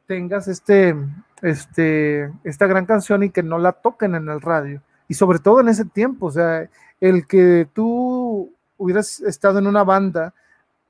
tengas 0.07 0.47
este, 0.47 0.95
este, 1.41 2.31
esta 2.43 2.67
gran 2.67 2.85
canción 2.85 3.23
y 3.23 3.29
que 3.29 3.43
no 3.43 3.57
la 3.57 3.73
toquen 3.73 4.15
en 4.15 4.29
el 4.29 4.41
radio. 4.41 4.81
Y 5.07 5.15
sobre 5.15 5.39
todo 5.39 5.59
en 5.59 5.69
ese 5.69 5.85
tiempo, 5.85 6.27
o 6.27 6.31
sea, 6.31 6.69
el 7.01 7.27
que 7.27 7.67
tú 7.73 8.53
hubieras 8.77 9.19
estado 9.21 9.59
en 9.59 9.67
una 9.67 9.83
banda 9.83 10.33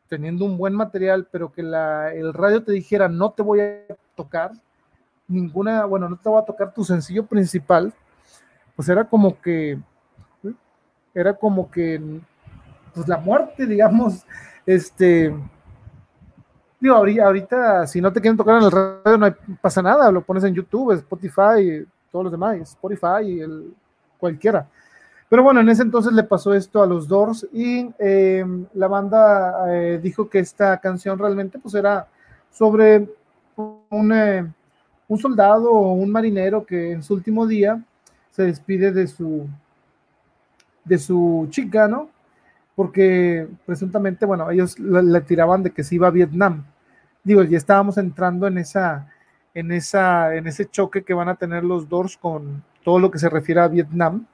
teniendo 0.08 0.46
un 0.46 0.58
buen 0.58 0.74
material, 0.74 1.28
pero 1.32 1.52
que 1.52 1.64
la, 1.64 2.14
el 2.14 2.34
radio 2.34 2.64
te 2.64 2.72
dijera, 2.72 3.08
no 3.08 3.32
te 3.32 3.44
voy 3.44 3.62
a 3.62 3.86
tocar 4.16 4.52
ninguna, 5.30 5.86
bueno, 5.86 6.10
no 6.10 6.18
te 6.18 6.28
voy 6.28 6.42
a 6.42 6.46
tocar 6.46 6.74
tu 6.74 6.84
sencillo 6.84 7.26
principal, 7.26 7.94
pues 8.76 8.90
era 8.90 9.06
como 9.06 9.40
que 9.40 9.80
era 11.14 11.34
como 11.34 11.70
que 11.72 12.02
pues 12.94 13.08
la 13.08 13.18
muerte, 13.18 13.66
digamos, 13.66 14.26
este 14.66 15.34
digo, 16.80 16.96
ahorita, 16.96 17.88
si 17.88 18.02
no 18.02 18.12
te 18.12 18.22
quieren 18.22 18.38
tocar 18.38 18.58
en 18.58 18.64
el 18.64 18.72
radio 18.72 19.18
no 19.18 19.36
pasa 19.62 19.82
nada, 19.82 20.12
lo 20.12 20.22
pones 20.22 20.44
en 20.44 20.54
YouTube, 20.54 20.94
Spotify, 20.94 21.86
todos 22.12 22.26
los 22.26 22.32
demás, 22.32 22.58
Spotify, 22.62 23.42
el, 23.42 23.74
cualquiera. 24.18 24.68
Pero 25.30 25.44
bueno, 25.44 25.60
en 25.60 25.70
ese 25.70 25.84
entonces 25.84 26.12
le 26.14 26.24
pasó 26.24 26.54
esto 26.54 26.82
a 26.82 26.88
los 26.88 27.08
Doors 27.08 27.48
y 27.54 27.90
eh, 28.00 28.44
la 28.74 28.88
banda 28.88 29.54
eh, 29.68 30.00
dijo 30.02 30.28
que 30.28 30.40
esta 30.40 30.80
canción 30.80 31.20
realmente 31.20 31.60
pues 31.60 31.76
era 31.76 32.08
sobre 32.50 33.08
un, 33.56 34.12
eh, 34.12 34.52
un 35.10 35.18
soldado 35.18 35.72
o 35.72 35.94
un 35.94 36.10
marinero 36.12 36.66
que 36.66 36.94
en 36.94 37.04
su 37.04 37.16
último 37.16 37.46
día 37.46 37.84
se 38.32 38.44
despide 38.44 38.92
de 38.92 39.08
su, 39.08 39.48
de 40.86 40.98
su 40.98 41.48
chica, 41.50 41.88
¿no? 41.88 42.10
Porque 42.76 43.48
presuntamente, 43.66 44.26
bueno, 44.26 44.50
ellos 44.52 44.80
le, 44.80 45.20
tiraban 45.22 45.64
de 45.64 45.72
que 45.72 45.84
se 45.84 45.96
iba 45.96 46.08
a 46.08 46.12
Vietnam. 46.12 46.64
Digo, 47.24 47.44
ya 47.44 47.58
estábamos 47.58 47.98
entrando 47.98 48.48
en 48.48 48.60
esa, 48.60 49.10
en 49.54 49.72
esa, 49.72 50.36
en 50.36 50.48
ese 50.48 50.70
choque 50.70 51.04
que 51.04 51.14
van 51.14 51.28
a 51.28 51.36
tener 51.36 51.64
los 51.64 51.90
Doors 51.90 52.16
con 52.16 52.64
todo 52.84 53.00
lo 53.00 53.12
que 53.12 53.20
se 53.20 53.30
refiere 53.30 53.62
a 53.62 53.68
Vietnam. 53.68 54.26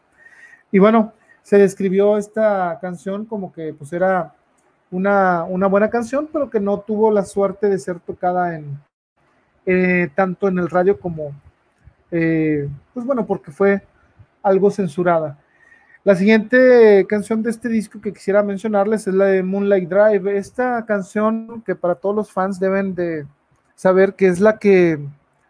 Y 0.71 0.79
bueno, 0.79 1.13
se 1.41 1.57
describió 1.57 2.17
esta 2.17 2.77
canción 2.81 3.25
como 3.25 3.53
que 3.53 3.73
pues 3.73 3.93
era 3.93 4.35
una, 4.91 5.45
una 5.45 5.67
buena 5.67 5.89
canción, 5.89 6.29
pero 6.31 6.49
que 6.49 6.59
no 6.59 6.81
tuvo 6.81 7.11
la 7.11 7.23
suerte 7.23 7.69
de 7.69 7.79
ser 7.79 7.99
tocada 8.01 8.55
en 8.55 8.77
eh, 9.65 10.09
tanto 10.15 10.47
en 10.47 10.59
el 10.59 10.69
radio 10.69 10.99
como, 10.99 11.33
eh, 12.11 12.69
pues 12.93 13.05
bueno, 13.05 13.25
porque 13.25 13.51
fue 13.51 13.81
algo 14.43 14.69
censurada. 14.71 15.37
La 16.03 16.15
siguiente 16.15 17.05
canción 17.09 17.41
de 17.41 17.49
este 17.49 17.67
disco 17.67 17.99
que 17.99 18.13
quisiera 18.13 18.43
mencionarles 18.43 19.07
es 19.07 19.13
la 19.15 19.25
de 19.25 19.41
Moonlight 19.41 19.89
Drive. 19.89 20.37
Esta 20.37 20.85
canción 20.85 21.63
que 21.65 21.73
para 21.75 21.95
todos 21.95 22.15
los 22.15 22.31
fans 22.31 22.59
deben 22.59 22.93
de 22.93 23.25
saber 23.73 24.13
que 24.13 24.27
es 24.27 24.39
la 24.39 24.59
que 24.59 24.99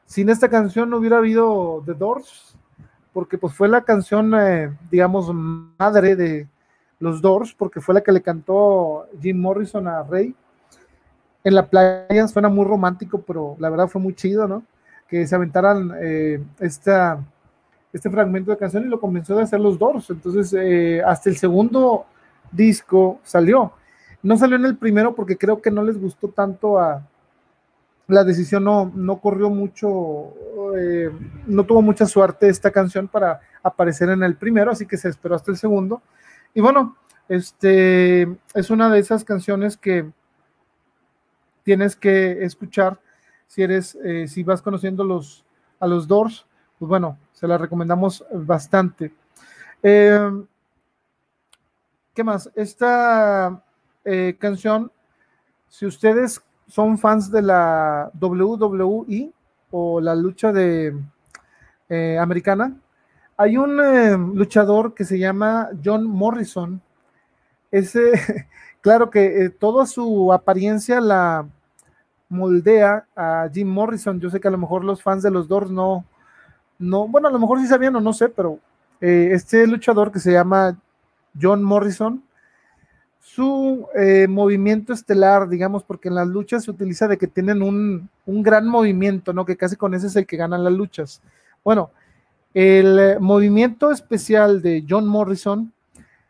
sin 0.05 0.29
esta 0.29 0.49
canción 0.49 0.89
no 0.89 0.97
hubiera 0.97 1.17
habido 1.17 1.83
The 1.85 1.93
Doors, 1.93 2.55
porque 3.11 3.37
pues 3.37 3.53
fue 3.53 3.67
la 3.67 3.81
canción, 3.81 4.33
eh, 4.33 4.73
digamos, 4.89 5.29
madre 5.33 6.15
de 6.15 6.47
los 6.99 7.21
Doors, 7.21 7.53
porque 7.53 7.81
fue 7.81 7.95
la 7.95 8.01
que 8.01 8.11
le 8.11 8.21
cantó 8.21 9.07
Jim 9.21 9.37
Morrison 9.37 9.87
a 9.87 10.03
Rey. 10.03 10.33
En 11.45 11.55
la 11.55 11.67
playa 11.67 12.27
suena 12.27 12.49
muy 12.49 12.65
romántico, 12.65 13.22
pero 13.26 13.55
la 13.59 13.69
verdad 13.69 13.88
fue 13.88 14.01
muy 14.01 14.13
chido, 14.13 14.47
¿no? 14.47 14.63
Que 15.07 15.26
se 15.26 15.35
aventaran 15.35 15.93
eh, 16.01 16.43
esta 16.59 17.19
este 17.95 18.09
fragmento 18.09 18.51
de 18.51 18.57
canción 18.57 18.84
y 18.84 18.89
lo 18.89 18.99
comenzó 18.99 19.39
a 19.39 19.43
hacer 19.43 19.61
los 19.61 19.80
Doors. 19.80 20.09
Entonces, 20.09 20.53
eh, 20.53 21.01
hasta 21.05 21.30
el 21.30 21.38
segundo 21.38 22.05
disco 22.51 23.22
salió. 23.23 23.72
No 24.22 24.35
salió 24.35 24.57
en 24.57 24.65
el 24.65 24.76
primero 24.76 25.15
porque 25.15 25.38
creo 25.38 25.61
que 25.61 25.72
no 25.72 25.81
les 25.81 25.97
gustó 25.97 26.27
tanto 26.27 26.77
a 26.77 27.07
la 28.07 28.23
decisión, 28.26 28.65
no, 28.65 28.91
no 28.93 29.22
corrió 29.22 29.49
mucho, 29.49 30.34
eh, 30.76 31.09
no 31.47 31.63
tuvo 31.63 31.81
mucha 31.81 32.05
suerte 32.05 32.49
esta 32.49 32.69
canción 32.69 33.07
para 33.07 33.39
aparecer 33.63 34.09
en 34.09 34.23
el 34.23 34.35
primero, 34.35 34.72
así 34.72 34.85
que 34.85 34.97
se 34.97 35.07
esperó 35.07 35.35
hasta 35.35 35.51
el 35.51 35.57
segundo. 35.57 36.01
Y 36.53 36.59
bueno, 36.59 36.97
este 37.30 38.23
es 38.53 38.69
una 38.69 38.89
de 38.89 38.99
esas 38.99 39.23
canciones 39.23 39.77
que 39.77 40.05
tienes 41.65 41.97
que 41.97 42.45
escuchar 42.45 43.01
si 43.47 43.63
eres, 43.63 43.95
eh, 44.05 44.29
si 44.29 44.43
vas 44.43 44.61
conociendo 44.61 45.03
a 45.79 45.87
los 45.87 46.07
Doors 46.07 46.45
pues 46.77 46.89
bueno, 46.89 47.17
se 47.31 47.47
la 47.47 47.57
recomendamos 47.57 48.25
bastante. 48.31 49.13
Eh, 49.81 50.29
¿Qué 52.13 52.23
más? 52.23 52.49
Esta 52.55 53.63
eh, 54.03 54.35
canción, 54.37 54.91
si 55.69 55.85
ustedes 55.85 56.41
son 56.67 56.97
fans 56.97 57.31
de 57.31 57.41
la 57.41 58.11
WWE 58.19 59.31
o 59.71 60.01
la 60.01 60.15
lucha 60.15 60.51
de 60.51 60.97
eh, 61.89 62.17
americana, 62.19 62.75
hay 63.37 63.57
un 63.57 64.35
luchador 64.35 64.93
que 64.93 65.05
se 65.05 65.19
llama 65.19 65.69
John 65.83 66.05
Morrison. 66.05 66.81
Ese, 67.71 68.47
claro 68.81 69.09
que 69.09 69.49
toda 69.49 69.85
su 69.85 70.31
apariencia 70.33 70.99
la 70.99 71.47
moldea 72.30 73.06
a 73.15 73.49
Jim 73.53 73.68
Morrison. 73.68 74.19
Yo 74.19 74.30
sé 74.30 74.39
que 74.39 74.47
a 74.47 74.52
lo 74.52 74.57
mejor 74.57 74.84
los 74.84 75.02
fans 75.02 75.23
de 75.23 75.31
los 75.31 75.47
Doors 75.47 75.69
no, 75.69 76.06
no, 76.80 77.07
bueno, 77.07 77.27
a 77.27 77.31
lo 77.31 77.39
mejor 77.39 77.60
sí 77.60 77.68
sabían 77.68 77.95
o 77.95 78.02
no 78.02 78.14
sé, 78.14 78.30
pero 78.30 78.60
eh, 79.02 79.30
este 79.31 79.65
luchador 79.68 80.11
que 80.11 80.19
se 80.19 80.31
llama 80.31 80.77
John 81.39 81.64
Morrison, 81.64 82.23
su 83.19 83.88
eh, 83.95 84.27
movimiento 84.27 84.93
estelar, 84.93 85.49
digamos, 85.49 85.84
porque 85.84 86.07
en 86.07 86.15
las 86.15 86.27
luchas 86.27 86.64
se 86.64 86.72
utiliza 86.72 87.07
de 87.07 87.18
que 87.18 87.27
tienen 87.27 87.61
un, 87.61 88.10
gran 88.26 88.68
movimiento, 88.68 89.34
¿no? 89.34 89.45
Que 89.45 89.57
casi 89.57 89.76
con 89.76 89.93
ese 89.93 90.07
es 90.07 90.15
el 90.15 90.26
que 90.26 90.38
ganan 90.38 90.64
las 90.64 90.73
luchas. 90.73 91.22
Bueno, 91.64 91.91
el 92.53 92.99
eh, 92.99 93.18
movimiento 93.19 93.91
especial 93.91 94.61
de 94.61 94.85
John 94.88 95.07
Morrison 95.07 95.73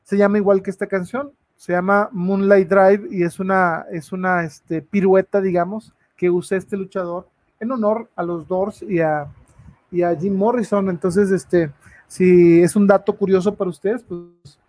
se 0.04 0.18
llama 0.18 0.38
igual 0.38 0.64
que 0.64 0.70
esta 0.70 0.88
canción, 0.88 1.32
se 1.56 1.74
llama 1.74 2.10
Moonlight 2.12 2.70
Drive 2.70 3.08
y 3.12 3.24
es 3.24 3.40
una, 3.40 3.86
es 3.92 4.12
una 4.12 4.44
este, 4.44 4.82
pirueta, 4.82 5.42
digamos, 5.42 5.94
que 6.16 6.30
usa 6.30 6.58
este 6.58 6.78
luchador 6.78 7.28
en 7.60 7.72
honor 7.72 8.10
a 8.16 8.24
los 8.24 8.48
Doors 8.48 8.84
y 8.84 9.00
a 9.00 9.28
y 9.96 10.04
a 10.04 10.16
Jim 10.16 10.36
Morrison. 10.36 10.90
Entonces, 10.90 11.32
este, 11.32 11.72
si 12.08 12.62
es 12.62 12.76
un 12.76 12.86
dato 12.88 13.16
curioso 13.16 13.56
para 13.56 13.70
ustedes, 13.70 14.04
pues 14.04 14.60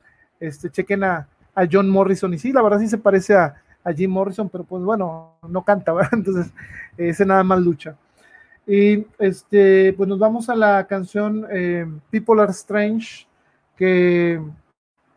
este, 0.40 0.70
chequen 0.70 1.04
a, 1.04 1.28
John 1.72 1.88
Morrison. 1.88 2.34
Y 2.34 2.38
sí, 2.38 2.52
la 2.52 2.60
verdad 2.60 2.80
sí 2.80 2.88
se 2.88 2.98
parece 2.98 3.34
a, 3.34 3.54
Jim 3.96 4.10
Morrison, 4.10 4.48
pero 4.48 4.64
pues 4.64 4.82
bueno, 4.82 5.36
no 5.48 5.62
canta, 5.62 5.92
¿verdad? 5.94 6.14
Entonces, 6.14 6.52
ese 6.96 7.24
nada 7.24 7.44
más 7.44 7.60
lucha. 7.60 7.96
Y 8.66 9.06
este, 9.18 9.92
pues 9.92 10.08
nos 10.08 10.18
vamos 10.18 10.48
a 10.48 10.56
la 10.56 10.86
canción 10.88 11.46
eh, 11.50 11.86
People 12.10 12.42
Are 12.42 12.50
Strange, 12.50 13.28
que, 13.76 14.40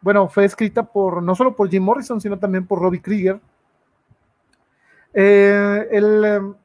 bueno, 0.01 0.29
fue 0.29 0.45
escrita 0.45 0.83
por, 0.83 1.21
no 1.21 1.35
solo 1.35 1.55
por 1.55 1.69
Jim 1.69 1.83
Morrison, 1.83 2.21
sino 2.21 2.37
también 2.37 2.65
por 2.65 2.79
Robbie 2.79 3.01
Krieger. 3.01 3.39
Eh, 5.13 5.87
el 5.91 6.55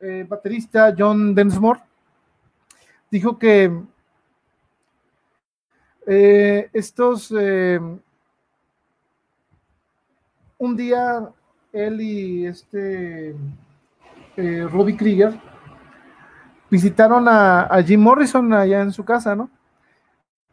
eh, 0.00 0.26
baterista 0.28 0.94
John 0.96 1.34
Densmore 1.34 1.80
dijo 3.10 3.38
que 3.38 3.72
eh, 6.06 6.68
estos 6.72 7.30
un 10.58 10.76
día 10.76 11.30
él 11.72 12.00
y 12.00 12.46
este 12.46 13.34
Robbie 14.36 14.96
Krieger 14.96 15.40
visitaron 16.70 17.28
a, 17.28 17.62
a, 17.62 17.82
Jim 17.82 18.00
Morrison 18.00 18.52
allá 18.52 18.82
en 18.82 18.92
su 18.92 19.04
casa, 19.04 19.34
¿no? 19.34 19.50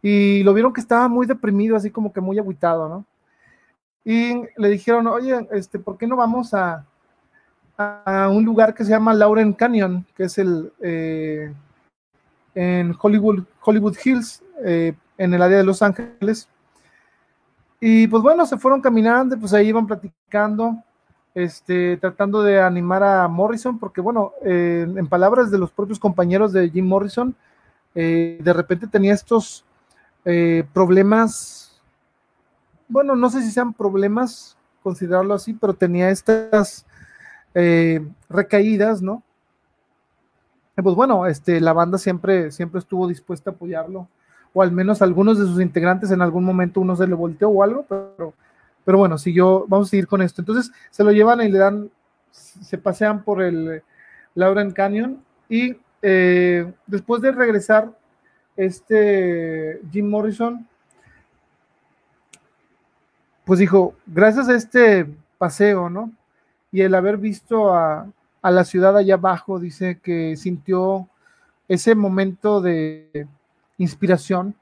Y 0.02 0.44
lo 0.44 0.54
vieron 0.54 0.74
que 0.74 0.82
estaba 0.82 1.08
muy 1.08 1.26
deprimido, 1.26 1.76
así 1.76 1.92
como 1.92 2.14
que 2.14 2.22
muy 2.22 2.40
agüitado, 2.40 2.88
¿no? 2.88 3.06
Y 4.06 4.44
le 4.58 4.70
dijeron, 4.70 5.08
oye, 5.08 5.48
este, 5.52 5.78
¿por 5.78 5.98
qué 5.98 6.08
no 6.08 6.16
vamos 6.16 6.54
a, 6.54 6.86
a 7.78 8.30
un 8.30 8.44
lugar 8.44 8.74
que 8.74 8.84
se 8.84 8.92
llama 8.92 9.14
Lauren 9.14 9.54
Canyon, 9.54 10.06
que 10.16 10.24
es 10.24 10.38
el 10.38 10.72
eh, 10.82 11.54
en 12.56 12.96
Hollywood, 13.00 13.44
Hollywood 13.62 13.96
Hills, 14.04 14.44
eh, 14.66 14.94
en 15.18 15.34
el 15.34 15.42
área 15.42 15.58
de 15.58 15.64
Los 15.64 15.82
Ángeles? 15.82 16.50
Y 17.80 18.08
pues 18.08 18.22
bueno, 18.22 18.46
se 18.46 18.58
fueron 18.58 18.82
caminando, 18.82 19.38
pues 19.40 19.54
ahí 19.54 19.68
iban 19.68 19.88
platicando, 19.88 20.84
este, 21.34 21.96
tratando 21.98 22.44
de 22.44 22.62
animar 22.62 23.04
a 23.04 23.28
Morrison, 23.28 23.80
porque 23.80 24.02
bueno, 24.02 24.34
eh, 24.44 24.86
en 24.94 25.08
palabras 25.08 25.50
de 25.52 25.58
los 25.58 25.72
propios 25.72 26.00
compañeros 26.00 26.52
de 26.52 26.70
Jim 26.70 26.86
Morrison, 26.86 27.36
de 27.94 28.54
repente 28.54 28.88
tenía 28.88 29.14
estos 29.14 29.66
problemas 30.74 31.70
bueno, 32.90 33.16
no 33.16 33.30
sé 33.30 33.42
si 33.44 33.52
sean 33.52 33.72
problemas, 33.72 34.58
considerarlo 34.84 35.36
así, 35.36 35.54
pero 35.54 35.76
tenía 35.76 36.10
estas 36.10 36.86
eh, 37.54 38.06
recaídas, 38.28 39.02
¿no? 39.02 39.24
pues 40.82 40.96
bueno, 40.96 41.26
este, 41.28 41.60
la 41.60 41.74
banda 41.74 41.98
siempre, 41.98 42.52
siempre 42.52 42.80
estuvo 42.80 43.06
dispuesta 43.06 43.50
a 43.50 43.54
apoyarlo, 43.54 44.08
o 44.54 44.62
al 44.62 44.72
menos 44.72 45.02
algunos 45.02 45.38
de 45.38 45.46
sus 45.46 45.60
integrantes 45.62 46.10
en 46.10 46.22
algún 46.22 46.46
momento 46.46 46.80
uno 46.80 46.96
se 46.96 47.06
le 47.06 47.16
volteó 47.16 47.50
o 47.50 47.64
algo, 47.64 47.86
pero, 47.88 48.34
pero 48.86 48.98
bueno, 48.98 49.18
siguió, 49.18 49.66
vamos 49.68 49.90
a 49.90 49.92
seguir 49.92 50.08
con 50.08 50.22
esto. 50.22 50.42
Entonces 50.42 50.72
se 50.90 51.04
lo 51.04 51.12
llevan 51.12 51.42
y 51.42 51.50
le 51.50 51.60
dan, 51.60 51.92
se 52.32 52.78
pasean 52.78 53.24
por 53.24 53.42
el 53.42 53.84
Lauren 54.36 54.72
Canyon 54.72 55.22
y 55.50 55.76
eh, 56.02 56.72
después 56.88 57.22
de 57.22 57.34
regresar, 57.34 57.92
este 58.60 59.82
Jim 59.92 60.10
Morrison 60.10 60.68
pues 63.50 63.58
dijo, 63.58 63.96
gracias 64.06 64.48
a 64.48 64.54
este 64.54 65.08
paseo, 65.40 65.90
¿no? 65.90 66.12
Y 66.72 66.82
el 66.82 66.94
haber 66.94 67.18
visto 67.18 67.74
a, 67.74 68.08
la 68.44 68.64
ciudad 68.64 68.96
allá 68.96 69.16
abajo, 69.16 69.58
dice 69.60 70.00
que 70.04 70.38
sintió 70.38 71.10
ese 71.68 71.96
momento 71.96 72.62
de 72.62 73.28
inspiración. 73.80 74.54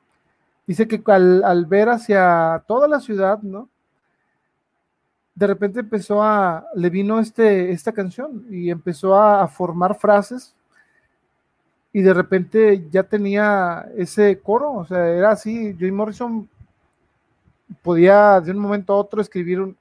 Dice 0.66 0.88
que 0.88 1.02
al, 1.08 1.66
ver 1.66 1.90
hacia 1.90 2.64
toda 2.66 2.88
la 2.88 3.02
ciudad, 3.02 3.42
¿no? 3.42 3.68
De 5.36 5.48
repente 5.48 5.82
empezó 5.82 6.24
a, 6.24 6.66
le 6.74 6.90
vino 6.90 7.20
este, 7.20 7.72
esta 7.72 7.92
canción 7.92 8.46
y 8.50 8.70
empezó 8.70 9.16
a, 9.16 9.44
a 9.44 9.50
formar 9.50 9.96
frases 9.96 10.56
y 11.98 12.04
de 12.04 12.14
repente 12.14 12.86
ya 12.92 13.02
tenía 13.02 13.90
ese 13.98 14.40
coro, 14.40 14.72
o 14.72 14.86
sea, 14.86 15.08
era 15.08 15.32
así, 15.32 15.76
Joy 15.80 15.92
Morrison 15.92 16.48
podía 17.82 18.40
de 18.40 18.52
un 18.52 18.60
momento 18.60 18.94
a 18.94 18.98
otro 18.98 19.20
escribir 19.20 19.74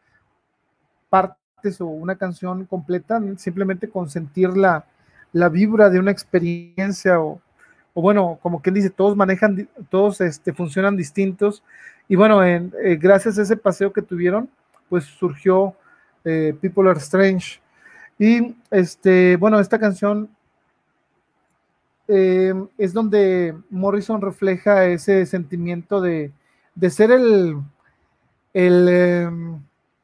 partes 1.11 1.79
o 1.79 1.85
una 1.89 2.17
canción 2.17 2.65
completa 2.65 3.21
simplemente 3.37 3.91
con 3.91 4.09
sentir 4.09 4.57
la, 4.57 4.87
vibra 5.51 5.91
de 5.91 5.99
una 5.99 6.11
experiencia 6.11 7.21
o, 7.21 7.39
bueno, 7.93 8.39
como 8.41 8.63
quien 8.63 8.77
dice, 8.77 8.89
todos 8.89 9.15
manejan, 9.15 9.69
todos 9.91 10.23
este, 10.23 10.55
funcionan 10.55 10.97
distintos. 10.97 11.63
Y 12.09 12.17
bueno, 12.17 12.43
en, 12.43 12.73
eh, 12.83 12.97
gracias 12.97 13.39
a 13.39 13.43
ese 13.43 13.59
paseo 13.59 13.93
que 13.93 14.01
tuvieron, 14.01 14.49
pues 14.89 15.05
surgió 15.05 15.75
eh, 16.25 16.57
People 16.63 16.89
Are 16.89 16.99
Strange. 16.99 17.61
Y 18.19 18.57
este, 18.71 19.37
bueno, 19.37 19.61
esta 19.61 19.79
canción 19.79 20.31
eh, 22.09 22.55
es 22.79 22.93
donde 22.93 23.57
Morrison 23.71 24.21
refleja 24.21 24.87
ese 24.87 25.27
sentimiento 25.27 26.01
de, 26.01 26.33
de 26.75 26.91
ser 26.91 27.11
el, 27.11 27.57
el, 28.55 28.89
em, 28.89 29.61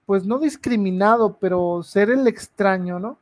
pues 0.07 0.24
no 0.27 0.39
discriminado, 0.39 1.39
pero 1.41 1.83
ser 1.83 2.11
el 2.11 2.27
extraño, 2.27 2.99
¿no? 2.99 3.19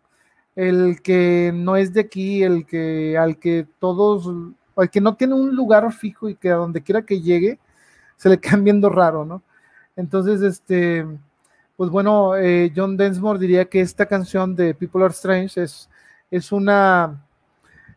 El 0.57 1.03
que 1.03 1.53
no 1.55 1.77
es 1.77 1.93
de 1.93 2.01
aquí, 2.01 2.43
el 2.43 2.67
que 2.67 3.17
al 3.19 3.39
que 3.39 3.67
todos, 3.79 4.29
al 4.77 4.91
que 4.91 5.01
no 5.01 5.15
tiene 5.17 5.35
un 5.35 5.55
lugar 5.55 5.93
fijo 5.93 6.29
y 6.29 6.35
que 6.35 6.51
a 6.51 6.57
donde 6.57 6.83
quiera 6.83 7.03
que 7.03 7.21
llegue, 7.21 7.59
se 8.17 8.29
le 8.29 8.39
quedan 8.41 8.65
viendo 8.65 8.89
raro, 8.89 9.25
¿no? 9.25 9.43
Entonces, 9.97 10.43
este, 10.43 11.07
pues 11.77 11.91
bueno, 11.91 12.37
eh, 12.37 12.73
John 12.75 12.97
Densmore 12.97 13.39
diría 13.39 13.65
que 13.67 13.81
esta 13.81 14.07
canción 14.07 14.55
de 14.57 14.75
People 14.75 15.05
Are 15.05 15.13
Strange 15.13 15.63
es, 15.63 15.89
es 16.31 16.53
una, 16.53 17.25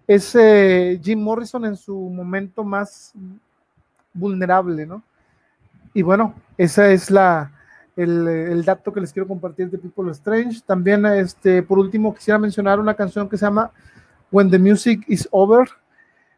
es 0.08 0.36
eh, 0.36 1.00
Jim 1.02 1.22
Morrison 1.22 1.66
en 1.66 1.76
su 1.76 1.98
momento 1.98 2.64
más 2.64 3.14
vulnerable, 4.14 4.86
¿no? 4.86 5.04
Y 5.94 6.02
bueno, 6.02 6.34
esa 6.58 6.90
es 6.92 7.12
la, 7.12 7.52
el, 7.96 8.64
dato 8.66 8.92
que 8.92 9.02
les 9.02 9.14
quiero 9.14 9.28
compartir 9.28 9.70
de 9.70 9.78
People 9.78 10.12
Strange. 10.12 10.62
También, 10.66 11.06
este, 11.06 11.62
por 11.64 11.80
último, 11.80 12.14
quisiera 12.14 12.40
mencionar 12.40 12.80
una 12.80 12.96
canción 12.96 13.30
que 13.30 13.38
se 13.38 13.46
llama 13.46 13.72
When 14.32 14.50
the 14.50 14.60
Music 14.60 15.04
is 15.08 15.28
Over. 15.32 15.70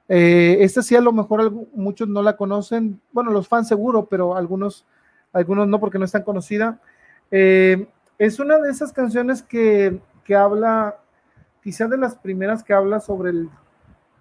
Eh, 0.08 0.58
esta 0.60 0.82
sí 0.82 0.96
a 0.96 1.02
lo 1.02 1.12
mejor 1.12 1.52
muchos 1.74 2.08
no 2.08 2.22
la 2.22 2.38
conocen, 2.38 3.00
bueno, 3.12 3.32
los 3.32 3.48
fans 3.48 3.68
seguro, 3.68 4.06
pero 4.06 4.36
algunos, 4.36 4.86
algunos 5.34 5.68
no 5.68 5.80
porque 5.80 5.98
no 5.98 6.06
es 6.06 6.12
tan 6.12 6.24
conocida. 6.24 6.80
Eh, 7.32 7.88
es 8.18 8.40
una 8.40 8.60
de 8.60 8.70
esas 8.70 8.94
canciones 8.94 9.42
que, 9.42 10.00
que 10.24 10.36
habla, 10.36 10.98
quizás 11.66 11.90
de 11.90 11.98
las 11.98 12.16
primeras 12.16 12.64
que 12.64 12.74
habla 12.74 13.02
sobre 13.02 13.32
el, 13.32 13.50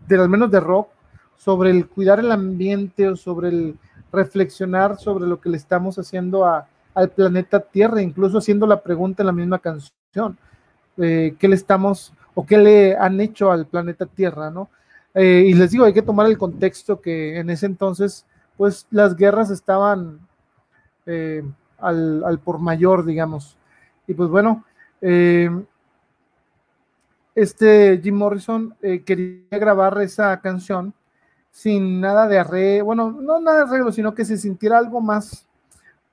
de 0.08 0.16
al 0.16 0.28
menos 0.28 0.50
de 0.50 0.58
rock, 0.58 0.88
sobre 1.36 1.70
el 1.70 1.86
cuidar 1.86 2.18
el 2.18 2.32
ambiente 2.32 3.08
o 3.08 3.14
sobre 3.14 3.50
el, 3.50 3.78
reflexionar 4.14 4.96
sobre 4.96 5.26
lo 5.26 5.40
que 5.40 5.50
le 5.50 5.56
estamos 5.56 5.98
haciendo 5.98 6.46
al 6.46 7.10
planeta 7.10 7.60
Tierra, 7.60 8.00
incluso 8.00 8.38
haciendo 8.38 8.66
la 8.66 8.82
pregunta 8.82 9.22
en 9.22 9.26
la 9.26 9.32
misma 9.32 9.58
canción, 9.58 10.38
eh, 10.96 11.34
¿qué 11.38 11.48
le 11.48 11.56
estamos 11.56 12.14
o 12.34 12.46
qué 12.46 12.56
le 12.56 12.96
han 12.96 13.20
hecho 13.20 13.50
al 13.50 13.66
planeta 13.66 14.06
Tierra, 14.06 14.50
¿no? 14.50 14.70
Eh, 15.14 15.44
y 15.46 15.54
les 15.54 15.70
digo, 15.70 15.84
hay 15.84 15.92
que 15.92 16.02
tomar 16.02 16.26
el 16.26 16.38
contexto 16.38 17.00
que 17.00 17.38
en 17.38 17.50
ese 17.50 17.66
entonces, 17.66 18.26
pues 18.56 18.86
las 18.90 19.14
guerras 19.14 19.50
estaban 19.50 20.20
eh, 21.06 21.44
al, 21.78 22.40
por 22.42 22.58
mayor, 22.58 23.04
digamos. 23.04 23.56
Y 24.06 24.14
pues 24.14 24.28
bueno, 24.28 24.64
este 27.34 28.00
Jim 28.02 28.16
Morrison 28.16 28.74
quería 29.04 29.58
grabar 29.58 30.00
esa 30.02 30.40
canción 30.40 30.94
sin 31.50 32.00
nada 32.00 32.26
de 32.26 32.38
arreglo, 32.38 32.84
bueno, 32.86 33.10
no 33.12 33.40
nada 33.40 33.58
de 33.58 33.70
arreglo, 33.70 33.92
sino 33.92 34.14
que 34.14 34.24
se 34.24 34.36
sintiera 34.36 34.78
algo 34.78 35.00
más 35.00 35.46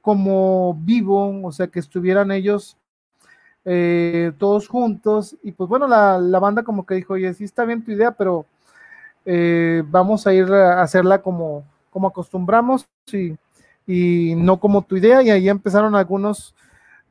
como 0.01 0.75
vivo, 0.75 1.45
o 1.45 1.51
sea, 1.51 1.67
que 1.67 1.79
estuvieran 1.79 2.31
ellos 2.31 2.77
eh, 3.65 4.31
todos 4.37 4.67
juntos. 4.67 5.37
Y 5.43 5.51
pues 5.51 5.69
bueno, 5.69 5.87
la, 5.87 6.39
banda 6.39 6.63
como 6.63 6.85
que 6.85 6.95
dijo, 6.95 7.13
oye, 7.13 7.33
sí 7.33 7.43
está 7.43 7.65
bien 7.65 7.83
tu 7.83 7.91
idea, 7.91 8.11
pero 8.11 8.45
eh, 9.25 9.83
vamos 9.87 10.27
a 10.27 10.33
ir 10.33 10.51
a 10.51 10.81
hacerla 10.81 11.21
como, 11.21 11.63
como 11.91 12.07
acostumbramos 12.07 12.87
y, 13.11 13.35
y, 13.87 14.35
no 14.35 14.59
como 14.59 14.81
tu 14.81 14.97
idea. 14.97 15.21
Y 15.21 15.29
ahí 15.29 15.49
empezaron 15.49 15.95
algunas 15.95 16.55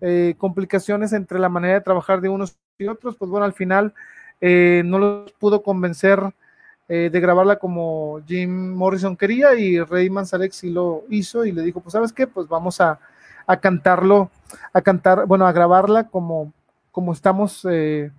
eh, 0.01 0.35
complicaciones 0.39 1.13
entre 1.13 1.39
la 1.39 1.49
manera 1.49 1.75
de 1.75 1.81
trabajar 1.81 2.21
de 2.21 2.29
unos 2.29 2.57
y 2.81 2.89
otros. 2.89 3.17
Pues 3.17 3.31
bueno, 3.31 3.45
al 3.45 3.53
final 3.53 3.95
no 4.41 4.99
los 4.99 5.33
pudo 5.33 5.63
convencer 5.63 6.33
eh, 6.93 7.09
de 7.09 7.21
grabarla 7.21 7.55
como 7.55 8.21
Jim 8.27 8.75
Morrison 8.75 9.17
quería 9.17 9.55
y 9.55 9.79
Ray 9.79 10.11
Manzarek 10.11 10.51
sí 10.51 10.71
lo 10.71 11.05
hizo 11.09 11.45
y 11.45 11.53
le 11.53 11.63
dijo, 11.63 11.79
pues 11.79 11.93
sabes 11.93 12.13
qué, 12.13 12.27
pues 12.27 12.49
vamos 12.49 12.81
a, 12.81 12.99
cantarlo, 13.61 14.29
a 14.73 14.83
cantar, 14.83 15.25
bueno, 15.27 15.47
a 15.47 15.53
grabarla 15.53 16.09
como, 16.09 16.53
como 16.91 17.13
estamos, 17.13 17.65
eh, 17.71 18.11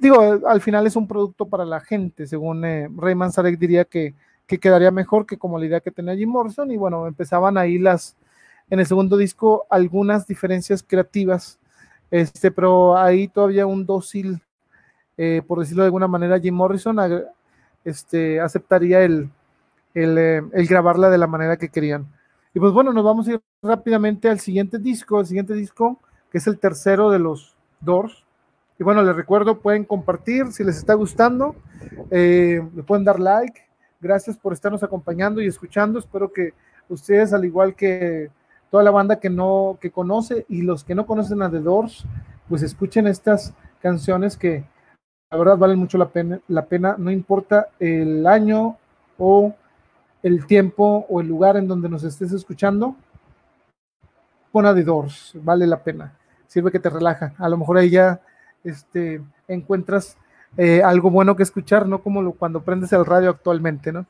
digo, 0.00 0.40
al 0.48 0.62
final 0.62 0.86
es 0.86 0.96
un 0.96 1.06
producto 1.06 1.50
para 1.50 1.66
la 1.66 1.80
gente, 1.80 2.26
según 2.26 2.64
eh, 2.64 2.88
Ray 2.96 3.14
Manzarek 3.14 3.58
diría 3.58 3.84
que, 3.84 4.14
que 4.46 4.56
quedaría 4.56 4.90
mejor 4.90 5.26
que 5.26 5.36
como 5.36 5.58
la 5.58 5.66
idea 5.66 5.80
que 5.80 5.90
tenía 5.90 6.16
Jim 6.16 6.30
Morrison 6.30 6.70
y 6.70 6.78
bueno, 6.78 7.06
empezaban 7.06 7.58
ahí 7.58 7.76
las, 7.78 8.16
en 8.70 8.80
el 8.80 8.86
segundo 8.86 9.18
disco 9.18 9.66
algunas 9.68 10.26
diferencias 10.26 10.82
creativas, 10.82 11.58
este, 12.10 12.50
pero 12.50 12.96
ahí 12.96 13.28
todavía 13.28 13.66
un 13.66 13.86
dócil, 13.86 14.40
por 15.46 15.60
decirlo 15.60 15.82
de 15.82 15.88
alguna 15.88 16.08
manera, 16.08 16.38
Jim 16.38 16.54
Morrison 16.54 16.98
este, 17.84 18.40
aceptaría 18.40 19.02
el, 19.02 19.30
eh, 19.98 20.42
el, 20.52 20.66
grabarla 20.66 21.08
de 21.08 21.16
la 21.16 21.26
manera 21.26 21.56
que 21.56 21.70
querían. 21.70 22.06
Y 22.52 22.60
pues 22.60 22.70
bueno, 22.72 22.92
nos 22.92 23.02
vamos 23.02 23.26
a 23.26 23.32
ir 23.32 23.40
rápidamente 23.62 24.28
al 24.28 24.40
siguiente 24.40 24.78
disco, 24.78 25.20
el 25.20 25.26
siguiente 25.26 25.54
disco, 25.54 25.98
que 26.30 26.36
es 26.36 26.46
el 26.46 26.58
tercero 26.58 27.10
de 27.10 27.18
los 27.18 27.56
Doors. 27.80 28.24
Y 28.78 28.84
bueno, 28.84 29.02
les 29.02 29.16
recuerdo, 29.16 29.60
pueden 29.60 29.84
compartir 29.84 30.52
si 30.52 30.64
les 30.64 30.76
está 30.76 30.92
gustando, 30.92 31.56
eh, 32.10 32.62
le 32.74 32.82
pueden 32.82 33.06
dar 33.06 33.18
like. 33.18 33.62
Gracias 33.98 34.36
por 34.36 34.52
estarnos 34.52 34.82
acompañando 34.82 35.40
y 35.40 35.46
escuchando. 35.46 35.98
Espero 35.98 36.30
que 36.30 36.52
ustedes, 36.90 37.32
al 37.32 37.46
igual 37.46 37.74
que 37.74 38.28
toda 38.70 38.82
la 38.82 38.90
banda 38.90 39.20
que 39.20 39.30
no 39.30 39.78
que 39.80 39.90
conoce 39.90 40.46
y 40.48 40.62
los 40.62 40.84
que 40.84 40.94
no 40.94 41.06
conocen 41.06 41.42
a 41.42 41.50
The 41.50 41.60
Doors, 41.60 42.04
pues 42.48 42.62
escuchen 42.62 43.06
estas 43.06 43.54
canciones 43.80 44.36
que 44.36 44.64
la 45.30 45.38
verdad 45.38 45.58
valen 45.58 45.78
mucho 45.78 45.98
la 45.98 46.08
pena, 46.08 46.40
la 46.48 46.66
pena, 46.66 46.96
no 46.98 47.10
importa 47.10 47.68
el 47.80 48.26
año 48.26 48.76
o 49.18 49.54
el 50.22 50.46
tiempo 50.46 51.06
o 51.08 51.20
el 51.20 51.28
lugar 51.28 51.56
en 51.56 51.68
donde 51.68 51.88
nos 51.88 52.04
estés 52.04 52.32
escuchando, 52.32 52.96
pon 54.52 54.66
a 54.66 54.74
The 54.74 54.84
Doors, 54.84 55.32
vale 55.42 55.66
la 55.66 55.82
pena, 55.82 56.16
sirve 56.46 56.70
que 56.70 56.80
te 56.80 56.90
relaja, 56.90 57.34
a 57.38 57.48
lo 57.48 57.56
mejor 57.56 57.78
ahí 57.78 57.90
ya 57.90 58.20
este, 58.64 59.22
encuentras 59.48 60.16
eh, 60.56 60.82
algo 60.82 61.10
bueno 61.10 61.36
que 61.36 61.42
escuchar, 61.42 61.86
no 61.86 62.02
como 62.02 62.22
lo, 62.22 62.32
cuando 62.32 62.62
prendes 62.62 62.92
el 62.92 63.04
radio 63.04 63.30
actualmente, 63.30 63.92
¿no? 63.92 64.06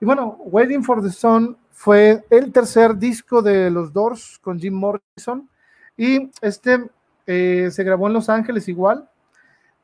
Y 0.00 0.04
bueno, 0.04 0.36
Waiting 0.40 0.82
for 0.82 1.02
the 1.02 1.10
Sun 1.10 1.56
fue 1.70 2.24
el 2.30 2.52
tercer 2.52 2.96
disco 2.96 3.42
de 3.42 3.70
los 3.70 3.92
Doors 3.92 4.38
con 4.40 4.58
Jim 4.58 4.74
Morrison. 4.74 5.48
Y 5.96 6.30
este 6.40 6.84
eh, 7.26 7.68
se 7.70 7.84
grabó 7.84 8.06
en 8.06 8.14
Los 8.14 8.28
Ángeles 8.28 8.68
igual. 8.68 9.08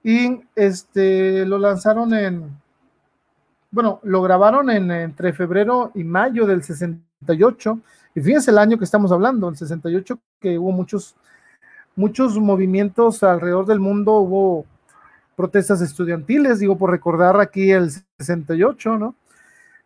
Y 0.02 0.40
este 0.54 1.44
lo 1.46 1.58
lanzaron 1.58 2.14
en, 2.14 2.58
bueno, 3.70 4.00
lo 4.02 4.22
grabaron 4.22 4.70
en, 4.70 4.90
entre 4.90 5.32
febrero 5.32 5.92
y 5.94 6.04
mayo 6.04 6.46
del 6.46 6.62
68 6.62 7.80
y 8.14 8.20
fíjense 8.20 8.50
el 8.50 8.58
año 8.58 8.78
que 8.78 8.84
estamos 8.84 9.12
hablando, 9.12 9.48
el 9.48 9.56
68 9.56 10.18
que 10.40 10.58
hubo 10.58 10.72
muchos 10.72 11.14
muchos 11.96 12.38
movimientos 12.38 13.22
alrededor 13.22 13.66
del 13.66 13.80
mundo, 13.80 14.14
hubo 14.14 14.64
protestas 15.36 15.80
estudiantiles, 15.82 16.58
digo, 16.58 16.78
por 16.78 16.90
recordar 16.90 17.38
aquí 17.40 17.70
el 17.70 17.90
68, 18.18 18.96
¿no? 18.96 19.14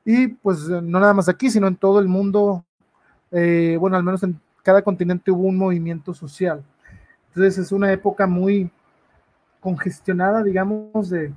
Y 0.05 0.28
pues 0.28 0.68
no 0.68 1.01
nada 1.01 1.14
más 1.14 1.28
aquí, 1.28 1.51
sino 1.51 1.66
en 1.66 1.76
todo 1.76 1.98
el 1.98 2.09
mundo, 2.09 2.64
eh, 3.31 3.76
bueno, 3.81 3.97
al 3.97 4.02
menos 4.02 4.22
en 4.22 4.39
cada 4.62 4.82
continente 4.82 5.31
hubo 5.31 5.44
un 5.44 5.56
movimiento 5.56 6.12
social. 6.14 6.62
Entonces 7.28 7.59
es 7.59 7.72
una 7.72 7.90
época 7.93 8.26
muy 8.26 8.70
congestionada, 9.60 10.43
digamos, 10.43 11.10
de, 11.10 11.32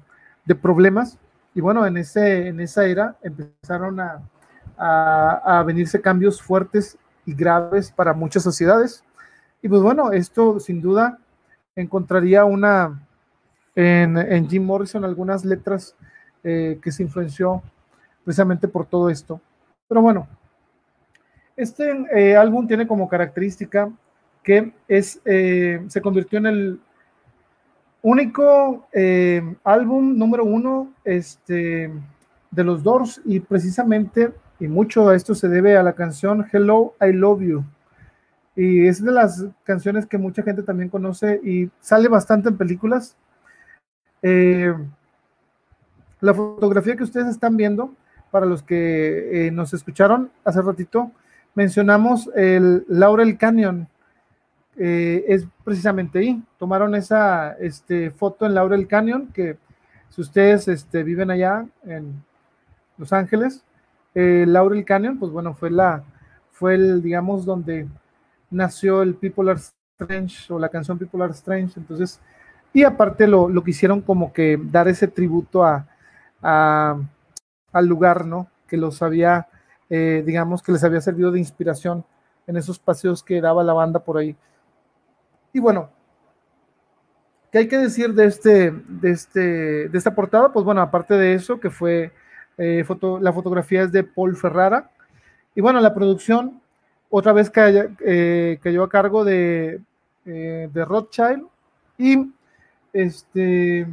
problemas. 0.62 1.18
Y 1.54 1.62
bueno, 1.62 1.86
en, 1.86 1.98
ese, 1.98 2.48
en 2.48 2.60
esa 2.60 2.86
era 2.86 3.18
empezaron 3.22 4.00
a, 4.00 4.22
a, 4.78 5.60
a 5.60 5.64
venirse 5.64 6.00
cambios 6.00 6.42
fuertes 6.42 6.98
y 7.26 7.34
graves 7.34 7.92
para 7.92 8.14
muchas 8.14 8.44
sociedades. 8.44 9.04
Y 9.62 9.68
pues 9.68 9.82
bueno, 9.82 10.12
esto 10.12 10.60
sin 10.60 10.82
duda 10.82 11.20
encontraría 11.76 12.46
una 12.46 13.08
en, 13.78 14.50
Jim 14.50 14.66
Morrison 14.66 15.06
algunas 15.06 15.46
letras 15.46 15.96
eh, 16.44 16.80
que 16.82 16.92
se 16.92 17.04
influenció 17.04 17.62
precisamente 18.28 18.68
por 18.68 18.86
todo 18.86 19.10
esto. 19.10 19.40
Pero 19.88 20.02
bueno, 20.02 20.28
este 21.56 22.06
eh, 22.14 22.36
álbum 22.36 22.68
tiene 22.68 22.86
como 22.86 23.08
característica 23.08 23.90
que 24.44 24.74
es, 24.90 25.22
eh, 25.24 25.82
se 25.88 26.02
convirtió 26.02 26.40
en 26.40 26.46
el 26.48 26.80
único 28.02 28.88
álbum 29.64 30.18
número 30.18 30.44
uno 30.44 30.94
este, 31.06 31.90
de 32.52 32.64
los 32.66 32.84
Doors 32.84 33.22
y 33.24 33.40
precisamente, 33.40 34.34
y 34.60 34.68
mucho 34.68 35.08
a 35.08 35.16
esto 35.16 35.34
se 35.34 35.48
debe 35.48 35.78
a 35.78 35.84
la 35.84 35.94
canción 35.94 36.46
Hello, 36.52 36.96
I 37.02 37.14
Love 37.14 37.42
You 37.42 37.64
y 38.58 38.88
es 38.88 39.04
de 39.04 39.12
las 39.12 39.46
canciones 39.64 40.08
que 40.08 40.18
mucha 40.18 40.42
gente 40.42 40.64
también 40.64 40.90
conoce 40.90 41.40
y 41.44 41.70
sale 41.80 42.10
bastante 42.10 42.50
en 42.50 42.58
películas. 42.58 43.16
Eh, 44.24 44.74
la 46.20 46.34
fotografía 46.34 46.96
que 46.96 47.04
ustedes 47.04 47.28
están 47.28 47.56
viendo, 47.56 47.94
para 48.32 48.46
los 48.46 48.64
que 48.64 49.48
eh, 49.48 49.52
nos 49.52 49.74
escucharon 49.74 50.32
hace 50.44 50.62
ratito, 50.62 51.12
mencionamos 51.56 52.30
el 52.36 52.86
Laurel 52.88 53.38
Canyon. 53.38 53.88
Eh, 54.78 55.26
es 55.28 55.48
precisamente 55.64 56.20
ahí. 56.20 56.44
Tomaron 56.60 56.96
esa 56.96 57.54
este, 57.54 58.12
foto 58.12 58.46
en 58.46 58.54
Laurel 58.54 58.88
Canyon, 58.88 59.28
que 59.34 59.58
si 60.10 60.22
ustedes 60.22 60.68
este, 60.68 61.04
viven 61.04 61.32
allá 61.32 61.66
en 61.86 62.24
Los 62.98 63.14
Ángeles, 63.14 63.64
Laurel 64.14 64.84
Canyon, 64.84 65.20
pues 65.20 65.32
bueno, 65.32 65.54
fue 65.54 65.70
la, 65.70 66.04
fue 66.52 66.74
el, 66.74 67.04
digamos, 67.04 67.46
donde 67.46 67.88
nació 68.50 69.04
el 69.04 69.14
People 69.14 69.52
Are 69.52 69.60
Strange 70.00 70.52
o 70.52 70.58
la 70.58 70.70
canción 70.70 70.98
People 70.98 71.24
Are 71.24 71.34
Strange. 71.34 71.74
Entonces, 71.78 72.20
y 72.74 72.84
aparte 72.84 73.28
lo, 73.28 73.50
lo 73.50 73.64
quisieron 73.64 74.02
como 74.02 74.32
que 74.34 74.60
dar 74.62 74.88
ese 74.88 75.08
tributo 75.08 75.64
a, 75.64 75.88
al 77.72 77.88
lugar, 77.88 78.26
¿no? 78.26 78.50
Que 78.68 78.78
los 78.78 79.02
había, 79.02 79.48
eh, 79.90 80.24
digamos, 80.26 80.62
que 80.62 80.72
les 80.72 80.84
había 80.84 81.02
servido 81.02 81.32
de 81.32 81.40
inspiración 81.40 82.06
en 82.48 82.58
esos 82.58 82.80
paseos 82.80 83.24
que 83.24 83.42
daba 83.42 83.64
la 83.64 83.74
banda 83.74 84.00
por 84.00 84.18
ahí. 84.18 84.36
Y 85.54 85.60
bueno, 85.60 85.90
¿qué 87.52 87.60
hay 87.60 87.68
que 87.68 87.78
decir 87.78 88.14
de, 88.14 88.26
este, 88.26 88.72
de, 88.72 89.12
este, 89.12 89.90
de 89.90 89.98
esta 89.98 90.16
portada? 90.16 90.52
Pues 90.52 90.66
bueno, 90.66 90.82
aparte 90.82 91.16
de 91.16 91.34
eso, 91.34 91.60
que 91.60 91.70
fue 91.70 92.12
eh, 92.58 92.84
foto, 92.86 93.20
la 93.20 93.34
fotografía 93.34 93.84
es 93.84 93.92
de 93.92 94.04
Paul 94.04 94.36
Ferrara. 94.36 94.90
Y 95.56 95.62
bueno, 95.62 95.80
la 95.80 95.94
producción 95.94 96.62
otra 97.10 97.34
vez 97.34 97.52
eh, 97.56 98.60
cayó 98.62 98.84
a 98.84 98.90
cargo 98.90 99.24
de, 99.24 99.82
eh, 100.26 100.70
de 100.74 100.86
Rothschild 100.86 101.48
y 101.98 102.32
este, 102.94 103.88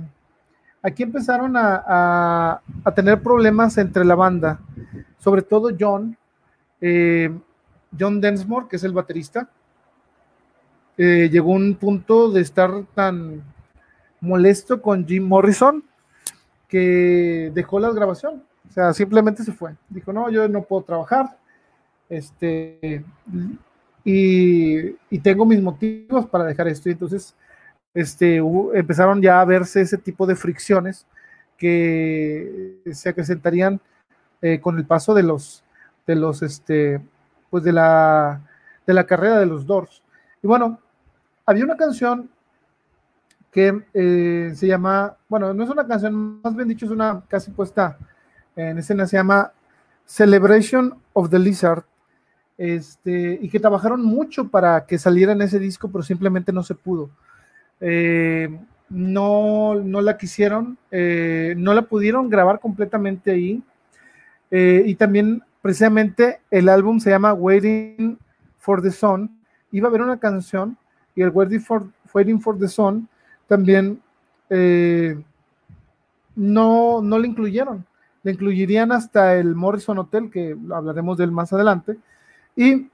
aquí 0.85 1.03
empezaron 1.03 1.55
a, 1.57 2.61
tener 2.95 3.21
problemas 3.21 3.77
entre 3.79 4.05
la 4.05 4.15
banda, 4.15 4.61
sobre 5.19 5.43
todo 5.43 5.75
John, 5.79 6.17
eh, 6.81 7.37
John 7.99 8.21
Densmore, 8.21 8.69
que 8.69 8.77
es 8.77 8.85
el 8.85 8.93
baterista, 8.93 9.49
llegó 10.97 11.55
a 11.55 11.57
un 11.57 11.75
punto 11.75 12.31
de 12.31 12.41
estar 12.43 12.71
tan 12.95 13.43
molesto 14.21 14.81
con 14.81 15.05
Jim 15.05 15.27
Morrison 15.27 15.83
que 16.69 17.51
dejó 17.53 17.81
la 17.81 17.91
grabación, 17.91 18.45
o 18.69 18.73
sea, 18.73 18.93
simplemente 18.93 19.43
se 19.43 19.53
fue, 19.53 19.75
dijo, 19.89 20.13
no, 20.13 20.31
yo 20.31 20.47
no 20.49 20.63
puedo 20.63 20.83
trabajar, 20.83 21.37
este, 22.09 23.05
y, 24.05 25.19
tengo 25.21 25.47
mis 25.47 25.63
motivos 25.63 26.27
para 26.27 26.45
dejar 26.45 26.69
esto. 26.69 26.89
Y 26.89 26.93
entonces, 26.93 27.35
este, 27.95 28.43
empezaron 28.75 29.23
ya 29.23 29.41
a 29.41 29.45
verse 29.45 29.81
ese 29.81 29.99
tipo 29.99 30.27
de 30.27 30.37
fricciones 30.37 31.07
que 31.57 32.81
se 32.93 33.09
acrecentarían 33.09 33.81
eh, 34.43 34.61
con 34.61 34.77
el 34.77 34.85
paso 34.85 35.15
de 35.15 35.23
los, 35.23 35.65
de 36.07 36.17
los, 36.17 36.43
este, 36.43 37.01
pues 37.51 37.65
de 37.65 37.73
la, 37.73 38.43
de 38.87 38.95
la 38.95 39.07
carrera 39.07 39.39
de 39.39 39.47
los 39.47 39.67
Doors. 39.67 40.03
Y 40.43 40.47
bueno, 40.47 40.81
había 41.47 41.65
una 41.65 41.77
canción 41.77 42.29
que 43.51 43.85
eh, 43.95 44.53
se 44.57 44.67
llama, 44.67 45.17
bueno, 45.29 45.55
no 45.55 45.63
es 45.63 45.71
una 45.71 45.87
canción, 45.87 46.41
más 46.43 46.57
bien 46.57 46.69
dicho, 46.69 46.87
es 46.87 46.91
una 46.93 47.23
casi 47.29 47.53
puesta 47.53 47.97
en 48.57 48.79
escena, 48.79 49.07
se 49.07 49.17
llama 49.17 49.53
Celebration 50.05 50.95
of 51.13 51.31
the 51.31 51.39
Lizard, 51.39 51.85
este, 52.59 53.39
y 53.41 53.49
que 53.49 53.61
trabajaron 53.61 54.05
mucho 54.05 54.49
para 54.49 54.87
que 54.87 54.99
saliera 54.99 55.33
en 55.33 55.43
ese 55.43 55.59
disco, 55.59 55.89
pero 55.89 56.03
simplemente 56.03 56.53
no 56.53 56.63
se 56.63 56.75
pudo. 56.75 57.11
Eh, 57.81 58.49
no, 58.89 59.75
no 59.75 60.01
la 60.01 60.17
quisieron, 60.17 60.79
eh, 60.91 61.55
no 61.57 61.75
la 61.75 61.83
pudieron 61.83 62.29
grabar 62.31 62.61
completamente 62.61 63.31
ahí. 63.31 63.63
Eh, 64.51 64.83
y 64.87 64.95
también, 64.95 65.43
precisamente, 65.63 66.41
el 66.51 66.69
álbum 66.69 67.01
se 67.01 67.11
llama 67.11 67.33
Waiting 67.33 68.19
for 68.59 68.83
the 68.83 68.91
Sun. 68.91 69.31
Iba 69.73 69.89
a 69.89 69.91
haber 69.91 70.03
una 70.03 70.19
canción 70.19 70.77
y 71.15 71.23
el 71.23 71.31
Waiting 71.31 71.61
for, 71.61 71.87
Waiting 72.13 72.41
for 72.41 72.59
the 72.59 72.69
Sun 72.69 73.09
también 73.49 74.01
no, 76.37 77.03
no 77.03 77.19
le 77.19 77.29
incluyeron. 77.29 77.85
Le 78.23 78.33
incluirían 78.33 78.93
hasta 78.93 79.35
el 79.35 79.55
Morrison 79.55 79.99
Hotel, 79.99 80.31
que 80.31 80.57
hablaremos 80.73 81.19
de 81.19 81.25
él 81.25 81.33
más 81.33 81.53
adelante 81.53 81.99
y 82.57 82.89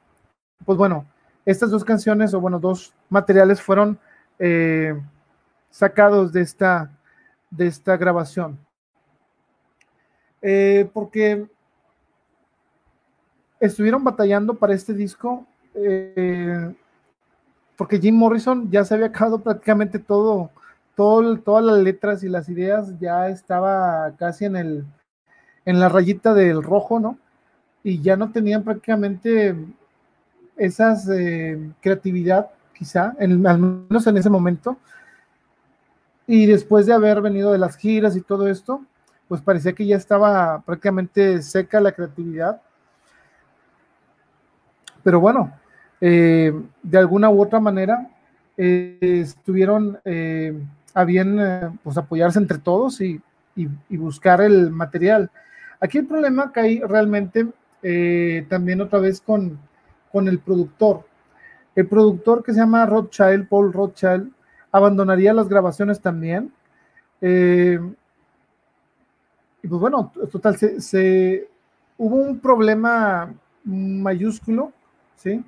pues 0.64 0.78
bueno, 0.78 1.06
estas 1.44 1.70
dos 1.70 1.84
canciones, 1.84 2.34
o 2.34 2.40
bueno, 2.40 2.58
dos 2.58 2.92
materiales 3.08 3.60
fueron 3.60 3.98
eh, 4.40 5.00
sacados 5.70 6.32
de 6.32 6.40
esta, 6.40 6.90
de 7.50 7.68
esta 7.68 7.96
grabación. 7.96 8.58
Eh, 10.42 10.90
porque 10.92 11.46
estuvieron 13.60 14.02
batallando 14.02 14.54
para 14.54 14.74
este 14.74 14.94
disco, 14.94 15.46
eh, 15.74 16.74
porque 17.76 18.00
Jim 18.00 18.16
Morrison 18.16 18.68
ya 18.70 18.84
se 18.84 18.94
había 18.94 19.06
acabado 19.06 19.40
prácticamente 19.40 19.98
todo, 19.98 20.50
todo, 20.96 21.38
todas 21.38 21.64
las 21.64 21.78
letras 21.78 22.24
y 22.24 22.28
las 22.28 22.48
ideas, 22.48 22.98
ya 22.98 23.28
estaba 23.28 24.16
casi 24.18 24.46
en, 24.46 24.56
el, 24.56 24.84
en 25.66 25.78
la 25.78 25.88
rayita 25.88 26.34
del 26.34 26.62
rojo, 26.62 26.98
¿no? 26.98 27.18
y 27.82 28.00
ya 28.00 28.16
no 28.16 28.30
tenían 28.30 28.62
prácticamente 28.62 29.54
esas 30.56 31.08
creatividad, 31.80 32.50
quizá, 32.80 33.14
al 33.20 33.38
menos 33.38 34.06
en 34.06 34.16
ese 34.16 34.30
momento. 34.30 34.78
Y 36.26 36.46
después 36.46 36.86
de 36.86 36.94
haber 36.94 37.20
venido 37.20 37.52
de 37.52 37.58
las 37.58 37.76
giras 37.76 38.16
y 38.16 38.22
todo 38.22 38.48
esto, 38.48 38.82
pues 39.28 39.42
parecía 39.42 39.74
que 39.74 39.84
ya 39.84 39.96
estaba 39.96 40.62
prácticamente 40.62 41.42
seca 41.42 41.78
la 41.78 41.92
creatividad. 41.92 42.62
Pero 45.02 45.20
bueno, 45.20 45.52
eh, 46.00 46.54
de 46.82 46.98
alguna 46.98 47.28
u 47.28 47.42
otra 47.42 47.60
manera 47.60 48.08
eh, 48.56 48.96
estuvieron 49.00 49.98
eh, 50.06 50.58
a 50.94 51.04
bien 51.04 51.38
pues 51.82 51.98
apoyarse 51.98 52.38
entre 52.38 52.58
todos 52.58 53.02
y, 53.02 53.20
buscar 53.90 54.40
el 54.40 54.70
material. 54.70 55.30
Aquí 55.80 55.98
el 55.98 56.06
problema 56.06 56.50
cae 56.50 56.80
realmente 56.88 57.46
también 58.48 58.80
otra 58.80 59.00
vez 59.00 59.20
con, 59.20 59.58
con 60.10 60.28
el 60.28 60.38
productor. 60.38 61.09
El 61.74 61.86
productor 61.86 62.42
que 62.42 62.52
se 62.52 62.60
llama 62.60 62.86
Rothschild, 62.86 63.48
Paul 63.48 63.72
Rothschild, 63.72 64.32
abandonaría 64.72 65.32
las 65.32 65.48
grabaciones 65.48 66.00
también. 66.00 66.52
y 67.20 67.76
pues 69.68 69.80
bueno, 69.80 70.12
total, 70.30 70.56
se, 70.56 71.48
hubo 71.98 72.16
un 72.16 72.38
problema 72.40 73.32
mayúsculo, 73.64 74.72
¿sí? 75.16 75.44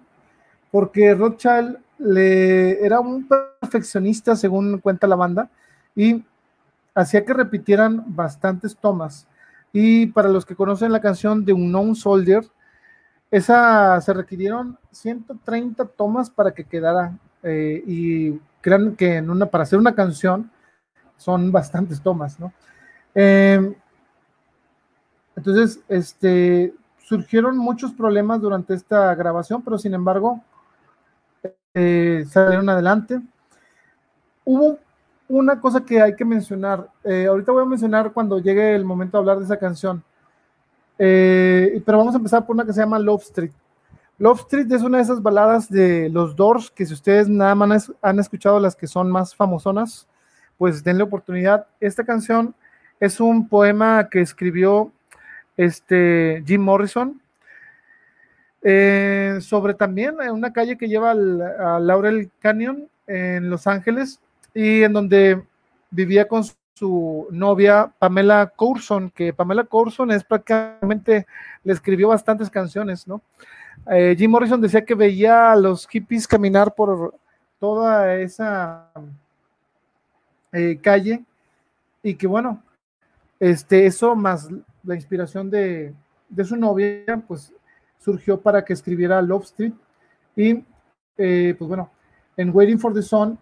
porque 0.70 1.14
Rothschild 1.14 1.78
le, 1.98 2.84
era 2.84 3.00
un 3.00 3.26
perfeccionista, 3.26 4.36
según 4.36 4.78
cuenta 4.78 5.06
la 5.06 5.16
banda, 5.16 5.50
y 5.94 6.24
hacía 6.94 7.24
que 7.24 7.34
repitieran 7.34 8.04
bastantes 8.08 8.76
tomas. 8.76 9.26
Y 9.72 10.06
para 10.06 10.28
los 10.28 10.44
que 10.44 10.56
conocen 10.56 10.92
la 10.92 11.00
canción 11.00 11.44
de 11.44 11.52
Unknown 11.52 11.94
Soldier, 11.94 12.44
esa 13.32 14.00
se 14.02 14.12
requirieron 14.12 14.78
130 14.92 15.86
tomas 15.86 16.30
para 16.30 16.52
que 16.52 16.64
quedara. 16.64 17.18
Eh, 17.42 17.82
y 17.86 18.40
crean 18.60 18.94
que 18.94 19.20
para 19.50 19.64
hacer 19.64 19.78
una 19.78 19.96
canción 19.96 20.48
son 21.16 21.50
bastantes 21.50 22.00
tomas, 22.00 22.38
¿no? 22.38 22.52
Eh, 23.14 23.74
entonces, 25.34 25.80
este, 25.88 26.74
surgieron 26.98 27.56
muchos 27.56 27.92
problemas 27.92 28.40
durante 28.40 28.74
esta 28.74 29.14
grabación, 29.14 29.62
pero 29.62 29.78
sin 29.78 29.94
embargo, 29.94 30.40
eh, 31.74 32.24
salieron 32.28 32.68
adelante. 32.68 33.20
Hubo 34.44 34.78
una 35.28 35.60
cosa 35.60 35.84
que 35.84 36.02
hay 36.02 36.14
que 36.14 36.24
mencionar. 36.24 36.90
Eh, 37.04 37.26
ahorita 37.26 37.52
voy 37.52 37.62
a 37.62 37.66
mencionar 37.66 38.12
cuando 38.12 38.38
llegue 38.38 38.74
el 38.74 38.84
momento 38.84 39.16
de 39.16 39.20
hablar 39.20 39.38
de 39.38 39.44
esa 39.44 39.58
canción. 39.58 40.04
Eh, 41.04 41.82
pero 41.84 41.98
vamos 41.98 42.14
a 42.14 42.18
empezar 42.18 42.46
por 42.46 42.54
una 42.54 42.64
que 42.64 42.72
se 42.72 42.78
llama 42.78 42.96
Love 42.96 43.22
Street. 43.22 43.50
Love 44.18 44.42
Street 44.42 44.70
es 44.70 44.82
una 44.82 44.98
de 44.98 45.02
esas 45.02 45.20
baladas 45.20 45.68
de 45.68 46.08
los 46.08 46.36
Doors 46.36 46.70
que 46.70 46.86
si 46.86 46.94
ustedes 46.94 47.28
nada 47.28 47.56
más 47.56 47.92
han 48.00 48.20
escuchado 48.20 48.60
las 48.60 48.76
que 48.76 48.86
son 48.86 49.10
más 49.10 49.34
famosonas, 49.34 50.06
pues 50.58 50.84
denle 50.84 51.02
oportunidad. 51.02 51.66
Esta 51.80 52.04
canción 52.04 52.54
es 53.00 53.18
un 53.18 53.48
poema 53.48 54.08
que 54.08 54.20
escribió 54.20 54.92
este 55.56 56.44
Jim 56.46 56.62
Morrison 56.62 57.20
eh, 58.62 59.38
sobre 59.40 59.74
también 59.74 60.14
una 60.30 60.52
calle 60.52 60.78
que 60.78 60.86
lleva 60.86 61.10
al, 61.10 61.42
a 61.42 61.80
Laurel 61.80 62.30
Canyon 62.38 62.88
en 63.08 63.50
Los 63.50 63.66
Ángeles 63.66 64.20
y 64.54 64.84
en 64.84 64.92
donde 64.92 65.42
vivía 65.90 66.28
con 66.28 66.44
su 66.44 66.54
novia 67.30 67.92
Pamela 67.98 68.52
Courson, 68.54 69.10
que 69.10 69.32
Pamela 69.32 69.64
Courson 69.64 70.10
es 70.10 70.24
prácticamente, 70.24 71.26
le 71.64 71.72
escribió 71.72 72.08
bastantes 72.08 72.50
canciones, 72.50 73.06
¿no? 73.06 73.22
Eh, 73.90 74.14
Jim 74.16 74.30
Morrison 74.30 74.60
decía 74.60 74.84
que 74.84 74.94
veía 74.94 75.52
a 75.52 75.56
los 75.56 75.86
hippies 75.86 76.28
caminar 76.28 76.74
por 76.74 77.14
toda 77.58 78.16
esa 78.16 78.90
eh, 80.52 80.78
calle 80.80 81.24
y 82.02 82.14
que 82.14 82.26
bueno, 82.26 82.62
este, 83.40 83.86
eso 83.86 84.14
más 84.14 84.48
la 84.84 84.94
inspiración 84.94 85.50
de, 85.50 85.94
su 86.44 86.56
novia, 86.56 87.22
pues 87.26 87.52
surgió 87.98 88.40
para 88.40 88.64
que 88.64 88.72
escribiera 88.72 89.22
Love 89.22 89.44
Street. 89.44 89.72
Y 90.34 90.64
eh, 91.18 91.54
pues 91.58 91.68
bueno, 91.68 91.90
en 92.36 92.50
Waiting 92.54 92.78
for 92.78 92.92
the 92.92 93.02
Sun 93.02 93.38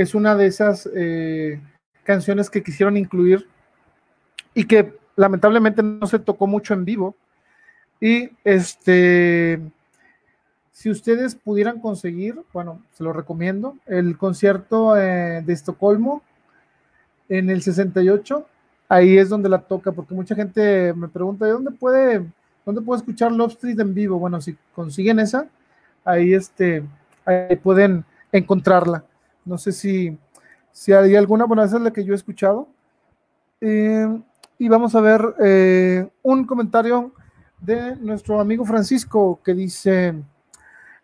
es 0.00 0.14
una 0.14 0.36
de 0.36 0.46
esas 0.46 0.88
eh, 0.94 1.60
canciones 2.04 2.50
que 2.50 2.62
quisieron 2.62 2.96
incluir 2.96 3.46
y 4.54 4.64
que 4.64 4.94
lamentablemente 5.16 5.82
no 5.82 6.06
se 6.06 6.18
tocó 6.18 6.46
mucho 6.46 6.74
en 6.74 6.84
vivo. 6.84 7.16
Y 8.00 8.30
este, 8.44 9.60
si 10.70 10.90
ustedes 10.90 11.34
pudieran 11.34 11.80
conseguir, 11.80 12.40
bueno, 12.52 12.82
se 12.92 13.02
lo 13.02 13.12
recomiendo, 13.12 13.76
el 13.86 14.16
concierto 14.16 14.94
de 14.94 15.52
Estocolmo 15.52 16.22
en 17.28 17.50
el 17.50 17.62
68 17.62 18.46
ahí 18.88 19.18
es 19.18 19.28
donde 19.28 19.48
la 19.48 19.58
toca, 19.58 19.92
porque 19.92 20.14
mucha 20.14 20.34
gente 20.34 20.92
me 20.94 21.08
pregunta, 21.08 21.44
¿de 21.44 21.52
dónde 21.52 21.70
puede, 21.70 22.24
dónde 22.64 22.80
puedo 22.80 22.98
escuchar 22.98 23.32
Love 23.32 23.52
Street 23.52 23.78
en 23.78 23.94
vivo? 23.94 24.18
Bueno, 24.18 24.40
si 24.40 24.56
consiguen 24.74 25.18
esa, 25.18 25.46
ahí, 26.04 26.32
este, 26.32 26.82
ahí 27.24 27.56
pueden 27.56 28.04
encontrarla. 28.32 29.04
No 29.48 29.58
sé 29.58 29.72
si, 29.72 30.16
si 30.72 30.92
hay 30.92 31.16
alguna, 31.16 31.46
bueno, 31.46 31.64
esa 31.64 31.76
es 31.76 31.82
la 31.82 31.92
que 31.92 32.04
yo 32.04 32.12
he 32.12 32.16
escuchado. 32.16 32.68
Eh, 33.60 34.06
y 34.58 34.68
vamos 34.68 34.94
a 34.94 35.00
ver 35.00 35.22
eh, 35.40 36.08
un 36.22 36.44
comentario 36.44 37.12
de 37.60 37.96
nuestro 37.96 38.40
amigo 38.40 38.64
Francisco 38.64 39.40
que 39.44 39.54
dice, 39.54 40.14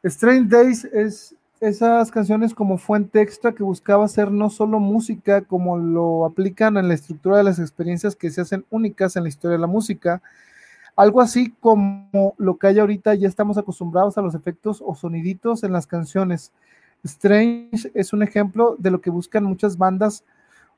Strange 0.03 0.49
Days 0.49 0.85
es 0.85 1.35
esas 1.61 2.11
canciones 2.11 2.53
como 2.53 2.77
fuente 2.77 3.23
extra 3.23 3.53
que 3.53 3.62
buscaba 3.62 4.07
ser 4.09 4.31
no 4.31 4.51
solo 4.51 4.81
música, 4.81 5.43
como 5.43 5.79
lo 5.79 6.27
aplican 6.27 6.77
en 6.77 6.89
la 6.89 6.95
estructura 6.95 7.39
de 7.39 7.45
las 7.45 7.59
experiencias 7.59 8.16
que 8.16 8.31
se 8.31 8.43
hacen 8.43 8.66
únicas 8.69 9.16
en 9.16 9.23
la 9.23 9.31
historia 9.31 9.57
de 9.57 9.61
la 9.61 9.66
música, 9.66 10.21
algo 10.97 11.21
así 11.21 11.55
como 11.61 12.35
lo 12.37 12.59
que 12.59 12.66
hay 12.66 12.79
ahorita, 12.79 13.15
ya 13.15 13.29
estamos 13.29 13.57
acostumbrados 13.57 14.19
a 14.19 14.23
los 14.23 14.35
efectos 14.35 14.83
o 14.85 14.95
soniditos 14.95 15.65
en 15.65 15.73
las 15.73 15.87
canciones. 15.87 16.53
Strange 17.05 17.91
es 17.95 18.13
un 18.13 18.23
ejemplo 18.23 18.77
de 18.79 18.91
lo 18.91 19.01
que 19.01 19.11
buscan 19.11 19.45
muchas 19.45 19.79
bandas, 19.79 20.25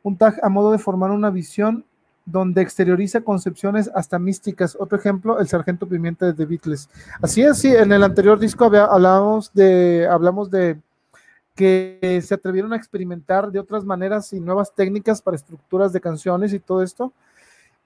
un 0.03 0.17
tag 0.17 0.39
a 0.43 0.49
modo 0.49 0.73
de 0.73 0.79
formar 0.79 1.11
una 1.11 1.31
visión 1.31 1.85
donde 2.25 2.61
exterioriza 2.61 3.21
concepciones 3.21 3.89
hasta 3.95 4.19
místicas. 4.19 4.77
Otro 4.79 4.99
ejemplo, 4.99 5.39
el 5.39 5.47
Sargento 5.47 5.89
Pimienta 5.89 6.27
de 6.27 6.35
The 6.35 6.45
Beatles. 6.45 6.91
Así 7.23 7.43
es, 7.43 7.59
sí, 7.59 7.69
en 7.69 7.93
el 7.93 8.03
anterior 8.03 8.39
disco 8.39 8.65
hablamos 8.65 9.53
de, 9.55 10.09
hablamos 10.11 10.51
de 10.51 10.79
que 11.55 12.21
se 12.23 12.35
atrevieron 12.35 12.73
a 12.73 12.77
experimentar 12.77 13.51
de 13.51 13.61
otras 13.61 13.85
maneras 13.85 14.33
y 14.33 14.41
nuevas 14.41 14.75
técnicas 14.75 15.23
para 15.23 15.37
estructuras 15.37 15.93
de 15.93 16.01
canciones 16.01 16.53
y 16.53 16.59
todo 16.59 16.83
esto. 16.83 17.13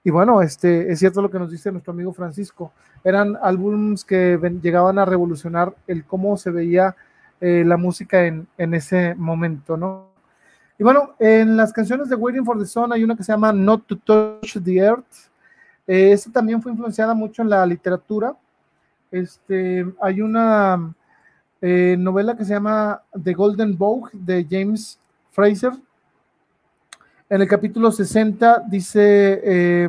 Y 0.03 0.11
bueno, 0.11 0.41
este, 0.41 0.91
es 0.91 0.99
cierto 0.99 1.21
lo 1.21 1.31
que 1.31 1.39
nos 1.39 1.51
dice 1.51 1.71
nuestro 1.71 1.93
amigo 1.93 2.13
Francisco. 2.13 2.73
Eran 3.05 3.37
álbumes 3.43 4.05
que 4.05 4.39
llegaban 4.63 4.99
a 4.99 5.05
revolucionar 5.05 5.75
el 5.87 6.05
cómo 6.05 6.37
se 6.39 6.51
veía 6.51 6.97
eh, 7.41 7.65
la 7.67 7.77
música 7.77 8.27
en, 8.27 8.47
en 8.59 8.75
ese 8.75 9.15
momento, 9.15 9.77
¿no? 9.77 10.11
Y 10.81 10.83
bueno, 10.83 11.15
en 11.19 11.59
las 11.59 11.75
canciones 11.75 12.09
de 12.09 12.17
Waiting 12.17 12.43
for 12.43 12.59
the 12.59 12.65
Sun 12.65 12.91
hay 12.91 13.05
una 13.05 13.15
que 13.15 13.23
se 13.23 13.33
llama 13.33 13.53
Not 13.53 13.87
to 13.87 13.97
Touch 13.97 14.57
the 14.65 14.77
Earth. 14.79 15.29
Eh, 15.87 16.13
esta 16.13 16.33
también 16.33 16.63
fue 16.63 16.73
influenciada 16.73 17.13
mucho 17.13 17.43
en 17.43 17.51
la 17.51 17.67
literatura. 17.67 18.35
Este, 19.11 19.85
hay 20.01 20.23
una 20.23 20.95
eh, 21.61 21.97
novela 21.99 22.35
que 22.35 22.47
se 22.47 22.55
llama 22.55 23.03
The 23.23 23.35
Golden 23.35 23.77
Bough 23.77 24.11
de 24.13 24.47
James 24.49 24.99
Fraser. 25.31 25.73
En 27.29 27.43
el 27.43 27.47
capítulo 27.47 27.93
60 27.93 28.63
dice, 28.71 29.41
eh, 29.45 29.89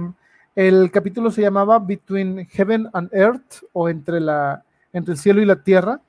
el 0.55 0.91
capítulo 0.91 1.31
se 1.31 1.41
llamaba 1.41 1.79
Between 1.79 2.45
Heaven 2.47 2.89
and 2.91 3.09
Earth 3.13 3.63
o 3.71 3.87
entre, 3.87 4.19
la, 4.19 4.61
entre 4.91 5.13
el 5.13 5.17
cielo 5.17 5.41
y 5.41 5.45
la 5.45 5.63
tierra 5.63 6.01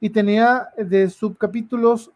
y 0.00 0.10
tenía 0.10 0.68
de 0.76 1.08
subcapítulos 1.10 2.10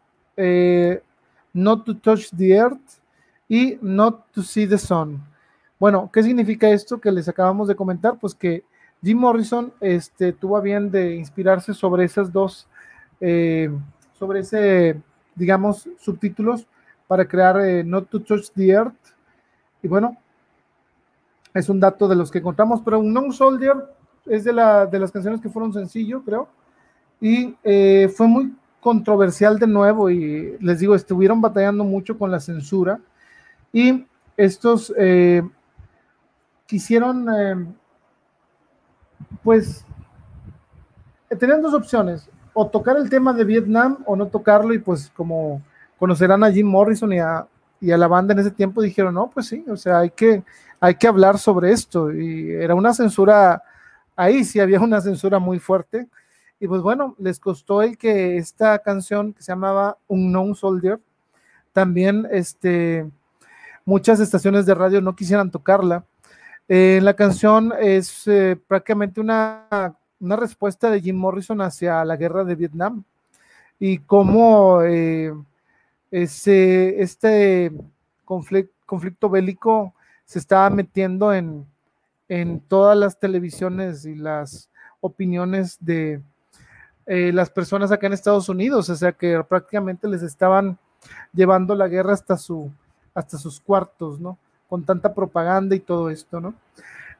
Not 1.53 1.85
to 1.85 1.95
touch 1.95 2.29
the 2.35 2.57
earth 2.57 2.99
y 3.47 3.77
Not 3.81 4.31
to 4.33 4.43
see 4.43 4.67
the 4.67 4.77
sun. 4.77 5.23
Bueno, 5.79 6.09
¿qué 6.11 6.23
significa 6.23 6.69
esto 6.69 6.99
que 6.99 7.11
les 7.11 7.27
acabamos 7.29 7.67
de 7.67 7.75
comentar? 7.75 8.17
Pues 8.19 8.33
que 8.33 8.63
Jim 9.03 9.17
Morrison 9.17 9.73
este, 9.79 10.33
tuvo 10.33 10.59
bien 10.61 10.89
de 10.89 11.15
inspirarse 11.15 11.73
sobre 11.73 12.05
esas 12.05 12.31
dos, 12.31 12.67
eh, 13.19 13.69
sobre 14.17 14.39
ese, 14.39 14.99
digamos, 15.35 15.87
subtítulos 15.99 16.65
para 17.07 17.27
crear 17.27 17.59
eh, 17.59 17.83
Not 17.83 18.09
to 18.09 18.21
Touch 18.21 18.49
the 18.55 18.69
Earth. 18.69 18.95
Y 19.83 19.87
bueno, 19.87 20.17
es 21.53 21.69
un 21.69 21.79
dato 21.79 22.07
de 22.07 22.15
los 22.15 22.31
que 22.31 22.39
encontramos, 22.39 22.81
pero 22.83 23.01
Non 23.03 23.31
Soldier 23.31 23.75
es 24.25 24.43
de, 24.43 24.53
la, 24.53 24.85
de 24.85 24.99
las 24.99 25.11
canciones 25.11 25.39
que 25.39 25.49
fueron 25.49 25.71
sencillo, 25.71 26.23
creo. 26.23 26.49
Y 27.25 27.57
eh, 27.63 28.07
fue 28.15 28.27
muy 28.27 28.53
controversial 28.79 29.57
de 29.57 29.65
nuevo 29.65 30.11
y 30.11 30.55
les 30.59 30.79
digo, 30.79 30.93
estuvieron 30.93 31.41
batallando 31.41 31.83
mucho 31.83 32.19
con 32.19 32.29
la 32.29 32.39
censura 32.39 32.99
y 33.73 34.05
estos 34.37 34.93
eh, 34.95 35.41
quisieron, 36.67 37.27
eh, 37.35 37.65
pues, 39.43 39.83
tenían 41.39 41.63
dos 41.63 41.73
opciones, 41.73 42.29
o 42.53 42.67
tocar 42.67 42.95
el 42.97 43.09
tema 43.09 43.33
de 43.33 43.43
Vietnam 43.43 44.03
o 44.05 44.15
no 44.15 44.27
tocarlo 44.27 44.75
y 44.75 44.77
pues 44.77 45.11
como 45.15 45.63
conocerán 45.97 46.43
a 46.43 46.51
Jim 46.51 46.67
Morrison 46.67 47.11
y 47.11 47.17
a, 47.17 47.47
y 47.81 47.89
a 47.89 47.97
la 47.97 48.07
banda 48.07 48.33
en 48.33 48.39
ese 48.41 48.51
tiempo 48.51 48.83
dijeron, 48.83 49.15
no, 49.15 49.31
pues 49.33 49.47
sí, 49.47 49.65
o 49.67 49.77
sea, 49.77 49.97
hay 49.97 50.11
que, 50.11 50.43
hay 50.79 50.93
que 50.93 51.07
hablar 51.07 51.39
sobre 51.39 51.71
esto. 51.71 52.13
Y 52.13 52.51
era 52.51 52.75
una 52.75 52.93
censura, 52.93 53.63
ahí 54.15 54.43
sí 54.43 54.59
había 54.59 54.79
una 54.79 55.01
censura 55.01 55.39
muy 55.39 55.57
fuerte. 55.57 56.07
Y 56.59 56.67
pues 56.67 56.81
bueno, 56.81 57.15
les 57.19 57.39
costó 57.39 57.81
el 57.81 57.97
que 57.97 58.37
esta 58.37 58.79
canción 58.79 59.33
que 59.33 59.43
se 59.43 59.51
llamaba 59.51 59.97
Unknown 60.07 60.55
Soldier, 60.55 60.99
también 61.73 62.27
este, 62.31 63.09
muchas 63.83 64.19
estaciones 64.19 64.65
de 64.65 64.73
radio 64.73 65.01
no 65.01 65.15
quisieran 65.15 65.51
tocarla. 65.51 66.05
Eh, 66.67 66.99
la 67.03 67.15
canción 67.15 67.73
es 67.79 68.27
eh, 68.27 68.57
prácticamente 68.67 69.21
una, 69.21 69.95
una, 70.19 70.35
respuesta 70.35 70.89
de 70.89 71.01
Jim 71.01 71.15
Morrison 71.15 71.61
hacia 71.61 72.03
la 72.03 72.15
guerra 72.15 72.43
de 72.43 72.55
Vietnam 72.55 73.03
y 73.79 73.99
cómo 73.99 74.81
eh, 74.81 75.31
ese, 76.09 77.01
este 77.01 77.71
conflicto, 78.23 78.73
conflicto 78.85 79.29
bélico 79.29 79.93
se 80.23 80.39
estaba 80.39 80.69
metiendo 80.71 81.33
en, 81.33 81.67
en 82.29 82.61
todas 82.61 82.97
las 82.97 83.19
televisiones 83.19 84.05
y 84.05 84.15
las 84.15 84.69
opiniones 85.01 85.77
de 85.79 86.21
eh, 87.05 87.31
las 87.33 87.49
personas 87.49 87.91
acá 87.91 88.07
en 88.07 88.13
Estados 88.13 88.49
Unidos, 88.49 88.89
o 88.89 88.95
sea 88.95 89.11
que 89.11 89.43
prácticamente 89.47 90.07
les 90.07 90.23
estaban 90.23 90.77
llevando 91.33 91.75
la 91.75 91.87
guerra 91.87 92.13
hasta, 92.13 92.37
su, 92.37 92.71
hasta 93.13 93.37
sus 93.37 93.59
cuartos, 93.59 94.19
¿no? 94.19 94.37
Con 94.67 94.83
tanta 94.83 95.13
propaganda 95.13 95.75
y 95.75 95.79
todo 95.79 96.09
esto, 96.09 96.41
¿no? 96.41 96.55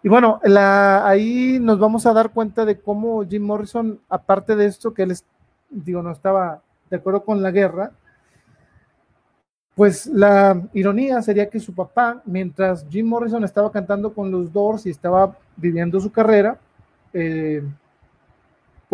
Y 0.02 0.10
bueno, 0.10 0.40
la, 0.44 1.08
ahí 1.08 1.60
nos 1.60 1.80
vamos 1.80 2.06
a 2.06 2.14
dar 2.14 2.32
cuenta 2.32 2.66
de 2.66 2.80
cómo 2.80 3.26
Jim 3.26 3.44
Morrison, 3.44 4.00
aparte 4.10 4.56
de 4.56 4.66
esto, 4.66 4.94
que 4.94 5.04
él, 5.04 5.16
digo, 5.70 6.02
no 6.02 6.12
estaba 6.12 6.62
de 6.90 6.98
acuerdo 6.98 7.24
con 7.24 7.42
la 7.42 7.52
guerra, 7.52 7.92
pues 9.76 10.08
la 10.08 10.62
ironía 10.74 11.22
sería 11.22 11.50
que 11.50 11.60
su 11.60 11.74
papá, 11.74 12.22
mientras 12.26 12.86
Jim 12.90 13.08
Morrison 13.08 13.44
estaba 13.44 13.72
cantando 13.72 14.14
con 14.14 14.32
los 14.32 14.52
Doors 14.54 14.86
y 14.86 14.90
estaba 14.90 15.38
viviendo 15.58 16.00
su 16.00 16.12
carrera, 16.12 16.58
eh, 17.14 17.62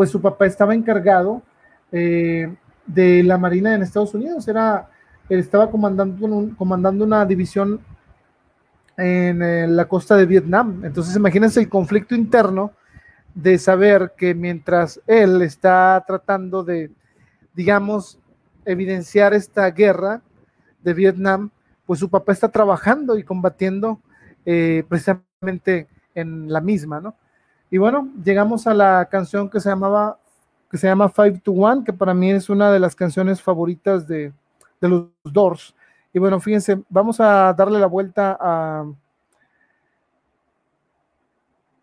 pues 0.01 0.09
su 0.09 0.19
papá 0.19 0.47
estaba 0.47 0.73
encargado 0.73 1.43
eh, 1.91 2.51
de 2.87 3.21
la 3.21 3.37
Marina 3.37 3.75
en 3.75 3.83
Estados 3.83 4.15
Unidos, 4.15 4.47
era, 4.47 4.89
estaba 5.29 5.69
comandando, 5.69 6.49
comandando 6.57 7.05
una 7.05 7.23
división 7.23 7.79
en, 8.97 9.43
en 9.43 9.43
eh, 9.43 9.67
la 9.67 9.87
costa 9.87 10.17
de 10.17 10.25
Vietnam. 10.25 10.81
Entonces 10.83 11.15
imagínense 11.15 11.59
el 11.59 11.69
conflicto 11.69 12.15
interno 12.15 12.71
de 13.35 13.59
saber 13.59 14.13
que 14.17 14.33
mientras 14.33 14.99
él 15.05 15.43
está 15.43 16.03
tratando 16.07 16.63
de, 16.63 16.89
digamos, 17.53 18.17
evidenciar 18.65 19.35
esta 19.35 19.69
guerra, 19.69 20.23
de 20.81 20.95
Vietnam, 20.95 21.51
pues 21.85 21.99
su 21.99 22.09
papá 22.09 22.31
está 22.31 22.49
trabajando 22.49 23.19
y 23.19 23.23
combatiendo 23.23 24.01
eh, 24.47 24.83
precisamente 24.89 25.87
en 26.15 26.51
la 26.51 26.59
misma, 26.59 26.99
¿no? 26.99 27.13
Y 27.72 27.77
bueno, 27.77 28.10
llegamos 28.23 28.68
a 28.68 28.73
la 28.73 29.07
canción 29.10 29.49
que 29.49 29.60
se 29.60 29.69
llamaba, 29.69 30.19
que 30.69 30.77
se 30.77 30.88
llama 30.88 31.10
Five 31.10 31.39
to 31.39 31.53
One, 31.53 31.84
que 31.84 31.93
para 31.93 32.14
mí 32.14 32.30
es 32.30 32.49
una 32.49 32.72
de 32.72 32.80
las 32.80 32.95
canciones 32.95 33.41
favoritas 33.41 34.06
de, 34.07 34.34
de 34.80 34.89
los 34.89 35.07
Doors. 35.23 35.73
Y 36.14 36.19
bueno, 36.19 36.39
fíjense, 36.39 36.84
vamos 36.89 37.19
a 37.22 37.53
darle 37.53 37.80
la 37.80 37.88
vuelta 37.88 38.38
a 38.39 38.85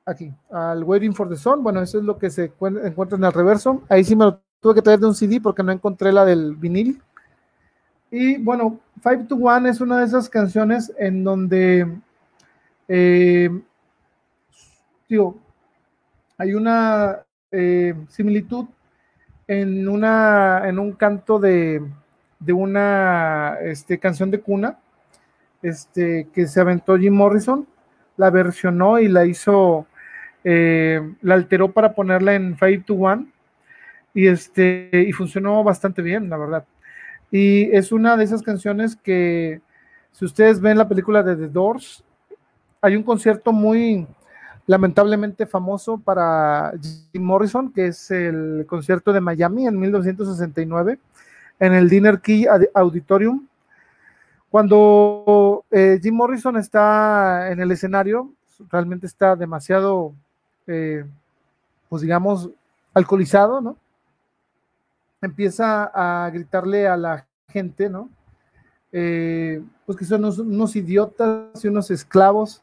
aquí, 0.04 0.32
al 0.50 0.84
Waiting 0.84 1.14
for 1.14 1.28
the 1.28 1.36
Sun. 1.36 1.62
Bueno, 1.62 1.80
eso 1.82 1.98
es 1.98 2.04
lo 2.04 2.18
que 2.18 2.30
se 2.30 2.52
encuentra 2.84 3.16
en 3.16 3.24
el 3.24 3.32
reverso. 3.32 3.82
Ahí 3.88 4.04
sí 4.04 4.16
me 4.16 4.26
lo 4.26 4.40
tuve 4.60 4.74
que 4.74 4.82
traer 4.82 4.98
de 4.98 5.06
un 5.06 5.14
CD 5.14 5.40
porque 5.40 5.62
no 5.62 5.72
encontré 5.72 6.12
la 6.12 6.24
del 6.24 6.56
vinil. 6.56 7.00
Y 8.10 8.38
bueno, 8.38 8.80
Five 9.02 9.24
to 9.24 9.36
One 9.36 9.68
es 9.68 9.80
una 9.80 9.98
de 9.98 10.06
esas 10.06 10.28
canciones 10.28 10.92
en 10.98 11.24
donde, 11.24 12.00
eh, 12.88 13.50
hay 16.38 16.54
una 16.54 17.24
eh, 17.50 17.94
similitud 18.08 18.66
en, 19.48 19.88
una, 19.88 20.62
en 20.66 20.78
un 20.78 20.92
canto 20.92 21.38
de, 21.38 21.82
de 22.38 22.52
una 22.52 23.58
este, 23.62 23.98
canción 23.98 24.30
de 24.30 24.40
cuna 24.40 24.78
este, 25.62 26.28
que 26.32 26.46
se 26.46 26.60
aventó 26.60 26.96
Jim 26.96 27.14
Morrison, 27.14 27.66
la 28.16 28.30
versionó 28.30 29.00
y 29.00 29.08
la 29.08 29.26
hizo, 29.26 29.86
eh, 30.44 31.00
la 31.22 31.34
alteró 31.34 31.72
para 31.72 31.94
ponerla 31.94 32.34
en 32.34 32.56
Five 32.56 32.84
to 32.86 32.94
One 32.94 33.26
y, 34.14 34.28
este, 34.28 34.90
y 34.92 35.12
funcionó 35.12 35.64
bastante 35.64 36.02
bien, 36.02 36.30
la 36.30 36.36
verdad. 36.36 36.64
Y 37.30 37.64
es 37.76 37.90
una 37.90 38.16
de 38.16 38.24
esas 38.24 38.42
canciones 38.42 38.96
que, 38.96 39.60
si 40.12 40.24
ustedes 40.24 40.60
ven 40.60 40.78
la 40.78 40.88
película 40.88 41.22
de 41.22 41.36
The 41.36 41.48
Doors, 41.48 42.04
hay 42.80 42.96
un 42.96 43.02
concierto 43.02 43.52
muy 43.52 44.06
lamentablemente 44.68 45.46
famoso 45.46 45.98
para 45.98 46.72
Jim 46.80 47.22
Morrison, 47.22 47.72
que 47.72 47.88
es 47.88 48.12
el 48.12 48.64
concierto 48.68 49.12
de 49.12 49.20
Miami 49.20 49.66
en 49.66 49.80
1969, 49.80 51.00
en 51.58 51.74
el 51.74 51.88
Dinner 51.88 52.20
Key 52.20 52.46
Auditorium. 52.74 53.48
Cuando 54.48 55.64
eh, 55.70 55.98
Jim 56.00 56.14
Morrison 56.14 56.56
está 56.56 57.50
en 57.50 57.60
el 57.60 57.72
escenario, 57.72 58.30
realmente 58.70 59.06
está 59.06 59.34
demasiado, 59.34 60.14
eh, 60.66 61.04
pues 61.88 62.02
digamos, 62.02 62.50
alcoholizado, 62.94 63.60
¿no? 63.60 63.76
empieza 65.20 65.90
a 65.94 66.30
gritarle 66.30 66.86
a 66.86 66.96
la 66.96 67.26
gente, 67.48 67.88
¿no? 67.88 68.10
Eh, 68.92 69.62
pues 69.84 69.98
que 69.98 70.04
son 70.04 70.24
unos, 70.24 70.76
idiotas 70.76 71.64
y 71.64 71.68
unos 71.68 71.90
esclavos, 71.90 72.62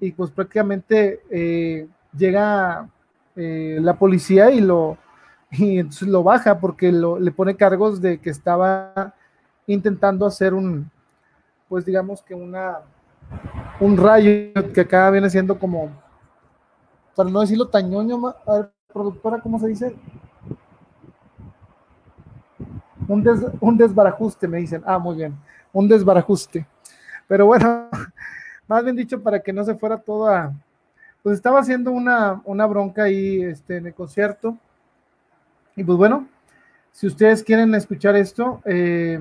y 0.00 0.12
pues 0.12 0.30
prácticamente 0.30 1.22
eh, 1.30 1.86
llega 2.16 2.88
eh, 3.36 3.78
la 3.80 3.94
policía 3.94 4.50
y 4.50 4.60
lo, 4.60 4.96
y 5.50 5.78
entonces 5.78 6.08
lo 6.08 6.22
baja 6.22 6.58
porque 6.58 6.90
le 6.90 7.30
pone 7.32 7.56
cargos 7.56 8.00
de 8.00 8.18
que 8.18 8.30
estaba 8.30 9.14
intentando 9.66 10.26
hacer 10.26 10.54
un, 10.54 10.90
pues 11.68 11.84
digamos 11.84 12.22
que 12.22 12.34
una, 12.34 12.78
un 13.78 13.96
rayo 13.96 14.52
que 14.74 14.80
acá 14.80 15.10
viene 15.10 15.30
siendo 15.30 15.58
como, 15.58 15.90
para 17.14 17.30
no 17.30 17.40
decirlo 17.40 17.68
tañoño, 17.68 18.34
a 18.46 18.54
ver, 18.54 18.70
productora, 18.92 19.40
¿cómo 19.40 19.58
se 19.58 19.68
dice? 19.68 19.94
un, 23.60 23.76
desbarajuste, 23.76 24.46
me 24.46 24.58
dicen. 24.58 24.82
Ah, 24.86 24.98
muy 24.98 25.16
bien, 25.16 25.36
un 25.72 25.88
desbarajuste. 25.88 26.66
Pero 27.26 27.46
bueno, 27.46 27.88
más 28.70 28.84
bien 28.84 28.94
dicho, 28.94 29.20
para 29.20 29.40
que 29.40 29.52
no 29.52 29.64
se 29.64 29.74
fuera 29.74 29.96
toda, 29.96 30.54
pues 31.24 31.34
estaba 31.34 31.58
haciendo 31.58 31.90
una, 31.90 32.40
una 32.44 32.66
bronca 32.66 33.02
ahí 33.02 33.42
este, 33.42 33.78
en 33.78 33.88
el 33.88 33.94
concierto. 33.94 34.56
Y 35.74 35.82
pues 35.82 35.98
bueno, 35.98 36.28
si 36.92 37.08
ustedes 37.08 37.42
quieren 37.42 37.74
escuchar 37.74 38.14
esto, 38.14 38.62
eh, 38.64 39.20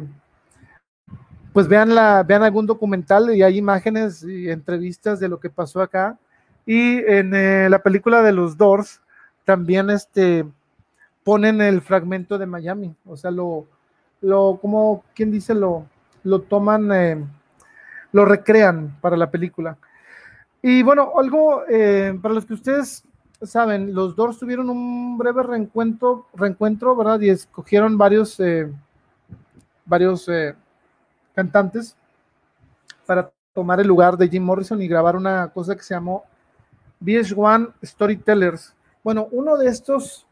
pues 1.51 1.67
vean, 1.67 1.95
la, 1.95 2.21
vean 2.21 2.43
algún 2.43 2.67
documental 2.67 3.35
y 3.35 3.41
hay 3.41 3.57
imágenes 3.57 4.21
y 4.21 4.51
entrevistas 4.51 5.19
de 5.19 5.29
lo 5.29 5.39
que 5.39 5.49
pasó 5.49 5.81
acá. 5.81 6.19
Y 6.63 6.99
en 6.99 7.33
eh, 7.33 7.69
la 7.71 7.81
película 7.81 8.21
de 8.21 8.33
los 8.33 8.55
Doors 8.55 9.01
también 9.45 9.89
este, 9.89 10.45
ponen 11.23 11.59
el 11.59 11.81
fragmento 11.81 12.37
de 12.37 12.45
Miami, 12.45 12.95
o 13.03 13.17
sea, 13.17 13.31
lo, 13.31 13.65
lo, 14.21 14.59
como 14.61 15.03
quien 15.15 15.31
dice, 15.31 15.55
lo, 15.55 15.87
lo 16.23 16.41
toman, 16.41 16.91
eh, 16.91 17.25
lo 18.11 18.25
recrean 18.25 18.97
para 19.01 19.17
la 19.17 19.29
película. 19.29 19.77
Y 20.61 20.83
bueno, 20.83 21.13
algo 21.17 21.63
eh, 21.69 22.17
para 22.21 22.33
los 22.33 22.45
que 22.45 22.53
ustedes 22.53 23.03
saben, 23.41 23.93
los 23.93 24.15
Doors 24.15 24.37
tuvieron 24.37 24.69
un 24.69 25.17
breve 25.17 25.43
reencuentro, 25.43 26.27
reencuentro 26.33 26.95
¿verdad? 26.95 27.19
Y 27.21 27.29
escogieron 27.29 27.97
varios, 27.97 28.39
eh, 28.39 28.69
varios 29.85 30.29
cantantes 31.33 31.95
para 33.05 33.31
tomar 33.53 33.79
el 33.79 33.87
lugar 33.87 34.17
de 34.17 34.27
Jim 34.27 34.43
Morrison 34.43 34.81
y 34.81 34.87
grabar 34.87 35.15
una 35.15 35.47
cosa 35.49 35.75
que 35.75 35.83
se 35.83 35.93
llamó 35.93 36.25
VH1 37.01 37.73
Storytellers. 37.83 38.73
Bueno, 39.03 39.27
uno 39.31 39.57
de 39.57 39.67
estos 39.67 40.27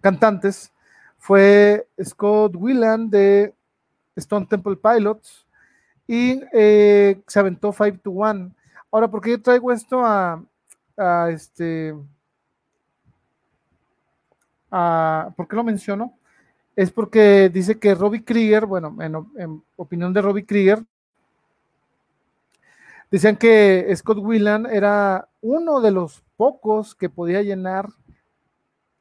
cantantes 0.00 0.72
fue 1.18 1.88
Scott 2.00 2.54
Whelan 2.54 3.10
de 3.10 3.52
Stone 4.14 4.46
Temple 4.46 4.76
Pilots 4.76 5.45
y 6.06 6.40
eh, 6.52 7.20
se 7.26 7.38
aventó 7.38 7.72
5 7.72 7.98
to 8.02 8.10
1. 8.10 8.50
Ahora, 8.90 9.08
¿por 9.08 9.20
qué 9.20 9.30
yo 9.30 9.42
traigo 9.42 9.72
esto 9.72 10.02
a, 10.04 10.42
este... 11.30 11.94
¿Por 14.68 15.48
qué 15.48 15.56
lo 15.56 15.64
menciono? 15.64 16.14
Es 16.74 16.90
porque 16.90 17.48
dice 17.48 17.78
que 17.78 17.94
Robbie 17.94 18.24
Krieger, 18.24 18.66
bueno, 18.66 18.96
en, 19.00 19.62
opinión 19.76 20.12
de 20.12 20.22
Robbie 20.22 20.44
Krieger, 20.44 20.84
decían 23.10 23.36
que 23.36 23.90
Scott 23.96 24.18
Whelan 24.18 24.66
era 24.66 25.28
uno 25.40 25.80
de 25.80 25.90
los 25.90 26.22
pocos 26.36 26.94
que 26.94 27.08
podía 27.08 27.42
llenar 27.42 27.88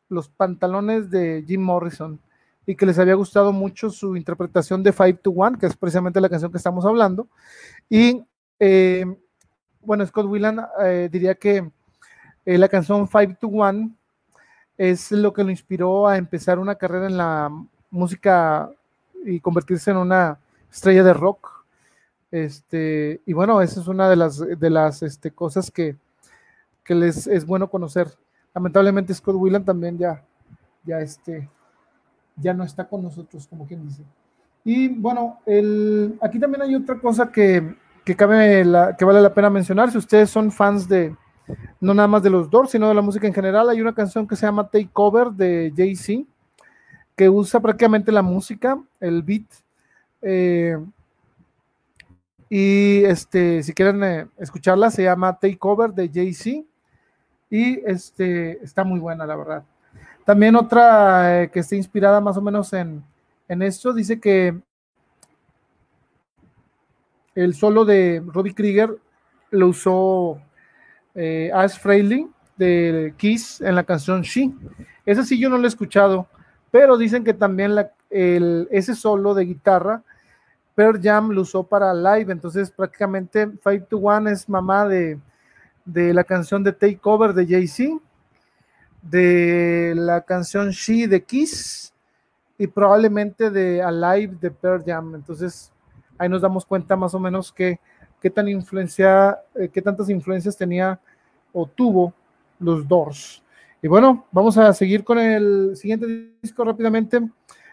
los 0.08 0.30
pantalones 0.30 1.10
de 1.10 1.44
Jim 1.46 1.62
Morrison 1.62 2.20
y 2.66 2.76
que 2.76 2.86
les 2.86 2.98
había 2.98 3.14
gustado 3.16 3.52
mucho 3.52 3.90
su 3.90 4.16
interpretación 4.16 4.82
de 4.84 4.92
Five 4.92 5.16
to 5.16 5.32
One, 5.32 5.58
que 5.58 5.68
es 5.68 5.76
precisamente 5.76 6.22
la 6.22 6.30
canción 6.30 6.52
que 6.52 6.58
estamos 6.58 6.86
hablando. 6.86 7.28
Y 7.90 8.24
eh, 8.60 9.06
bueno, 9.82 10.06
Scott 10.06 10.26
Whelan 10.26 10.66
eh, 10.84 11.10
diría 11.12 11.36
que 11.36 11.70
eh, 12.46 12.58
la 12.58 12.68
canción 12.68 13.08
Five 13.08 13.38
to 13.40 13.48
One 13.48 13.92
es 14.78 15.12
lo 15.12 15.32
que 15.32 15.44
lo 15.44 15.52
inspiró 15.52 16.08
a 16.08 16.18
empezar 16.18 16.60
una 16.60 16.76
carrera 16.76 17.08
en 17.08 17.18
la 17.18 17.52
música 17.90 18.70
y 19.26 19.40
convertirse 19.40 19.92
en 19.92 19.98
una 19.98 20.38
estrella 20.72 21.04
de 21.04 21.14
rock. 21.14 21.52
Este, 22.32 23.22
y 23.26 23.34
bueno, 23.34 23.62
esa 23.62 23.80
es 23.80 23.88
una 23.88 24.10
de 24.10 24.16
las, 24.16 24.40
de 24.40 24.70
las 24.70 25.02
este, 25.04 25.32
cosas 25.32 25.72
que, 25.72 25.96
que 26.84 26.96
les 26.96 27.28
es 27.28 27.46
bueno 27.46 27.70
conocer. 27.70 28.10
Lamentablemente 28.54 29.14
Scott 29.14 29.36
Whelan 29.36 29.66
también 29.66 29.98
ya, 29.98 30.24
ya, 30.84 31.00
este, 31.00 31.50
ya 32.38 32.54
no 32.54 32.64
está 32.64 32.88
con 32.88 33.04
nosotros, 33.04 33.48
como 33.48 33.66
quien 33.66 33.88
dice. 33.88 34.04
Y 34.64 34.88
bueno, 34.88 35.40
el, 35.46 36.18
aquí 36.22 36.40
también 36.40 36.64
hay 36.64 36.76
otra 36.76 37.00
cosa 37.00 37.32
que, 37.32 37.76
que, 38.04 38.16
cabe 38.16 38.66
la, 38.66 38.96
que 38.96 39.06
vale 39.06 39.22
la 39.22 39.34
pena 39.34 39.50
mencionar. 39.50 39.92
Si 39.92 39.98
ustedes 39.98 40.30
son 40.30 40.52
fans 40.52 40.88
de, 40.90 41.16
no 41.80 41.94
nada 41.94 42.08
más 42.08 42.24
de 42.24 42.30
los 42.30 42.50
Doors, 42.50 42.72
sino 42.72 42.88
de 42.88 42.96
la 42.96 43.02
música 43.02 43.28
en 43.28 43.34
general, 43.34 43.70
hay 43.70 43.82
una 43.82 43.94
canción 43.94 44.28
que 44.28 44.36
se 44.36 44.46
llama 44.46 44.68
Take 44.68 44.90
Cover 44.92 45.30
de 45.30 45.72
Jay-Z, 45.76 46.24
que 47.16 47.30
usa 47.30 47.60
prácticamente 47.60 48.12
la 48.12 48.22
música, 48.22 48.82
el 49.00 49.22
beat. 49.22 49.46
Eh, 50.22 50.78
y 52.50 53.04
este, 53.06 53.64
si 53.64 53.74
quieren 53.74 54.04
eh, 54.04 54.28
escucharla, 54.38 54.90
se 54.90 55.04
llama 55.04 55.34
Take 55.34 55.58
Cover 55.58 55.92
de 55.94 56.10
Jay-Z. 56.10 56.66
Y 57.50 57.80
este, 57.86 58.64
está 58.64 58.84
muy 58.84 59.00
buena, 59.00 59.26
la 59.26 59.36
verdad. 59.36 59.64
También 60.26 60.56
otra 60.56 61.44
eh, 61.44 61.50
que 61.52 61.60
está 61.60 61.76
inspirada 61.76 62.20
más 62.20 62.36
o 62.36 62.42
menos 62.42 62.74
en, 62.74 63.04
en 63.48 63.62
esto, 63.62 63.94
dice 63.94 64.20
que 64.20 64.60
el 67.36 67.54
solo 67.54 67.86
de 67.86 68.24
Robbie 68.26 68.56
Krieger 68.56 68.98
lo 69.52 69.68
usó 69.68 70.42
eh, 71.14 71.52
Ash 71.54 71.78
Frehley 71.78 72.28
de 72.58 73.14
Kiss 73.18 73.62
en 73.62 73.76
la 73.76 73.84
canción 73.84 74.24
She. 74.24 74.52
Ese 75.06 75.24
sí 75.24 75.40
yo 75.40 75.50
no 75.50 75.58
lo 75.58 75.66
he 75.66 75.68
escuchado, 75.68 76.28
pero 76.72 76.98
dicen 76.98 77.24
que 77.24 77.34
también 77.34 77.76
la, 77.76 77.92
el, 78.10 78.68
ese 78.72 78.96
solo 78.96 79.36
de 79.36 79.46
guitarra 79.46 80.02
Pearl 80.74 81.00
Jam 81.02 81.30
lo 81.30 81.42
usó 81.42 81.64
para 81.64 81.94
live, 81.94 82.32
entonces 82.32 82.72
prácticamente 82.72 83.48
Five 83.64 83.82
to 83.82 83.98
One 83.98 84.32
es 84.32 84.50
mamá 84.50 84.88
de, 84.88 85.20
de 85.86 86.14
la 86.14 86.24
canción 86.24 86.64
de 86.64 86.74
Take 86.74 87.00
Over 87.04 87.34
de 87.34 87.46
Jay-Z 87.46 88.00
de 89.10 89.94
la 89.96 90.22
canción 90.22 90.72
She 90.72 91.08
de 91.08 91.24
Kiss 91.24 91.94
y 92.58 92.68
probablemente 92.68 93.52
de 93.52 93.82
Alive 93.82 94.38
de 94.42 94.52
Pearl 94.52 94.84
Jam. 94.84 95.16
Entonces, 95.16 95.72
ahí 96.18 96.28
nos 96.28 96.42
damos 96.42 96.66
cuenta 96.66 96.96
más 96.96 97.14
o 97.14 97.20
menos 97.20 97.52
que 97.52 97.80
qué 98.22 98.30
tan 98.30 98.48
influencia, 98.48 99.40
eh, 99.54 99.70
qué 99.70 99.82
tantas 99.82 100.10
influencias 100.10 100.58
tenía 100.58 101.00
o 101.54 101.68
tuvo 101.68 102.14
los 102.60 102.88
Doors. 102.88 103.44
Y 103.82 103.88
bueno, 103.88 104.26
vamos 104.32 104.58
a 104.58 104.74
seguir 104.74 105.04
con 105.04 105.20
el 105.20 105.76
siguiente 105.76 106.32
disco 106.42 106.64
rápidamente. 106.64 107.22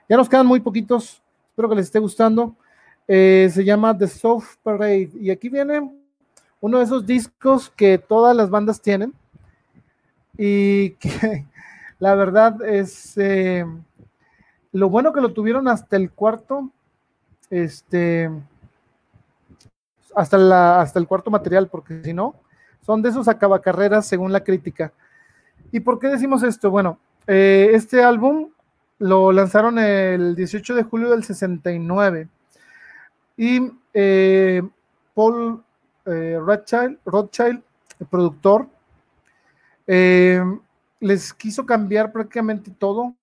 Ya 0.09 0.17
nos 0.17 0.29
quedan 0.29 0.47
muy 0.47 0.61
poquitos, 0.61 1.23
espero 1.49 1.71
que 1.71 1.77
les 1.77 1.87
esté 1.87 1.99
gustando. 1.99 2.55
Eh, 3.09 3.51
se 3.53 3.65
llama 3.65 3.97
The 3.97 4.07
Soft 4.07 4.57
Parade 4.63 5.11
y 5.19 5.31
aquí 5.31 5.49
viene 5.49 5.91
uno 6.61 6.79
de 6.79 6.85
esos 6.85 7.05
discos 7.07 7.71
que 7.71 7.99
todas 7.99 8.37
las 8.37 8.51
bandas 8.51 8.81
tienen 8.81 9.15
y 10.45 10.91
que 10.95 11.47
la 12.01 12.17
verdad 12.17 12.61
es 12.65 13.17
eh, 13.17 13.65
lo 14.73 14.91
bueno 14.91 15.13
que 15.13 15.21
lo 15.21 15.33
tuvieron 15.33 15.69
hasta 15.69 15.95
el 15.95 16.11
cuarto, 16.11 16.69
este, 17.49 18.29
hasta, 20.17 20.39
la, 20.39 20.81
hasta 20.81 20.99
el 20.99 21.07
cuarto 21.07 21.31
material, 21.31 21.69
porque 21.69 22.03
si 22.03 22.13
no, 22.13 22.35
son 22.85 23.03
de 23.03 23.11
esos 23.11 23.29
acabacarreras 23.29 24.05
según 24.05 24.33
la 24.33 24.43
crítica. 24.43 24.93
¿Y 25.71 25.79
por 25.79 26.01
qué 26.01 26.09
decimos 26.09 26.43
esto? 26.43 26.73
Bueno, 26.73 26.99
eh, 27.29 27.71
este 27.75 28.03
álbum 28.03 28.49
lo 28.99 29.31
lanzaron 29.31 29.79
el 29.79 30.35
18 30.35 30.75
de 30.75 30.83
julio 30.83 31.11
del 31.11 31.23
69 31.23 32.27
y 33.37 33.71
eh, 33.95 34.61
Paul 35.15 35.63
Rothschild, 36.05 36.99
Rothschild, 37.05 37.63
el 38.01 38.07
productor, 38.09 38.67
eh, 39.95 40.43
les 41.01 41.35
quiso 41.35 41.67
cambiar 41.67 42.13
prácticamente 42.13 42.71
todo. 42.71 43.15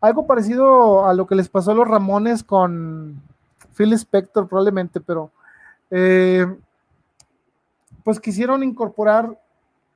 Algo 0.00 0.26
parecido 0.26 1.06
a 1.06 1.14
lo 1.14 1.24
que 1.28 1.36
les 1.36 1.48
pasó 1.48 1.70
a 1.70 1.74
los 1.74 1.86
Ramones 1.86 2.42
con 2.42 3.22
Phil 3.76 3.92
Spector 3.92 4.48
probablemente, 4.48 5.00
pero 5.00 5.30
eh, 5.92 6.52
pues 8.02 8.18
quisieron 8.18 8.64
incorporar 8.64 9.40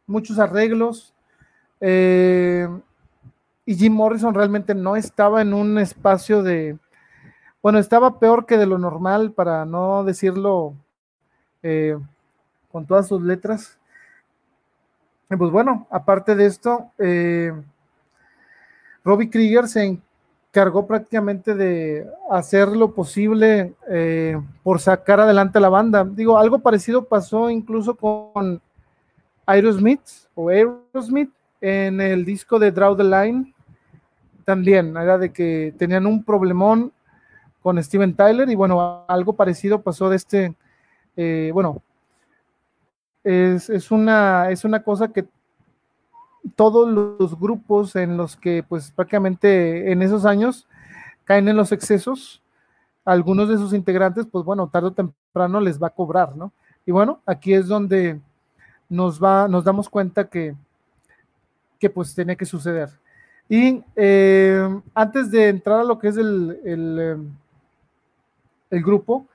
muchos 0.06 0.38
arreglos 0.38 1.12
eh, 1.80 2.68
y 3.66 3.74
Jim 3.74 3.92
Morrison 3.92 4.34
realmente 4.34 4.76
no 4.76 4.94
estaba 4.94 5.42
en 5.42 5.52
un 5.52 5.78
espacio 5.78 6.44
de, 6.44 6.78
bueno, 7.60 7.80
estaba 7.80 8.20
peor 8.20 8.46
que 8.46 8.56
de 8.56 8.66
lo 8.66 8.78
normal, 8.78 9.32
para 9.32 9.64
no 9.64 10.04
decirlo 10.04 10.74
con 12.70 12.86
todas 12.86 13.08
sus 13.08 13.20
letras 13.20 13.78
pues 15.36 15.50
bueno, 15.50 15.86
aparte 15.90 16.34
de 16.34 16.46
esto, 16.46 16.90
eh, 16.98 17.52
Robbie 19.04 19.28
Krieger 19.28 19.68
se 19.68 19.84
encargó 19.84 20.86
prácticamente 20.86 21.54
de 21.54 22.06
hacer 22.30 22.68
lo 22.68 22.92
posible 22.92 23.74
eh, 23.90 24.40
por 24.62 24.80
sacar 24.80 25.20
adelante 25.20 25.58
a 25.58 25.60
la 25.60 25.68
banda. 25.68 26.04
Digo, 26.04 26.38
algo 26.38 26.60
parecido 26.60 27.04
pasó 27.04 27.50
incluso 27.50 27.94
con 27.94 28.60
Aerosmith 29.44 30.00
o 30.34 30.48
Aerosmith 30.48 31.30
en 31.60 32.00
el 32.00 32.24
disco 32.24 32.58
de 32.58 32.72
Draw 32.72 32.96
the 32.96 33.04
Line. 33.04 33.54
También 34.44 34.96
era 34.96 35.18
de 35.18 35.30
que 35.30 35.74
tenían 35.76 36.06
un 36.06 36.24
problemón 36.24 36.92
con 37.62 37.82
Steven 37.82 38.14
Tyler 38.14 38.48
y 38.48 38.54
bueno, 38.54 39.04
algo 39.08 39.34
parecido 39.34 39.82
pasó 39.82 40.08
de 40.08 40.16
este, 40.16 40.54
eh, 41.16 41.50
bueno, 41.52 41.82
es, 43.24 43.90
una, 43.90 44.50
es 44.50 44.64
una 44.64 44.82
cosa 44.82 45.08
que 45.08 45.26
todos 46.56 46.88
los 46.88 47.38
grupos 47.38 47.94
en 47.96 48.16
los 48.16 48.36
que 48.36 48.62
pues 48.62 48.90
prácticamente 48.90 49.92
en 49.92 50.02
esos 50.02 50.24
años 50.24 50.66
caen 51.24 51.48
en 51.48 51.56
los 51.56 51.72
excesos, 51.72 52.42
algunos 53.04 53.48
de 53.48 53.56
sus 53.56 53.72
integrantes 53.72 54.26
pues 54.30 54.44
bueno, 54.44 54.68
tarde 54.68 54.88
o 54.88 54.92
temprano 54.92 55.60
les 55.60 55.82
va 55.82 55.88
a 55.88 55.94
cobrar, 55.94 56.36
¿no? 56.36 56.52
Y 56.86 56.90
bueno, 56.90 57.20
aquí 57.26 57.52
es 57.52 57.66
donde 57.66 58.18
nos, 58.88 59.22
va, 59.22 59.46
nos 59.46 59.64
damos 59.64 59.88
cuenta 59.88 60.28
que, 60.28 60.54
que 61.78 61.90
pues 61.90 62.14
tiene 62.14 62.36
que 62.36 62.46
suceder. 62.46 62.88
Y 63.48 63.82
eh, 63.96 64.80
antes 64.94 65.30
de 65.30 65.48
entrar 65.48 65.80
a 65.80 65.84
lo 65.84 65.98
que 65.98 66.08
es 66.08 66.16
el, 66.16 66.60
el, 66.64 66.98
eh, 67.00 67.16
el 68.70 68.82
grupo, 68.82 69.26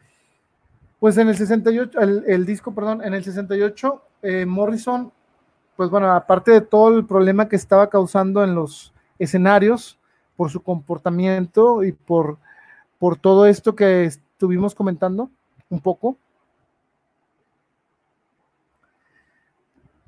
pues 1.04 1.18
en 1.18 1.28
el 1.28 1.36
68, 1.36 2.00
el, 2.00 2.46
disco, 2.46 2.74
perdón, 2.74 3.04
en 3.04 3.14
el 3.14 3.26
68, 3.26 4.02
eh, 4.22 4.46
Morrison, 4.46 5.12
pues 5.76 5.90
bueno, 5.90 6.10
aparte 6.10 6.52
de 6.52 6.62
todo 6.62 6.98
el 6.98 7.06
problema 7.06 7.50
que 7.50 7.58
estaba 7.58 7.90
causando 7.90 8.42
en 8.42 8.56
los 8.56 8.94
escenarios 9.20 10.00
por 10.38 10.50
su 10.50 10.64
comportamiento 10.64 11.84
y 11.84 11.92
por, 11.92 12.38
por 13.00 13.18
todo 13.18 13.48
esto 13.48 13.76
que 13.76 14.06
estuvimos 14.06 14.74
comentando 14.74 15.30
un 15.70 15.82
poco, 15.82 16.16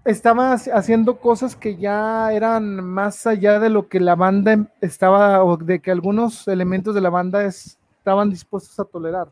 estaba 0.06 0.54
haciendo 0.54 1.20
cosas 1.20 1.58
que 1.58 1.76
ya 1.76 2.32
eran 2.32 2.82
más 2.82 3.28
allá 3.28 3.60
de 3.60 3.70
lo 3.70 3.90
que 3.90 4.00
la 4.00 4.16
banda 4.16 4.72
estaba, 4.80 5.44
o 5.44 5.58
de 5.58 5.82
que 5.82 5.92
algunos 5.92 6.48
elementos 6.48 6.96
de 6.96 7.02
la 7.02 7.10
banda 7.10 7.44
estaban 7.44 8.30
dispuestos 8.30 8.80
a 8.80 8.86
tolerar 8.86 9.28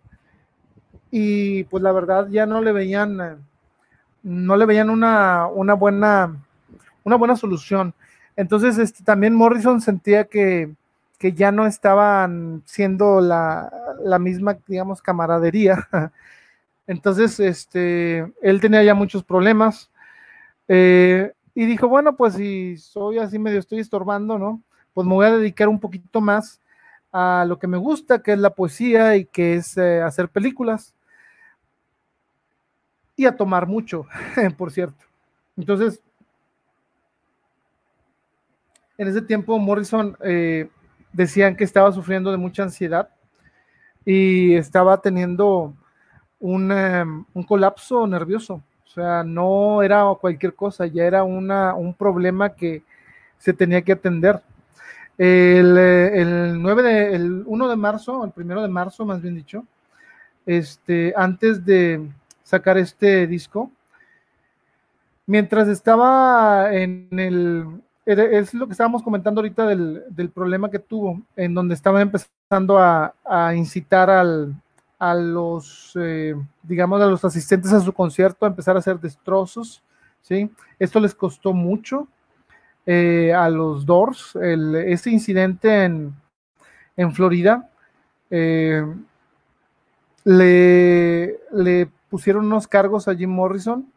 y 1.16 1.66
pues 1.66 1.84
la 1.84 1.92
verdad 1.92 2.28
ya 2.32 2.48
no 2.48 2.60
le 2.60 2.72
veían, 2.72 3.22
eh, 3.22 3.36
no 4.24 4.58
le 4.58 4.66
veían 4.66 4.90
una, 4.90 5.46
una 5.46 5.76
buena, 5.76 6.36
una 7.04 7.18
buena 7.18 7.36
solución. 7.36 7.94
Entonces, 8.36 8.80
este, 8.80 9.04
también 9.04 9.36
Morrison 9.36 9.80
sentía 9.80 10.24
que, 10.24 10.74
que 11.20 11.34
ya 11.34 11.52
no 11.52 11.68
estaban 11.68 12.64
siendo 12.66 13.22
la, 13.22 13.72
la, 14.04 14.18
misma, 14.18 14.58
digamos, 14.66 15.04
camaradería. 15.04 15.88
Entonces, 16.88 17.40
este, 17.40 18.34
él 18.42 18.60
tenía 18.60 18.82
ya 18.82 18.96
muchos 18.96 19.24
problemas. 19.24 19.92
Eh, 20.68 21.32
y 21.54 21.68
dijo, 21.68 21.88
bueno, 21.88 22.16
pues 22.16 22.34
si 22.34 22.76
soy 22.78 23.20
así 23.20 23.38
medio 23.38 23.60
estoy 23.60 23.82
estorbando, 23.82 24.40
¿no? 24.40 24.64
Pues 24.96 25.06
me 25.06 25.14
voy 25.14 25.28
a 25.28 25.38
dedicar 25.38 25.68
un 25.68 25.80
poquito 25.80 26.22
más 26.22 26.60
a 27.12 27.46
lo 27.48 27.60
que 27.60 27.68
me 27.68 27.78
gusta, 27.78 28.24
que 28.24 28.34
es 28.34 28.40
la 28.40 28.56
poesía 28.56 29.16
y 29.16 29.26
que 29.26 29.54
es 29.58 29.78
eh, 29.78 30.02
hacer 30.02 30.28
películas 30.30 30.96
y 33.16 33.26
a 33.26 33.36
tomar 33.36 33.68
mucho, 33.68 34.06
por 34.58 34.72
cierto. 34.72 35.06
Entonces, 35.56 36.02
en 38.98 39.08
ese 39.08 39.22
tiempo 39.22 39.58
Morrison 39.60 40.18
eh, 40.24 40.70
decían 41.12 41.56
que 41.56 41.64
estaba 41.64 41.92
sufriendo 41.92 42.32
de 42.32 42.38
mucha 42.38 42.64
ansiedad 42.64 43.10
y 44.06 44.56
estaba 44.56 45.00
teniendo 45.02 45.74
un, 46.40 46.72
em, 46.72 47.26
un 47.34 47.44
colapso 47.44 48.06
nervioso. 48.08 48.62
O 48.86 48.90
sea, 48.90 49.24
no 49.24 49.82
era 49.82 50.04
cualquier 50.20 50.54
cosa, 50.54 50.86
ya 50.86 51.04
era 51.06 51.24
una, 51.24 51.74
un 51.74 51.94
problema 51.94 52.50
que 52.50 52.84
se 53.38 53.54
tenía 53.54 53.82
que 53.82 53.94
atender. 53.94 54.42
El, 55.18 55.78
el 55.78 56.62
9 56.62 56.84
de, 56.84 57.16
el 57.16 57.44
1 57.46 57.68
de 57.70 57.76
marzo, 57.76 58.24
el 58.26 58.32
primero 58.32 58.62
de 58.62 58.68
marzo, 58.68 59.06
más 59.06 59.22
bien 59.22 59.36
dicho, 59.36 59.66
este, 60.46 61.14
antes 61.16 61.66
de 61.66 62.08
sacar 62.54 62.78
este 62.78 63.26
disco, 63.26 63.72
mientras 65.26 65.68
estaba 65.68 66.72
en 66.72 67.08
el, 67.18 67.82
es 68.06 68.54
lo 68.54 68.68
que 68.68 68.74
estábamos 68.74 69.02
comentando 69.02 69.42
ahorita 69.42 69.66
del, 69.66 70.04
del 70.10 70.30
problema 70.30 70.70
que 70.70 70.78
tuvo, 70.78 71.20
en 71.36 71.56
donde 71.56 71.74
estaba 71.74 72.00
empezando 72.00 72.78
a, 72.78 73.16
a 73.26 73.56
incitar 73.56 74.08
al, 74.12 74.54
a 75.00 75.16
los, 75.16 75.94
eh, 75.96 76.36
digamos, 76.62 77.02
a 77.02 77.08
los 77.08 77.26
asistentes 77.26 77.74
a 77.74 77.80
su 77.80 77.92
concierto 77.92 78.46
a 78.46 78.50
empezar 78.50 78.76
a 78.76 78.80
hacer 78.80 79.00
destrozos, 79.00 79.82
¿sí? 80.22 80.52
Esto 80.78 81.00
les 81.00 81.16
costó 81.16 81.54
mucho 81.54 82.08
eh, 82.86 83.34
a 83.34 83.50
los 83.50 83.84
Doors, 83.84 84.36
el, 84.36 84.76
ese 84.76 85.10
incidente 85.10 85.86
en, 85.86 86.14
en 86.98 87.14
Florida, 87.16 87.68
eh, 88.30 88.86
le, 90.26 91.40
le 91.52 91.90
pusieron 92.14 92.46
unos 92.46 92.68
cargos 92.68 93.08
a 93.08 93.16
Jim 93.16 93.32
Morrison 93.32 93.92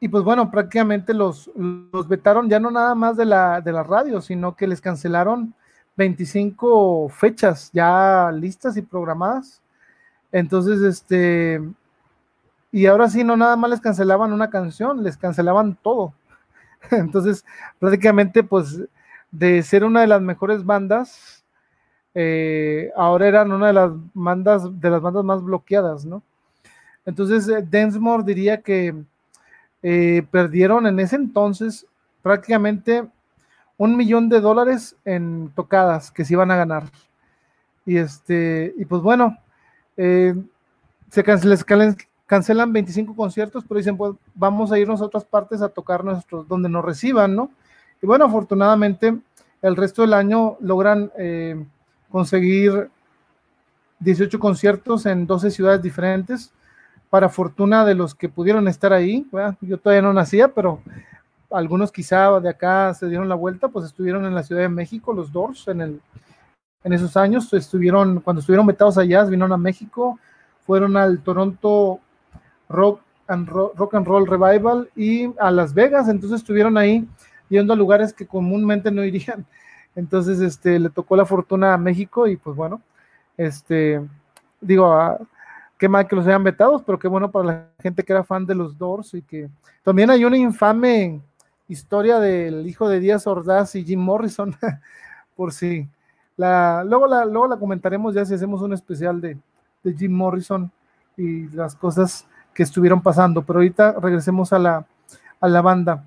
y 0.00 0.08
pues 0.10 0.22
bueno, 0.22 0.50
prácticamente 0.50 1.14
los, 1.14 1.50
los 1.56 2.06
vetaron 2.06 2.46
ya 2.50 2.60
no 2.60 2.70
nada 2.70 2.94
más 2.94 3.16
de 3.16 3.24
la, 3.24 3.62
de 3.62 3.72
la 3.72 3.82
radio, 3.82 4.20
sino 4.20 4.54
que 4.54 4.66
les 4.66 4.82
cancelaron 4.82 5.54
25 5.96 7.08
fechas 7.08 7.70
ya 7.72 8.30
listas 8.30 8.76
y 8.76 8.82
programadas. 8.82 9.62
Entonces, 10.30 10.82
este, 10.82 11.66
y 12.70 12.84
ahora 12.84 13.08
sí, 13.08 13.24
no 13.24 13.34
nada 13.38 13.56
más 13.56 13.70
les 13.70 13.80
cancelaban 13.80 14.34
una 14.34 14.50
canción, 14.50 15.02
les 15.02 15.16
cancelaban 15.16 15.74
todo. 15.82 16.12
Entonces, 16.90 17.46
prácticamente, 17.78 18.44
pues, 18.44 18.78
de 19.30 19.62
ser 19.62 19.84
una 19.84 20.02
de 20.02 20.06
las 20.06 20.20
mejores 20.20 20.66
bandas, 20.66 21.37
eh, 22.20 22.90
ahora 22.96 23.28
eran 23.28 23.52
una 23.52 23.68
de 23.68 23.72
las 23.74 23.92
bandas, 24.12 24.80
de 24.80 24.90
las 24.90 25.00
bandas 25.00 25.22
más 25.22 25.40
bloqueadas, 25.40 26.04
¿no? 26.04 26.20
Entonces, 27.06 27.48
eh, 27.48 27.64
Densmore 27.64 28.24
diría 28.24 28.60
que 28.60 28.92
eh, 29.84 30.26
perdieron 30.28 30.88
en 30.88 30.98
ese 30.98 31.14
entonces 31.14 31.86
prácticamente 32.20 33.06
un 33.76 33.96
millón 33.96 34.28
de 34.28 34.40
dólares 34.40 34.96
en 35.04 35.52
tocadas 35.54 36.10
que 36.10 36.24
se 36.24 36.32
iban 36.32 36.50
a 36.50 36.56
ganar. 36.56 36.90
Y 37.86 37.98
este, 37.98 38.74
y 38.76 38.84
pues 38.84 39.00
bueno, 39.00 39.38
se 39.94 41.22
les 41.44 41.64
cancelan 42.26 42.72
25 42.72 43.14
conciertos, 43.14 43.62
pero 43.66 43.78
dicen, 43.78 43.96
pues 43.96 44.14
vamos 44.34 44.72
a 44.72 44.78
irnos 44.80 45.00
a 45.00 45.04
otras 45.04 45.24
partes 45.24 45.62
a 45.62 45.68
tocar 45.68 46.04
nuestros, 46.04 46.48
donde 46.48 46.68
nos 46.68 46.84
reciban, 46.84 47.36
¿no? 47.36 47.52
Y 48.02 48.06
bueno, 48.06 48.24
afortunadamente, 48.24 49.16
el 49.62 49.76
resto 49.76 50.02
del 50.02 50.14
año 50.14 50.56
logran 50.58 51.12
conseguir 52.10 52.90
18 54.00 54.38
conciertos 54.38 55.06
en 55.06 55.26
12 55.26 55.50
ciudades 55.50 55.82
diferentes 55.82 56.52
para 57.10 57.28
fortuna 57.28 57.84
de 57.84 57.94
los 57.94 58.14
que 58.14 58.28
pudieron 58.28 58.68
estar 58.68 58.92
ahí, 58.92 59.26
yo 59.60 59.78
todavía 59.78 60.02
no 60.02 60.12
nacía, 60.12 60.48
pero 60.48 60.80
algunos 61.50 61.90
quizá 61.90 62.38
de 62.40 62.50
acá 62.50 62.92
se 62.94 63.08
dieron 63.08 63.28
la 63.28 63.34
vuelta, 63.34 63.68
pues 63.68 63.86
estuvieron 63.86 64.26
en 64.26 64.34
la 64.34 64.42
Ciudad 64.42 64.62
de 64.62 64.68
México, 64.68 65.12
los 65.12 65.32
Doors, 65.32 65.68
en, 65.68 65.80
el, 65.80 66.00
en 66.84 66.92
esos 66.92 67.16
años, 67.16 67.52
estuvieron, 67.54 68.20
cuando 68.20 68.40
estuvieron 68.40 68.66
metados 68.66 68.98
allá, 68.98 69.24
vinieron 69.24 69.52
a 69.52 69.56
México, 69.56 70.18
fueron 70.66 70.96
al 70.96 71.20
Toronto 71.20 72.00
Rock 72.68 73.00
and, 73.26 73.48
Rock 73.48 73.94
and 73.94 74.06
Roll 74.06 74.26
Revival 74.26 74.90
y 74.94 75.30
a 75.38 75.50
Las 75.50 75.72
Vegas, 75.72 76.08
entonces 76.08 76.40
estuvieron 76.40 76.76
ahí 76.76 77.08
yendo 77.48 77.72
a 77.72 77.76
lugares 77.76 78.12
que 78.12 78.26
comúnmente 78.26 78.90
no 78.90 79.04
irían. 79.04 79.46
Entonces, 79.98 80.38
este, 80.40 80.78
le 80.78 80.90
tocó 80.90 81.16
la 81.16 81.26
fortuna 81.26 81.74
a 81.74 81.76
México 81.76 82.28
y 82.28 82.36
pues 82.36 82.54
bueno, 82.54 82.80
este, 83.36 84.00
digo, 84.60 84.92
a, 84.92 85.18
qué 85.76 85.88
mal 85.88 86.06
que 86.06 86.14
los 86.14 86.24
hayan 86.24 86.44
vetados, 86.44 86.84
pero 86.86 87.00
qué 87.00 87.08
bueno 87.08 87.32
para 87.32 87.44
la 87.44 87.66
gente 87.82 88.04
que 88.04 88.12
era 88.12 88.22
fan 88.22 88.46
de 88.46 88.54
los 88.54 88.78
Doors 88.78 89.14
y 89.14 89.22
que 89.22 89.50
también 89.82 90.08
hay 90.08 90.24
una 90.24 90.36
infame 90.36 91.20
historia 91.66 92.20
del 92.20 92.64
hijo 92.68 92.88
de 92.88 93.00
Díaz 93.00 93.26
Ordaz 93.26 93.74
y 93.74 93.84
Jim 93.84 93.98
Morrison, 93.98 94.54
por 95.36 95.52
si 95.52 95.88
la, 96.36 96.84
luego 96.84 97.08
la, 97.08 97.24
luego 97.24 97.48
la 97.48 97.56
comentaremos 97.56 98.14
ya 98.14 98.24
si 98.24 98.34
hacemos 98.34 98.62
un 98.62 98.74
especial 98.74 99.20
de, 99.20 99.36
de 99.82 99.94
Jim 99.94 100.12
Morrison 100.12 100.70
y 101.16 101.48
las 101.48 101.74
cosas 101.74 102.24
que 102.54 102.62
estuvieron 102.62 103.02
pasando, 103.02 103.42
pero 103.42 103.58
ahorita 103.58 103.96
regresemos 104.00 104.52
a 104.52 104.60
la, 104.60 104.86
a 105.40 105.48
la 105.48 105.60
banda. 105.60 106.04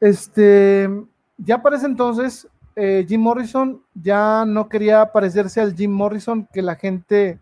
Este, 0.00 0.90
ya 1.38 1.62
para 1.62 1.76
ese 1.76 1.86
entonces, 1.86 2.46
eh, 2.76 3.04
Jim 3.08 3.20
Morrison 3.20 3.82
ya 3.94 4.44
no 4.46 4.68
quería 4.68 5.10
parecerse 5.12 5.60
al 5.60 5.74
Jim 5.74 5.90
Morrison 5.90 6.46
que 6.52 6.62
la 6.62 6.76
gente 6.76 7.38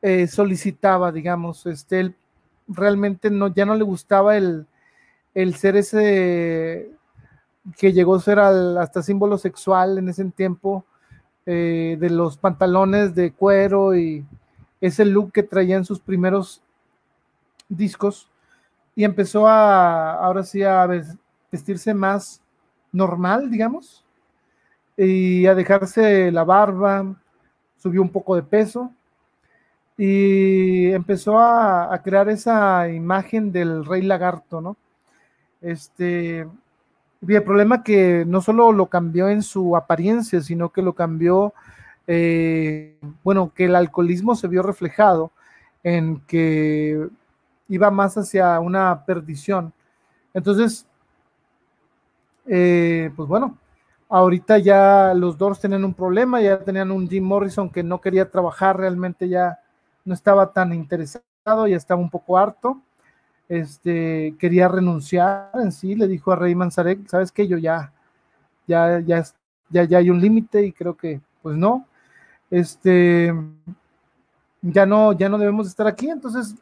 eh, 0.00 0.26
solicitaba, 0.26 1.10
digamos, 1.12 1.66
este, 1.66 2.00
él 2.00 2.16
realmente 2.68 3.30
no, 3.30 3.48
ya 3.48 3.66
no 3.66 3.74
le 3.74 3.84
gustaba 3.84 4.36
el, 4.36 4.66
el 5.34 5.54
ser 5.54 5.76
ese 5.76 6.90
que 7.78 7.92
llegó 7.92 8.16
a 8.16 8.20
ser 8.20 8.38
hasta 8.40 9.02
símbolo 9.02 9.38
sexual 9.38 9.98
en 9.98 10.08
ese 10.08 10.24
tiempo, 10.26 10.84
eh, 11.46 11.96
de 11.98 12.10
los 12.10 12.36
pantalones 12.36 13.14
de 13.14 13.32
cuero 13.32 13.96
y 13.96 14.24
ese 14.80 15.04
look 15.04 15.32
que 15.32 15.42
traía 15.42 15.76
en 15.76 15.84
sus 15.84 16.00
primeros 16.00 16.62
discos, 17.68 18.28
y 18.94 19.04
empezó 19.04 19.48
a, 19.48 20.14
ahora 20.14 20.44
sí, 20.44 20.62
a 20.62 20.86
vestirse 21.50 21.94
más 21.94 22.41
normal, 22.92 23.50
digamos, 23.50 24.04
y 24.96 25.46
a 25.46 25.54
dejarse 25.54 26.30
la 26.30 26.44
barba, 26.44 27.16
subió 27.78 28.02
un 28.02 28.10
poco 28.10 28.36
de 28.36 28.42
peso, 28.42 28.92
y 29.96 30.90
empezó 30.92 31.38
a, 31.38 32.00
crear 32.02 32.28
esa 32.28 32.88
imagen 32.88 33.52
del 33.52 33.84
rey 33.84 34.02
lagarto, 34.02 34.60
¿no? 34.60 34.76
Este, 35.60 36.46
y 37.20 37.34
el 37.34 37.42
problema 37.44 37.82
que 37.84 38.24
no 38.26 38.40
solo 38.40 38.72
lo 38.72 38.86
cambió 38.86 39.28
en 39.28 39.42
su 39.42 39.76
apariencia, 39.76 40.40
sino 40.40 40.70
que 40.70 40.82
lo 40.82 40.94
cambió, 40.94 41.54
eh, 42.06 42.96
bueno, 43.22 43.52
que 43.54 43.66
el 43.66 43.76
alcoholismo 43.76 44.34
se 44.34 44.48
vio 44.48 44.62
reflejado 44.62 45.30
en 45.84 46.20
que 46.26 47.08
iba 47.68 47.90
más 47.90 48.16
hacia 48.18 48.58
una 48.60 49.04
perdición. 49.04 49.72
Entonces, 50.34 50.86
eh, 52.46 53.10
pues 53.16 53.28
bueno, 53.28 53.56
ahorita 54.08 54.58
ya 54.58 55.14
los 55.14 55.38
dos 55.38 55.60
tenían 55.60 55.84
un 55.84 55.94
problema, 55.94 56.40
ya 56.40 56.58
tenían 56.58 56.90
un 56.90 57.08
Jim 57.08 57.24
Morrison 57.24 57.70
que 57.70 57.82
no 57.82 58.00
quería 58.00 58.30
trabajar 58.30 58.76
realmente 58.76 59.28
ya 59.28 59.58
no 60.04 60.14
estaba 60.14 60.52
tan 60.52 60.72
interesado, 60.72 61.66
ya 61.66 61.76
estaba 61.76 62.00
un 62.00 62.10
poco 62.10 62.36
harto, 62.36 62.80
este, 63.48 64.34
quería 64.38 64.68
renunciar 64.68 65.50
en 65.54 65.72
sí, 65.72 65.94
le 65.94 66.08
dijo 66.08 66.32
a 66.32 66.36
Rey 66.36 66.54
Manzarek, 66.54 67.08
sabes 67.08 67.32
que 67.32 67.46
yo 67.48 67.58
ya, 67.58 67.92
ya, 68.66 69.00
ya, 69.00 69.24
ya, 69.70 69.84
ya 69.84 69.98
hay 69.98 70.10
un 70.10 70.20
límite 70.20 70.64
y 70.64 70.72
creo 70.72 70.96
que, 70.96 71.20
pues 71.42 71.56
no, 71.56 71.86
este, 72.50 73.32
ya 74.62 74.86
no, 74.86 75.12
ya 75.12 75.28
no 75.28 75.38
debemos 75.38 75.68
estar 75.68 75.86
aquí, 75.86 76.10
entonces 76.10 76.54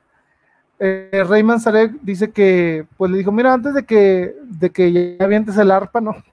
eh, 0.82 1.24
Rey 1.28 1.42
Manzarek 1.42 1.92
dice 2.00 2.30
que, 2.30 2.86
pues 2.96 3.10
le 3.10 3.18
dijo, 3.18 3.30
mira, 3.30 3.52
antes 3.52 3.74
de 3.74 3.84
que, 3.84 4.34
de 4.44 4.70
que 4.70 5.16
ya 5.18 5.24
avientes 5.24 5.56
el 5.58 5.70
arpa, 5.70 6.00
¿no? 6.00 6.16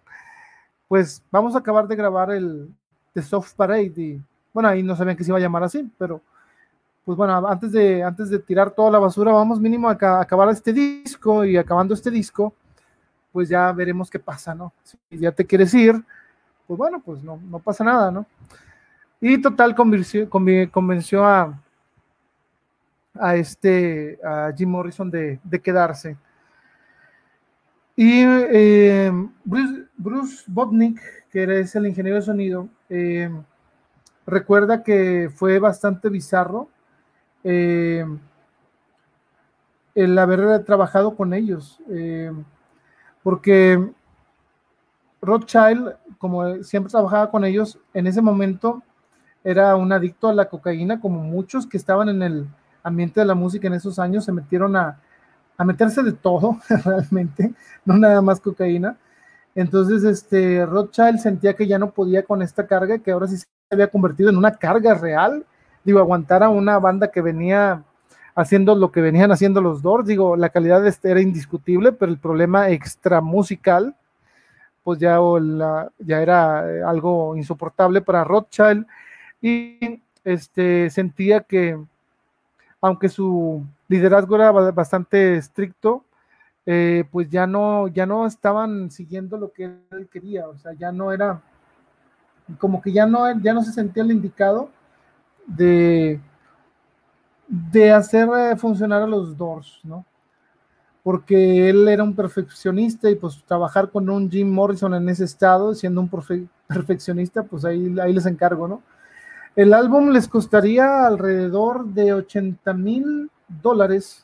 Pues 0.87 1.21
vamos 1.29 1.53
a 1.53 1.57
acabar 1.57 1.85
de 1.85 1.97
grabar 1.97 2.31
el 2.31 2.69
The 3.11 3.21
Soft 3.21 3.55
Parade 3.55 3.91
y, 3.97 4.21
bueno, 4.53 4.69
ahí 4.69 4.81
no 4.81 4.95
sabían 4.95 5.17
que 5.17 5.23
se 5.25 5.31
iba 5.31 5.37
a 5.37 5.41
llamar 5.41 5.63
así, 5.63 5.85
pero 5.97 6.21
pues 7.03 7.17
bueno, 7.17 7.45
antes 7.45 7.73
de, 7.73 8.01
antes 8.03 8.29
de 8.29 8.39
tirar 8.39 8.71
toda 8.71 8.89
la 8.91 8.99
basura, 8.99 9.33
vamos 9.33 9.59
mínimo 9.59 9.89
a, 9.89 9.93
acabar 10.21 10.47
este 10.49 10.71
disco 10.71 11.43
y 11.43 11.57
acabando 11.57 11.93
este 11.93 12.09
disco, 12.09 12.53
pues 13.33 13.49
ya 13.49 13.69
veremos 13.73 14.09
qué 14.09 14.19
pasa, 14.19 14.55
¿no? 14.55 14.71
Si 14.83 14.97
ya 15.11 15.33
te 15.33 15.45
quieres 15.45 15.73
ir, 15.73 16.01
pues 16.65 16.77
bueno, 16.77 17.01
pues 17.03 17.21
no, 17.21 17.37
no 17.49 17.59
pasa 17.59 17.83
nada, 17.83 18.11
¿no? 18.11 18.25
Y 19.19 19.41
total 19.41 19.75
convenció, 19.75 20.29
convenció 20.29 21.25
a, 21.25 21.53
a 23.19 23.35
este, 23.35 24.19
a 24.23 24.51
Jim 24.55 24.69
Morrison 24.69 25.09
de, 25.09 25.39
quedarse. 25.63 26.17
Y 27.95 28.21
eh, 28.23 29.11
Bruce, 29.43 29.85
Bruce 29.97 30.43
Botnick, 30.47 30.99
que 31.31 31.43
era 31.43 31.55
el 31.55 31.87
ingeniero 31.87 32.17
de 32.17 32.21
sonido, 32.21 32.69
eh, 32.89 33.29
recuerda 34.25 34.83
que 34.83 35.29
fue 35.33 35.59
bastante 35.59 36.09
bizarro 36.09 36.69
eh, 37.43 38.05
el 39.95 40.17
haber 40.17 40.63
trabajado 40.63 41.15
con 41.15 41.33
ellos, 41.33 41.79
porque 43.23 43.91
Rothschild, 45.21 45.95
como 46.19 46.63
siempre 46.63 46.91
trabajaba 46.91 47.31
con 47.31 47.43
ellos, 47.43 47.79
en 47.93 48.05
ese 48.05 48.21
momento 48.21 48.83
era 49.43 49.75
un 49.75 49.91
adicto 49.91 50.27
a 50.27 50.33
la 50.33 50.49
cocaína, 50.49 50.99
como 50.99 51.19
muchos 51.19 51.65
que 51.65 51.77
estaban 51.77 52.09
en 52.09 52.21
el 52.21 52.47
ambiente 52.83 53.19
de 53.19 53.25
la 53.25 53.35
música 53.35 53.67
en 53.67 53.73
esos 53.73 53.99
años 53.99 54.25
se 54.25 54.31
metieron 54.31 54.75
a, 54.75 54.99
a 55.57 55.63
meterse 55.63 56.03
de 56.03 56.13
todo, 56.13 56.57
realmente, 56.85 57.53
no 57.85 57.97
nada 57.97 58.21
más 58.21 58.39
cocaína. 58.39 58.97
Entonces, 59.55 60.03
este, 60.03 60.65
Rothschild 60.65 61.17
sentía 61.17 61.55
que 61.55 61.65
ya 61.65 61.79
no 61.79 61.89
podía 61.89 62.23
con 62.23 62.43
esta 62.43 62.67
carga, 62.67 62.99
que 62.99 63.11
ahora 63.11 63.27
sí 63.27 63.37
se 63.37 63.47
había 63.71 63.87
convertido 63.87 64.29
en 64.29 64.37
una 64.37 64.55
carga 64.55 64.93
real. 64.93 65.45
Digo, 65.83 65.99
aguantar 65.99 66.43
a 66.43 66.49
una 66.49 66.77
banda 66.77 67.09
que 67.09 67.21
venía 67.21 67.83
haciendo 68.35 68.75
lo 68.75 68.91
que 68.91 69.01
venían 69.01 69.31
haciendo 69.31 69.59
los 69.61 69.81
Doors. 69.81 70.05
Digo, 70.05 70.35
la 70.35 70.49
calidad 70.49 70.85
este 70.85 71.09
era 71.09 71.21
indiscutible, 71.21 71.91
pero 71.91 72.11
el 72.11 72.19
problema 72.19 72.69
extra 72.69 73.19
musical, 73.19 73.95
pues 74.83 74.99
ya, 74.99 75.17
ya 75.97 76.21
era 76.21 76.71
eh, 76.71 76.83
algo 76.83 77.35
insoportable 77.35 78.01
para 78.01 78.23
Rothschild. 78.23 78.85
Y 79.41 80.03
este, 80.23 80.91
sentía 80.91 81.41
que, 81.41 81.79
aunque 82.81 83.09
su 83.09 83.65
liderazgo 83.87 84.35
era 84.35 84.51
bastante 84.51 85.37
estricto, 85.37 86.03
eh, 86.65 87.05
pues 87.11 87.29
ya 87.29 87.47
no, 87.47 87.87
ya 87.87 88.05
no 88.05 88.27
estaban 88.27 88.91
siguiendo 88.91 89.37
lo 89.37 89.51
que 89.53 89.63
él 89.91 90.09
quería, 90.11 90.47
o 90.47 90.57
sea, 90.57 90.73
ya 90.73 90.91
no 90.91 91.11
era, 91.11 91.41
como 92.59 92.81
que 92.81 92.91
ya 92.91 93.05
no, 93.05 93.39
ya 93.41 93.53
no 93.53 93.63
se 93.63 93.71
sentía 93.71 94.03
el 94.03 94.11
indicado 94.11 94.69
de, 95.45 96.19
de 97.47 97.91
hacer 97.91 98.27
eh, 98.37 98.55
funcionar 98.57 99.01
a 99.01 99.07
los 99.07 99.37
Doors, 99.37 99.79
¿no? 99.83 100.05
Porque 101.03 101.69
él 101.69 101.87
era 101.87 102.03
un 102.03 102.13
perfeccionista 102.13 103.09
y 103.09 103.15
pues 103.15 103.41
trabajar 103.45 103.89
con 103.89 104.09
un 104.09 104.29
Jim 104.29 104.51
Morrison 104.51 104.93
en 104.93 105.07
ese 105.07 105.23
estado, 105.23 105.73
siendo 105.73 106.01
un 106.01 106.09
perfeccionista, 106.67 107.43
pues 107.43 107.63
ahí, 107.63 107.95
ahí 108.01 108.11
les 108.11 108.25
encargo, 108.25 108.67
¿no? 108.67 108.81
El 109.57 109.73
álbum 109.73 110.11
les 110.11 110.27
costaría 110.27 111.07
alrededor 111.07 111.87
de 111.87 112.13
80 112.13 112.75
mil 112.75 113.31
dólares. 113.47 114.23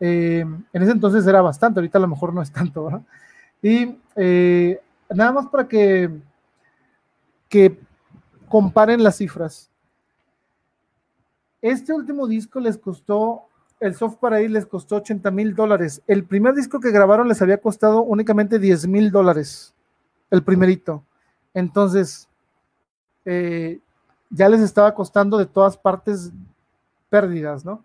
Eh, 0.00 0.40
en 0.40 0.82
ese 0.82 0.90
entonces 0.90 1.24
era 1.24 1.40
bastante, 1.40 1.78
ahorita 1.78 1.98
a 1.98 2.00
lo 2.00 2.08
mejor 2.08 2.34
no 2.34 2.42
es 2.42 2.50
tanto, 2.50 2.86
¿verdad? 2.86 3.02
Y 3.62 3.96
eh, 4.16 4.80
nada 5.08 5.30
más 5.30 5.46
para 5.46 5.68
que, 5.68 6.10
que 7.48 7.78
comparen 8.48 9.04
las 9.04 9.18
cifras. 9.18 9.70
Este 11.62 11.92
último 11.92 12.26
disco 12.26 12.58
les 12.58 12.76
costó, 12.76 13.42
el 13.78 13.94
soft 13.94 14.16
para 14.16 14.38
ahí 14.38 14.48
les 14.48 14.66
costó 14.66 14.96
80 14.96 15.30
mil 15.30 15.54
dólares. 15.54 16.02
El 16.08 16.24
primer 16.24 16.54
disco 16.56 16.80
que 16.80 16.90
grabaron 16.90 17.28
les 17.28 17.40
había 17.40 17.58
costado 17.58 18.02
únicamente 18.02 18.58
10 18.58 18.88
mil 18.88 19.12
dólares, 19.12 19.76
el 20.28 20.42
primerito. 20.42 21.04
Entonces, 21.54 22.28
eh, 23.24 23.78
ya 24.30 24.48
les 24.48 24.60
estaba 24.60 24.94
costando 24.94 25.38
de 25.38 25.46
todas 25.46 25.76
partes 25.76 26.32
pérdidas, 27.08 27.64
¿no? 27.64 27.84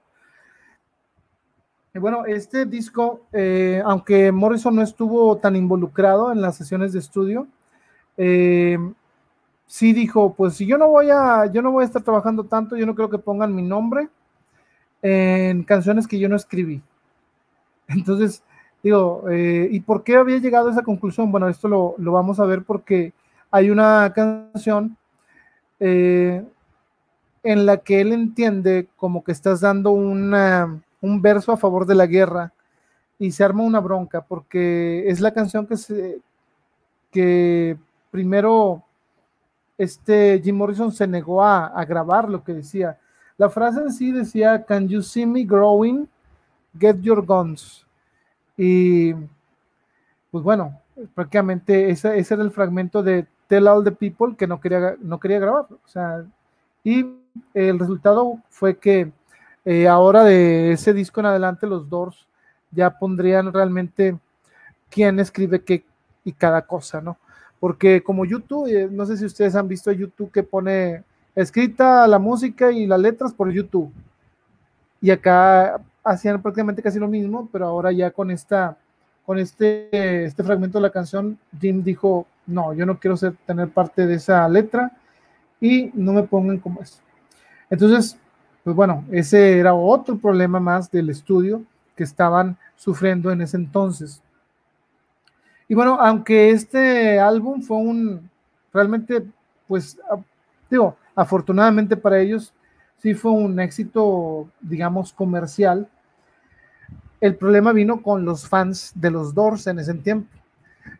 Y 1.93 1.99
bueno, 1.99 2.25
este 2.25 2.65
disco, 2.65 3.21
eh, 3.33 3.81
aunque 3.85 4.31
Morrison 4.31 4.75
no 4.75 4.81
estuvo 4.81 5.37
tan 5.37 5.55
involucrado 5.55 6.31
en 6.31 6.41
las 6.41 6.55
sesiones 6.55 6.93
de 6.93 6.99
estudio, 6.99 7.47
eh, 8.15 8.77
sí 9.65 9.91
dijo, 9.91 10.33
pues 10.33 10.55
si 10.55 10.65
yo 10.65 10.77
no 10.77 10.87
voy 10.87 11.09
a, 11.09 11.47
yo 11.47 11.61
no 11.61 11.71
voy 11.71 11.83
a 11.83 11.87
estar 11.87 12.01
trabajando 12.01 12.45
tanto, 12.45 12.77
yo 12.77 12.85
no 12.85 12.95
creo 12.95 13.09
que 13.09 13.17
pongan 13.17 13.53
mi 13.53 13.61
nombre 13.61 14.09
en 15.01 15.63
canciones 15.63 16.07
que 16.07 16.19
yo 16.19 16.29
no 16.29 16.35
escribí. 16.37 16.81
Entonces, 17.87 18.43
digo, 18.81 19.25
eh, 19.29 19.67
¿y 19.71 19.81
por 19.81 20.03
qué 20.03 20.15
había 20.15 20.37
llegado 20.37 20.69
a 20.69 20.71
esa 20.71 20.83
conclusión? 20.83 21.31
Bueno, 21.31 21.49
esto 21.49 21.67
lo, 21.67 21.95
lo 21.97 22.13
vamos 22.13 22.39
a 22.39 22.45
ver 22.45 22.63
porque 22.63 23.13
hay 23.49 23.69
una 23.69 24.13
canción 24.13 24.97
eh, 25.81 26.45
en 27.41 27.65
la 27.65 27.77
que 27.77 28.01
él 28.01 28.13
entiende 28.13 28.87
como 28.95 29.23
que 29.23 29.31
estás 29.31 29.61
dando 29.61 29.91
un 29.91 31.21
verso 31.21 31.51
a 31.51 31.57
favor 31.57 31.87
de 31.87 31.95
la 31.95 32.05
guerra 32.05 32.53
y 33.17 33.31
se 33.31 33.43
arma 33.43 33.63
una 33.63 33.79
bronca 33.79 34.21
porque 34.21 35.09
es 35.09 35.19
la 35.19 35.33
canción 35.33 35.65
que 35.65 35.77
se 35.77 36.19
que 37.11 37.77
primero 38.11 38.83
este 39.75 40.39
Jim 40.43 40.55
Morrison 40.55 40.91
se 40.91 41.07
negó 41.07 41.43
a, 41.43 41.65
a, 41.65 41.83
grabar 41.83 42.29
lo 42.29 42.43
que 42.43 42.53
decía. 42.53 42.99
La 43.37 43.49
frase 43.49 43.81
en 43.81 43.91
sí 43.91 44.11
decía, 44.11 44.63
Can 44.63 44.87
you 44.87 45.01
see 45.01 45.25
me 45.25 45.43
growing? 45.43 46.07
Get 46.79 46.97
your 47.01 47.25
guns. 47.25 47.85
Y 48.55 49.13
pues 50.29 50.43
bueno, 50.43 50.79
prácticamente 51.15 51.89
ese, 51.89 52.17
ese 52.19 52.35
era 52.35 52.43
el 52.43 52.51
fragmento 52.51 53.01
de 53.01 53.25
Tell 53.51 53.67
All 53.67 53.83
the 53.83 53.91
People 53.91 54.33
que 54.37 54.47
no 54.47 54.61
quería, 54.61 54.95
no 55.01 55.19
quería 55.19 55.37
grabar. 55.37 55.65
O 55.69 55.87
sea, 55.89 56.23
y 56.85 57.05
el 57.53 57.77
resultado 57.77 58.37
fue 58.47 58.77
que 58.77 59.11
eh, 59.65 59.89
ahora 59.89 60.23
de 60.23 60.71
ese 60.71 60.93
disco 60.93 61.19
en 61.19 61.25
adelante 61.25 61.67
los 61.67 61.89
Doors 61.89 62.25
ya 62.71 62.97
pondrían 62.97 63.51
realmente 63.51 64.17
quién 64.89 65.19
escribe 65.19 65.61
qué 65.65 65.83
y 66.23 66.31
cada 66.31 66.61
cosa, 66.61 67.01
¿no? 67.01 67.17
Porque 67.59 68.01
como 68.01 68.23
YouTube, 68.23 68.67
eh, 68.67 68.87
no 68.89 69.05
sé 69.05 69.17
si 69.17 69.25
ustedes 69.25 69.53
han 69.53 69.67
visto 69.67 69.91
YouTube 69.91 70.31
que 70.31 70.43
pone 70.43 71.03
escrita 71.35 72.07
la 72.07 72.19
música 72.19 72.71
y 72.71 72.87
las 72.87 73.01
letras 73.01 73.33
por 73.33 73.51
YouTube. 73.51 73.91
Y 75.01 75.11
acá 75.11 75.81
hacían 76.05 76.41
prácticamente 76.41 76.81
casi 76.81 76.99
lo 76.99 77.09
mismo, 77.09 77.49
pero 77.51 77.65
ahora 77.65 77.91
ya 77.91 78.11
con 78.11 78.31
esta 78.31 78.77
con 79.31 79.39
este, 79.39 80.25
este 80.25 80.43
fragmento 80.43 80.77
de 80.77 80.81
la 80.81 80.89
canción, 80.89 81.39
Jim 81.57 81.81
dijo, 81.81 82.27
no, 82.47 82.73
yo 82.73 82.85
no 82.85 82.99
quiero 82.99 83.15
ser, 83.15 83.33
tener 83.45 83.69
parte 83.69 84.05
de 84.05 84.15
esa 84.15 84.45
letra 84.49 84.91
y 85.61 85.89
no 85.93 86.11
me 86.11 86.23
pongan 86.23 86.59
como 86.59 86.81
eso. 86.81 86.99
Entonces, 87.69 88.17
pues 88.61 88.75
bueno, 88.75 89.05
ese 89.09 89.57
era 89.57 89.73
otro 89.73 90.17
problema 90.17 90.59
más 90.59 90.91
del 90.91 91.09
estudio 91.09 91.63
que 91.95 92.03
estaban 92.03 92.57
sufriendo 92.75 93.31
en 93.31 93.39
ese 93.39 93.55
entonces. 93.55 94.21
Y 95.69 95.75
bueno, 95.75 95.97
aunque 96.01 96.49
este 96.49 97.17
álbum 97.17 97.61
fue 97.61 97.77
un, 97.77 98.29
realmente, 98.73 99.25
pues, 99.65 99.97
digo, 100.69 100.97
afortunadamente 101.15 101.95
para 101.95 102.19
ellos, 102.19 102.53
sí 102.97 103.13
fue 103.13 103.31
un 103.31 103.57
éxito, 103.61 104.49
digamos, 104.59 105.13
comercial. 105.13 105.87
El 107.21 107.35
problema 107.35 107.71
vino 107.71 108.01
con 108.01 108.25
los 108.25 108.47
fans 108.47 108.91
de 108.95 109.11
los 109.11 109.35
Doors 109.35 109.67
en 109.67 109.77
ese 109.77 109.93
tiempo. 109.93 110.27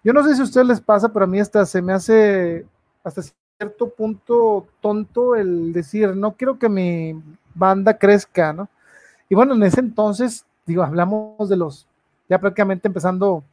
Yo 0.03 0.13
no 0.13 0.23
sé 0.23 0.35
si 0.35 0.41
a 0.41 0.43
ustedes 0.43 0.67
les 0.67 0.79
pasa, 0.79 1.09
pero 1.09 1.25
a 1.25 1.27
mí 1.27 1.39
hasta 1.39 1.65
se 1.65 1.81
me 1.81 1.93
hace 1.93 2.65
hasta 3.03 3.23
cierto 3.57 3.89
punto 3.89 4.67
tonto 4.81 5.35
el 5.35 5.73
decir, 5.73 6.15
no 6.15 6.33
quiero 6.33 6.59
que 6.59 6.69
mi 6.69 7.19
banda 7.55 7.97
crezca, 7.97 8.53
¿no? 8.53 8.69
Y 9.29 9.35
bueno, 9.35 9.55
en 9.55 9.63
ese 9.63 9.79
entonces, 9.79 10.45
digo, 10.67 10.83
hablamos 10.83 11.49
de 11.49 11.57
los, 11.57 11.87
ya 12.29 12.39
prácticamente 12.39 12.87
empezando 12.87 13.43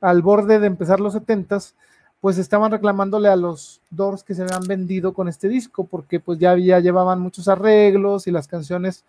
al 0.00 0.22
borde 0.22 0.58
de 0.58 0.66
empezar 0.66 1.00
los 1.00 1.12
setentas, 1.12 1.74
pues 2.20 2.38
estaban 2.38 2.72
reclamándole 2.72 3.28
a 3.28 3.36
los 3.36 3.80
Doors 3.90 4.24
que 4.24 4.34
se 4.34 4.42
habían 4.42 4.62
vendido 4.66 5.12
con 5.12 5.28
este 5.28 5.48
disco, 5.48 5.84
porque 5.84 6.18
pues 6.18 6.38
ya, 6.38 6.56
ya 6.56 6.80
llevaban 6.80 7.20
muchos 7.20 7.48
arreglos 7.48 8.26
y 8.26 8.30
las 8.30 8.48
canciones, 8.48 9.04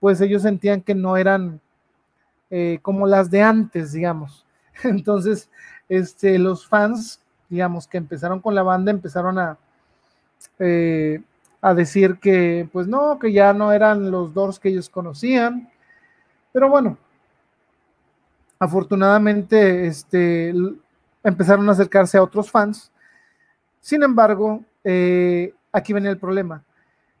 pues 0.00 0.20
ellos 0.20 0.42
sentían 0.42 0.80
que 0.80 0.94
no 0.94 1.16
eran 1.16 1.60
eh, 2.54 2.80
como 2.82 3.06
las 3.06 3.30
de 3.30 3.40
antes, 3.40 3.92
digamos. 3.92 4.44
Entonces, 4.84 5.48
este, 5.88 6.38
los 6.38 6.66
fans, 6.68 7.18
digamos, 7.48 7.88
que 7.88 7.96
empezaron 7.96 8.40
con 8.40 8.54
la 8.54 8.62
banda, 8.62 8.90
empezaron 8.90 9.38
a, 9.38 9.56
eh, 10.58 11.22
a 11.62 11.72
decir 11.72 12.18
que, 12.18 12.68
pues 12.70 12.86
no, 12.86 13.18
que 13.18 13.32
ya 13.32 13.54
no 13.54 13.72
eran 13.72 14.10
los 14.10 14.34
Doors 14.34 14.58
que 14.58 14.68
ellos 14.68 14.90
conocían. 14.90 15.70
Pero 16.52 16.68
bueno, 16.68 16.98
afortunadamente, 18.58 19.86
este, 19.86 20.52
empezaron 21.24 21.66
a 21.70 21.72
acercarse 21.72 22.18
a 22.18 22.22
otros 22.22 22.50
fans. 22.50 22.92
Sin 23.80 24.02
embargo, 24.02 24.62
eh, 24.84 25.54
aquí 25.72 25.94
venía 25.94 26.10
el 26.10 26.18
problema. 26.18 26.62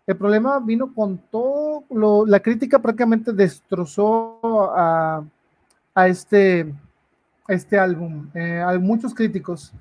El 0.06 0.16
problema 0.16 0.58
vino 0.60 0.92
con 0.92 1.18
todo, 1.30 1.84
lo, 1.90 2.26
la 2.26 2.40
crítica 2.40 2.80
prácticamente 2.80 3.32
destrozó 3.32 4.40
a, 4.74 5.24
a 5.94 6.08
este 6.08 6.74
este 7.48 7.78
álbum. 7.78 8.28
Eh, 8.34 8.62
hay 8.64 8.78
muchos 8.78 9.14
críticos, 9.14 9.72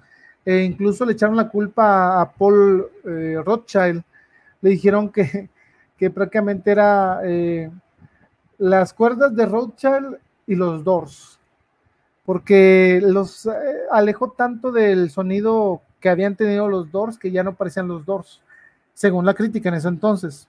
e 0.45 0.59
incluso 0.59 1.05
le 1.05 1.13
echaron 1.13 1.35
la 1.35 1.49
culpa 1.49 2.21
a 2.21 2.31
Paul 2.31 2.87
eh, 3.05 3.41
Rothschild, 3.43 4.03
le 4.61 4.69
dijeron 4.69 5.09
que, 5.09 5.49
que 5.97 6.09
prácticamente 6.09 6.71
era 6.71 7.21
eh, 7.23 7.69
las 8.57 8.93
cuerdas 8.93 9.35
de 9.35 9.45
Rothschild 9.45 10.17
y 10.47 10.55
los 10.55 10.83
Doors, 10.83 11.39
porque 12.25 12.99
los 13.03 13.47
alejó 13.91 14.31
tanto 14.31 14.71
del 14.71 15.09
sonido 15.09 15.81
que 15.99 16.09
habían 16.09 16.35
tenido 16.35 16.67
los 16.67 16.91
Doors 16.91 17.17
que 17.17 17.31
ya 17.31 17.43
no 17.43 17.53
parecían 17.53 17.87
los 17.87 18.05
Doors, 18.05 18.41
según 18.93 19.25
la 19.25 19.33
crítica 19.33 19.69
en 19.69 19.75
ese 19.75 19.87
entonces. 19.87 20.47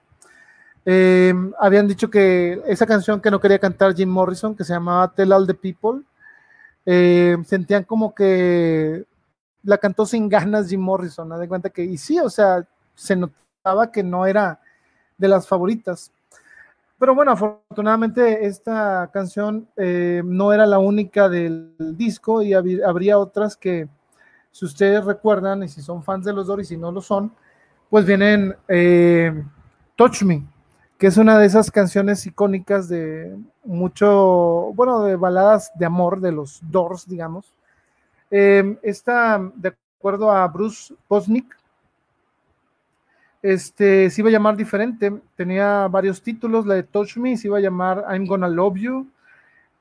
habían 1.61 1.89
dicho 1.89 2.11
que 2.11 2.61
esa 2.67 2.87
canción 2.87 3.21
que 3.21 3.31
no 3.31 3.41
quería 3.41 3.59
cantar 3.59 3.95
Jim 3.95 4.09
Morrison, 4.09 4.55
que 4.55 4.65
se 4.65 4.73
llamaba 4.73 5.13
Tell 5.13 5.33
All 5.33 5.47
the 5.47 5.55
People, 5.55 6.03
eh, 6.85 7.37
sentían 7.47 7.85
como 7.85 8.15
que 8.15 9.05
la 9.63 9.79
cantó 9.79 10.05
sin 10.05 10.29
ganas 10.29 10.69
Jim 10.69 10.81
Morrison, 10.81 11.29
¿no? 11.29 11.39
de 11.39 11.49
cuenta 11.49 11.71
que, 11.71 11.85
y 11.85 11.97
sí, 11.97 12.19
o 12.19 12.29
sea, 12.29 12.67
se 12.95 13.15
notaba 13.15 13.93
que 13.93 14.03
no 14.03 14.27
era 14.27 14.61
de 15.17 15.29
las 15.29 15.47
favoritas. 15.47 16.11
Pero 16.99 17.15
bueno, 17.15 17.33
afortunadamente 17.33 18.47
esta 18.47 19.11
canción 19.13 19.69
eh, 19.77 20.23
no 20.25 20.53
era 20.53 20.67
la 20.67 20.79
única 20.79 21.29
del 21.29 21.75
disco 21.79 22.43
y 22.43 22.55
habría 22.55 23.19
otras 23.19 23.57
que, 23.57 23.89
si 24.51 24.65
ustedes 24.65 25.05
recuerdan 25.05 25.63
y 25.63 25.69
si 25.69 25.81
son 25.81 26.03
fans 26.03 26.25
de 26.25 26.33
los 26.33 26.47
Doors 26.47 26.71
y 26.71 26.77
no 26.77 26.93
lo 26.93 27.01
son, 27.01 27.33
pues 27.93 28.07
vienen 28.07 28.57
eh, 28.69 29.45
Touch 29.97 30.23
Me, 30.23 30.43
que 30.97 31.09
es 31.09 31.19
una 31.19 31.39
de 31.39 31.45
esas 31.45 31.71
canciones 31.71 32.25
icónicas 32.25 32.89
de 32.89 33.37
mucho, 33.65 34.73
bueno, 34.75 35.03
de 35.03 35.17
baladas 35.17 35.71
de 35.75 35.85
amor 35.85 36.23
de 36.23 36.33
los 36.33 36.59
Doors, 36.63 37.07
digamos. 37.07 37.53
Eh, 38.31 38.79
esta, 38.83 39.39
de 39.57 39.75
acuerdo 39.99 40.33
a 40.33 40.49
Bruce 40.49 40.95
Bosnick, 41.07 41.55
este, 43.43 44.09
se 44.09 44.23
iba 44.23 44.31
a 44.31 44.33
llamar 44.33 44.57
diferente, 44.57 45.13
tenía 45.37 45.87
varios 45.87 46.23
títulos, 46.23 46.65
la 46.65 46.77
de 46.77 46.85
Touch 46.85 47.19
Me 47.19 47.37
se 47.37 47.49
iba 47.49 47.59
a 47.59 47.61
llamar 47.61 48.07
I'm 48.11 48.25
Gonna 48.25 48.49
Love 48.49 48.77
You, 48.79 49.07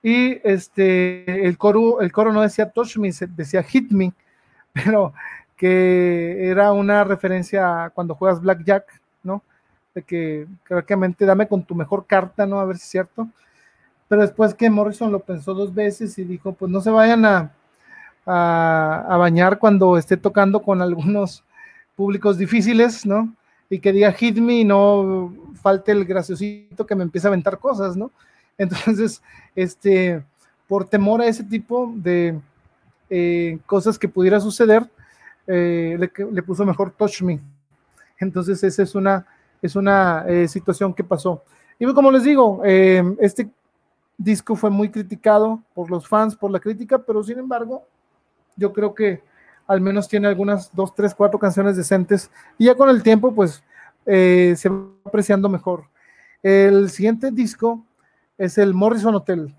y 0.04 0.38
este, 0.44 1.46
el 1.46 1.58
coro, 1.58 2.02
el 2.02 2.12
coro 2.12 2.34
no 2.34 2.42
decía 2.42 2.72
Touch 2.72 2.98
Me, 2.98 3.10
decía 3.38 3.64
Hit 3.64 3.90
Me, 3.90 4.12
pero 4.74 5.14
que 5.62 6.50
era 6.50 6.72
una 6.72 7.04
referencia 7.04 7.86
a 7.86 7.90
cuando 7.92 8.16
juegas 8.16 8.42
Blackjack, 8.42 9.00
¿no? 9.22 9.44
De 9.94 10.02
que 10.02 10.48
prácticamente 10.68 11.24
dame 11.24 11.48
con 11.48 11.64
tu 11.64 11.76
mejor 11.76 12.08
carta, 12.08 12.48
¿no? 12.48 12.60
A 12.60 12.66
ver 12.66 12.78
si 12.78 12.86
es 12.86 12.90
cierto. 12.90 13.28
Pero 14.08 14.24
después 14.24 14.56
que 14.56 14.72
Morrison 14.72 15.12
lo 15.12 15.20
pensó 15.20 15.54
dos 15.54 15.72
veces 15.72 16.18
y 16.18 16.24
dijo, 16.24 16.54
pues 16.54 16.72
no 16.72 16.82
se 16.82 16.90
vayan 16.90 17.26
a, 17.26 17.52
bañar 18.26 19.60
cuando 19.60 20.00
esté 20.00 20.18
tocando 20.18 20.64
con 20.64 20.82
algunos 20.82 21.44
públicos 21.96 22.40
difíciles, 22.40 23.06
¿no? 23.06 23.32
y 23.70 23.78
que 23.78 23.94
diga 23.94 24.12
hit 24.14 24.38
me 24.40 24.62
y 24.62 24.64
no 24.64 25.32
falte 25.62 25.92
el 25.92 26.06
graciosito 26.06 26.88
que 26.88 26.96
me 26.96 27.04
empieza 27.04 27.28
a 27.28 27.30
aventar 27.30 27.60
cosas, 27.60 27.96
¿no? 27.96 28.10
Entonces, 28.58 29.22
este, 29.56 30.24
por 30.68 30.86
temor 30.86 31.22
a 31.22 31.28
ese 31.28 31.44
tipo 31.44 31.94
de 31.96 32.40
eh, 33.12 33.60
cosas 33.68 34.00
que 34.00 34.10
pudiera 34.10 34.40
suceder, 34.40 34.90
eh, 35.47 35.97
le, 35.99 36.43
puso 36.43 36.65
mejor 36.65 36.91
touch 36.91 37.22
me. 37.22 37.39
Entonces, 38.19 38.63
esa 38.63 38.84
es 38.84 38.95
una, 38.95 39.26
es 39.61 39.76
una 39.76 40.26
eh, 40.27 40.47
situación 40.47 40.93
que 40.93 41.03
pasó. 41.03 41.43
Y 41.80 41.91
como 41.93 42.11
les 42.11 42.23
digo, 42.23 42.61
este 42.63 43.49
disco 44.18 44.55
fue 44.55 44.69
muy 44.69 44.89
criticado 44.89 45.63
por 45.73 45.89
los 45.89 46.07
fans, 46.07 46.35
por 46.35 46.51
la 46.51 46.59
crítica, 46.59 46.99
pero 46.99 47.23
sin 47.23 47.39
embargo, 47.39 47.88
yo 48.55 48.72
creo 48.72 48.93
que 48.93 49.23
al 49.68 49.81
menos 49.81 50.07
tiene 50.07 50.27
algunas 50.27 50.73
dos, 50.76 50.93
tres, 50.93 51.15
cuatro 51.15 51.39
canciones 51.39 51.77
decentes 51.77 52.30
y 52.57 52.65
ya 52.65 52.76
con 52.76 52.89
el 52.89 53.01
tiempo 53.01 53.34
pues 53.34 53.63
eh, 54.05 54.53
se 54.57 54.69
va 54.69 54.85
apreciando 55.05 55.49
mejor. 55.49 55.85
El 56.43 56.89
siguiente 56.89 57.31
disco 57.31 57.84
es 58.38 58.57
el 58.57 58.73
Morrison 58.73 59.15
Hotel. 59.15 59.55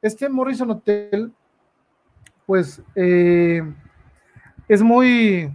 Este 0.00 0.28
Morrison 0.28 0.70
Hotel 0.70 1.32
pues 2.46 2.80
eh, 2.94 3.62
es 4.68 4.82
muy 4.82 5.50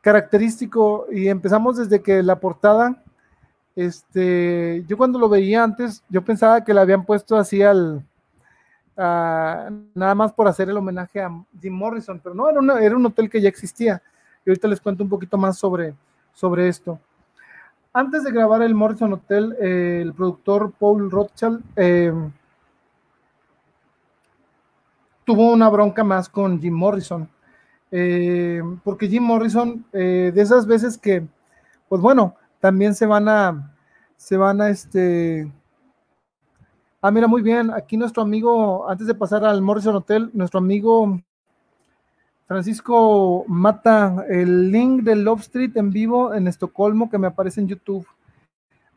característico 0.00 1.06
y 1.10 1.28
empezamos 1.28 1.76
desde 1.76 2.02
que 2.02 2.22
la 2.22 2.38
portada, 2.38 3.02
este, 3.76 4.84
yo 4.86 4.96
cuando 4.96 5.18
lo 5.18 5.28
veía 5.28 5.62
antes, 5.62 6.02
yo 6.08 6.22
pensaba 6.22 6.64
que 6.64 6.74
la 6.74 6.82
habían 6.82 7.04
puesto 7.04 7.36
así 7.36 7.62
al, 7.62 8.04
nada 8.96 10.14
más 10.14 10.32
por 10.32 10.48
hacer 10.48 10.68
el 10.68 10.76
homenaje 10.76 11.20
a 11.20 11.30
Jim 11.60 11.72
Morrison, 11.72 12.20
pero 12.22 12.34
no, 12.34 12.48
era, 12.48 12.84
era 12.84 12.96
un 12.96 13.06
hotel 13.06 13.30
que 13.30 13.40
ya 13.40 13.48
existía. 13.48 14.02
Y 14.44 14.50
ahorita 14.50 14.68
les 14.68 14.80
cuento 14.80 15.04
un 15.04 15.10
poquito 15.10 15.36
más 15.36 15.58
sobre, 15.58 15.94
sobre 16.32 16.68
esto. 16.68 16.98
Antes 17.92 18.24
de 18.24 18.32
grabar 18.32 18.62
el 18.62 18.74
Morrison 18.74 19.12
Hotel, 19.12 19.56
eh, 19.60 20.00
el 20.02 20.12
productor 20.12 20.72
Paul 20.78 21.10
Rothschild 21.10 21.62
eh, 21.76 22.12
tuvo 25.24 25.52
una 25.52 25.68
bronca 25.68 26.04
más 26.04 26.28
con 26.28 26.60
Jim 26.60 26.74
Morrison. 26.74 27.28
Eh, 27.90 28.62
porque 28.84 29.08
Jim 29.08 29.22
Morrison, 29.22 29.84
de 29.92 30.32
esas 30.36 30.66
veces 30.66 30.98
que, 30.98 31.26
pues 31.88 32.00
bueno, 32.02 32.34
también 32.60 32.94
se 32.94 33.06
van 33.06 33.28
a, 33.28 33.74
se 34.16 34.36
van 34.36 34.60
a 34.60 34.68
este, 34.68 35.50
Ah, 37.00 37.12
mira, 37.12 37.28
muy 37.28 37.42
bien. 37.42 37.70
Aquí 37.70 37.96
nuestro 37.96 38.22
amigo, 38.22 38.88
antes 38.90 39.06
de 39.06 39.14
pasar 39.14 39.44
al 39.44 39.62
Morrison 39.62 39.94
Hotel, 39.94 40.30
nuestro 40.32 40.58
amigo 40.58 41.20
Francisco 42.48 43.44
mata 43.46 44.24
el 44.28 44.72
link 44.72 45.02
del 45.02 45.22
Love 45.22 45.42
Street 45.42 45.76
en 45.76 45.90
vivo 45.90 46.34
en 46.34 46.48
Estocolmo 46.48 47.08
que 47.08 47.18
me 47.18 47.28
aparece 47.28 47.60
en 47.60 47.68
YouTube. 47.68 48.04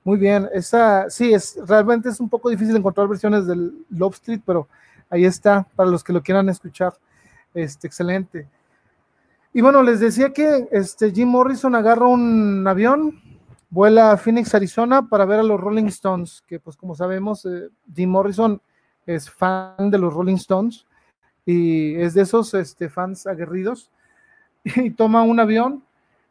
Muy 0.04 0.18
bien, 0.18 0.50
esa 0.52 1.12
sí 1.12 1.32
es 1.32 1.60
realmente 1.68 2.10
es 2.10 2.20
un 2.20 2.28
poco 2.28 2.50
difícil 2.50 2.76
encontrar 2.76 3.08
versiones 3.08 3.46
del 3.46 3.86
Love 3.92 4.16
Street, 4.16 4.42
pero 4.46 4.68
ahí 5.10 5.26
está 5.26 5.68
para 5.76 5.90
los 5.90 6.04
que 6.04 6.14
lo 6.14 6.24
quieran 6.24 6.50
escuchar. 6.50 6.94
Este, 7.54 7.86
excelente. 7.86 8.48
Y 9.54 9.62
bueno, 9.62 9.84
les 9.84 10.00
decía 10.00 10.32
que 10.32 10.68
este 10.72 11.12
Jim 11.12 11.28
Morrison 11.28 11.76
agarra 11.76 12.08
un 12.08 12.66
avión 12.68 13.22
vuela 13.72 14.12
a 14.12 14.18
Phoenix, 14.18 14.54
Arizona 14.54 15.08
para 15.08 15.26
ver 15.26 15.40
a 15.40 15.44
los 15.44 15.60
Rolling 15.60 15.86
Stones, 15.86 16.44
que 16.46 16.60
pues 16.60 16.78
como 16.78 16.94
sabemos, 16.94 17.46
eh, 17.46 17.70
Jim 17.96 18.10
Morrison 18.10 18.62
es 19.08 19.32
fan 19.32 19.90
de 19.90 19.98
los 19.98 20.14
Rolling 20.14 20.36
Stones 20.36 20.86
y 21.46 21.96
es 21.96 22.14
de 22.14 22.22
esos 22.22 22.54
este, 22.54 22.90
fans 22.90 23.26
aguerridos 23.26 23.90
y 24.64 24.92
toma 24.92 25.24
un 25.24 25.40
avión. 25.40 25.84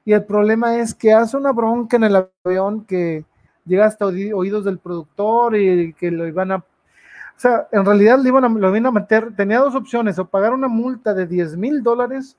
Y 0.04 0.12
el 0.12 0.24
problema 0.24 0.76
es 0.76 0.94
que 0.94 1.12
hace 1.12 1.36
una 1.36 1.52
bronca 1.52 1.96
en 1.96 2.04
el 2.04 2.28
avión 2.44 2.84
que 2.84 3.24
llega 3.66 3.86
hasta 3.86 4.06
oídos 4.06 4.64
del 4.64 4.78
productor 4.78 5.56
y 5.56 5.92
que 5.94 6.10
lo 6.10 6.26
iban 6.26 6.52
a... 6.52 6.56
O 6.56 7.42
sea, 7.42 7.68
en 7.72 7.84
realidad 7.84 8.18
lo 8.18 8.28
iban 8.28 8.44
a, 8.44 8.48
lo 8.48 8.68
iban 8.68 8.86
a 8.86 8.90
meter, 8.90 9.34
tenía 9.34 9.60
dos 9.60 9.74
opciones, 9.74 10.18
o 10.18 10.26
pagar 10.26 10.52
una 10.52 10.68
multa 10.68 11.14
de 11.14 11.26
10 11.26 11.56
mil 11.56 11.82
dólares 11.82 12.36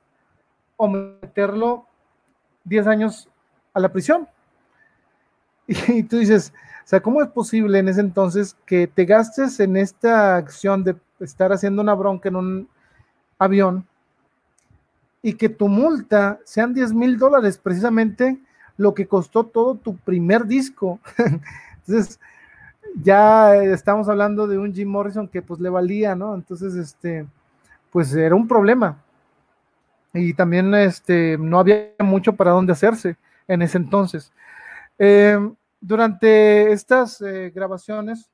o 0.81 0.87
meterlo 0.87 1.85
10 2.63 2.87
años 2.87 3.29
a 3.71 3.79
la 3.79 3.89
prisión. 3.89 4.27
Y 5.67 6.01
tú 6.01 6.17
dices, 6.17 6.51
o 6.83 6.87
sea, 6.87 7.01
¿cómo 7.01 7.21
es 7.21 7.29
posible 7.29 7.77
en 7.77 7.87
ese 7.87 8.01
entonces 8.01 8.57
que 8.65 8.87
te 8.87 9.05
gastes 9.05 9.59
en 9.59 9.77
esta 9.77 10.37
acción 10.37 10.83
de 10.83 10.95
estar 11.19 11.53
haciendo 11.53 11.83
una 11.83 11.93
bronca 11.93 12.29
en 12.29 12.35
un 12.35 12.69
avión 13.37 13.85
y 15.21 15.33
que 15.33 15.49
tu 15.49 15.67
multa 15.67 16.39
sean 16.45 16.73
10 16.73 16.93
mil 16.93 17.19
dólares, 17.19 17.59
precisamente 17.59 18.39
lo 18.75 18.95
que 18.95 19.05
costó 19.05 19.45
todo 19.45 19.75
tu 19.75 19.95
primer 19.97 20.47
disco? 20.47 20.99
Entonces, 21.85 22.19
ya 22.95 23.55
estamos 23.55 24.09
hablando 24.09 24.47
de 24.47 24.57
un 24.57 24.73
Jim 24.73 24.89
Morrison 24.89 25.27
que 25.27 25.43
pues 25.43 25.59
le 25.59 25.69
valía, 25.69 26.15
¿no? 26.15 26.33
Entonces, 26.33 26.73
este, 26.73 27.27
pues 27.91 28.15
era 28.15 28.33
un 28.33 28.47
problema. 28.47 28.97
Y 30.13 30.33
también 30.33 30.73
este, 30.75 31.37
no 31.37 31.59
había 31.59 31.91
mucho 31.99 32.33
para 32.33 32.51
dónde 32.51 32.73
hacerse 32.73 33.17
en 33.47 33.61
ese 33.61 33.77
entonces. 33.77 34.31
Eh, 34.97 35.37
durante 35.79 36.71
estas 36.71 37.21
eh, 37.21 37.51
grabaciones 37.53 38.29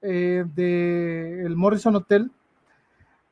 eh, 0.00 0.44
del 0.54 1.54
Morrison 1.54 1.96
Hotel, 1.96 2.30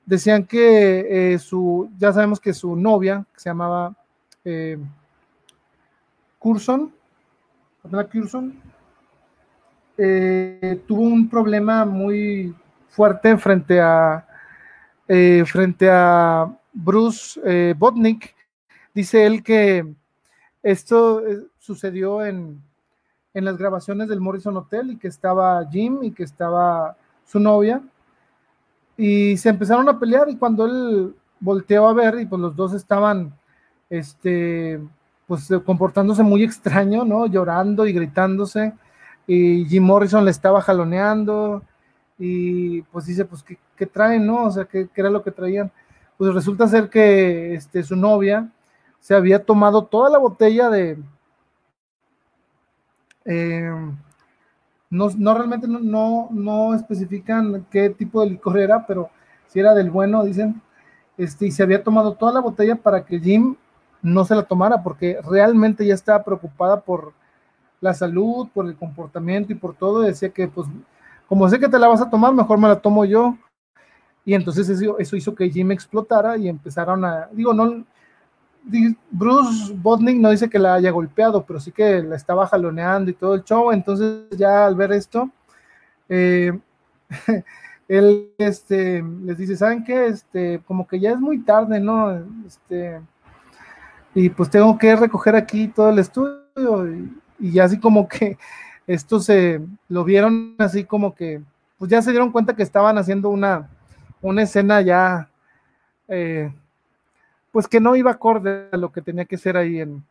decían 0.07 0.47
que 0.47 1.39
su, 1.43 1.91
ya 1.99 2.13
sabemos 2.13 2.39
que 2.39 2.53
su 2.53 2.77
novia, 2.77 3.25
que 3.33 3.41
se 3.41 3.49
llamaba 3.51 3.97
Curson, 6.39 6.93
Curson, 8.13 8.61
tuvo 10.87 11.01
un 11.01 11.29
problema 11.29 11.87
muy 11.87 12.55
fuerte 12.91 13.37
frente 13.39 13.81
a, 13.81 14.27
frente 15.47 15.89
a 15.91 16.55
Bruce 16.75 17.41
Botnick. 17.79 18.35
Dice 18.93 19.25
él 19.25 19.43
que 19.43 19.87
esto 20.63 21.23
sucedió 21.59 22.25
en, 22.25 22.61
las 23.33 23.59
grabaciones 23.59 24.09
del 24.09 24.21
Morrison 24.21 24.57
Hotel 24.57 24.93
y 24.93 24.97
que 24.97 25.09
estaba 25.09 25.67
Jim 25.71 26.03
y 26.03 26.13
que 26.13 26.23
estaba 26.23 26.97
su 27.25 27.41
novia 27.41 27.83
y 28.97 29.37
se 29.37 29.49
empezaron 29.49 29.89
a 29.89 29.99
pelear 29.99 30.29
y 30.29 30.37
cuando 30.37 30.65
él 30.67 31.15
volteó 31.41 31.89
a 31.89 31.93
ver 31.93 32.21
y 32.21 32.27
pues 32.27 32.41
los 32.41 32.55
dos 32.55 32.73
estaban 32.75 33.35
este 33.91 34.81
pues 35.27 35.49
comportándose 35.65 36.23
muy 36.23 36.45
extraño, 36.45 37.05
¿no? 37.05 37.27
Llorando 37.27 37.87
y 37.87 37.93
gritándose 37.93 38.73
y 39.27 39.65
Jim 39.67 39.83
Morrison 39.83 40.25
le 40.25 40.31
estaba 40.31 40.61
jaloneando 40.61 41.63
y 42.19 42.83
pues 42.83 43.07
dice 43.07 43.25
pues 43.25 43.43
qué, 43.43 43.87
traen, 43.87 44.27
¿no? 44.27 44.45
O 44.45 44.51
sea, 44.51 44.65
¿qué, 44.65 44.89
¿qué, 44.95 45.01
era 45.01 45.11
lo 45.11 45.23
que 45.23 45.31
traían? 45.31 45.73
Pues 46.17 46.33
resulta 46.33 46.69
ser 46.69 46.89
que 46.89 47.55
este, 47.55 47.83
su 47.83 47.97
novia 47.97 48.51
se 49.01 49.15
había 49.15 49.45
tomado 49.45 49.85
toda 49.85 50.11
la 50.11 50.19
botella 50.19 50.71
de, 50.71 50.99
eh, 53.25 53.71
no, 54.91 55.35
realmente 55.35 55.67
no, 55.67 56.29
no, 56.31 56.75
especifican 56.75 57.67
qué 57.71 57.91
tipo 57.91 58.21
de 58.21 58.31
licor 58.31 58.59
era, 58.59 58.87
pero 58.87 59.11
si 59.49 59.59
era 59.61 59.75
del 59.75 59.91
bueno, 59.91 60.25
dicen, 60.25 60.63
este, 61.19 61.47
y 61.47 61.51
se 61.51 61.63
había 61.63 61.83
tomado 61.83 62.15
toda 62.15 62.33
la 62.33 62.41
botella 62.41 62.77
para 62.77 63.05
que 63.05 63.19
Jim 63.19 63.57
no 64.03 64.25
se 64.25 64.35
la 64.35 64.45
tomara, 64.45 64.83
porque 64.83 65.19
realmente 65.29 65.87
ya 65.87 65.95
estaba 65.95 66.23
preocupada 66.23 66.81
por 66.81 67.13
la 67.81 67.95
salud, 67.95 68.49
por 68.55 68.67
el 68.67 68.77
comportamiento 68.77 69.53
y 69.53 69.57
por 69.57 69.75
todo, 69.75 70.05
y 70.05 70.09
decía 70.09 70.29
que, 70.29 70.49
pues, 70.49 70.69
como 71.27 71.49
sé 71.49 71.59
que 71.59 71.69
te 71.69 71.79
la 71.79 71.89
vas 71.89 72.01
a 72.01 72.11
tomar, 72.11 72.33
mejor 72.33 72.59
me 72.59 72.69
la 72.69 72.77
tomo 72.81 73.05
yo. 73.05 73.37
Y 74.25 74.35
entonces 74.35 74.69
eso, 74.69 75.17
hizo 75.17 75.35
que 75.35 75.51
Jim 75.51 75.71
explotara 75.71 76.37
y 76.37 76.49
empezaron 76.49 77.05
a, 77.05 77.29
digo, 77.33 77.53
no, 77.53 77.85
Bruce 79.11 79.75
Botnick 79.75 80.17
no 80.17 80.31
dice 80.31 80.49
que 80.49 80.59
la 80.59 80.75
haya 80.75 80.91
golpeado, 80.91 81.45
pero 81.45 81.61
sí 81.61 81.71
que 81.71 82.03
la 82.03 82.17
estaba 82.17 82.47
jaloneando 82.47 83.11
y 83.11 83.15
todo 83.15 83.35
el 83.35 83.45
show. 83.45 83.71
Entonces, 83.71 84.27
ya 84.31 84.65
al 84.65 84.75
ver 84.75 84.93
esto, 84.93 85.31
eh, 86.09 86.59
él 87.89 88.31
este, 88.39 89.03
les 89.03 89.37
dice: 89.37 89.57
¿Saben 89.57 89.85
qué? 89.85 90.07
Este, 90.07 90.63
como 90.67 90.87
que 90.87 90.99
ya 90.99 91.11
es 91.13 91.19
muy 91.21 91.41
tarde, 91.41 91.79
¿no? 91.79 92.19
Este, 92.47 93.01
y 94.15 94.31
pues 94.31 94.49
tengo 94.49 94.79
que 94.79 94.97
recoger 94.97 95.37
aquí 95.37 95.69
todo 95.69 95.91
el 95.91 95.99
estudio. 95.99 96.91
Y, 96.91 97.21
y 97.41 97.59
así 97.59 97.79
como 97.79 98.09
que 98.09 98.39
esto 98.87 99.21
se 99.21 99.61
lo 99.89 100.05
vieron 100.05 100.55
así 100.59 100.85
como 100.85 101.15
que, 101.15 101.43
pues 101.79 101.91
ya 101.91 102.03
se 102.03 102.11
dieron 102.11 102.33
cuenta 102.33 102.55
que 102.55 102.63
estaban 102.63 102.99
haciendo 102.99 103.29
una, 103.31 103.69
una 104.25 104.43
escena 104.43 104.81
ya. 104.81 105.29
Eh, 106.09 106.53
pues 107.53 107.69
que 107.69 107.79
no 107.79 107.95
iba 107.95 108.11
acorde 108.11 108.69
a 108.73 108.77
lo 108.77 108.91
que 108.91 109.01
tenía 109.01 109.27
que 109.27 109.39
ser 109.39 109.57
ahí 109.57 109.81
en, 109.81 110.05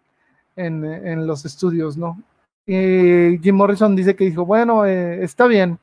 en, 0.55 1.27
los 1.27 1.43
estudios, 1.43 1.97
¿no? 1.97 2.17
Y 2.65 3.37
Jim 3.39 3.55
Morrison 3.55 3.95
dice 3.97 4.15
que 4.15 4.23
dijo, 4.23 4.45
bueno, 4.45 4.85
eh, 4.85 5.21
está 5.23 5.45
bien, 5.45 5.77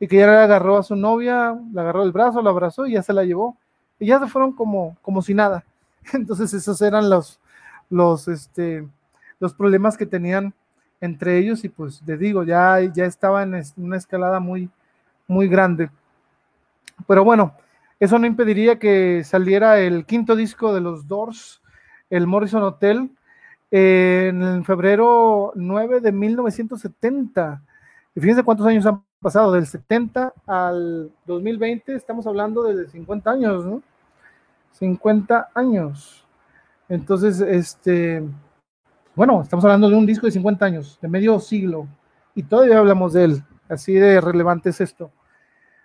y 0.00 0.08
que 0.08 0.16
ya 0.16 0.26
le 0.26 0.36
agarró 0.38 0.78
a 0.78 0.82
su 0.82 0.96
novia, 0.96 1.56
le 1.72 1.80
agarró 1.80 2.02
el 2.02 2.10
brazo, 2.10 2.42
la 2.42 2.50
abrazó 2.50 2.86
y 2.86 2.94
ya 2.94 3.02
se 3.04 3.12
la 3.12 3.22
llevó, 3.22 3.56
y 4.00 4.06
ya 4.06 4.18
se 4.18 4.26
fueron 4.26 4.52
como, 4.52 4.96
como 5.00 5.22
si 5.22 5.32
nada. 5.32 5.64
Entonces 6.12 6.52
esos 6.52 6.82
eran 6.82 7.08
los, 7.08 7.38
los, 7.88 8.26
este, 8.26 8.84
los 9.38 9.54
problemas 9.54 9.96
que 9.96 10.06
tenían 10.06 10.54
entre 11.00 11.38
ellos 11.38 11.62
y 11.62 11.68
pues 11.68 12.02
les 12.04 12.18
digo, 12.18 12.42
ya, 12.42 12.80
ya 12.80 13.04
estaba 13.04 13.44
en 13.44 13.62
una 13.76 13.96
escalada 13.96 14.40
muy, 14.40 14.70
muy 15.28 15.46
grande. 15.46 15.88
Pero 17.06 17.22
bueno, 17.22 17.54
eso 17.98 18.18
no 18.18 18.26
impediría 18.26 18.78
que 18.78 19.24
saliera 19.24 19.78
el 19.78 20.04
quinto 20.04 20.36
disco 20.36 20.74
de 20.74 20.80
los 20.80 21.06
Doors, 21.06 21.62
el 22.10 22.26
Morrison 22.26 22.62
Hotel, 22.62 23.10
en 23.70 24.64
febrero 24.64 25.52
9 25.54 26.00
de 26.00 26.12
1970. 26.12 27.62
Y 28.14 28.20
fíjense 28.20 28.42
cuántos 28.42 28.66
años 28.66 28.86
han 28.86 29.02
pasado, 29.20 29.52
del 29.52 29.66
70 29.66 30.32
al 30.46 31.10
2020, 31.26 31.94
estamos 31.94 32.26
hablando 32.26 32.62
de 32.62 32.86
50 32.86 33.30
años, 33.30 33.64
¿no? 33.64 33.82
50 34.72 35.48
años. 35.54 36.24
Entonces, 36.88 37.40
este, 37.40 38.22
bueno, 39.14 39.42
estamos 39.42 39.64
hablando 39.64 39.88
de 39.88 39.96
un 39.96 40.06
disco 40.06 40.26
de 40.26 40.32
50 40.32 40.64
años, 40.64 40.98
de 41.00 41.08
medio 41.08 41.40
siglo, 41.40 41.88
y 42.34 42.42
todavía 42.42 42.78
hablamos 42.78 43.14
de 43.14 43.24
él. 43.24 43.42
Así 43.68 43.94
de 43.94 44.20
relevante 44.20 44.70
es 44.70 44.80
esto. 44.80 45.10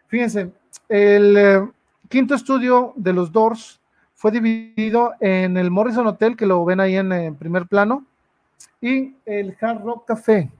Fíjense, 0.07 0.51
el 0.89 1.37
eh, 1.37 1.69
quinto 2.11 2.35
estudio 2.35 2.93
de 2.97 3.13
los 3.13 3.31
Doors 3.31 3.81
fue 4.13 4.31
dividido 4.31 5.13
en 5.21 5.57
el 5.57 5.71
Morrison 5.71 6.05
Hotel, 6.05 6.35
que 6.35 6.45
lo 6.45 6.63
ven 6.65 6.81
ahí 6.81 6.95
en, 6.95 7.35
primer 7.35 7.65
plano, 7.65 8.05
y 8.79 9.15
el 9.25 9.57
Hard 9.59 9.81
Rock 9.81 10.07
Café. 10.07 10.51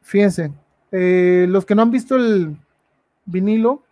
Fíjense, 0.00 0.52
eh, 0.92 1.46
los 1.48 1.66
que 1.66 1.74
no 1.74 1.82
han 1.82 1.90
visto 1.90 2.14
el 2.14 2.56
vinilo 3.26 3.82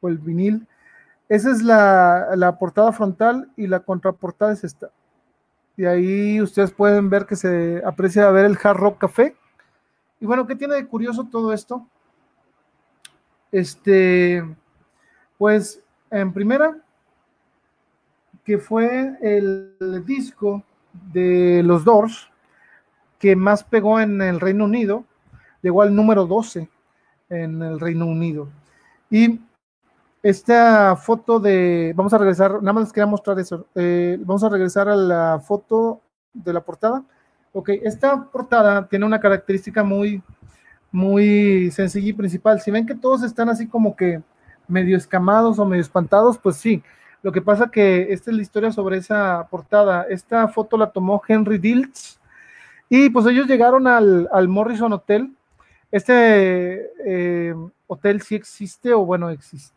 o 0.00 0.08
el 0.08 0.18
vinil, 0.18 0.66
esa 1.28 1.50
es 1.50 1.62
la, 1.62 2.36
la, 2.36 2.56
portada 2.56 2.92
frontal 2.92 3.50
y 3.56 3.66
la 3.66 3.80
contraportada 3.80 4.52
es 4.52 4.62
esta. 4.64 4.90
Y 5.76 5.84
ahí 5.84 6.40
ustedes 6.40 6.70
pueden 6.70 7.10
ver 7.10 7.26
que 7.26 7.36
se 7.36 7.82
aprecia 7.84 8.30
ver 8.30 8.46
el 8.46 8.58
Hard 8.62 8.76
Rock 8.78 8.98
Café. 8.98 9.36
Y 10.20 10.26
bueno, 10.26 10.46
¿qué 10.46 10.54
tiene 10.54 10.76
de 10.76 10.86
curioso 10.86 11.24
todo 11.24 11.52
esto? 11.52 11.86
Este, 13.50 14.44
pues 15.38 15.80
en 16.10 16.32
primera, 16.32 16.76
que 18.44 18.58
fue 18.58 19.16
el 19.22 20.04
disco 20.04 20.62
de 21.12 21.62
los 21.64 21.84
Doors 21.84 22.30
que 23.18 23.34
más 23.36 23.64
pegó 23.64 24.00
en 24.00 24.20
el 24.22 24.40
Reino 24.40 24.64
Unido, 24.64 25.04
llegó 25.62 25.82
al 25.82 25.94
número 25.94 26.26
12 26.26 26.68
en 27.30 27.62
el 27.62 27.80
Reino 27.80 28.06
Unido. 28.06 28.48
Y 29.10 29.40
esta 30.22 30.96
foto 30.96 31.40
de, 31.40 31.92
vamos 31.96 32.12
a 32.12 32.18
regresar, 32.18 32.52
nada 32.62 32.72
más 32.72 32.84
les 32.84 32.92
quería 32.92 33.06
mostrar 33.06 33.38
eso, 33.38 33.66
eh, 33.74 34.18
vamos 34.20 34.42
a 34.44 34.48
regresar 34.48 34.88
a 34.88 34.96
la 34.96 35.40
foto 35.40 36.00
de 36.32 36.52
la 36.52 36.60
portada. 36.60 37.04
Ok, 37.52 37.70
esta 37.82 38.24
portada 38.24 38.86
tiene 38.88 39.06
una 39.06 39.20
característica 39.20 39.82
muy, 39.82 40.22
muy 40.92 41.70
sencilla 41.70 42.08
y 42.08 42.12
principal. 42.12 42.60
Si 42.60 42.70
ven 42.70 42.86
que 42.86 42.94
todos 42.94 43.22
están 43.22 43.48
así 43.48 43.66
como 43.66 43.96
que 43.96 44.22
medio 44.68 44.96
escamados 44.96 45.58
o 45.58 45.64
medio 45.64 45.82
espantados, 45.82 46.38
pues 46.38 46.56
sí. 46.56 46.82
Lo 47.22 47.32
que 47.32 47.42
pasa 47.42 47.70
que 47.70 48.12
esta 48.12 48.30
es 48.30 48.36
la 48.36 48.42
historia 48.42 48.70
sobre 48.70 48.98
esa 48.98 49.46
portada. 49.50 50.06
Esta 50.08 50.46
foto 50.48 50.76
la 50.76 50.90
tomó 50.90 51.20
Henry 51.26 51.58
Diltz 51.58 52.18
y 52.88 53.10
pues 53.10 53.26
ellos 53.26 53.46
llegaron 53.46 53.86
al, 53.86 54.48
Morrison 54.48 54.92
Hotel. 54.92 55.30
Este 55.90 56.90
eh, 57.04 57.54
hotel 57.86 58.22
sí 58.22 58.34
existe 58.34 58.92
o 58.92 59.04
bueno, 59.04 59.30
existe. 59.30 59.76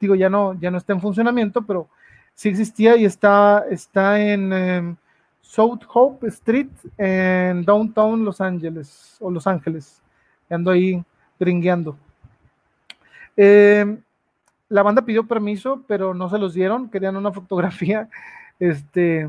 Digo, 0.00 0.14
ya 0.14 0.28
no, 0.28 0.58
ya 0.58 0.70
no 0.70 0.78
está 0.78 0.92
en 0.92 1.00
funcionamiento, 1.00 1.62
pero 1.62 1.88
sí 2.34 2.48
existía 2.48 2.96
y 2.96 3.04
está, 3.04 3.64
está 3.70 4.18
en 4.20 4.52
em, 4.52 4.96
South 5.42 5.80
Hope 5.92 6.26
Street 6.28 6.70
en 6.96 7.64
Downtown 7.64 8.24
Los 8.24 8.40
Ángeles 8.40 9.16
o 9.20 9.30
Los 9.30 9.46
Ángeles. 9.46 10.02
Ando 10.48 10.70
ahí 10.70 11.02
gringueando. 11.38 11.96
Eh, 13.36 13.98
la 14.70 14.82
banda 14.82 15.04
pidió 15.04 15.26
permiso, 15.26 15.84
pero 15.86 16.14
no 16.14 16.30
se 16.30 16.38
los 16.38 16.54
dieron, 16.54 16.88
querían 16.88 17.16
una 17.16 17.32
fotografía, 17.32 18.08
este, 18.58 19.28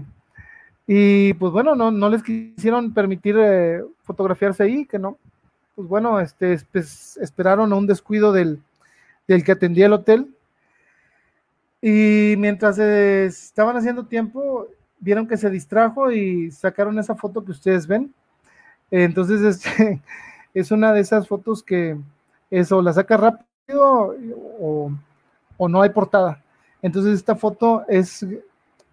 y 0.87 1.33
pues 1.33 1.51
bueno, 1.51 1.75
no, 1.75 1.91
no 1.91 2.09
les 2.09 2.23
quisieron 2.23 2.93
permitir 2.93 3.35
eh, 3.37 3.83
fotografiarse 4.03 4.63
ahí, 4.63 4.85
que 4.85 4.99
no, 4.99 5.17
pues 5.75 5.87
bueno, 5.87 6.19
este, 6.19 6.57
pues, 6.71 7.17
esperaron 7.17 7.73
a 7.73 7.75
un 7.75 7.87
descuido 7.87 8.31
del, 8.31 8.61
del, 9.27 9.43
que 9.43 9.51
atendía 9.51 9.87
el 9.87 9.93
hotel, 9.93 10.33
y 11.81 12.35
mientras 12.37 12.77
estaban 12.77 13.75
haciendo 13.75 14.05
tiempo, 14.05 14.67
vieron 14.99 15.27
que 15.27 15.37
se 15.37 15.49
distrajo 15.49 16.11
y 16.11 16.51
sacaron 16.51 16.99
esa 16.99 17.15
foto 17.15 17.43
que 17.43 17.51
ustedes 17.51 17.87
ven, 17.87 18.13
entonces 18.91 19.41
este, 19.65 20.01
es 20.53 20.69
una 20.69 20.93
de 20.93 21.01
esas 21.01 21.27
fotos 21.27 21.63
que 21.63 21.97
eso 22.51 22.81
la 22.83 22.93
saca 22.93 23.17
rápido 23.17 24.15
o 24.59 24.91
o 25.63 25.69
no 25.69 25.83
hay 25.83 25.91
portada. 25.91 26.41
Entonces 26.81 27.13
esta 27.13 27.35
foto 27.35 27.83
es 27.87 28.25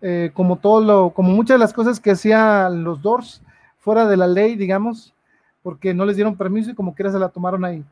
eh, 0.02 0.30
como 0.34 0.56
todo 0.56 0.82
lo, 0.82 1.10
como 1.14 1.30
muchas 1.30 1.54
de 1.54 1.58
las 1.58 1.72
cosas 1.72 1.98
que 1.98 2.10
hacían 2.10 2.84
los 2.84 3.00
Doors 3.00 3.42
fuera 3.78 4.06
de 4.06 4.18
la 4.18 4.26
ley, 4.26 4.54
digamos, 4.54 5.14
porque 5.62 5.94
no 5.94 6.04
les 6.04 6.16
dieron 6.16 6.36
permiso 6.36 6.70
y 6.70 6.74
como 6.74 6.94
quiera 6.94 7.10
se 7.10 7.18
la 7.18 7.30
tomaron 7.30 7.64
ahí. 7.64 7.82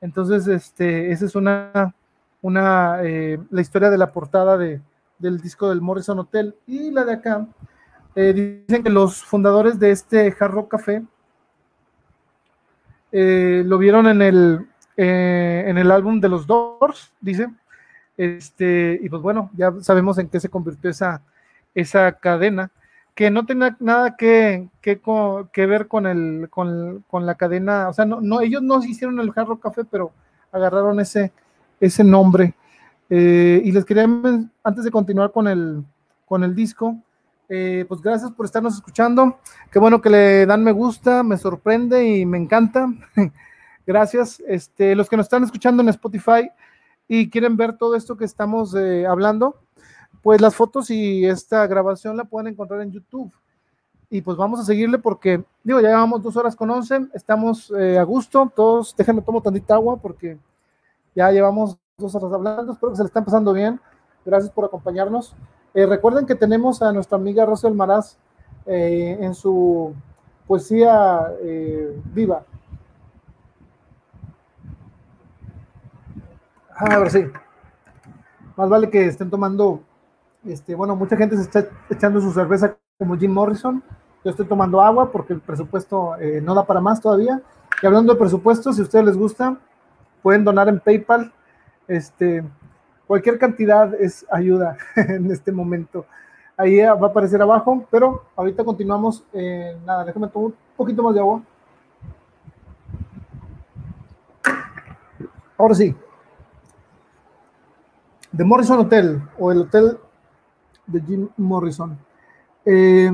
Entonces, 0.00 0.48
este, 0.48 1.12
esa 1.12 1.24
es 1.24 1.36
una, 1.36 1.94
una 2.42 2.98
eh, 3.04 3.38
la 3.48 3.60
historia 3.60 3.90
de 3.90 3.98
la 3.98 4.10
portada 4.10 4.58
de, 4.58 4.80
del 5.20 5.38
disco 5.40 5.68
del 5.68 5.80
Morrison 5.80 6.18
Hotel. 6.18 6.56
Y 6.66 6.90
la 6.90 7.04
de 7.04 7.12
acá, 7.12 7.46
eh, 8.16 8.64
dicen 8.66 8.82
que 8.82 8.90
los 8.90 9.22
fundadores 9.22 9.78
de 9.78 9.92
este 9.92 10.34
Hard 10.36 10.66
Café 10.66 11.04
lo 13.12 13.78
vieron 13.78 14.08
en 14.08 14.20
el, 14.20 14.66
en 14.96 15.78
el 15.78 15.90
álbum 15.92 16.20
de 16.20 16.28
los 16.28 16.44
Doors, 16.44 17.14
dice, 17.20 17.48
este, 18.16 18.98
y 19.02 19.08
pues 19.08 19.22
bueno, 19.22 19.50
ya 19.56 19.72
sabemos 19.80 20.18
en 20.18 20.28
qué 20.28 20.40
se 20.40 20.48
convirtió 20.48 20.90
esa, 20.90 21.22
esa 21.74 22.12
cadena, 22.12 22.70
que 23.14 23.30
no 23.30 23.46
tenía 23.46 23.76
nada 23.80 24.16
que, 24.16 24.68
que, 24.82 25.66
ver 25.66 25.88
con, 25.88 26.06
el, 26.06 26.48
con, 26.50 27.26
la 27.26 27.34
cadena, 27.34 27.88
o 27.88 27.92
sea, 27.92 28.04
no, 28.04 28.20
no, 28.20 28.40
ellos 28.40 28.62
no 28.62 28.82
hicieron 28.82 29.18
el 29.20 29.32
Jarro 29.32 29.58
Café, 29.58 29.84
pero 29.84 30.12
agarraron 30.52 31.00
ese, 31.00 31.32
ese 31.80 32.04
nombre. 32.04 32.54
Eh, 33.08 33.62
y 33.64 33.72
les 33.72 33.84
quería, 33.84 34.04
antes 34.64 34.84
de 34.84 34.90
continuar 34.90 35.32
con 35.32 35.48
el, 35.48 35.84
con 36.26 36.44
el 36.44 36.54
disco, 36.54 36.96
eh, 37.48 37.84
pues 37.88 38.00
gracias 38.00 38.32
por 38.32 38.46
estarnos 38.46 38.74
escuchando. 38.74 39.38
Qué 39.70 39.78
bueno 39.78 40.00
que 40.00 40.10
le 40.10 40.46
dan 40.46 40.64
me 40.64 40.72
gusta, 40.72 41.22
me 41.22 41.36
sorprende 41.36 42.06
y 42.06 42.26
me 42.26 42.38
encanta. 42.38 42.88
gracias. 43.86 44.42
Este, 44.46 44.94
los 44.94 45.08
que 45.08 45.16
nos 45.16 45.26
están 45.26 45.44
escuchando 45.44 45.82
en 45.82 45.88
Spotify, 45.90 46.50
y 47.08 47.30
quieren 47.30 47.56
ver 47.56 47.76
todo 47.76 47.94
esto 47.94 48.16
que 48.16 48.24
estamos 48.24 48.74
eh, 48.74 49.06
hablando, 49.06 49.56
pues 50.22 50.40
las 50.40 50.54
fotos 50.54 50.90
y 50.90 51.24
esta 51.24 51.66
grabación 51.66 52.16
la 52.16 52.24
pueden 52.24 52.48
encontrar 52.48 52.80
en 52.80 52.92
YouTube. 52.92 53.32
Y 54.08 54.22
pues 54.22 54.36
vamos 54.36 54.60
a 54.60 54.64
seguirle 54.64 54.98
porque, 54.98 55.42
digo, 55.64 55.80
ya 55.80 55.88
llevamos 55.88 56.22
dos 56.22 56.36
horas 56.36 56.54
con 56.54 56.70
once, 56.70 57.06
estamos 57.12 57.72
eh, 57.76 57.98
a 57.98 58.04
gusto, 58.04 58.52
todos, 58.54 58.94
déjenme 58.96 59.22
tomo 59.22 59.42
tantita 59.42 59.74
agua 59.74 59.96
porque 59.96 60.38
ya 61.14 61.30
llevamos 61.32 61.76
dos 61.96 62.14
horas 62.14 62.32
hablando. 62.32 62.72
Espero 62.72 62.92
que 62.92 62.96
se 62.96 63.02
le 63.02 63.08
estén 63.08 63.24
pasando 63.24 63.52
bien. 63.52 63.80
Gracias 64.24 64.52
por 64.52 64.64
acompañarnos. 64.64 65.34
Eh, 65.74 65.86
recuerden 65.86 66.26
que 66.26 66.36
tenemos 66.36 66.82
a 66.82 66.92
nuestra 66.92 67.16
amiga 67.18 67.44
Rosel 67.46 67.74
Maraz 67.74 68.16
eh, 68.66 69.18
en 69.20 69.34
su 69.34 69.94
poesía 70.46 71.32
viva. 72.14 72.44
Ah, 76.78 76.94
a 76.94 76.98
ver, 76.98 77.10
sí. 77.10 77.24
Más 78.54 78.68
vale 78.68 78.90
que 78.90 79.06
estén 79.06 79.30
tomando, 79.30 79.80
este, 80.44 80.74
bueno, 80.74 80.94
mucha 80.94 81.16
gente 81.16 81.34
se 81.36 81.42
está 81.42 81.66
echando 81.88 82.20
su 82.20 82.32
cerveza 82.32 82.76
como 82.98 83.16
Jim 83.16 83.32
Morrison. 83.32 83.82
Yo 84.22 84.30
estoy 84.30 84.44
tomando 84.46 84.82
agua 84.82 85.10
porque 85.10 85.32
el 85.32 85.40
presupuesto 85.40 86.16
eh, 86.16 86.42
no 86.42 86.54
da 86.54 86.66
para 86.66 86.82
más 86.82 87.00
todavía. 87.00 87.40
Y 87.82 87.86
hablando 87.86 88.12
de 88.12 88.18
presupuesto, 88.18 88.74
si 88.74 88.82
a 88.82 88.84
ustedes 88.84 89.06
les 89.06 89.16
gusta, 89.16 89.56
pueden 90.22 90.44
donar 90.44 90.68
en 90.68 90.78
PayPal. 90.78 91.32
Este, 91.88 92.44
cualquier 93.06 93.38
cantidad 93.38 93.94
es 93.94 94.26
ayuda 94.30 94.76
en 94.96 95.30
este 95.30 95.52
momento. 95.52 96.04
Ahí 96.58 96.78
va 96.80 96.90
a 96.90 97.10
aparecer 97.10 97.40
abajo, 97.40 97.86
pero 97.90 98.24
ahorita 98.36 98.64
continuamos. 98.64 99.24
Nada, 99.86 100.04
déjame 100.04 100.28
tomar 100.28 100.48
un 100.48 100.54
poquito 100.76 101.02
más 101.02 101.14
de 101.14 101.20
agua. 101.20 101.42
Ahora 105.56 105.74
sí. 105.74 105.96
The 108.36 108.44
Morrison 108.44 108.80
Hotel 108.80 109.22
o 109.38 109.50
el 109.50 109.62
hotel 109.62 109.98
de 110.86 111.00
Jim 111.00 111.28
Morrison. 111.38 111.98
Eh, 112.66 113.10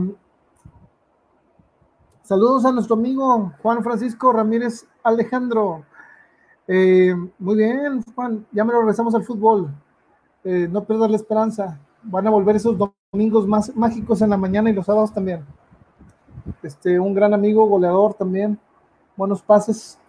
saludos 2.22 2.64
a 2.64 2.72
nuestro 2.72 2.96
amigo 2.96 3.52
Juan 3.62 3.84
Francisco 3.84 4.32
Ramírez 4.32 4.84
Alejandro. 5.04 5.84
Eh, 6.66 7.14
muy 7.38 7.54
bien, 7.54 8.02
Juan, 8.16 8.44
ya 8.50 8.64
me 8.64 8.72
lo 8.72 8.80
regresamos 8.80 9.14
al 9.14 9.22
fútbol. 9.22 9.70
Eh, 10.42 10.66
no 10.68 10.84
pierdas 10.84 11.10
la 11.10 11.16
esperanza. 11.16 11.78
Van 12.02 12.26
a 12.26 12.30
volver 12.30 12.56
esos 12.56 12.76
domingos 13.12 13.46
más 13.46 13.76
mágicos 13.76 14.22
en 14.22 14.30
la 14.30 14.36
mañana 14.36 14.70
y 14.70 14.72
los 14.72 14.86
sábados 14.86 15.14
también. 15.14 15.46
Este, 16.64 16.98
un 16.98 17.14
gran 17.14 17.32
amigo, 17.32 17.66
goleador 17.66 18.14
también, 18.14 18.58
buenos 19.16 19.40
pases. 19.40 20.00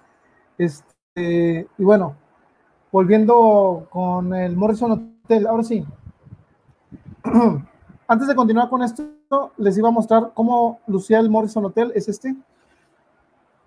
Este, 0.57 1.67
y 1.77 1.83
bueno, 1.83 2.15
volviendo 2.93 3.87
con 3.89 4.35
el 4.35 4.55
Morrison 4.55 4.91
Hotel, 4.91 5.47
ahora 5.47 5.63
sí. 5.63 5.83
Antes 8.07 8.27
de 8.27 8.35
continuar 8.35 8.69
con 8.69 8.83
esto, 8.83 9.51
les 9.57 9.75
iba 9.79 9.89
a 9.89 9.91
mostrar 9.91 10.31
cómo 10.35 10.79
lucía 10.85 11.19
el 11.19 11.27
Morrison 11.27 11.65
Hotel. 11.65 11.91
Es 11.95 12.07
este. 12.07 12.35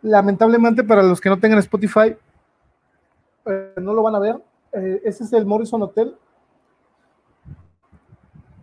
Lamentablemente, 0.02 0.84
para 0.84 1.02
los 1.02 1.20
que 1.20 1.28
no 1.28 1.40
tengan 1.40 1.58
Spotify, 1.58 2.16
eh, 3.46 3.74
no 3.82 3.94
lo 3.94 4.04
van 4.04 4.14
a 4.14 4.20
ver. 4.20 4.36
Eh, 4.72 5.02
ese 5.04 5.24
es 5.24 5.32
el 5.32 5.44
Morrison 5.44 5.82
Hotel 5.82 6.14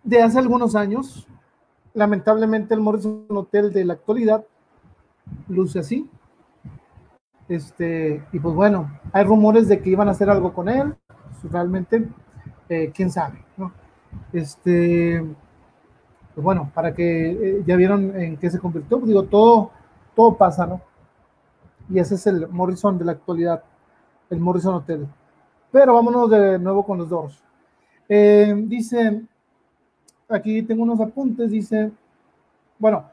de 0.02 0.22
hace 0.22 0.38
algunos 0.38 0.74
años. 0.74 1.28
Lamentablemente, 1.92 2.72
el 2.72 2.80
Morrison 2.80 3.26
Hotel 3.28 3.70
de 3.70 3.84
la 3.84 3.92
actualidad 3.92 4.46
luce 5.46 5.80
así. 5.80 6.08
Este, 7.48 8.24
y 8.32 8.38
pues 8.38 8.54
bueno, 8.54 8.90
hay 9.12 9.24
rumores 9.24 9.68
de 9.68 9.80
que 9.80 9.90
iban 9.90 10.08
a 10.08 10.12
hacer 10.12 10.30
algo 10.30 10.52
con 10.52 10.68
él. 10.68 10.94
Realmente, 11.50 12.08
eh, 12.68 12.90
quién 12.94 13.10
sabe, 13.10 13.44
¿no? 13.56 13.72
Este, 14.32 15.22
pues 16.34 16.44
bueno, 16.44 16.70
para 16.74 16.94
que 16.94 17.30
eh, 17.30 17.62
ya 17.66 17.76
vieron 17.76 18.18
en 18.18 18.36
qué 18.38 18.50
se 18.50 18.58
convirtió, 18.58 18.98
pues 18.98 19.08
digo, 19.08 19.24
todo, 19.24 19.70
todo 20.16 20.36
pasa, 20.36 20.66
¿no? 20.66 20.80
Y 21.90 21.98
ese 21.98 22.14
es 22.14 22.26
el 22.26 22.48
Morrison 22.48 22.98
de 22.98 23.04
la 23.04 23.12
actualidad, 23.12 23.62
el 24.30 24.40
Morrison 24.40 24.74
Hotel. 24.74 25.06
Pero 25.70 25.94
vámonos 25.94 26.30
de 26.30 26.58
nuevo 26.58 26.84
con 26.84 26.98
los 26.98 27.08
dos. 27.08 27.42
Eh, 28.08 28.54
dice, 28.66 29.22
aquí 30.28 30.62
tengo 30.62 30.82
unos 30.82 31.00
apuntes, 31.00 31.50
dice, 31.50 31.92
bueno, 32.78 33.04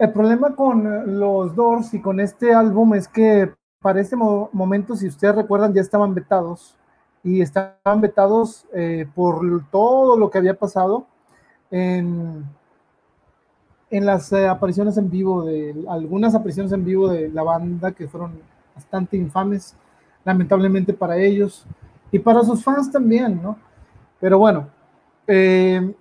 el 0.00 0.12
problema 0.12 0.56
con 0.56 1.20
los 1.20 1.54
Doors 1.54 1.92
y 1.92 2.00
con 2.00 2.20
este 2.20 2.54
álbum 2.54 2.94
es 2.94 3.06
que 3.06 3.52
para 3.82 4.00
este 4.00 4.16
mo 4.16 4.48
momento, 4.50 4.96
si 4.96 5.06
ustedes 5.06 5.34
recuerdan, 5.34 5.74
ya 5.74 5.82
estaban 5.82 6.14
vetados 6.14 6.74
y 7.22 7.42
estaban 7.42 8.00
vetados 8.00 8.66
eh, 8.74 9.06
por 9.14 9.42
todo 9.70 10.16
lo 10.16 10.30
que 10.30 10.38
había 10.38 10.54
pasado 10.54 11.06
en, 11.70 12.46
las 13.90 14.32
eh, 14.32 14.48
apariciones 14.48 14.96
en 14.96 15.10
vivo, 15.10 15.44
de 15.44 15.84
algunas 15.86 16.34
apariciones 16.34 16.72
en 16.72 16.82
vivo 16.82 17.10
de 17.10 17.28
la 17.28 17.42
banda 17.42 17.92
que 17.92 18.08
fueron 18.08 18.40
bastante 18.74 19.18
infames, 19.18 19.76
lamentablemente 20.24 20.94
para 20.94 21.18
ellos 21.18 21.66
y 22.10 22.18
para 22.18 22.42
sus 22.42 22.64
fans 22.64 22.90
también, 22.90 23.38
¿no? 23.42 23.58
Pero 24.18 24.38
bueno, 24.38 24.70
eh, 25.26 25.94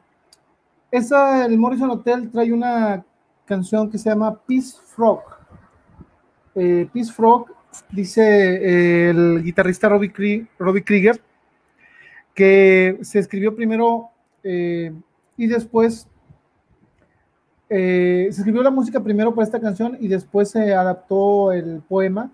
esa, 0.89 1.45
el 1.45 1.57
Morrison 1.57 1.91
Hotel 1.91 2.31
trae 2.31 2.53
una 2.53 3.03
canción 3.49 3.89
que 3.89 3.97
se 3.97 4.09
llama 4.11 4.39
Peace 4.47 4.77
Frog. 4.85 5.21
Eh, 6.53 6.87
Peace 6.93 7.11
Frog, 7.11 7.47
dice 7.91 8.21
eh, 8.21 9.09
el 9.09 9.43
guitarrista 9.43 9.89
Robbie, 9.89 10.47
Robbie, 10.59 10.83
Krieger, 10.83 11.19
que 12.35 12.99
se 13.01 13.17
escribió 13.17 13.55
primero 13.55 14.09
eh, 14.43 14.93
y 15.35 15.47
después 15.47 16.07
se 17.67 18.27
escribió 18.27 18.63
la 18.63 18.71
música 18.71 18.99
primero 18.99 19.33
para 19.33 19.45
esta 19.45 19.59
canción 19.59 19.95
y 19.99 20.07
después 20.07 20.49
se 20.49 20.73
adaptó 20.73 21.51
el 21.51 21.83
poema 21.87 22.31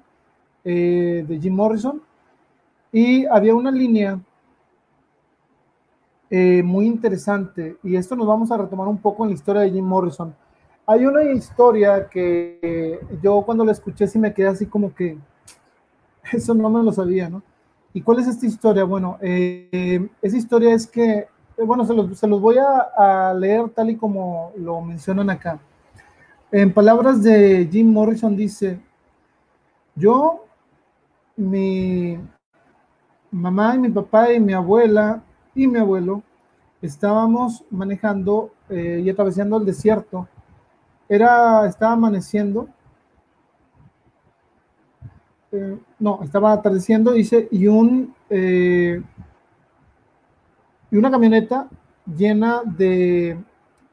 de 0.63 1.39
Jim 1.41 1.53
Morrison. 1.53 2.01
Y 2.93 3.25
había 3.25 3.53
una 3.53 3.69
línea 3.69 4.17
muy 6.31 6.85
interesante, 6.85 7.75
y 7.83 7.97
esto 7.97 8.15
nos 8.15 8.27
vamos 8.27 8.49
a 8.49 8.57
retomar 8.57 8.87
un 8.87 8.97
poco 8.97 9.25
en 9.25 9.31
la 9.31 9.35
historia 9.35 9.63
de 9.63 9.71
Jim 9.71 9.83
Morrison. 9.83 10.33
Hay 10.87 11.05
una 11.05 11.23
historia 11.23 12.07
que 12.07 12.99
yo 13.21 13.41
cuando 13.41 13.65
la 13.65 13.71
escuché 13.71 14.07
sí 14.07 14.19
me 14.19 14.33
quedé 14.33 14.47
así 14.47 14.65
como 14.67 14.93
que 14.93 15.17
eso 16.31 16.53
no 16.53 16.69
me 16.69 16.83
lo 16.83 16.91
sabía, 16.91 17.29
¿no? 17.29 17.41
¿Y 17.93 18.01
cuál 18.01 18.19
es 18.19 18.27
esta 18.27 18.45
historia? 18.45 18.83
Bueno, 18.83 19.17
eh, 19.21 20.07
esa 20.21 20.37
historia 20.37 20.73
es 20.73 20.85
que, 20.85 21.19
eh, 21.19 21.27
bueno, 21.65 21.85
se 21.85 22.27
los, 22.27 22.41
voy 22.41 22.57
a, 22.57 23.29
a, 23.29 23.33
leer 23.33 23.69
tal 23.69 23.89
y 23.89 23.95
como 23.95 24.51
lo 24.57 24.81
mencionan 24.81 25.29
acá. 25.29 25.59
En 26.51 26.73
palabras 26.73 27.23
de 27.23 27.67
Jim 27.71 27.91
Morrison 27.91 28.35
dice, 28.35 28.79
yo, 29.95 30.45
mi 31.37 32.19
mamá 33.31 33.75
y 33.75 33.79
mi 33.79 33.89
papá 33.89 34.31
y 34.33 34.39
mi 34.39 34.53
abuela 34.53 35.23
y 35.53 35.67
mi 35.67 35.79
abuelo 35.79 36.21
estábamos 36.81 37.63
manejando 37.71 38.51
eh, 38.69 39.01
y 39.03 39.09
atravesando 39.09 39.57
el 39.57 39.65
desierto 39.65 40.27
era, 41.07 41.67
estaba 41.67 41.93
amaneciendo, 41.93 42.67
eh, 45.51 45.77
no, 45.99 46.19
estaba 46.23 46.51
atardeciendo, 46.51 47.11
dice, 47.13 47.47
y 47.51 47.67
un, 47.67 48.13
eh, 48.29 49.01
y 50.91 50.97
una 50.97 51.11
camioneta 51.11 51.69
llena 52.05 52.61
de 52.65 53.37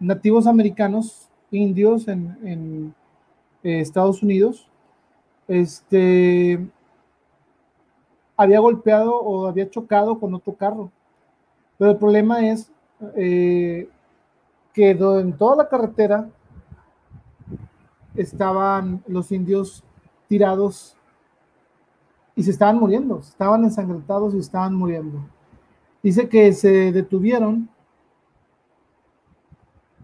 nativos 0.01 0.47
americanos, 0.47 1.29
indios 1.51 2.09
en, 2.09 2.39
en 2.43 2.95
eh, 3.63 3.81
Estados 3.81 4.23
Unidos, 4.23 4.69
este, 5.47 6.67
había 8.37 8.59
golpeado 8.61 9.15
o 9.15 9.47
había 9.47 9.69
chocado 9.71 10.19
con 10.19 10.35
otro 10.35 10.55
carro. 10.55 10.91
Pero 11.79 11.93
el 11.93 11.99
problema 11.99 12.49
es 12.49 12.71
que 13.15 13.89
en 14.75 15.33
toda 15.37 15.57
la 15.57 15.69
carretera 15.69 16.29
estaban 18.15 19.03
los 19.07 19.33
indios 19.33 19.85
tirados 20.29 20.97
y 22.35 22.43
se 22.43 22.51
estaban 22.51 22.79
muriendo, 22.79 23.19
estaban 23.19 23.65
ensangrentados 23.65 24.35
y 24.35 24.39
estaban 24.39 24.75
muriendo. 24.75 25.19
Dice 26.03 26.29
que 26.29 26.53
se 26.53 26.93
detuvieron 26.93 27.69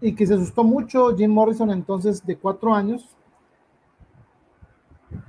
y 0.01 0.13
que 0.15 0.25
se 0.25 0.35
asustó 0.35 0.63
mucho 0.63 1.15
Jim 1.15 1.31
Morrison 1.31 1.71
entonces 1.71 2.25
de 2.25 2.37
cuatro 2.37 2.73
años. 2.73 3.15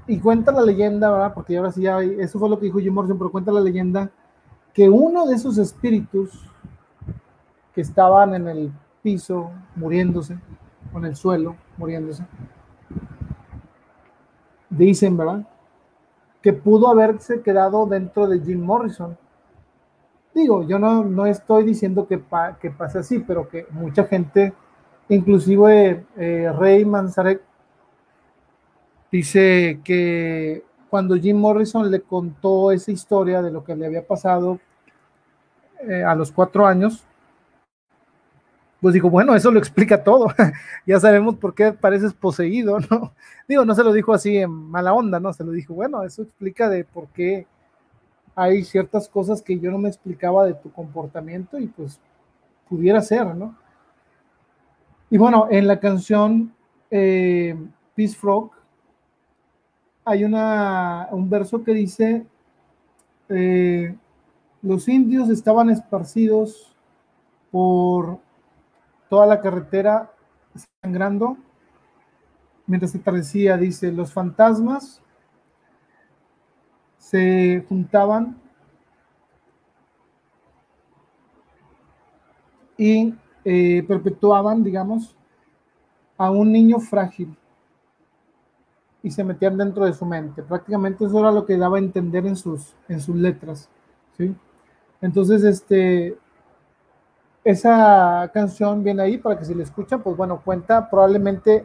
Y 0.07 0.19
cuenta 0.19 0.53
la 0.53 0.63
leyenda, 0.63 1.11
¿verdad? 1.11 1.35
Porque 1.35 1.57
ahora 1.57 1.73
sí 1.73 1.83
ya, 1.83 2.03
eso 2.03 2.39
fue 2.39 2.51
lo 2.51 2.59
que 2.59 2.67
dijo 2.67 2.79
Jim 2.79 2.93
Morrison, 2.93 3.19
pero 3.19 3.33
cuenta 3.33 3.53
la 3.53 3.61
leyenda 3.61 4.11
que 4.75 4.89
uno 4.89 5.27
de 5.27 5.35
esos 5.35 5.59
espíritus 5.59 6.47
que 7.75 7.81
estaban 7.81 8.35
en 8.35 8.49
el 8.49 8.73
piso 9.03 9.51
muriéndose, 9.77 10.39
o 10.93 10.99
en 10.99 11.07
el 11.07 11.17
suelo 11.17 11.57
muriéndose, 11.77 12.25
dicen, 14.71 15.17
¿verdad? 15.17 15.45
Que 16.41 16.53
pudo 16.53 16.89
haberse 16.89 17.43
quedado 17.43 17.87
dentro 17.87 18.27
de 18.27 18.41
Jim 18.41 18.61
Morrison. 18.63 19.19
Digo, 20.33 20.63
yo 20.63 20.79
no, 20.79 21.05
no 21.05 21.27
estoy 21.27 21.65
diciendo 21.65 22.07
que, 22.07 22.23
que 22.61 22.71
pase 22.71 23.01
así, 23.01 23.19
pero 23.19 23.49
que 23.49 23.67
mucha 23.71 24.05
gente, 24.05 24.55
inclusive 25.09 26.07
eh, 26.17 26.53
Rey 26.57 26.85
Manzarek, 26.85 27.43
dice 29.11 29.81
que 29.83 30.65
cuando 30.89 31.17
Jim 31.17 31.37
Morrison 31.37 31.91
le 31.91 32.01
contó 32.01 32.71
esa 32.71 32.93
historia 32.93 33.43
de 33.43 33.51
lo 33.51 33.65
que 33.65 33.75
le 33.75 33.87
había 33.87 34.07
pasado 34.07 34.61
eh, 35.89 36.05
a 36.05 36.15
los 36.15 36.31
cuatro 36.31 36.67
años, 36.67 37.05
pues 38.81 38.95
digo, 38.95 39.11
bueno, 39.11 39.35
eso 39.35 39.51
lo 39.51 39.59
explica 39.59 40.03
todo. 40.03 40.29
ya 40.87 40.99
sabemos 40.99 41.37
por 41.37 41.55
qué 41.55 41.73
pareces 41.73 42.15
poseído, 42.15 42.79
¿no? 42.91 43.13
Digo, 43.49 43.65
no 43.65 43.75
se 43.75 43.85
lo 43.85 43.93
dijo 43.93 44.13
así 44.15 44.39
en 44.39 44.51
mala 44.51 44.95
onda, 44.95 45.21
¿no? 45.21 45.33
Se 45.33 45.45
lo 45.45 45.53
dijo, 45.53 45.75
bueno, 45.75 46.03
eso 46.03 46.23
explica 46.23 46.69
de 46.69 46.85
por 46.85 47.09
qué 47.09 47.47
hay 48.35 48.65
ciertas 48.65 49.09
cosas 49.09 49.43
que 49.43 49.59
yo 49.59 49.71
no 49.71 49.79
me 49.79 49.89
explicaba 49.89 50.47
de 50.47 50.55
tu 50.55 50.71
comportamiento 50.73 51.59
y 51.59 51.67
pues 51.67 52.01
pudiera 52.69 53.01
ser, 53.03 53.35
¿no? 53.35 53.57
Y 55.11 55.19
bueno, 55.19 55.49
en 55.51 55.67
la 55.67 55.81
canción 55.81 56.55
eh, 56.91 57.57
Peace 57.95 58.15
Frog 58.15 58.53
hay 60.05 60.25
una, 60.25 61.09
un 61.11 61.29
verso 61.29 61.63
que 61.63 61.75
dice, 61.75 62.25
eh, 63.29 63.95
los 64.63 64.89
indios 64.89 65.29
estaban 65.29 65.69
esparcidos 65.69 66.75
por 67.51 68.19
toda 69.11 69.27
la 69.27 69.41
carretera 69.43 70.11
sangrando 70.83 71.37
mientras 72.67 72.95
atardecía, 72.95 73.57
dice, 73.57 73.91
los 73.91 74.13
fantasmas 74.13 75.03
se 76.97 77.65
juntaban 77.69 78.41
y 82.79 83.13
eh, 83.45 83.85
perpetuaban, 83.89 84.63
digamos, 84.63 85.17
a 86.17 86.31
un 86.31 86.53
niño 86.53 86.79
frágil 86.79 87.37
y 89.03 89.11
se 89.11 89.25
metían 89.25 89.57
dentro 89.57 89.85
de 89.85 89.93
su 89.93 90.07
mente. 90.07 90.43
Prácticamente 90.45 91.05
eso 91.05 91.19
era 91.19 91.33
lo 91.33 91.45
que 91.45 91.59
daba 91.59 91.79
a 91.79 91.81
entender 91.81 92.25
en 92.27 92.37
sus, 92.37 92.77
en 92.89 93.01
sus 93.01 93.17
letras. 93.17 93.69
¿sí? 94.17 94.33
Entonces, 95.01 95.43
este, 95.43 96.17
esa 97.45 98.31
canción 98.35 98.83
viene 98.83 99.03
ahí 99.03 99.19
para 99.19 99.39
que 99.39 99.45
si 99.45 99.55
la 99.55 99.63
escuchan, 99.63 100.03
pues 100.03 100.17
bueno, 100.17 100.41
cuenta 100.45 100.89
probablemente 100.91 101.65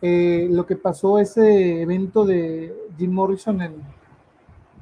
eh, 0.00 0.48
lo 0.50 0.64
que 0.64 0.76
pasó 0.76 1.18
ese 1.18 1.82
evento 1.82 2.24
de 2.24 2.74
Jim 2.96 3.12
Morrison 3.12 3.60
en, 3.60 3.74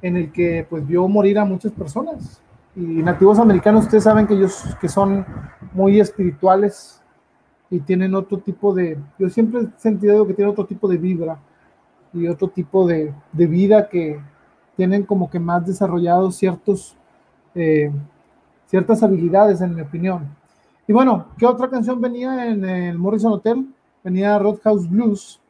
en 0.03 0.17
el 0.17 0.33
que 0.33 0.67
pues 0.69 0.87
vio 0.87 1.09
morir 1.09 1.39
a 1.39 1.45
muchas 1.45 1.73
personas. 1.73 2.41
Y 2.77 2.81
nativos 2.81 3.39
americanos, 3.39 3.85
ustedes 3.85 4.05
saben 4.05 4.27
que 4.27 4.35
ellos 4.35 4.77
que 4.81 4.89
son 4.89 5.27
muy 5.73 5.99
espirituales 5.99 7.03
y 7.71 7.81
tienen 7.81 8.15
otro 8.15 8.39
tipo 8.39 8.73
de, 8.73 8.97
yo 9.19 9.29
siempre 9.29 9.63
he 9.63 9.81
sentido 9.81 10.27
que 10.27 10.35
tienen 10.35 10.53
otro 10.53 10.65
tipo 10.65 10.89
de 10.89 10.97
vibra 10.97 11.39
y 12.13 12.29
otro 12.29 12.49
tipo 12.49 12.87
de, 12.87 13.13
de 13.33 13.47
vida 13.47 13.89
que 13.89 14.21
tienen 14.77 15.03
como 15.05 15.29
que 15.29 15.39
más 15.39 15.67
desarrollados 15.67 16.37
ciertos 16.37 16.97
eh, 17.55 17.91
ciertas 18.69 19.03
habilidades, 19.03 19.61
en 19.61 19.75
mi 19.75 19.81
opinión. 19.81 20.29
Y 20.87 20.93
bueno, 20.93 21.27
¿qué 21.37 21.47
otra 21.47 21.69
canción 21.69 22.01
venía 22.01 22.47
en 22.47 22.65
el 22.65 22.99
Morrison 22.99 23.33
Hotel? 23.33 23.67
Venía 24.05 24.39
Roadhouse 24.39 24.89
Blues. 24.89 25.41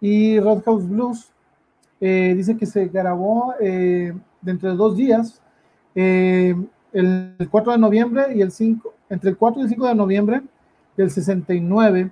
Y 0.00 0.38
Roadhouse 0.40 0.88
Blues 0.88 1.32
eh, 2.00 2.34
dice 2.36 2.56
que 2.56 2.66
se 2.66 2.86
grabó 2.86 3.54
eh, 3.60 4.12
dentro 4.42 4.70
de 4.70 4.76
dos 4.76 4.96
días, 4.96 5.40
eh, 5.94 6.54
el 6.92 7.48
4 7.50 7.72
de 7.72 7.78
noviembre 7.78 8.34
y 8.34 8.42
el 8.42 8.50
5, 8.50 8.94
entre 9.10 9.30
el 9.30 9.36
4 9.36 9.60
y 9.60 9.64
el 9.64 9.70
5 9.70 9.86
de 9.86 9.94
noviembre 9.94 10.42
del 10.96 11.10
69. 11.10 12.10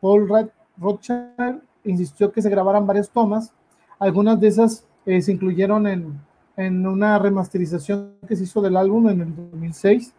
Paul 0.00 0.50
Rothschild 0.78 1.62
insistió 1.84 2.32
que 2.32 2.42
se 2.42 2.50
grabaran 2.50 2.86
varias 2.86 3.10
tomas. 3.10 3.52
Algunas 3.98 4.40
de 4.40 4.48
esas 4.48 4.84
se 5.04 5.32
incluyeron 5.32 5.86
en, 5.86 6.20
en 6.56 6.86
una 6.86 7.18
remasterización 7.18 8.14
que 8.26 8.36
se 8.36 8.44
hizo 8.44 8.60
del 8.60 8.76
álbum 8.76 9.08
en 9.08 9.20
el 9.22 9.36
2006. 9.36 10.14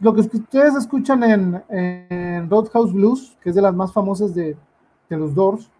Lo 0.00 0.14
que 0.14 0.20
ustedes 0.20 0.74
escuchan 0.74 1.22
en, 1.22 1.62
en 1.68 2.50
Roadhouse 2.50 2.92
Blues, 2.92 3.36
que 3.42 3.50
es 3.50 3.54
de 3.54 3.62
las 3.62 3.74
más 3.74 3.92
famosas 3.92 4.34
de, 4.34 4.56
de 5.08 5.16
los 5.16 5.34
Doors, 5.34 5.70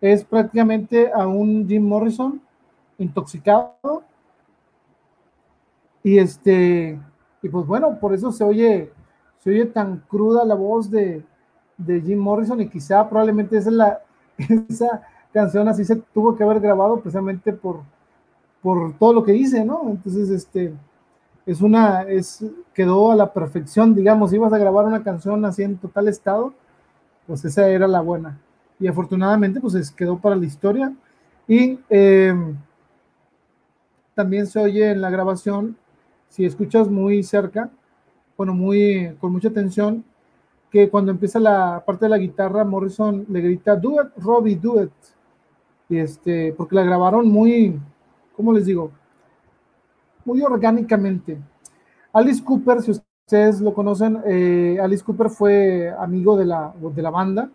es 0.00 0.24
prácticamente 0.24 1.10
a 1.12 1.26
un 1.26 1.66
Jim 1.66 1.86
Morrison 1.86 2.40
intoxicado. 2.98 4.02
Y 6.02 6.18
este, 6.18 6.98
y 7.42 7.48
pues 7.48 7.66
bueno, 7.66 7.98
por 7.98 8.12
eso 8.12 8.30
se 8.32 8.44
oye, 8.44 8.92
se 9.38 9.50
oye 9.50 9.66
tan 9.66 10.00
cruda 10.08 10.44
la 10.44 10.54
voz 10.54 10.90
de, 10.90 11.24
de 11.78 12.00
Jim 12.00 12.18
Morrison 12.18 12.60
y 12.60 12.68
quizá 12.68 13.08
probablemente 13.08 13.56
esa, 13.56 13.70
es 13.70 13.74
la, 13.74 14.00
esa 14.68 15.02
canción 15.32 15.68
así 15.68 15.84
se 15.84 15.96
tuvo 15.96 16.36
que 16.36 16.44
haber 16.44 16.60
grabado 16.60 17.00
precisamente 17.00 17.52
por, 17.52 17.82
por 18.64 18.96
todo 18.96 19.12
lo 19.12 19.22
que 19.22 19.32
dice, 19.32 19.62
¿no? 19.62 19.82
Entonces, 19.90 20.30
este, 20.30 20.72
es 21.44 21.60
una, 21.60 22.00
es, 22.04 22.42
quedó 22.72 23.12
a 23.12 23.14
la 23.14 23.30
perfección, 23.30 23.94
digamos, 23.94 24.30
si 24.30 24.36
ibas 24.36 24.54
a 24.54 24.58
grabar 24.58 24.86
una 24.86 25.02
canción 25.02 25.44
así 25.44 25.62
en 25.62 25.76
total 25.76 26.08
estado, 26.08 26.54
pues 27.26 27.44
esa 27.44 27.68
era 27.68 27.86
la 27.86 28.00
buena. 28.00 28.40
Y 28.80 28.86
afortunadamente, 28.86 29.60
pues 29.60 29.90
quedó 29.90 30.18
para 30.18 30.34
la 30.34 30.46
historia. 30.46 30.94
Y 31.46 31.78
em, 31.90 32.56
también 34.14 34.46
se 34.46 34.58
oye 34.58 34.92
en 34.92 35.02
la 35.02 35.10
grabación, 35.10 35.76
si 36.30 36.46
escuchas 36.46 36.88
muy 36.88 37.22
cerca, 37.22 37.68
bueno, 38.34 38.54
muy, 38.54 39.14
con 39.20 39.30
mucha 39.30 39.48
atención, 39.48 40.02
que 40.70 40.88
cuando 40.88 41.10
empieza 41.10 41.38
la 41.38 41.82
parte 41.84 42.06
de 42.06 42.08
la 42.08 42.18
guitarra, 42.18 42.64
Morrison 42.64 43.26
le 43.28 43.42
grita, 43.42 43.76
do 43.76 44.00
it, 44.00 44.08
Robbie, 44.16 44.56
do 44.56 44.82
it. 44.82 44.90
Y 45.90 45.98
este, 45.98 46.54
porque 46.56 46.76
la 46.76 46.82
grabaron 46.82 47.28
muy, 47.28 47.78
¿cómo 48.36 48.52
les 48.52 48.66
digo? 48.66 48.90
Muy 50.24 50.42
orgánicamente. 50.42 51.38
Alice 52.12 52.42
Cooper, 52.42 52.80
si 52.82 52.92
ustedes 52.92 53.60
lo 53.60 53.74
conocen, 53.74 54.20
eh, 54.26 54.78
Alice 54.80 55.04
Cooper 55.04 55.30
fue 55.30 55.92
amigo 55.98 56.36
de 56.36 56.46
la, 56.46 56.72
de 56.78 57.02
la 57.02 57.10
banda 57.10 57.50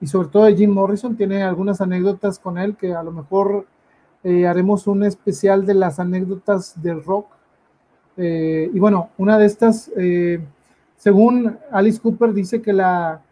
y 0.00 0.06
sobre 0.06 0.28
todo 0.28 0.44
de 0.44 0.56
Jim 0.56 0.70
Morrison. 0.70 1.16
Tiene 1.16 1.42
algunas 1.42 1.80
anécdotas 1.80 2.38
con 2.38 2.58
él 2.58 2.76
que 2.76 2.94
a 2.94 3.02
lo 3.02 3.12
mejor 3.12 3.66
eh, 4.24 4.46
haremos 4.46 4.86
un 4.86 5.04
especial 5.04 5.66
de 5.66 5.74
las 5.74 5.98
anécdotas 6.00 6.80
del 6.82 7.04
rock. 7.04 7.26
Eh, 8.16 8.70
y 8.72 8.78
bueno, 8.78 9.10
una 9.18 9.38
de 9.38 9.46
estas, 9.46 9.90
según 10.96 11.58
Alice 11.70 12.00
Cooper, 12.00 12.32
dice 12.32 12.60
que 12.60 12.72
la, 12.72 13.22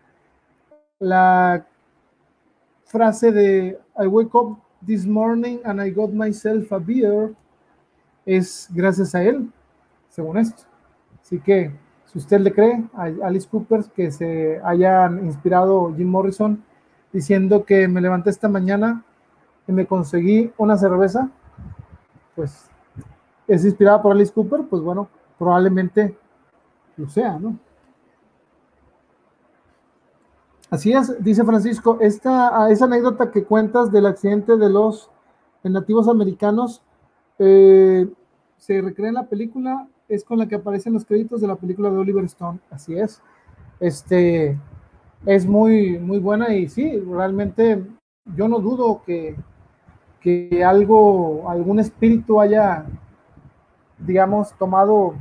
la 0.98 1.66
frase 2.84 3.32
de 3.32 3.78
I 3.98 4.06
wake 4.06 4.34
up 4.34 4.58
This 4.86 5.04
morning 5.04 5.60
and 5.64 5.78
I 5.80 5.90
got 5.90 6.10
myself 6.12 6.72
a 6.72 6.78
beer 6.78 7.34
es 8.24 8.66
gracias 8.70 9.14
a 9.14 9.22
él, 9.22 9.50
según 10.08 10.38
esto. 10.38 10.62
Así 11.20 11.38
que, 11.38 11.70
si 12.06 12.18
usted 12.18 12.40
le 12.40 12.52
cree 12.52 12.84
a 12.94 13.04
Alice 13.26 13.46
Cooper 13.46 13.84
que 13.94 14.10
se 14.10 14.58
hayan 14.64 15.24
inspirado 15.26 15.94
Jim 15.94 16.08
Morrison 16.08 16.64
diciendo 17.12 17.64
que 17.64 17.88
me 17.88 18.00
levanté 18.00 18.30
esta 18.30 18.48
mañana 18.48 19.04
y 19.68 19.72
me 19.72 19.86
conseguí 19.86 20.50
una 20.56 20.76
cerveza, 20.78 21.30
pues 22.34 22.70
es 23.46 23.64
inspirada 23.64 24.00
por 24.00 24.12
Alice 24.12 24.32
Cooper, 24.32 24.62
pues 24.68 24.80
bueno, 24.82 25.08
probablemente 25.38 26.16
lo 26.96 27.08
sea, 27.08 27.38
¿no? 27.38 27.58
Así 30.70 30.92
es, 30.92 31.22
dice 31.22 31.44
Francisco, 31.44 31.98
esta, 32.00 32.70
esa 32.70 32.84
anécdota 32.84 33.32
que 33.32 33.42
cuentas 33.42 33.90
del 33.90 34.06
accidente 34.06 34.56
de 34.56 34.70
los 34.70 35.10
nativos 35.64 36.06
americanos 36.06 36.80
eh, 37.40 38.08
se 38.56 38.80
recrea 38.80 39.08
en 39.08 39.14
la 39.14 39.26
película, 39.26 39.88
es 40.08 40.22
con 40.22 40.38
la 40.38 40.46
que 40.46 40.54
aparecen 40.54 40.92
los 40.92 41.04
créditos 41.04 41.40
de 41.40 41.48
la 41.48 41.56
película 41.56 41.90
de 41.90 41.98
Oliver 41.98 42.24
Stone, 42.26 42.60
así 42.70 42.94
es. 42.94 43.20
Este 43.80 44.56
es 45.26 45.44
muy, 45.44 45.98
muy 45.98 46.20
buena 46.20 46.54
y 46.54 46.68
sí, 46.68 47.00
realmente 47.00 47.84
yo 48.36 48.46
no 48.46 48.60
dudo 48.60 49.02
que, 49.04 49.34
que 50.20 50.64
algo, 50.64 51.50
algún 51.50 51.80
espíritu 51.80 52.40
haya, 52.40 52.86
digamos, 53.98 54.52
tomado, 54.56 55.14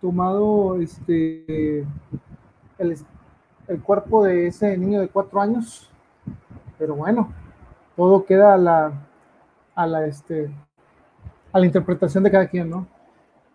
tomado 0.00 0.80
este, 0.80 1.86
el, 2.78 2.96
el 3.68 3.82
cuerpo 3.82 4.24
de 4.24 4.48
ese 4.48 4.76
niño 4.76 5.00
de 5.00 5.08
cuatro 5.08 5.40
años, 5.40 5.90
pero 6.78 6.94
bueno, 6.94 7.32
todo 7.96 8.24
queda 8.24 8.54
a 8.54 8.56
la, 8.56 8.92
a 9.74 9.86
la, 9.86 10.06
este, 10.06 10.50
a 11.52 11.58
la 11.58 11.66
interpretación 11.66 12.24
de 12.24 12.30
cada 12.30 12.46
quien, 12.46 12.70
¿no? 12.70 12.86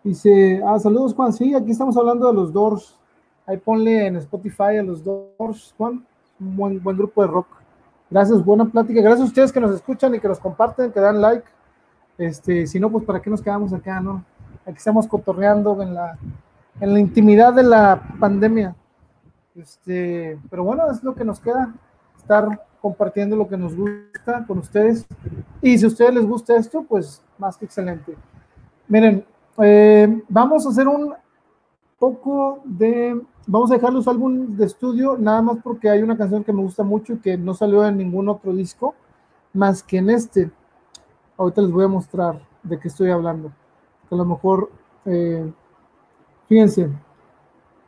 Dice, 0.04 0.60
ah, 0.66 0.78
saludos 0.78 1.14
Juan, 1.14 1.32
sí, 1.32 1.54
aquí 1.54 1.70
estamos 1.70 1.96
hablando 1.96 2.26
de 2.26 2.34
los 2.34 2.52
Doors, 2.52 2.98
ahí 3.46 3.56
ponle 3.56 4.06
en 4.06 4.16
Spotify 4.16 4.76
a 4.78 4.82
los 4.82 5.02
Doors, 5.04 5.74
Juan, 5.78 6.04
un 6.40 6.56
buen, 6.56 6.96
grupo 6.96 7.22
de 7.22 7.28
rock. 7.28 7.46
Gracias, 8.10 8.44
buena 8.44 8.64
plática, 8.64 9.00
gracias 9.00 9.22
a 9.22 9.28
ustedes 9.28 9.52
que 9.52 9.60
nos 9.60 9.74
escuchan 9.74 10.14
y 10.14 10.20
que 10.20 10.28
nos 10.28 10.40
comparten, 10.40 10.92
que 10.92 11.00
dan 11.00 11.20
like, 11.20 11.46
este, 12.18 12.66
si 12.66 12.78
no, 12.78 12.90
pues 12.90 13.04
para 13.04 13.22
qué 13.22 13.30
nos 13.30 13.40
quedamos 13.40 13.72
acá, 13.72 14.00
¿no? 14.00 14.24
Aquí 14.66 14.76
estamos 14.76 15.06
cotorreando 15.06 15.80
en 15.80 15.94
la, 15.94 16.18
en 16.80 16.92
la 16.92 17.00
intimidad 17.00 17.54
de 17.54 17.62
la 17.62 18.02
pandemia. 18.20 18.74
Este, 19.54 20.38
pero 20.50 20.64
bueno, 20.64 20.90
es 20.90 21.02
lo 21.02 21.14
que 21.14 21.24
nos 21.24 21.40
queda, 21.40 21.74
estar 22.16 22.66
compartiendo 22.80 23.36
lo 23.36 23.48
que 23.48 23.56
nos 23.56 23.74
gusta 23.74 24.44
con 24.46 24.58
ustedes. 24.58 25.06
Y 25.60 25.78
si 25.78 25.84
a 25.84 25.88
ustedes 25.88 26.14
les 26.14 26.26
gusta 26.26 26.56
esto, 26.56 26.82
pues 26.82 27.22
más 27.38 27.56
que 27.56 27.64
excelente. 27.64 28.16
Miren, 28.88 29.24
eh, 29.58 30.22
vamos 30.28 30.66
a 30.66 30.70
hacer 30.70 30.88
un 30.88 31.14
poco 31.98 32.60
de, 32.64 33.20
vamos 33.46 33.70
a 33.70 33.74
dejar 33.74 33.92
los 33.92 34.08
álbumes 34.08 34.56
de 34.56 34.66
estudio, 34.66 35.16
nada 35.18 35.42
más 35.42 35.58
porque 35.62 35.88
hay 35.88 36.02
una 36.02 36.16
canción 36.16 36.42
que 36.42 36.52
me 36.52 36.62
gusta 36.62 36.82
mucho 36.82 37.12
y 37.12 37.18
que 37.18 37.36
no 37.36 37.54
salió 37.54 37.86
en 37.86 37.96
ningún 37.96 38.28
otro 38.28 38.52
disco, 38.52 38.94
más 39.52 39.82
que 39.82 39.98
en 39.98 40.10
este. 40.10 40.50
Ahorita 41.36 41.62
les 41.62 41.70
voy 41.70 41.84
a 41.84 41.88
mostrar 41.88 42.40
de 42.62 42.78
qué 42.78 42.88
estoy 42.88 43.10
hablando. 43.10 43.52
A 44.10 44.14
lo 44.14 44.24
mejor, 44.24 44.70
eh, 45.04 45.52
fíjense, 46.48 46.90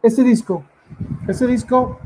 este 0.02 0.22
disco, 0.22 0.62
este 1.26 1.46
disco 1.46 1.98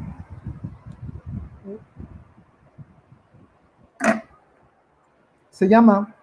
se 5.51 5.69
llama 5.69 6.15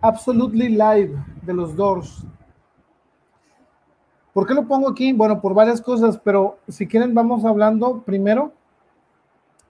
Absolutely 0.00 0.70
Live 0.70 1.24
de 1.42 1.52
los 1.52 1.76
Doors. 1.76 2.24
¿Por 4.32 4.46
qué 4.46 4.54
lo 4.54 4.66
pongo 4.66 4.88
aquí? 4.88 5.12
Bueno, 5.12 5.40
por 5.40 5.52
varias 5.52 5.82
cosas, 5.82 6.18
pero 6.18 6.58
si 6.68 6.86
quieren 6.86 7.12
vamos 7.12 7.44
hablando 7.44 8.02
primero 8.02 8.52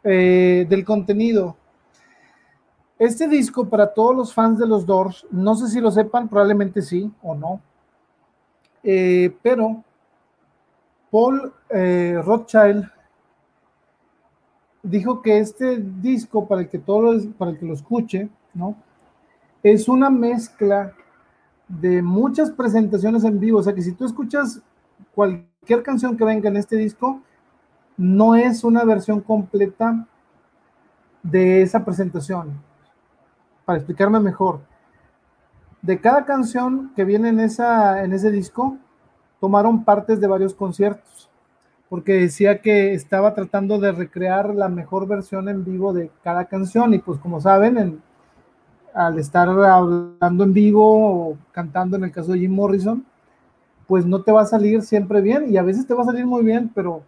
eh, 0.05 0.67
del 0.69 0.85
contenido. 0.85 1.57
Este 2.99 3.27
disco 3.27 3.69
para 3.69 3.93
todos 3.93 4.15
los 4.15 4.35
fans 4.35 4.59
de 4.59 4.67
los 4.67 4.87
Doors, 4.87 5.27
no 5.31 5.55
sé 5.55 5.69
si 5.69 5.81
lo 5.81 5.91
sepan, 5.91 6.29
probablemente 6.29 6.83
sí 6.83 7.11
o 7.23 7.35
no, 7.35 7.61
eh, 8.83 9.37
pero 9.43 9.83
Paul 11.11 11.53
eh, 11.71 12.21
Rothschild 12.25 12.85
dijo 14.83 15.23
que 15.23 15.39
este 15.39 15.79
disco, 15.79 16.47
para 16.47 16.63
el 16.63 16.69
que 16.69 16.79
todos, 16.79 17.27
para 17.39 17.51
el 17.51 17.59
que 17.59 17.67
lo 17.67 17.75
escuche, 17.75 18.29
¿no? 18.55 18.77
Es 19.63 19.89
una 19.89 20.11
mezcla 20.11 20.93
de 21.67 22.01
muchas 22.03 22.51
presentaciones 22.51 23.25
en 23.25 23.39
vivo. 23.39 23.59
O 23.59 23.63
sea 23.63 23.75
que 23.75 23.83
si 23.83 23.93
tú 23.93 24.05
escuchas 24.05 24.63
cualquier 25.15 25.83
canción 25.83 26.17
que 26.17 26.25
venga 26.25 26.49
en 26.49 26.57
este 26.57 26.77
disco, 26.77 27.21
no 27.97 28.35
es 28.37 28.65
una 28.65 28.85
versión 28.85 29.21
completa 29.21 30.07
de 31.23 31.63
esa 31.63 31.85
presentación. 31.85 32.63
Para 33.65 33.79
explicarme 33.79 34.21
mejor, 34.21 34.61
de 35.83 36.01
cada 36.01 36.25
canción 36.25 36.93
que 36.95 37.05
viene 37.05 37.29
en, 37.29 37.41
esa, 37.41 38.03
en 38.03 38.13
ese 38.13 38.31
disco, 38.31 38.79
tomaron 39.41 39.85
partes 39.85 40.21
de 40.21 40.27
varios 40.27 40.55
conciertos, 40.55 41.29
porque 41.89 42.15
decía 42.15 42.61
que 42.61 42.95
estaba 42.95 43.35
tratando 43.35 43.79
de 43.79 43.93
recrear 43.93 44.55
la 44.55 44.69
mejor 44.69 45.07
versión 45.07 45.49
en 45.49 45.65
vivo 45.65 45.93
de 45.93 46.11
cada 46.23 46.47
canción 46.47 46.95
y 46.95 46.99
pues 46.99 47.19
como 47.19 47.41
saben, 47.41 47.79
en, 47.79 48.03
al 48.95 49.19
estar 49.19 49.49
hablando 49.49 50.45
en 50.45 50.53
vivo 50.53 51.31
o 51.31 51.39
cantando 51.53 51.97
en 51.97 52.05
el 52.05 52.13
caso 52.13 52.33
de 52.33 52.41
Jim 52.41 52.55
Morrison, 52.55 53.05
pues 53.87 54.05
no 54.05 54.23
te 54.23 54.33
va 54.33 54.43
a 54.43 54.47
salir 54.47 54.83
siempre 54.83 55.21
bien 55.21 55.53
y 55.53 55.57
a 55.57 55.63
veces 55.63 55.87
te 55.87 55.95
va 55.95 56.03
a 56.03 56.07
salir 56.07 56.27
muy 56.27 56.45
bien, 56.45 56.71
pero 56.75 57.03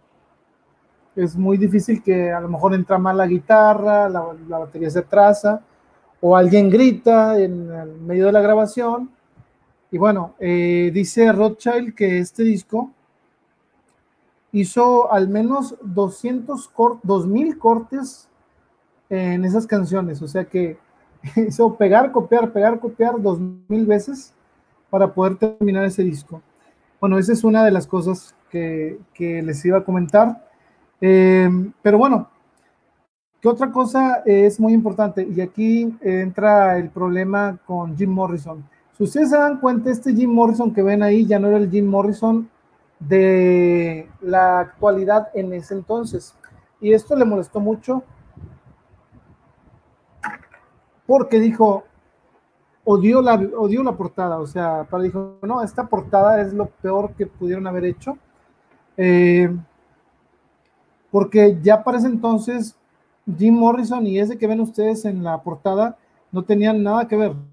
es 1.15 1.35
muy 1.35 1.57
difícil 1.57 2.01
que 2.01 2.31
a 2.31 2.39
lo 2.39 2.47
mejor 2.47 2.73
entra 2.73 2.97
mal 2.97 3.17
la 3.17 3.27
guitarra, 3.27 4.09
la, 4.09 4.57
batería 4.57 4.89
se 4.89 4.99
atrasa 4.99 5.61
o 6.21 6.35
alguien 6.35 6.69
grita 6.69 7.39
en 7.39 7.71
el 7.71 7.99
medio 8.01 8.27
de 8.27 8.31
la 8.31 8.41
grabación. 8.41 9.11
Y 9.91 9.97
bueno, 9.97 10.35
eh, 10.39 10.89
dice 10.93 11.31
Rothschild 11.31 11.93
que 11.93 12.19
este 12.19 12.43
disco 12.43 12.91
hizo 14.53 15.11
al 15.11 15.27
menos 15.27 15.75
200 15.81 16.71
2000 17.03 17.57
cortes 17.57 18.29
en 19.09 19.43
esas 19.43 19.67
canciones, 19.67 20.21
o 20.21 20.27
sea 20.29 20.45
que 20.45 20.77
hizo 21.35 21.75
pegar, 21.75 22.13
copiar, 22.13 22.51
pegar, 22.53 22.79
copiar 22.79 23.21
dos 23.21 23.39
mil 23.39 23.85
veces 23.85 24.33
para 24.89 25.13
poder 25.13 25.35
terminar 25.35 25.83
ese 25.85 26.03
disco. 26.03 26.41
Bueno, 26.99 27.17
esa 27.17 27.33
es 27.33 27.43
una 27.43 27.65
de 27.65 27.71
las 27.71 27.85
cosas 27.85 28.33
que, 28.49 28.99
les 29.19 29.65
iba 29.65 29.79
a 29.79 29.83
comentar. 29.83 30.47
Em, 30.99 31.73
pero 31.81 31.97
bueno, 31.97 32.29
¿qué 33.41 33.49
otra 33.49 33.71
cosa 33.71 34.23
es 34.25 34.59
muy 34.59 34.73
importante? 34.73 35.27
Y 35.29 35.41
aquí 35.41 35.93
entra 36.01 36.77
el 36.77 36.89
problema 36.89 37.57
con 37.65 37.97
Jim 37.97 38.11
Morrison. 38.11 38.63
Ustedes 39.01 39.31
se 39.31 39.35
dan 39.35 39.59
cuenta, 39.59 39.89
este 39.89 40.13
Jim 40.13 40.31
Morrison 40.31 40.71
que 40.71 40.83
ven 40.83 41.01
ahí 41.01 41.25
ya 41.25 41.39
no 41.39 41.47
era 41.47 41.57
el 41.57 41.71
Jim 41.71 41.87
Morrison 41.87 42.47
de 42.99 44.07
la 44.21 44.59
actualidad 44.59 45.29
en 45.33 45.51
ese 45.53 45.73
entonces. 45.73 46.35
Y 46.79 46.93
esto 46.93 47.15
le 47.15 47.25
molestó 47.25 47.59
mucho 47.59 48.03
porque 51.07 51.39
dijo, 51.39 51.83
odió 52.83 53.23
la, 53.23 53.33
odió 53.57 53.81
la 53.81 53.97
portada, 53.97 54.37
o 54.37 54.45
sea, 54.45 54.83
para 54.87 55.01
dijo, 55.01 55.39
no, 55.41 55.63
esta 55.63 55.87
portada 55.87 56.39
es 56.39 56.53
lo 56.53 56.67
peor 56.67 57.15
que 57.15 57.25
pudieron 57.25 57.65
haber 57.65 57.85
hecho, 57.85 58.19
eh, 58.97 59.49
porque 61.09 61.57
ya 61.63 61.83
para 61.83 61.97
ese 61.97 62.05
entonces 62.05 62.77
Jim 63.35 63.55
Morrison 63.55 64.05
y 64.05 64.19
ese 64.19 64.37
que 64.37 64.45
ven 64.45 64.59
ustedes 64.59 65.05
en 65.05 65.23
la 65.23 65.41
portada 65.41 65.97
no 66.31 66.43
tenían 66.43 66.83
nada 66.83 67.07
que 67.07 67.17
ver. 67.17 67.50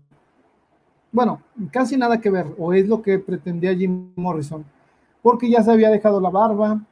Bueno, 1.10 1.42
casi 1.70 1.96
nada 1.96 2.20
que 2.20 2.30
ver, 2.30 2.46
o 2.58 2.72
es 2.72 2.86
lo 2.86 3.00
que 3.00 3.18
pretendía 3.18 3.74
Jim 3.74 4.12
Morrison, 4.14 4.64
porque 5.22 5.50
ya 5.50 5.62
se 5.62 5.70
había 5.70 5.90
dejado 5.90 6.20
la 6.20 6.28
barba, 6.28 6.82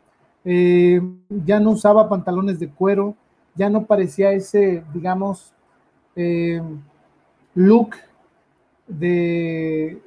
eh, 0.44 1.02
ya 1.28 1.60
no 1.60 1.70
usaba 1.72 2.08
pantalones 2.08 2.58
de 2.58 2.68
cuero, 2.70 3.14
ya 3.54 3.68
no 3.68 3.84
parecía 3.84 4.32
ese, 4.32 4.84
digamos, 4.94 5.52
eh, 6.14 6.62
look 7.54 7.90
de 8.86 10.00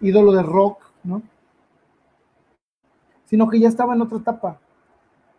ídolo 0.00 0.32
de 0.32 0.42
rock, 0.42 0.82
¿no? 1.02 1.22
Sino 3.24 3.48
que 3.48 3.58
ya 3.58 3.68
estaba 3.68 3.94
en 3.94 4.02
otra 4.02 4.18
etapa. 4.18 4.58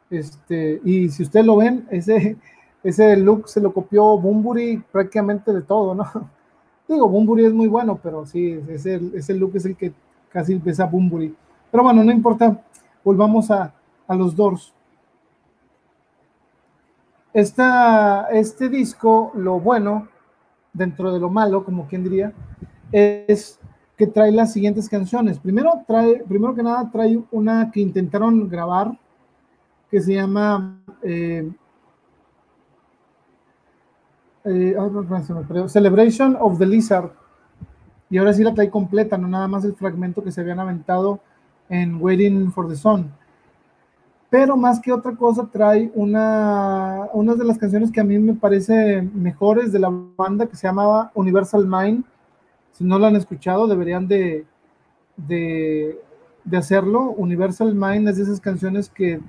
Este, 0.09 0.81
y 0.83 1.09
si 1.09 1.23
ustedes 1.23 1.45
lo 1.45 1.57
ven, 1.57 1.87
ese, 1.91 2.35
ese 2.83 3.15
look 3.17 3.47
se 3.47 3.61
lo 3.61 3.73
copió 3.73 4.17
Bumburi 4.17 4.83
prácticamente 4.91 5.53
de 5.53 5.61
todo, 5.61 5.95
¿no? 5.95 6.29
Digo, 6.91 7.07
Bumburi 7.07 7.45
es 7.45 7.53
muy 7.53 7.67
bueno, 7.67 7.99
pero 8.01 8.25
sí, 8.25 8.59
ese, 8.67 8.99
ese 9.13 9.33
look 9.33 9.55
es 9.55 9.65
el 9.65 9.75
que 9.75 9.93
casi 10.29 10.53
empieza 10.53 10.85
Bumburi. 10.85 11.33
Pero 11.71 11.83
bueno, 11.83 12.03
no 12.03 12.11
importa, 12.11 12.61
volvamos 13.03 13.49
a, 13.49 13.73
a 14.07 14.15
los 14.15 14.35
Doors. 14.35 14.73
Esta, 17.33 18.27
este 18.31 18.67
disco, 18.67 19.31
lo 19.35 19.59
bueno, 19.59 20.09
dentro 20.73 21.13
de 21.13 21.19
lo 21.19 21.29
malo, 21.29 21.63
como 21.63 21.87
quien 21.87 22.03
diría, 22.03 22.33
es 22.91 23.57
que 23.97 24.07
trae 24.07 24.31
las 24.31 24.51
siguientes 24.51 24.89
canciones. 24.89 25.39
Primero, 25.39 25.83
trae, 25.87 26.23
primero 26.27 26.53
que 26.53 26.63
nada, 26.63 26.89
trae 26.91 27.21
una 27.31 27.71
que 27.71 27.79
intentaron 27.79 28.49
grabar 28.49 28.97
que 29.89 30.01
se 30.01 30.15
llama 30.15 30.81
eh, 31.03 31.49
eh, 34.45 34.75
Celebration 35.67 36.37
of 36.39 36.57
the 36.57 36.65
Lizard. 36.65 37.11
Y 38.09 38.17
ahora 38.17 38.33
sí 38.33 38.43
la 38.43 38.53
trae 38.53 38.69
completa, 38.69 39.17
no 39.17 39.27
nada 39.27 39.47
más 39.47 39.63
el 39.63 39.73
fragmento 39.73 40.23
que 40.23 40.31
se 40.31 40.41
habían 40.41 40.59
aventado 40.59 41.19
en 41.69 42.01
Waiting 42.01 42.51
for 42.51 42.67
the 42.67 42.75
Sun 42.75 43.11
pero 44.31 44.55
más 44.55 44.79
que 44.79 44.93
otra 44.93 45.13
cosa 45.13 45.49
trae 45.51 45.91
una, 45.93 47.09
una 47.11 47.35
de 47.35 47.43
las 47.43 47.57
canciones 47.57 47.91
que 47.91 47.99
a 47.99 48.05
mí 48.05 48.17
me 48.17 48.33
parece 48.33 49.01
mejores 49.01 49.73
de 49.73 49.79
la 49.79 49.91
banda 50.15 50.45
que 50.45 50.55
se 50.55 50.67
llamaba 50.67 51.11
Universal 51.15 51.67
Mind. 51.67 52.05
Si 52.71 52.85
no 52.85 52.97
lo 52.97 53.07
han 53.07 53.17
escuchado, 53.17 53.67
deberían 53.67 54.07
de, 54.07 54.45
de, 55.17 55.99
hacerlo. 56.53 57.09
Universal 57.09 57.75
Mind 57.75 58.07
es 58.07 58.15
de 58.15 58.23
esas 58.23 58.39
canciones 58.39 58.89
que, 58.89 59.19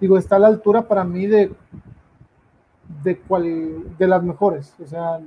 digo, 0.00 0.16
está 0.16 0.36
a 0.36 0.38
la 0.38 0.46
altura 0.46 0.88
para 0.88 1.04
mí 1.04 1.26
de, 1.26 1.52
de, 3.02 3.18
cual, 3.18 3.96
de 3.98 4.06
las 4.06 4.22
mejores. 4.22 4.74
O 4.82 4.86
sea, 4.86 5.20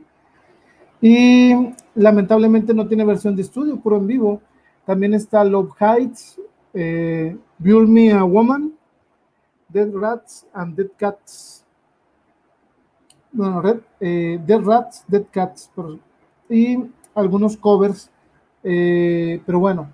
y 1.01 1.53
lamentablemente 1.95 2.73
no 2.73 2.87
tiene 2.87 3.05
versión 3.05 3.35
de 3.35 3.41
estudio, 3.41 3.79
puro 3.79 3.97
en 3.97 4.07
vivo. 4.07 4.41
También 4.85 5.13
está 5.13 5.43
Love 5.43 5.71
Heights, 5.79 6.39
eh, 6.73 7.37
Build 7.57 7.87
Me 7.87 8.11
a 8.11 8.23
Woman, 8.23 8.73
Dead 9.69 9.89
Rats 9.93 10.45
and 10.53 10.75
Dead 10.75 10.89
Cats. 10.97 11.65
Bueno, 13.31 13.61
Red, 13.61 13.79
eh, 13.99 14.39
Dead 14.45 14.61
Rats, 14.61 15.05
Dead 15.07 15.25
Cats. 15.31 15.71
y 16.49 16.77
algunos 17.13 17.55
covers. 17.55 18.09
Eh, 18.63 19.41
pero 19.45 19.59
bueno, 19.59 19.89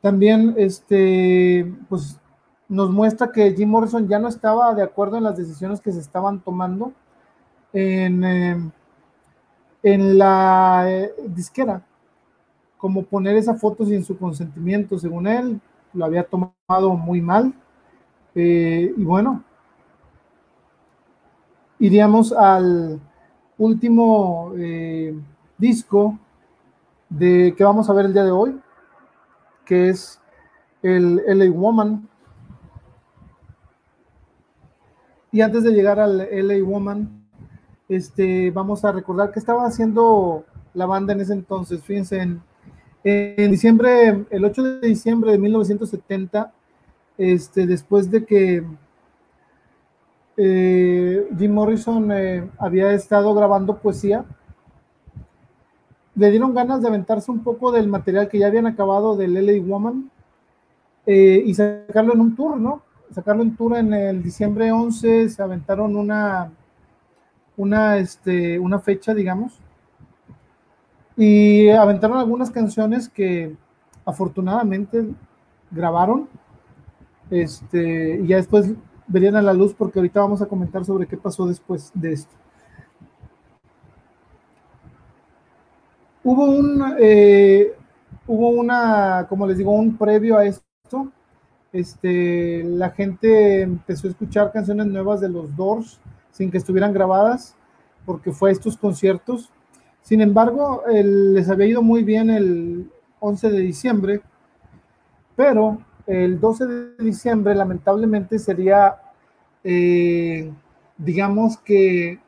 también 0.00 0.54
este, 0.56 1.70
pues 1.88 2.18
nos 2.72 2.90
muestra 2.90 3.30
que 3.30 3.52
Jim 3.54 3.68
Morrison 3.68 4.08
ya 4.08 4.18
no 4.18 4.28
estaba 4.28 4.74
de 4.74 4.82
acuerdo 4.82 5.18
en 5.18 5.24
las 5.24 5.36
decisiones 5.36 5.78
que 5.78 5.92
se 5.92 6.00
estaban 6.00 6.40
tomando 6.40 6.94
en, 7.70 8.24
eh, 8.24 8.70
en 9.82 10.16
la 10.16 10.88
disquera, 11.26 11.82
como 12.78 13.02
poner 13.02 13.36
esa 13.36 13.54
foto 13.56 13.84
sin 13.84 14.02
su 14.02 14.16
consentimiento, 14.16 14.98
según 14.98 15.26
él, 15.26 15.60
lo 15.92 16.06
había 16.06 16.24
tomado 16.24 16.96
muy 16.96 17.20
mal. 17.20 17.52
Eh, 18.34 18.94
y 18.96 19.04
bueno, 19.04 19.44
iríamos 21.78 22.32
al 22.32 22.98
último 23.58 24.52
eh, 24.56 25.14
disco 25.58 26.18
de 27.10 27.54
que 27.54 27.64
vamos 27.64 27.90
a 27.90 27.92
ver 27.92 28.06
el 28.06 28.14
día 28.14 28.24
de 28.24 28.30
hoy, 28.30 28.58
que 29.66 29.90
es 29.90 30.18
el 30.82 31.20
LA 31.26 31.50
Woman. 31.50 32.08
Y 35.32 35.40
antes 35.40 35.64
de 35.64 35.72
llegar 35.72 35.98
al 35.98 36.18
LA 36.18 36.62
Woman, 36.62 37.08
este, 37.88 38.50
vamos 38.50 38.84
a 38.84 38.92
recordar 38.92 39.32
que 39.32 39.38
estaba 39.38 39.66
haciendo 39.66 40.44
la 40.74 40.84
banda 40.84 41.14
en 41.14 41.22
ese 41.22 41.32
entonces. 41.32 41.82
Fíjense, 41.82 42.20
en, 42.20 42.42
en 43.02 43.50
diciembre, 43.50 44.26
el 44.28 44.44
8 44.44 44.62
de 44.62 44.88
diciembre 44.88 45.32
de 45.32 45.38
1970, 45.38 46.52
este, 47.16 47.66
después 47.66 48.10
de 48.10 48.24
que 48.26 48.64
eh, 50.36 51.28
Jim 51.38 51.52
Morrison 51.52 52.10
eh, 52.12 52.48
había 52.58 52.92
estado 52.92 53.34
grabando 53.34 53.78
poesía, 53.78 54.24
le 56.14 56.30
dieron 56.30 56.54
ganas 56.54 56.82
de 56.82 56.88
aventarse 56.88 57.30
un 57.30 57.42
poco 57.42 57.72
del 57.72 57.88
material 57.88 58.28
que 58.28 58.38
ya 58.38 58.48
habían 58.48 58.66
acabado 58.66 59.16
del 59.16 59.34
LA 59.34 59.64
Woman 59.66 60.10
eh, 61.06 61.42
y 61.44 61.54
sacarlo 61.54 62.12
en 62.12 62.20
un 62.20 62.36
tour, 62.36 62.58
¿no? 62.58 62.82
Sacarlo 63.12 63.42
en 63.42 63.56
tour 63.56 63.76
en 63.76 63.92
el 63.92 64.22
diciembre 64.22 64.72
11, 64.72 65.28
se 65.28 65.42
aventaron 65.42 65.96
una, 65.96 66.50
una, 67.56 67.98
este, 67.98 68.58
una 68.58 68.78
fecha, 68.78 69.12
digamos, 69.12 69.60
y 71.16 71.68
aventaron 71.68 72.18
algunas 72.18 72.50
canciones 72.50 73.08
que 73.08 73.54
afortunadamente 74.04 75.06
grabaron, 75.70 76.28
este, 77.30 78.20
y 78.22 78.26
ya 78.28 78.36
después 78.36 78.72
verían 79.06 79.36
a 79.36 79.42
la 79.42 79.52
luz 79.52 79.74
porque 79.74 79.98
ahorita 79.98 80.20
vamos 80.20 80.40
a 80.42 80.46
comentar 80.46 80.84
sobre 80.84 81.06
qué 81.06 81.16
pasó 81.16 81.46
después 81.46 81.90
de 81.94 82.14
esto. 82.14 82.34
Hubo 86.24 86.44
un, 86.44 86.94
eh, 87.00 87.74
hubo 88.26 88.48
una, 88.50 89.26
como 89.28 89.46
les 89.46 89.58
digo, 89.58 89.72
un 89.72 89.96
previo 89.96 90.38
a 90.38 90.44
esto. 90.44 91.10
Este, 91.72 92.62
la 92.64 92.90
gente 92.90 93.62
empezó 93.62 94.06
a 94.06 94.10
escuchar 94.10 94.52
canciones 94.52 94.86
nuevas 94.86 95.20
de 95.20 95.28
los 95.30 95.56
Doors 95.56 95.98
sin 96.30 96.50
que 96.50 96.58
estuvieran 96.58 96.92
grabadas, 96.92 97.56
porque 98.04 98.32
fue 98.32 98.50
a 98.50 98.52
estos 98.52 98.76
conciertos. 98.76 99.50
Sin 100.02 100.20
embargo, 100.20 100.82
les 100.86 101.48
había 101.48 101.66
ido 101.66 101.82
muy 101.82 102.02
bien 102.02 102.28
el 102.28 102.90
11 103.20 103.50
de 103.50 103.60
diciembre, 103.60 104.20
pero 105.36 105.78
el 106.06 106.40
12 106.40 106.66
de 106.66 107.04
diciembre 107.04 107.54
lamentablemente 107.54 108.38
sería, 108.38 108.96
eh, 109.64 110.52
digamos 110.98 111.56
que 111.58 112.20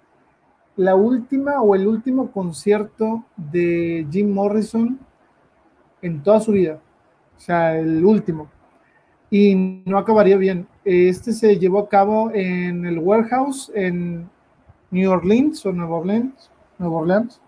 la 0.76 0.94
última 0.94 1.60
o 1.60 1.74
el 1.74 1.86
último 1.86 2.30
concierto 2.32 3.24
de 3.36 4.06
Jim 4.10 4.32
Morrison 4.32 4.98
en 6.02 6.22
toda 6.22 6.40
su 6.40 6.52
vida. 6.52 6.80
O 7.36 7.40
sea, 7.40 7.78
el 7.78 8.04
último. 8.04 8.53
Y 9.34 9.82
no 9.84 9.98
acabaría 9.98 10.36
bien. 10.36 10.68
Este 10.84 11.32
se 11.32 11.58
llevó 11.58 11.80
a 11.80 11.88
cabo 11.88 12.30
en 12.32 12.86
el 12.86 13.00
Warehouse 13.00 13.72
en 13.74 14.30
New 14.92 15.10
Orleans 15.10 15.66
o 15.66 15.72
Nueva 15.72 15.96
Orleans. 15.96 16.52
Nueva 16.78 16.98
Orleans. 16.98 17.40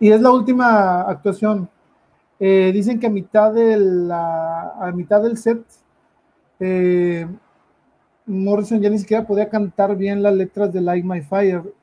Y 0.00 0.10
es 0.10 0.22
la 0.22 0.30
última 0.30 1.02
actuación. 1.02 1.68
Eh, 2.40 2.70
dicen 2.72 2.98
que 2.98 3.08
a 3.08 3.10
mitad, 3.10 3.52
de 3.52 3.76
la, 3.76 4.70
a 4.70 4.90
mitad 4.90 5.22
del 5.22 5.36
set 5.36 5.62
eh, 6.58 7.26
Morrison 8.24 8.80
ya 8.80 8.88
ni 8.88 9.00
siquiera 9.00 9.26
podía 9.26 9.50
cantar 9.50 9.94
bien 9.96 10.22
las 10.22 10.34
letras 10.34 10.72
de 10.72 10.80
Like 10.80 11.06
My 11.06 11.20
Fire 11.20 11.74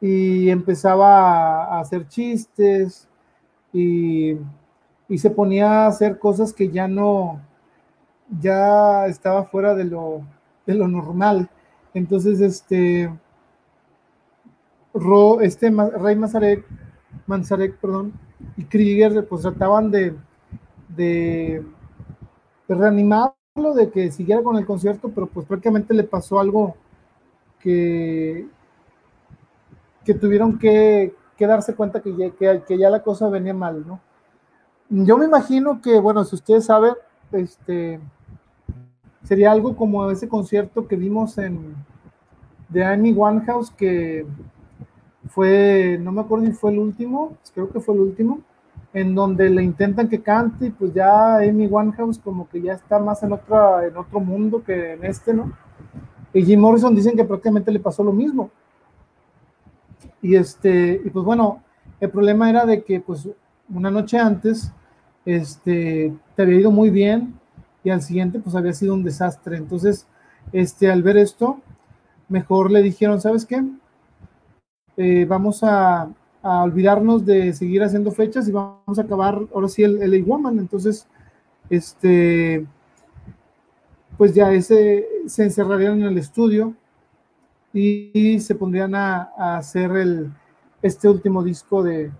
y 0.00 0.48
empezaba 0.48 1.66
a 1.66 1.80
hacer 1.80 2.08
chistes 2.08 3.06
y, 3.70 4.38
se 5.14 5.30
ponía 5.30 5.84
a 5.84 5.86
hacer 5.86 6.18
cosas 6.18 6.52
que 6.52 6.68
ya 6.70 6.88
no, 6.88 7.40
ya 8.40 9.06
estaba 9.06 9.44
fuera 9.44 9.74
de 9.74 9.84
lo, 9.84 10.22
de 10.66 10.74
lo 10.74 10.88
normal. 10.88 11.48
Entonces, 11.94 12.40
este, 12.40 13.10
Ro, 14.92 15.40
este 15.40 15.70
Rey 15.70 16.16
Mazarek, 16.16 16.64
Manzarek, 17.26 17.76
perdón, 17.78 18.12
y 18.56 18.64
Krieger, 18.64 19.26
pues 19.26 19.42
trataban 19.42 19.90
de, 19.90 20.14
de, 20.88 21.64
de 22.68 22.74
reanimar 22.74 23.32
de 23.74 23.90
que 23.90 24.12
siguiera 24.12 24.42
con 24.42 24.56
el 24.56 24.66
concierto, 24.66 25.10
pero 25.14 25.26
pues 25.26 25.46
prácticamente 25.46 25.94
le 25.94 26.04
pasó 26.04 26.38
algo 26.38 26.76
que, 27.58 28.46
que 30.04 30.14
tuvieron 30.14 30.58
que, 30.58 31.14
darse 31.38 31.74
cuenta 31.74 32.00
que 32.00 32.14
ya, 32.14 32.30
que, 32.30 32.78
ya 32.78 32.90
la 32.90 33.02
cosa 33.02 33.28
venía 33.28 33.54
mal, 33.54 33.86
¿no? 33.86 34.00
Yo 34.88 35.18
me 35.18 35.24
imagino 35.24 35.80
que, 35.82 35.98
bueno, 35.98 36.24
si 36.24 36.36
ustedes 36.36 36.66
saben, 36.66 36.94
este, 37.32 37.98
sería 39.24 39.50
algo 39.50 39.76
como 39.76 40.08
ese 40.10 40.28
concierto 40.28 40.86
que 40.86 40.96
vimos 40.96 41.38
en 41.38 41.74
de 42.68 42.84
Amy 42.84 43.12
Winehouse, 43.12 43.70
que 43.70 44.26
fue, 45.28 45.98
no 46.00 46.12
me 46.12 46.20
acuerdo 46.20 46.46
si 46.46 46.52
fue 46.52 46.72
el 46.72 46.78
último, 46.78 47.36
creo 47.54 47.70
que 47.70 47.80
fue 47.80 47.94
el 47.94 48.00
último, 48.00 48.40
en 48.92 49.14
donde 49.14 49.50
le 49.50 49.62
intentan 49.62 50.08
que 50.08 50.22
cante 50.22 50.66
y 50.66 50.70
pues 50.70 50.94
ya 50.94 51.38
Amy 51.38 51.66
Winehouse 51.66 52.18
como 52.18 52.48
que 52.48 52.62
ya 52.62 52.74
está 52.74 52.98
más 52.98 53.22
en, 53.22 53.32
otra, 53.32 53.86
en 53.86 53.96
otro 53.96 54.20
mundo 54.20 54.62
que 54.64 54.92
en 54.92 55.04
este, 55.04 55.34
¿no? 55.34 55.52
Y 56.32 56.44
Jim 56.44 56.60
Morrison 56.60 56.94
dicen 56.94 57.16
que 57.16 57.24
prácticamente 57.24 57.70
le 57.70 57.80
pasó 57.80 58.02
lo 58.04 58.12
mismo. 58.12 58.50
Y 60.22 60.36
este, 60.36 61.00
y 61.04 61.10
pues 61.10 61.24
bueno, 61.24 61.62
el 62.00 62.10
problema 62.10 62.48
era 62.50 62.66
de 62.66 62.82
que 62.82 63.00
pues 63.00 63.28
una 63.72 63.90
noche 63.90 64.18
antes, 64.18 64.72
este, 65.24 66.14
te 66.34 66.42
había 66.42 66.60
ido 66.60 66.70
muy 66.70 66.90
bien 66.90 67.34
y 67.84 67.90
al 67.90 68.02
siguiente 68.02 68.38
pues 68.38 68.54
había 68.54 68.72
sido 68.72 68.94
un 68.94 69.04
desastre. 69.04 69.56
Entonces, 69.56 70.06
este, 70.52 70.90
al 70.90 71.02
ver 71.02 71.16
esto, 71.16 71.60
mejor 72.28 72.70
le 72.70 72.82
dijeron, 72.82 73.20
¿sabes 73.20 73.44
qué? 73.46 73.62
Eh, 74.96 75.26
vamos 75.28 75.62
a, 75.62 76.08
a 76.42 76.62
olvidarnos 76.62 77.26
de 77.26 77.52
seguir 77.52 77.82
haciendo 77.82 78.12
fechas 78.12 78.48
y 78.48 78.52
vamos 78.52 78.98
a 78.98 79.02
acabar 79.02 79.40
ahora 79.52 79.68
sí 79.68 79.82
el, 79.82 80.00
el 80.00 80.24
Woman. 80.24 80.58
Entonces, 80.58 81.06
este, 81.68 82.64
pues 84.16 84.34
ya 84.34 84.52
ese 84.52 85.06
se 85.26 85.44
encerrarían 85.44 86.00
en 86.00 86.06
el 86.06 86.18
estudio 86.18 86.74
y, 87.72 88.38
se 88.40 88.54
pondrían 88.54 88.94
a, 88.94 89.56
hacer 89.58 89.90
el, 89.92 90.32
este 90.80 91.08
último 91.08 91.42
disco 91.42 91.82
de, 91.82 92.10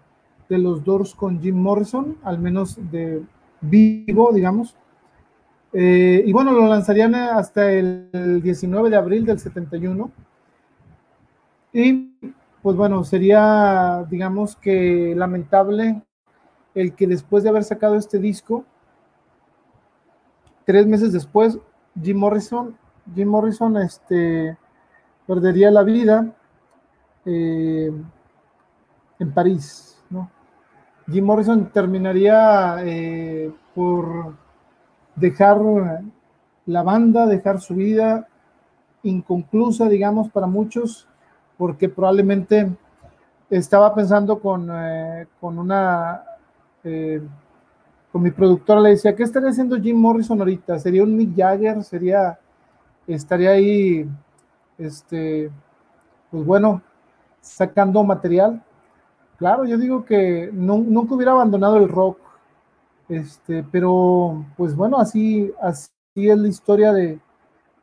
de, 0.49 0.59
los 0.59 0.85
Doors 0.85 1.15
con 1.15 1.41
Jim 1.41 1.57
Morrison, 1.57 2.17
al 2.23 2.39
menos 2.39 2.77
de 2.91 3.23
vivo, 3.61 4.33
digamos. 4.33 4.75
Eh, 5.73 6.23
y 6.25 6.33
bueno, 6.33 6.53
lo 6.53 6.67
lanzarían 6.67 7.15
hasta 7.15 7.71
el 7.71 8.41
19 8.43 8.91
de 8.91 8.97
abril 8.97 9.27
del 9.27 9.39
71. 9.39 10.11
Y 11.73 12.13
pues 12.63 12.77
bueno, 12.77 13.05
sería, 13.05 14.05
digamos 14.11 14.57
que 14.57 15.15
lamentable 15.17 16.03
el 16.75 16.95
que 16.95 17.07
después 17.07 17.43
de 17.43 17.51
haber 17.51 17.65
sacado 17.65 17.97
este 17.97 18.19
disco, 18.19 18.65
tres 20.65 20.87
meses 20.87 21.13
después, 21.13 21.59
Jim 22.03 22.19
Morrison, 22.19 22.77
Jim 23.15 23.29
Morrison 23.29 23.77
este, 23.77 24.59
perdería 25.27 25.71
la 25.71 25.83
vida 25.83 26.35
eh, 27.25 27.93
en 29.19 29.33
París. 29.33 29.96
Jim 31.11 31.25
Morrison 31.25 31.67
terminaría 31.67 32.79
eh, 32.81 33.53
por 33.75 34.35
dejar 35.15 35.59
la 36.67 36.83
banda, 36.83 37.27
dejar 37.27 37.61
su 37.61 37.75
vida 37.75 38.27
inconclusa, 39.03 39.89
digamos, 39.89 40.31
para 40.31 40.47
muchos, 40.47 41.07
porque 41.57 41.89
probablemente 41.89 42.69
estaba 43.49 43.95
pensando 43.95 44.41
con, 44.41 44.69
eh, 44.73 45.27
con 45.41 45.59
una, 45.59 46.25
eh, 46.83 47.23
con 48.11 48.23
mi 48.23 48.33
productora, 48.33 48.81
le 48.81 48.91
decía, 48.91 49.15
¿qué 49.15 49.23
estaría 49.23 49.51
haciendo 49.51 49.81
Jim 49.81 49.97
Morrison 49.97 50.41
ahorita? 50.41 50.79
¿Sería 50.81 51.05
un 51.05 51.17
Mick 51.17 51.37
Jagger? 51.37 51.85
¿Sería, 51.85 52.39
estaría 53.07 53.51
ahí, 53.51 54.09
este, 54.77 55.51
pues 56.31 56.45
bueno, 56.45 56.83
sacando 57.41 58.03
material? 58.03 58.61
Claro, 59.39 59.65
yo 59.67 59.77
digo 59.77 60.05
que 60.05 60.51
nunca 60.53 61.15
hubiera 61.15 61.33
abandonado 61.33 61.77
el 61.77 61.89
rock, 61.89 62.19
este, 63.09 63.63
pero 63.71 64.45
pues 64.57 64.75
bueno, 64.75 64.99
así, 64.99 65.53
así 65.61 65.91
es 66.15 66.39
la 66.39 66.49
historia 66.49 66.93
de, 66.93 67.21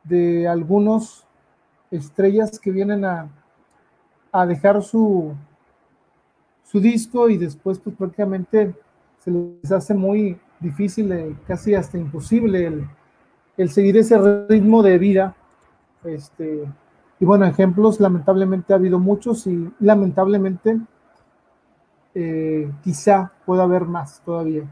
de 0.02 0.48
algunos 0.48 1.24
estrellas 1.90 2.58
que 2.58 2.72
vienen 2.72 3.04
a, 3.04 3.28
a 4.32 4.46
dejar 4.46 4.82
su, 4.82 5.32
su 6.64 6.80
disco 6.80 7.28
y 7.28 7.38
después 7.38 7.78
pues 7.78 7.94
prácticamente 7.96 8.74
se 9.20 9.30
les 9.30 9.70
hace 9.70 9.94
muy 9.94 10.36
difícil, 10.58 11.12
eh, 11.12 11.36
casi 11.46 11.74
hasta 11.74 11.98
imposible 11.98 12.84
el, 13.56 13.70
seguir 13.70 13.96
ese 13.96 14.18
ritmo 14.48 14.82
de 14.82 14.98
vida 14.98 15.36
este, 16.02 16.64
y 17.20 17.24
bueno, 17.24 17.46
ejemplos 17.46 18.00
lamentablemente 18.00 18.72
ha 18.72 18.76
habido 18.76 18.98
muchos 18.98 19.46
y 19.46 19.70
lamentablemente 19.78 20.80
eh, 22.14 22.70
quizá 22.82 23.32
pueda 23.44 23.64
haber 23.64 23.84
más 23.84 24.20
todavía. 24.24 24.62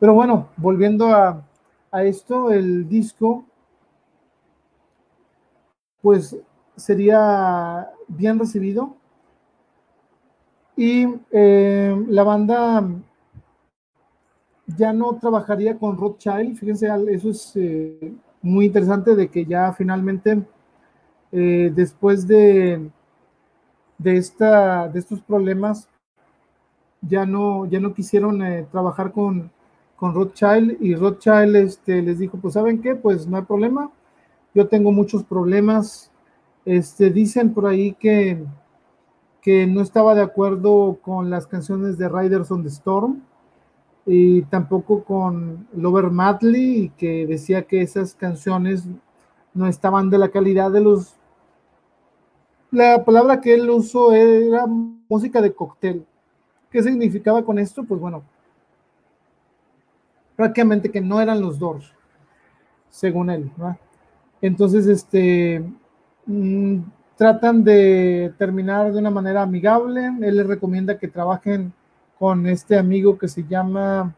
Pero 0.00 0.14
bueno, 0.14 0.48
volviendo 0.56 1.08
a, 1.14 1.42
a 1.90 2.04
esto, 2.04 2.50
el 2.50 2.88
disco 2.88 3.44
pues 6.00 6.36
sería 6.76 7.90
bien 8.08 8.38
recibido 8.38 8.94
y 10.76 11.06
eh, 11.32 12.04
la 12.08 12.22
banda 12.22 12.88
ya 14.66 14.92
no 14.92 15.16
trabajaría 15.16 15.78
con 15.78 15.96
Rothschild. 15.96 16.56
Fíjense, 16.56 16.88
eso 17.08 17.30
es 17.30 17.52
eh, 17.56 18.14
muy 18.42 18.66
interesante 18.66 19.14
de 19.14 19.28
que 19.28 19.44
ya 19.44 19.72
finalmente, 19.72 20.42
después 21.30 22.26
de, 22.26 22.90
de, 23.98 24.16
esta, 24.16 24.88
de 24.88 24.98
estos 24.98 25.20
problemas, 25.20 25.88
ya 27.08 27.26
no, 27.26 27.66
ya 27.66 27.80
no 27.80 27.94
quisieron 27.94 28.42
trabajar 28.70 29.12
con, 29.12 29.50
con 29.96 30.14
Rothschild 30.14 30.78
y 30.80 30.94
Rothschild 30.94 31.56
este, 31.56 32.02
les 32.02 32.18
dijo, 32.18 32.38
pues 32.38 32.54
saben 32.54 32.80
qué, 32.80 32.94
pues 32.94 33.26
no 33.26 33.36
hay 33.36 33.42
problema, 33.42 33.90
yo 34.54 34.68
tengo 34.68 34.92
muchos 34.92 35.24
problemas. 35.24 36.10
Este, 36.64 37.10
dicen 37.10 37.54
por 37.54 37.66
ahí 37.66 37.92
que 37.92 38.44
que 39.46 39.64
no 39.64 39.80
estaba 39.80 40.16
de 40.16 40.22
acuerdo 40.22 40.98
con 41.00 41.30
las 41.30 41.46
canciones 41.46 41.96
de 41.98 42.08
Riders 42.08 42.50
on 42.50 42.64
the 42.64 42.68
Storm 42.68 43.22
y 44.04 44.42
tampoco 44.42 45.04
con 45.04 45.68
Lover 45.72 46.10
Madly 46.10 46.80
y 46.80 46.88
que 46.88 47.28
decía 47.28 47.62
que 47.62 47.80
esas 47.80 48.16
canciones 48.16 48.88
no 49.54 49.68
estaban 49.68 50.10
de 50.10 50.18
la 50.18 50.30
calidad 50.30 50.72
de 50.72 50.80
los 50.80 51.14
la 52.72 53.04
palabra 53.04 53.40
que 53.40 53.54
él 53.54 53.70
usó 53.70 54.12
era 54.12 54.66
música 54.66 55.40
de 55.40 55.54
cóctel. 55.54 56.04
¿Qué 56.76 56.82
significaba 56.82 57.42
con 57.42 57.58
esto? 57.58 57.84
Pues 57.84 57.98
bueno, 57.98 58.22
prácticamente 60.36 60.90
que 60.90 61.00
no 61.00 61.22
eran 61.22 61.40
los 61.40 61.58
dos, 61.58 61.90
según 62.90 63.30
él. 63.30 63.50
Entonces, 64.42 64.86
este, 64.86 65.64
mm, 66.26 66.80
tratan 67.16 67.64
de 67.64 68.34
terminar 68.36 68.92
de 68.92 68.98
una 68.98 69.08
manera 69.08 69.40
amigable. 69.40 70.04
Él 70.20 70.36
les 70.36 70.46
recomienda 70.46 70.98
que 70.98 71.08
trabajen 71.08 71.72
con 72.18 72.46
este 72.46 72.76
amigo 72.78 73.16
que 73.16 73.28
se 73.28 73.44
llama, 73.44 74.14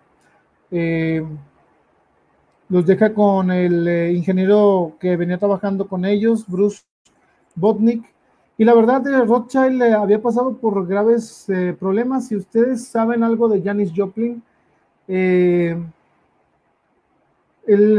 eh, 0.72 1.24
los 2.68 2.84
deja 2.84 3.14
con 3.14 3.52
el 3.52 3.86
eh, 3.86 4.12
ingeniero 4.14 4.96
que 4.98 5.16
venía 5.16 5.38
trabajando 5.38 5.86
con 5.86 6.04
ellos, 6.04 6.44
Bruce 6.44 6.82
Botnick. 7.54 8.17
Y 8.58 8.64
la 8.64 8.74
verdad, 8.74 9.06
eh, 9.06 9.24
Rothschild 9.24 9.82
había 9.82 10.20
pasado 10.20 10.56
por 10.58 10.86
graves 10.86 11.46
problemas. 11.78 12.28
Si 12.28 12.36
ustedes 12.36 12.86
saben 12.88 13.22
algo 13.22 13.48
de 13.48 13.62
Janis 13.62 13.92
Joplin, 13.96 14.42
él 15.06 15.86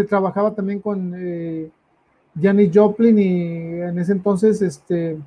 trabajaba 0.08 0.54
también 0.54 0.80
con 0.82 1.16
Janis 2.40 2.72
Joplin 2.74 3.18
y 3.20 3.82
en 3.82 3.98
ese 4.00 4.12
entonces 4.12 4.62
este, 4.62 5.18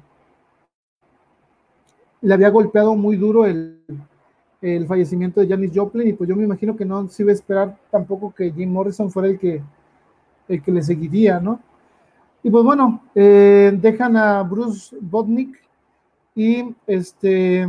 le 2.20 2.34
había 2.34 2.50
golpeado 2.50 2.94
muy 2.94 3.16
duro 3.16 3.44
el, 3.46 3.78
fallecimiento 4.86 5.40
de 5.40 5.48
Janis 5.48 5.72
Joplin 5.74 6.08
y 6.08 6.12
pues 6.12 6.28
yo 6.30 6.36
me 6.36 6.44
imagino 6.44 6.76
que 6.76 6.84
no 6.84 7.08
se 7.08 7.24
iba 7.24 7.32
a 7.32 7.34
esperar 7.34 7.76
tampoco 7.90 8.32
que 8.32 8.52
Jim 8.52 8.70
Morrison 8.70 9.10
fuera 9.10 9.28
el 9.28 9.36
que, 9.36 9.60
el 10.46 10.62
que 10.62 10.70
le 10.70 10.82
seguiría, 10.82 11.40
¿no? 11.40 11.58
Y 12.42 12.50
pues 12.50 12.64
bueno, 12.64 13.02
eh, 13.14 13.76
dejan 13.80 14.16
a 14.16 14.42
Bruce 14.42 14.96
Botnick 15.00 15.60
y 16.34 16.74
este, 16.86 17.62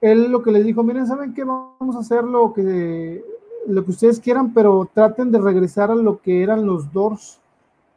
él 0.00 0.30
lo 0.30 0.42
que 0.42 0.50
les 0.50 0.64
dijo, 0.64 0.82
miren, 0.82 1.06
¿saben 1.06 1.32
qué? 1.32 1.44
Vamos 1.44 1.96
a 1.96 2.00
hacer 2.00 2.24
lo 2.24 2.52
que, 2.52 3.24
lo 3.66 3.84
que 3.84 3.90
ustedes 3.90 4.20
quieran, 4.20 4.52
pero 4.52 4.88
traten 4.92 5.32
de 5.32 5.38
regresar 5.38 5.90
a 5.90 5.94
lo 5.94 6.20
que 6.20 6.42
eran 6.42 6.66
los 6.66 6.92
Doors 6.92 7.40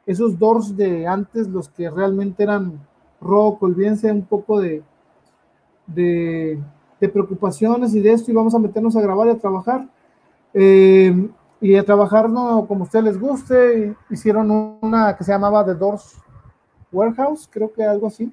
esos 0.10 0.40
Doors 0.40 0.76
de 0.76 1.06
antes, 1.06 1.48
los 1.48 1.70
que 1.70 1.88
realmente 1.88 2.42
eran 2.42 2.80
rock, 3.22 3.62
olvídense 3.62 4.12
un 4.12 4.24
poco 4.24 4.60
de, 4.60 4.82
de, 5.86 6.60
preocupaciones 7.00 7.94
y 7.94 8.00
de 8.00 8.14
esto 8.14 8.32
y 8.32 8.34
vamos 8.34 8.56
a 8.56 8.60
meternos 8.60 8.96
a 8.96 9.02
grabar 9.02 9.28
y 9.28 9.32
a 9.32 9.38
trabajar. 9.38 9.88
Eh, 10.56 11.30
y 11.62 11.76
a 11.76 11.84
trabajar 11.84 12.30
no, 12.30 12.66
como 12.68 12.84
a 12.84 12.86
ustedes 12.86 13.06
les 13.06 13.20
guste. 13.20 13.96
Hicieron 14.10 14.78
una 14.82 15.16
que 15.16 15.24
se 15.24 15.32
llamaba 15.32 15.66
The 15.66 15.76
Doors 15.76 16.18
Warehouse, 16.92 17.50
creo 17.52 17.72
que 17.72 17.84
algo 17.84 18.08
así. 18.08 18.32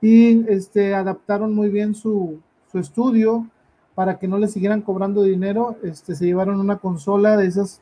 Y 0.00 0.48
este, 0.48 0.94
adaptaron 0.94 1.54
muy 1.54 1.68
bien 1.68 1.94
su, 1.94 2.40
su 2.70 2.78
estudio 2.78 3.46
para 3.94 4.18
que 4.18 4.28
no 4.28 4.38
le 4.38 4.48
siguieran 4.48 4.82
cobrando 4.82 5.22
dinero. 5.22 5.76
Este, 5.82 6.14
se 6.14 6.26
llevaron 6.26 6.60
una 6.60 6.78
consola 6.78 7.36
de 7.36 7.46
esas 7.46 7.80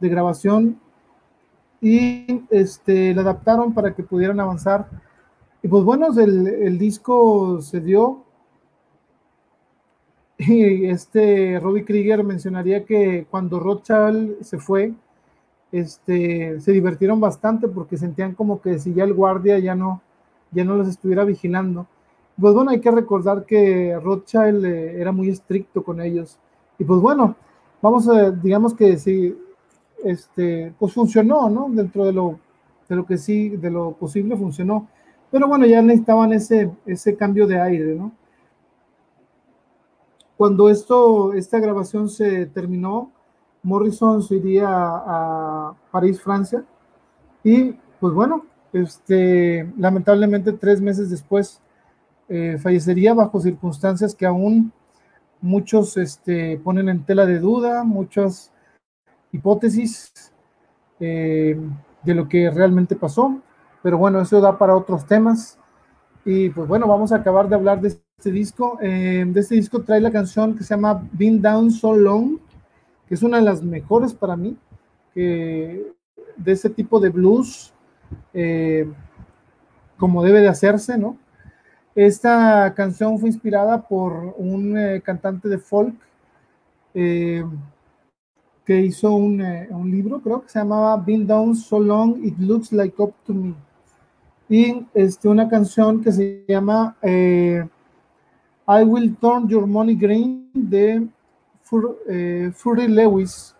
de 0.00 0.08
grabación 0.08 0.80
y 1.80 2.42
este, 2.50 3.14
lo 3.14 3.22
adaptaron 3.22 3.74
para 3.74 3.94
que 3.94 4.02
pudieran 4.02 4.40
avanzar. 4.40 4.88
Y 5.62 5.68
pues 5.68 5.84
bueno, 5.84 6.08
el, 6.18 6.46
el 6.46 6.78
disco 6.78 7.60
se 7.62 7.80
dio. 7.80 8.23
Y 10.38 10.86
este 10.86 11.60
Robbie 11.60 11.84
Krieger 11.84 12.24
mencionaría 12.24 12.84
que 12.84 13.26
cuando 13.30 13.60
Rothschild 13.60 14.42
se 14.42 14.58
fue, 14.58 14.92
este, 15.70 16.60
se 16.60 16.72
divirtieron 16.72 17.20
bastante 17.20 17.68
porque 17.68 17.96
sentían 17.96 18.34
como 18.34 18.60
que 18.60 18.78
si 18.78 18.94
ya 18.94 19.04
el 19.04 19.14
guardia 19.14 19.58
ya 19.58 19.74
no, 19.74 20.02
ya 20.50 20.64
no 20.64 20.76
los 20.76 20.88
estuviera 20.88 21.24
vigilando. 21.24 21.86
Pues 22.40 22.52
bueno, 22.52 22.72
hay 22.72 22.80
que 22.80 22.90
recordar 22.90 23.44
que 23.44 23.96
Rothschild 24.02 24.64
eh, 24.64 25.00
era 25.00 25.12
muy 25.12 25.28
estricto 25.28 25.84
con 25.84 26.00
ellos. 26.00 26.38
Y 26.78 26.84
pues 26.84 27.00
bueno, 27.00 27.36
vamos 27.80 28.08
digamos 28.42 28.74
que 28.74 28.98
si 28.98 29.36
este, 30.04 30.72
pues 30.78 30.92
funcionó, 30.92 31.48
¿no? 31.48 31.68
Dentro 31.70 32.04
de 32.04 32.12
lo, 32.12 32.38
de 32.88 32.96
lo 32.96 33.06
que 33.06 33.18
sí, 33.18 33.50
de 33.50 33.70
lo 33.70 33.92
posible 33.92 34.36
funcionó. 34.36 34.88
Pero 35.30 35.48
bueno, 35.48 35.66
ya 35.66 35.80
necesitaban 35.82 36.32
ese, 36.32 36.70
ese 36.86 37.16
cambio 37.16 37.46
de 37.46 37.60
aire, 37.60 37.94
¿no? 37.94 38.12
Cuando 40.36 40.68
esto, 40.68 41.32
esta 41.34 41.58
grabación 41.60 42.08
se 42.08 42.46
terminó, 42.46 43.12
Morrison 43.62 44.22
se 44.22 44.36
iría 44.36 44.66
a, 44.68 45.74
París, 45.90 46.20
Francia, 46.20 46.64
y 47.42 47.72
pues 48.00 48.12
bueno, 48.12 48.44
este, 48.72 49.72
lamentablemente 49.78 50.52
tres 50.52 50.80
meses 50.80 51.10
después 51.10 51.60
eh, 52.28 52.58
fallecería 52.60 53.14
bajo 53.14 53.40
circunstancias 53.40 54.14
que 54.14 54.26
aún 54.26 54.72
muchos 55.40 55.96
este, 55.96 56.58
ponen 56.58 56.88
en 56.88 57.04
tela 57.04 57.26
de 57.26 57.38
duda, 57.38 57.84
muchos 57.84 58.50
hipótesis 59.30 60.12
eh, 61.00 61.58
de 62.02 62.14
lo 62.14 62.28
que 62.28 62.50
realmente 62.50 62.96
pasó, 62.96 63.40
pero 63.82 63.98
bueno, 63.98 64.20
eso 64.20 64.40
da 64.40 64.56
para 64.58 64.76
otros 64.76 65.06
temas. 65.06 65.58
Y 66.24 66.48
pues 66.50 66.66
bueno, 66.66 66.88
vamos 66.88 67.12
a 67.12 67.16
acabar 67.16 67.48
de 67.48 67.54
hablar 67.54 67.80
de 67.80 67.98
este 68.18 68.30
disco. 68.30 68.78
Eh, 68.80 69.24
de 69.26 69.40
este 69.40 69.54
disco 69.54 69.82
trae 69.82 70.00
la 70.00 70.10
canción 70.10 70.56
que 70.56 70.64
se 70.64 70.74
llama 70.74 71.06
Been 71.12 71.40
Down 71.40 71.70
So 71.70 71.94
Long, 71.94 72.38
que 73.06 73.14
es 73.14 73.22
una 73.22 73.38
de 73.38 73.44
las 73.44 73.62
mejores 73.62 74.14
para 74.14 74.36
mí, 74.36 74.56
de 75.14 75.84
ese 76.46 76.70
tipo 76.70 76.98
de 76.98 77.10
blues, 77.10 77.72
eh, 78.32 78.90
como 79.96 80.24
debe 80.24 80.40
de 80.40 80.48
hacerse, 80.48 80.98
¿no? 80.98 81.16
Esta 81.94 82.74
canción 82.74 83.18
fue 83.20 83.28
inspirada 83.28 83.86
por 83.86 84.34
un 84.36 85.00
cantante 85.04 85.48
de 85.48 85.58
folk 85.58 85.94
que 88.64 88.80
hizo 88.80 89.12
un, 89.12 89.40
eh, 89.40 89.68
un, 89.70 89.90
libro, 89.90 90.20
creo 90.20 90.42
que 90.42 90.48
se 90.48 90.58
llamaba 90.58 90.96
Been 90.96 91.26
Down 91.26 91.54
So 91.54 91.78
Long 91.78 92.24
It 92.24 92.38
Looks 92.38 92.72
Like 92.72 93.00
Up 93.00 93.14
to 93.26 93.34
Me. 93.34 93.54
Y 94.48 94.86
este, 94.94 95.28
una 95.28 95.48
canción 95.48 96.02
que 96.02 96.12
se 96.12 96.44
llama 96.48 96.96
eh, 97.02 97.66
I 98.66 98.82
Will 98.84 99.16
Turn 99.16 99.48
Your 99.48 99.66
Money 99.66 99.94
Green 99.94 100.50
de 100.54 101.06
Fur, 101.62 101.98
eh, 102.08 102.52
Lewis. 102.88 103.54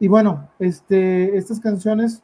Y 0.00 0.08
bueno, 0.08 0.48
este, 0.58 1.36
estas 1.36 1.60
canciones, 1.60 2.22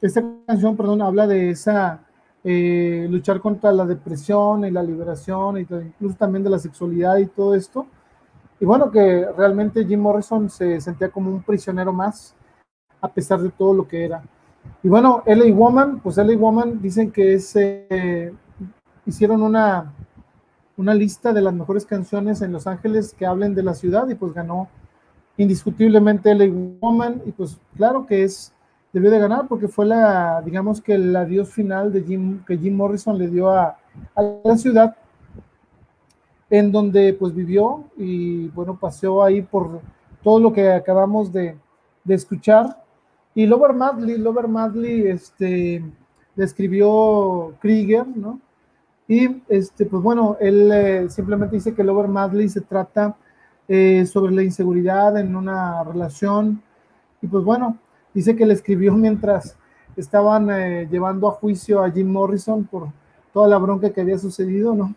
esta 0.00 0.22
canción, 0.46 0.76
perdón, 0.76 1.02
habla 1.02 1.26
de 1.26 1.50
esa 1.50 2.00
luchar 2.46 3.40
contra 3.40 3.72
la 3.72 3.86
depresión 3.86 4.66
y 4.66 4.70
la 4.70 4.82
liberación, 4.82 5.56
y 5.56 5.60
incluso 5.60 6.14
también 6.18 6.44
de 6.44 6.50
la 6.50 6.58
sexualidad 6.58 7.16
y 7.16 7.26
todo 7.26 7.54
esto. 7.54 7.86
Y 8.60 8.66
bueno, 8.66 8.90
que 8.90 9.26
realmente 9.36 9.84
Jim 9.84 10.00
Morrison 10.00 10.48
se 10.50 10.80
sentía 10.80 11.08
como 11.08 11.30
un 11.30 11.42
prisionero 11.42 11.92
más, 11.92 12.34
a 13.00 13.08
pesar 13.08 13.40
de 13.40 13.50
todo 13.50 13.74
lo 13.74 13.88
que 13.88 14.04
era. 14.04 14.22
Y 14.82 14.88
bueno, 14.88 15.22
LA 15.26 15.54
Woman, 15.54 16.00
pues 16.00 16.16
LA 16.16 16.36
Woman 16.36 16.80
dicen 16.80 17.10
que 17.10 17.34
es, 17.34 17.56
eh, 17.56 18.32
hicieron 19.06 19.42
una, 19.42 19.92
una 20.76 20.94
lista 20.94 21.32
de 21.32 21.40
las 21.40 21.54
mejores 21.54 21.86
canciones 21.86 22.42
en 22.42 22.52
Los 22.52 22.66
Ángeles 22.66 23.14
que 23.16 23.26
hablen 23.26 23.54
de 23.54 23.62
la 23.62 23.74
ciudad 23.74 24.08
y 24.08 24.14
pues 24.14 24.32
ganó 24.32 24.68
indiscutiblemente 25.36 26.34
LA 26.34 26.46
Woman 26.80 27.22
y 27.26 27.32
pues 27.32 27.58
claro 27.76 28.06
que 28.06 28.24
es 28.24 28.52
debió 28.92 29.10
de 29.10 29.18
ganar 29.18 29.48
porque 29.48 29.66
fue 29.66 29.86
la, 29.86 30.40
digamos 30.42 30.80
que 30.80 30.94
el 30.94 31.14
adiós 31.16 31.50
final 31.50 31.92
de 31.92 32.02
Jim, 32.02 32.44
que 32.44 32.56
Jim 32.56 32.76
Morrison 32.76 33.18
le 33.18 33.28
dio 33.28 33.50
a, 33.50 33.76
a 34.14 34.22
la 34.44 34.56
ciudad 34.56 34.96
en 36.48 36.70
donde 36.70 37.12
pues 37.14 37.34
vivió 37.34 37.84
y 37.96 38.48
bueno, 38.48 38.78
paseó 38.78 39.24
ahí 39.24 39.42
por 39.42 39.80
todo 40.22 40.38
lo 40.38 40.52
que 40.52 40.70
acabamos 40.70 41.32
de, 41.32 41.56
de 42.04 42.14
escuchar. 42.14 42.82
Y 43.34 43.46
Lover 43.46 43.72
Madley, 43.72 44.16
Lover 44.18 44.46
Madley, 44.46 45.08
este, 45.08 45.84
le 46.36 47.54
Krieger, 47.60 48.06
¿no? 48.06 48.40
Y 49.06 49.42
este, 49.48 49.84
pues 49.84 50.02
bueno, 50.02 50.36
él 50.40 50.70
eh, 50.72 51.10
simplemente 51.10 51.56
dice 51.56 51.74
que 51.74 51.84
Lover 51.84 52.08
Madley 52.08 52.48
se 52.48 52.62
trata 52.62 53.16
eh, 53.68 54.06
sobre 54.06 54.32
la 54.32 54.42
inseguridad 54.42 55.18
en 55.18 55.36
una 55.36 55.84
relación. 55.84 56.62
Y 57.20 57.26
pues 57.26 57.44
bueno, 57.44 57.78
dice 58.14 58.34
que 58.34 58.46
le 58.46 58.54
escribió 58.54 58.92
mientras 58.96 59.56
estaban 59.96 60.50
eh, 60.50 60.88
llevando 60.90 61.28
a 61.28 61.32
juicio 61.32 61.82
a 61.82 61.90
Jim 61.90 62.10
Morrison 62.10 62.64
por 62.64 62.88
toda 63.32 63.48
la 63.48 63.58
bronca 63.58 63.90
que 63.90 64.00
había 64.00 64.18
sucedido, 64.18 64.74
¿no? 64.74 64.94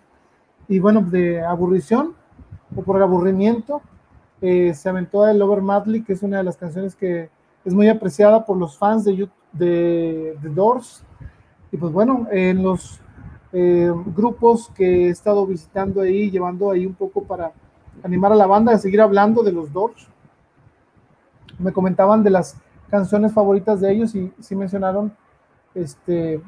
Y 0.67 0.79
bueno, 0.79 1.01
de 1.01 1.41
aburrición 1.41 2.13
o 2.75 2.81
por 2.81 3.01
aburrimiento, 3.01 3.81
se 4.39 4.89
aventó 4.89 5.27
el 5.27 5.39
Lover 5.39 5.61
Madley, 5.61 6.03
que 6.03 6.13
es 6.13 6.21
una 6.21 6.37
de 6.37 6.43
las 6.43 6.57
canciones 6.57 6.95
que 6.95 7.29
es 7.65 7.73
muy 7.73 7.87
apreciada 7.87 8.45
por 8.45 8.57
los 8.57 8.77
fans 8.77 9.05
de, 9.05 9.27
de, 9.53 10.37
de 10.39 10.49
Doors. 10.49 11.03
Y 11.71 11.77
pues 11.77 11.91
bueno, 11.91 12.27
en 12.29 12.61
los 12.61 13.01
eh, 13.53 13.91
grupos 14.15 14.69
que 14.75 15.07
he 15.07 15.09
estado 15.09 15.45
visitando 15.45 16.01
ahí, 16.01 16.29
llevando 16.29 16.71
ahí 16.71 16.85
un 16.85 16.93
poco 16.93 17.23
para 17.23 17.51
animar 18.03 18.31
a 18.31 18.35
la 18.35 18.47
banda 18.47 18.73
a 18.73 18.77
seguir 18.77 19.01
hablando 19.01 19.43
de 19.43 19.51
los 19.51 19.71
Doors. 19.71 20.07
Me 21.59 21.71
comentaban 21.71 22.23
de 22.23 22.29
las 22.29 22.57
canciones 22.89 23.33
favoritas 23.33 23.81
de 23.81 23.91
ellos 23.91 24.15
y 24.15 24.31
sí 24.39 24.55
mencionaron 24.55 25.13
este, 25.73 26.41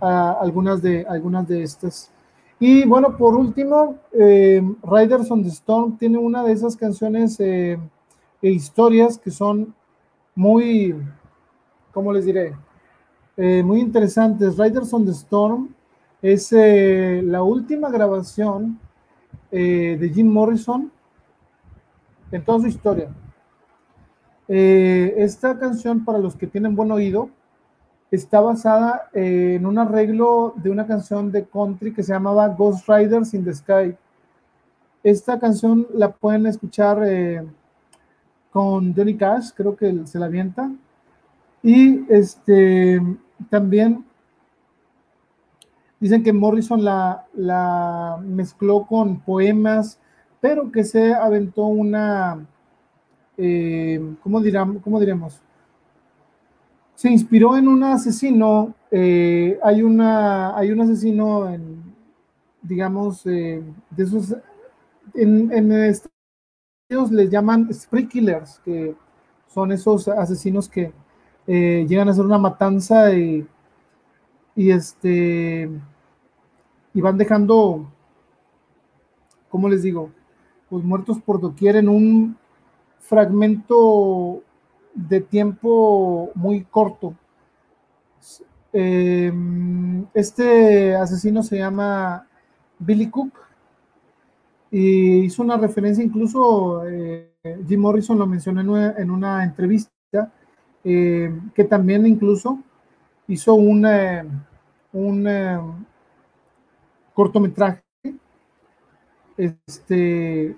algunas, 0.00 0.82
de, 0.82 1.06
algunas 1.08 1.46
de 1.48 1.62
estas. 1.62 2.10
Y 2.58 2.86
bueno, 2.86 3.16
por 3.16 3.34
último, 3.34 3.96
eh, 4.12 4.62
Riders 4.82 5.30
on 5.30 5.42
the 5.42 5.50
Storm 5.50 5.98
tiene 5.98 6.18
una 6.18 6.42
de 6.42 6.52
esas 6.52 6.76
canciones 6.76 7.38
eh, 7.38 7.78
e 8.40 8.50
historias 8.50 9.18
que 9.18 9.30
son 9.30 9.74
muy, 10.34 10.94
¿cómo 11.92 12.12
les 12.12 12.24
diré? 12.24 12.54
Eh, 13.36 13.62
muy 13.62 13.80
interesantes. 13.80 14.56
Riders 14.56 14.92
on 14.94 15.04
the 15.04 15.12
Storm 15.12 15.74
es 16.32 16.52
eh, 16.52 17.22
la 17.24 17.44
última 17.44 17.88
grabación 17.88 18.80
eh, 19.52 19.96
de 20.00 20.08
Jim 20.08 20.26
Morrison 20.26 20.90
en 22.32 22.44
toda 22.44 22.60
su 22.60 22.66
historia. 22.66 23.08
esta 24.48 25.56
canción, 25.58 26.04
para 26.04 26.18
los 26.18 26.34
que 26.34 26.48
tienen 26.48 26.74
buen 26.74 26.90
oído, 26.90 27.30
está 28.10 28.40
basada 28.40 29.08
en 29.12 29.64
un 29.66 29.78
arreglo 29.78 30.52
de 30.56 30.70
una 30.70 30.86
canción 30.86 31.30
de 31.30 31.44
country 31.44 31.92
que 31.92 32.02
se 32.02 32.12
llamaba 32.12 32.48
Ghost 32.48 32.88
Riders 32.88 33.32
in 33.34 33.44
the 33.44 33.54
Sky. 33.54 33.96
Esta 35.04 35.38
canción 35.38 35.86
la 35.94 36.10
pueden 36.12 36.46
escuchar 36.46 36.98
con 38.50 38.94
Johnny 38.94 39.16
Cash, 39.16 39.50
creo 39.54 39.76
que 39.76 40.06
se 40.06 40.18
la 40.18 40.26
avienta. 40.26 40.70
Y 41.62 42.04
este 42.12 43.00
también 43.48 44.04
dicen 46.06 46.22
que 46.22 46.32
Morrison 46.32 46.84
la, 46.84 48.18
mezcló 48.24 48.86
con 48.86 49.20
poemas, 49.20 49.98
pero 50.40 50.70
que 50.70 50.84
se 50.84 51.12
aventó 51.12 51.66
una, 51.66 52.46
eh, 53.36 54.00
¿cómo, 54.22 54.40
dirán, 54.40 54.78
¿cómo 54.78 55.00
diremos? 55.00 55.42
Se 56.94 57.10
inspiró 57.10 57.56
en 57.56 57.66
un 57.66 57.82
asesino, 57.82 58.74
eh, 58.90 59.58
hay, 59.62 59.82
una, 59.82 60.56
hay 60.56 60.70
un 60.70 60.80
asesino 60.80 61.50
en, 61.50 61.82
digamos, 62.62 63.26
eh, 63.26 63.62
de 63.90 64.04
esos, 64.04 64.36
en, 65.14 65.52
en 65.52 65.72
Estados 65.72 67.10
les 67.10 67.30
llaman 67.30 67.68
spree 67.74 68.06
killers, 68.06 68.60
que 68.64 68.94
son 69.48 69.72
esos 69.72 70.06
asesinos 70.06 70.68
que 70.68 70.92
eh, 71.48 71.84
llegan 71.88 72.06
a 72.06 72.12
hacer 72.12 72.24
una 72.24 72.38
matanza 72.38 73.12
y, 73.12 73.44
y 74.54 74.70
este 74.70 75.68
y 76.96 77.02
van 77.02 77.18
dejando, 77.18 77.92
¿cómo 79.50 79.68
les 79.68 79.82
digo? 79.82 80.10
Pues 80.70 80.82
muertos 80.82 81.20
por 81.20 81.38
doquier 81.38 81.76
en 81.76 81.90
un 81.90 82.38
fragmento 83.00 84.42
de 84.94 85.20
tiempo 85.20 86.30
muy 86.34 86.64
corto. 86.64 87.14
Em, 88.72 90.06
este 90.14 90.96
asesino 90.96 91.42
se 91.42 91.58
llama 91.58 92.26
Billy 92.78 93.10
Cook 93.10 93.34
y 94.70 95.18
hizo 95.18 95.42
una 95.42 95.58
referencia, 95.58 96.02
incluso 96.02 96.88
eh, 96.88 97.30
Jim 97.68 97.80
Morrison 97.80 98.18
lo 98.18 98.26
mencionó 98.26 98.80
en 98.80 99.10
una 99.10 99.44
entrevista, 99.44 100.32
eh, 100.82 101.30
que 101.54 101.64
también 101.64 102.06
incluso 102.06 102.58
hizo 103.28 103.52
un, 103.52 103.84
eh, 103.84 104.24
un 104.94 105.26
eh, 105.28 105.58
cortometraje 107.16 107.82
este, 109.38 110.54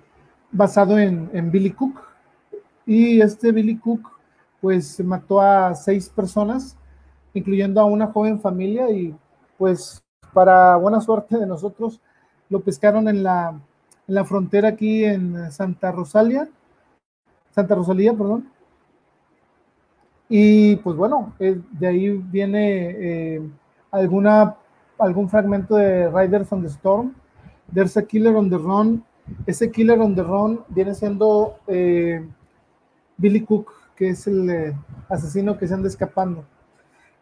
basado 0.50 0.98
en, 0.98 1.50
Billy 1.52 1.70
Cook. 1.70 2.00
Y 2.84 3.20
este 3.20 3.52
Billy 3.52 3.78
Cook 3.78 4.10
pues 4.60 4.98
mató 5.04 5.40
a 5.40 5.72
seis 5.76 6.08
personas, 6.08 6.76
incluyendo 7.32 7.80
a 7.80 7.84
una 7.84 8.08
joven 8.08 8.40
familia 8.40 8.90
y 8.90 9.14
pues 9.56 10.02
para 10.32 10.76
buena 10.76 11.00
suerte 11.00 11.38
de 11.38 11.46
nosotros 11.46 12.00
lo 12.50 12.60
pescaron 12.60 13.08
en 13.08 13.22
la, 13.22 13.50
en 14.08 14.14
la 14.14 14.24
frontera 14.24 14.70
aquí 14.70 15.04
en 15.04 15.52
Santa 15.52 15.92
Rosalia, 15.92 16.48
Santa 17.52 17.76
Rosalía, 17.76 18.12
perdón, 18.12 18.48
y 20.28 20.76
pues 20.76 20.96
bueno, 20.96 21.34
eh, 21.38 21.60
de 21.72 21.86
ahí 21.86 22.10
viene 22.10 22.90
eh, 22.90 23.50
alguna, 23.90 24.56
algún 24.98 25.28
fragmento 25.28 25.76
de 25.76 26.08
Riders 26.08 26.52
on 26.52 26.62
the 26.62 26.68
Storm. 26.68 27.14
There's 27.72 27.96
a 27.96 28.02
Killer 28.02 28.36
on 28.36 28.50
the 28.50 28.58
Run. 28.58 29.04
Ese 29.46 29.70
Killer 29.70 30.00
on 30.00 30.14
the 30.14 30.22
Run 30.22 30.60
viene 30.68 30.94
siendo 30.94 31.58
eh, 31.66 32.26
Billy 33.16 33.42
Cook, 33.42 33.72
que 33.96 34.10
es 34.10 34.26
el 34.26 34.74
asesino 35.08 35.58
que 35.58 35.66
se 35.66 35.74
anda 35.74 35.88
escapando. 35.88 36.44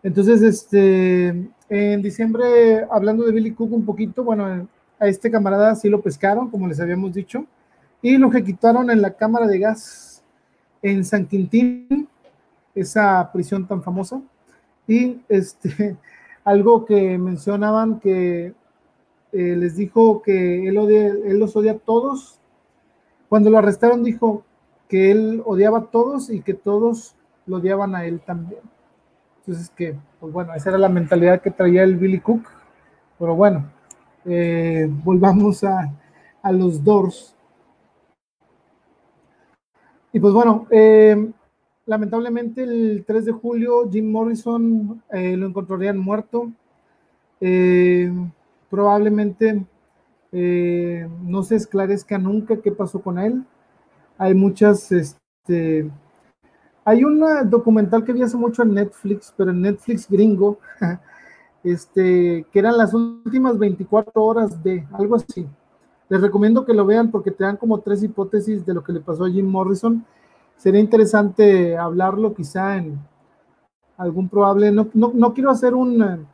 Entonces, 0.03 0.43
este, 0.43 1.49
en 1.69 2.03
diciembre, 2.03 2.87
hablando 2.91 3.25
de 3.25 3.33
Billy 3.33 3.53
Cook 3.53 3.73
un 3.73 3.85
poquito, 3.85 4.23
bueno, 4.23 4.69
a 4.99 5.07
este 5.09 5.31
camarada 5.31 5.75
sí 5.75 5.89
lo 5.89 6.01
pescaron, 6.01 6.51
como 6.51 6.69
les 6.69 6.81
habíamos 6.81 7.13
dicho, 7.13 7.45
y 8.01 8.17
lo 8.19 8.29
ejecutaron 8.29 8.91
en 8.91 9.03
la 9.03 9.11
cámara 9.11 9.47
de 9.47 9.59
gas 9.59 10.23
en 10.83 11.05
San 11.05 11.27
Quintín, 11.27 12.09
esa 12.75 13.31
prisión 13.33 13.67
tan 13.67 13.83
famosa. 13.83 14.21
Y 14.87 15.21
este, 15.29 15.97
algo 16.47 16.85
que 16.85 17.19
mencionaban 17.19 17.99
que 17.99 18.55
eh, 19.33 19.57
les 19.57 19.75
dijo 19.75 20.23
que 20.23 20.69
él, 20.69 20.77
él 20.79 21.41
los 21.41 21.57
odia 21.57 21.73
a 21.73 21.79
todos. 21.79 22.41
Cuando 23.29 23.51
lo 23.51 23.59
arrestaron 23.59 24.05
dijo 24.05 24.45
que 24.89 25.11
él 25.11 25.43
odiaba 25.45 25.79
a 25.79 25.87
todos 25.87 26.31
y 26.31 26.43
que 26.43 26.55
todos 26.55 27.17
lo 27.47 27.57
odiaban 27.57 27.97
a 27.97 28.07
él 28.07 28.21
también. 28.21 28.61
Entonces 29.41 29.71
que, 29.71 29.97
pues 30.21 30.33
bueno, 30.33 30.55
esa 30.55 30.71
era 30.71 30.79
la 30.79 30.89
mentalidad 30.89 31.43
que 31.43 31.51
traía 31.51 31.83
el 31.83 31.97
Billy 31.97 32.21
Cook. 32.21 32.47
Pero 33.19 33.35
bueno, 33.35 33.69
eh, 34.25 34.89
volvamos 35.03 35.65
a, 35.65 35.93
a, 36.43 36.53
los 36.53 36.85
Doors. 36.85 37.35
Y 40.13 40.21
pues 40.21 40.33
bueno, 40.33 40.69
eh, 40.71 41.33
lamentablemente 41.87 42.65
el 42.65 43.05
3 43.07 43.25
de 43.25 43.33
julio 43.33 43.89
Jim 43.91 44.11
Morrison 44.11 45.03
eh, 45.13 45.37
lo 45.37 45.47
encontrarían 45.47 45.97
muerto. 45.97 46.51
Eh, 47.41 48.13
probablemente 48.69 49.65
eh, 50.33 51.09
no 51.23 51.43
se 51.43 51.57
esclarezca 51.57 52.19
nunca 52.19 52.61
qué 52.61 52.73
pasó 52.73 53.01
con 53.01 53.19
él. 53.19 53.45
Hay 54.19 54.35
muchas, 54.35 54.91
este, 54.93 55.91
hay 56.85 57.05
un 57.05 57.25
documental 57.49 58.05
que 58.05 58.13
vi 58.13 58.23
hace 58.23 58.37
mucho 58.37 58.63
en 58.63 58.75
Netflix, 58.75 59.33
pero 59.37 59.51
en 59.51 59.61
Netflix 59.61 60.09
gringo, 60.09 60.59
este, 61.63 62.47
que 62.51 62.59
eran 62.59 62.77
las 62.77 62.95
últimas 62.95 63.59
24 63.59 64.23
horas 64.23 64.63
de 64.63 64.87
algo 64.93 65.17
así. 65.17 65.47
Les 66.09 66.21
recomiendo 66.21 66.65
que 66.65 66.73
lo 66.73 66.87
vean 66.87 67.11
porque 67.11 67.31
te 67.31 67.45
dan 67.45 67.57
como 67.57 67.81
tres 67.81 68.03
hipótesis 68.03 68.65
de 68.65 68.75
lo 68.75 68.83
que 68.83 68.93
le 68.93 69.01
pasó 69.01 69.25
a 69.25 69.31
Jim 69.31 69.47
Morrison 69.47 70.05
sería 70.57 70.81
interesante 70.81 71.77
hablarlo 71.77 72.35
quizá 72.35 72.77
en 72.77 72.99
algún 73.97 74.29
probable, 74.29 74.73
no, 74.73 74.89
no, 74.93 75.33
quiero 75.33 75.51
hacer 75.51 75.75
un, 75.75 76.27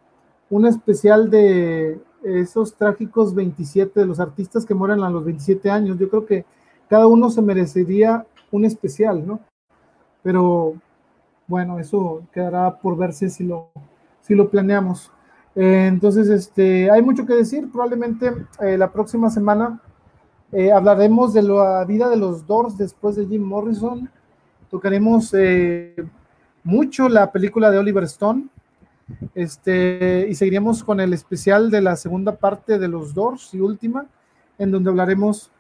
un, 0.51 0.67
especial 0.67 1.31
de 1.31 2.01
esos 2.25 2.75
trágicos 2.75 3.35
27 3.35 4.01
de 4.01 4.07
los 4.07 4.19
artistas 4.19 4.67
que 4.67 4.75
mueren 4.75 5.03
a 5.03 5.11
los 5.11 5.25
27 5.25 5.71
años, 5.71 5.99
yo 5.99 6.09
creo 6.09 6.27
que 6.27 6.45
cada 6.89 7.07
uno 7.07 7.31
se 7.31 7.41
merecería 7.41 8.27
un 8.51 8.65
especial, 8.65 9.27
¿no? 9.27 9.41
Pero 10.23 10.75
bueno, 11.47 11.79
eso 11.79 12.23
quedará 12.33 12.79
por 12.79 12.97
verse 12.97 13.29
si 13.29 13.45
lo, 13.45 13.71
si 14.21 14.35
lo 14.35 14.49
planeamos. 14.51 15.11
Eh, 15.55 15.87
entonces, 15.87 16.29
este, 16.29 16.91
hay 16.91 17.03
mucho 17.03 17.27
que 17.27 17.35
decir. 17.35 17.71
Probablemente 17.71 18.33
eh, 18.61 18.79
la 18.79 18.91
próxima 18.93 19.31
semana 19.31 19.81
eh, 20.53 20.71
hablaremos 20.71 21.33
de 21.33 21.43
la 21.43 21.85
vida 21.85 22.09
de 22.09 22.17
los 22.17 22.47
Doors 22.47 22.77
después 22.77 23.17
de 23.17 23.27
Jim 23.27 23.43
Morrison. 23.43 24.09
Tocaremos 24.71 25.33
mucho 26.63 27.09
la 27.09 27.33
película 27.33 27.71
de 27.71 27.79
Oliver 27.79 28.05
Stone. 28.05 28.47
Este, 29.35 30.27
y 30.29 30.35
seguiremos 30.35 30.85
con 30.85 31.01
el 31.01 31.13
especial 31.13 31.71
de 31.71 31.81
la 31.81 31.97
segunda 31.97 32.37
parte 32.37 32.79
de 32.79 32.89
los 32.89 33.15
Doors 33.15 33.53
y 33.55 33.61
última, 33.61 34.07
en 34.59 34.71
donde 34.71 34.91
hablaremos 34.91 35.51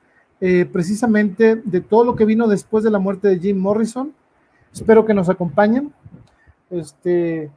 precisamente 0.73 1.57
de 1.57 1.81
todo 1.81 2.05
lo 2.05 2.17
que 2.17 2.25
vino 2.25 2.49
después 2.49 2.83
de 2.85 2.91
la 2.91 2.99
muerte 2.99 3.29
de 3.29 3.39
Jim 3.39 3.59
Morrison. 3.59 4.12
Espero 4.73 5.05
que 5.05 5.15
nos 5.15 5.29
acompañen. 5.29 5.93
Este, 6.71 7.51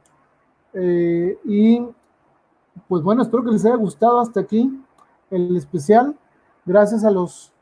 y 0.74 1.80
pues 2.88 3.02
bueno, 3.02 3.22
espero 3.22 3.44
que 3.44 3.50
les 3.50 3.64
haya 3.64 3.76
gustado 3.76 4.20
hasta 4.20 4.40
aquí 4.40 4.70
el 5.30 5.56
especial. 5.56 6.14
Gracias 6.66 7.04
a 7.04 7.12
los 7.12 7.52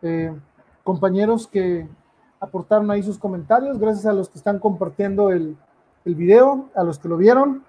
eh, 0.00 0.34
compañeros 0.84 1.46
que 1.46 1.86
aportaron 2.40 2.90
ahí 2.90 3.02
sus 3.02 3.18
comentarios, 3.18 3.78
gracias 3.78 4.06
a 4.06 4.14
los 4.14 4.30
que 4.30 4.38
están 4.38 4.58
compartiendo 4.58 5.30
el, 5.30 5.54
video, 6.06 6.70
a 6.74 6.82
los 6.82 6.98
que 6.98 7.08
lo 7.08 7.18
vieron. 7.18 7.62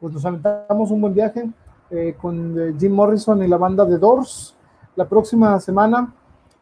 Pues 0.00 0.14
nos 0.14 0.24
aventamos 0.24 0.92
un 0.92 1.00
buen 1.00 1.12
viaje 1.12 1.50
eh, 1.90 2.16
con 2.20 2.56
eh, 2.56 2.74
Jim 2.78 2.92
Morrison 2.92 3.42
y 3.42 3.48
la 3.48 3.56
banda 3.56 3.84
de 3.84 3.98
Doors. 3.98 4.54
La 4.94 5.08
próxima 5.08 5.58
semana 5.58 6.14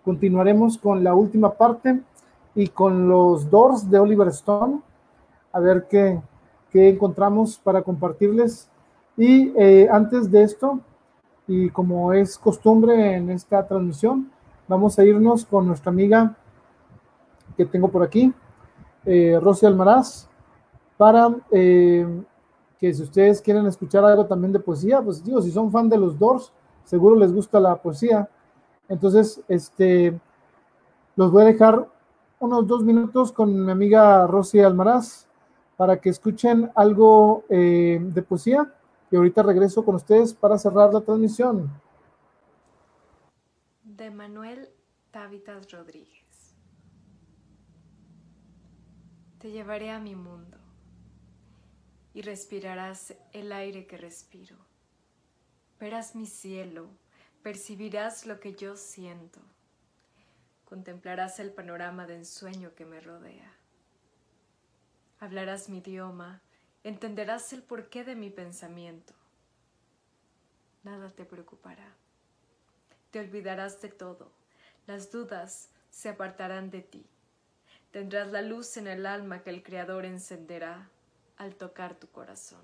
continuaremos 0.02 0.78
con 0.78 1.04
la 1.04 1.14
última 1.14 1.52
parte 1.52 2.00
y 2.54 2.68
con 2.68 3.08
los 3.08 3.50
Doors 3.50 3.90
de 3.90 3.98
Oliver 3.98 4.28
Stone. 4.28 4.80
A 5.52 5.60
ver 5.60 5.86
qué, 5.86 6.22
encontramos 6.72 7.58
para 7.58 7.82
compartirles 7.82 8.70
y 9.16 9.52
antes 9.88 10.30
de 10.30 10.42
esto, 10.42 10.80
y 11.46 11.70
como 11.70 12.12
es 12.12 12.38
costumbre 12.38 13.14
en 13.14 13.30
esta 13.30 13.66
transmisión, 13.66 14.30
vamos 14.66 14.98
a 14.98 15.04
irnos 15.04 15.44
con 15.44 15.66
nuestra 15.66 15.90
amiga 15.90 16.36
que 17.56 17.64
tengo 17.64 17.88
por 17.88 18.02
aquí, 18.02 18.32
eh, 19.04 19.38
Rosy 19.40 19.66
Almaraz, 19.66 20.28
para 20.96 21.34
eh, 21.50 22.06
que 22.78 22.92
si 22.92 23.02
ustedes 23.02 23.40
quieren 23.40 23.66
escuchar 23.66 24.04
algo 24.04 24.26
también 24.26 24.52
de 24.52 24.60
poesía, 24.60 25.00
pues 25.00 25.22
digo, 25.22 25.40
si 25.40 25.50
son 25.50 25.70
fan 25.70 25.88
de 25.88 25.98
los 25.98 26.18
Doors, 26.18 26.52
seguro 26.84 27.16
les 27.16 27.32
gusta 27.32 27.60
la 27.60 27.76
poesía. 27.76 28.28
Entonces, 28.88 29.40
este, 29.48 30.18
los 31.14 31.30
voy 31.30 31.42
a 31.42 31.46
dejar 31.46 31.88
unos 32.40 32.66
dos 32.66 32.82
minutos 32.82 33.32
con 33.32 33.64
mi 33.64 33.70
amiga 33.70 34.26
Rosy 34.26 34.60
Almaraz 34.60 35.26
para 35.76 35.98
que 36.00 36.10
escuchen 36.10 36.70
algo 36.74 37.44
de 37.48 38.24
poesía 38.28 38.72
y 39.10 39.16
ahorita 39.16 39.42
regreso 39.42 39.84
con 39.84 39.96
ustedes 39.96 40.34
para 40.34 40.58
cerrar 40.58 40.92
la 40.92 41.00
transmisión. 41.00 41.70
De 43.84 44.10
Manuel 44.10 44.68
Távitas 45.10 45.70
Rodríguez. 45.70 46.54
Te 49.38 49.50
llevaré 49.50 49.90
a 49.90 50.00
mi 50.00 50.14
mundo 50.14 50.58
y 52.12 52.22
respirarás 52.22 53.14
el 53.32 53.52
aire 53.52 53.86
que 53.86 53.96
respiro. 53.96 54.56
Verás 55.78 56.16
mi 56.16 56.26
cielo, 56.26 56.88
percibirás 57.42 58.26
lo 58.26 58.40
que 58.40 58.54
yo 58.54 58.76
siento. 58.76 59.40
Contemplarás 60.64 61.38
el 61.38 61.52
panorama 61.52 62.06
de 62.06 62.16
ensueño 62.16 62.74
que 62.74 62.86
me 62.86 63.00
rodea. 63.00 63.52
Hablarás 65.20 65.68
mi 65.68 65.78
idioma 65.78 66.42
entenderás 66.88 67.52
el 67.52 67.64
porqué 67.64 68.04
de 68.04 68.14
mi 68.14 68.30
pensamiento. 68.30 69.12
Nada 70.84 71.10
te 71.10 71.24
preocupará. 71.24 71.92
Te 73.10 73.18
olvidarás 73.18 73.82
de 73.82 73.88
todo. 73.88 74.30
Las 74.86 75.10
dudas 75.10 75.70
se 75.90 76.10
apartarán 76.10 76.70
de 76.70 76.82
ti. 76.82 77.04
Tendrás 77.90 78.30
la 78.30 78.40
luz 78.40 78.76
en 78.76 78.86
el 78.86 79.04
alma 79.04 79.42
que 79.42 79.50
el 79.50 79.64
Creador 79.64 80.04
encenderá 80.04 80.88
al 81.38 81.56
tocar 81.56 81.96
tu 81.96 82.06
corazón. 82.06 82.62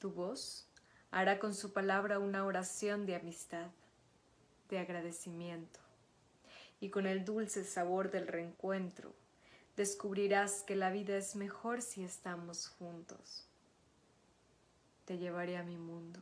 Tu 0.00 0.10
voz 0.10 0.66
hará 1.12 1.38
con 1.38 1.54
su 1.54 1.72
palabra 1.72 2.18
una 2.18 2.44
oración 2.44 3.06
de 3.06 3.14
amistad, 3.14 3.68
de 4.68 4.80
agradecimiento, 4.80 5.78
y 6.80 6.90
con 6.90 7.06
el 7.06 7.24
dulce 7.24 7.62
sabor 7.62 8.10
del 8.10 8.26
reencuentro 8.26 9.14
descubrirás 9.76 10.62
que 10.62 10.74
la 10.74 10.90
vida 10.90 11.16
es 11.16 11.36
mejor 11.36 11.82
si 11.82 12.02
estamos 12.02 12.68
juntos. 12.68 13.44
Te 15.04 15.18
llevaré 15.18 15.56
a 15.56 15.62
mi 15.62 15.76
mundo. 15.76 16.20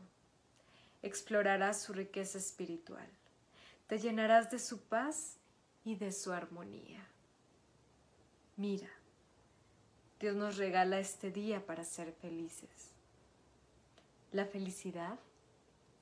Explorarás 1.02 1.82
su 1.82 1.92
riqueza 1.92 2.38
espiritual. 2.38 3.08
Te 3.86 3.98
llenarás 3.98 4.50
de 4.50 4.58
su 4.58 4.80
paz 4.80 5.36
y 5.84 5.96
de 5.96 6.12
su 6.12 6.32
armonía. 6.32 7.06
Mira, 8.56 8.88
Dios 10.18 10.36
nos 10.36 10.56
regala 10.56 10.98
este 10.98 11.30
día 11.30 11.64
para 11.64 11.84
ser 11.84 12.12
felices. 12.12 12.92
La 14.32 14.46
felicidad 14.46 15.18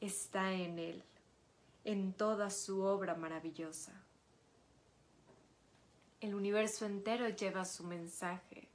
está 0.01 0.53
en 0.53 0.79
Él, 0.79 1.03
en 1.85 2.13
toda 2.13 2.51
su 2.51 2.83
obra 2.83 3.15
maravillosa. 3.15 4.02
El 6.23 6.37
universo 6.37 6.87
entero 6.87 7.29
lleva 7.31 7.65
su 7.65 7.83
mensaje 7.83 8.69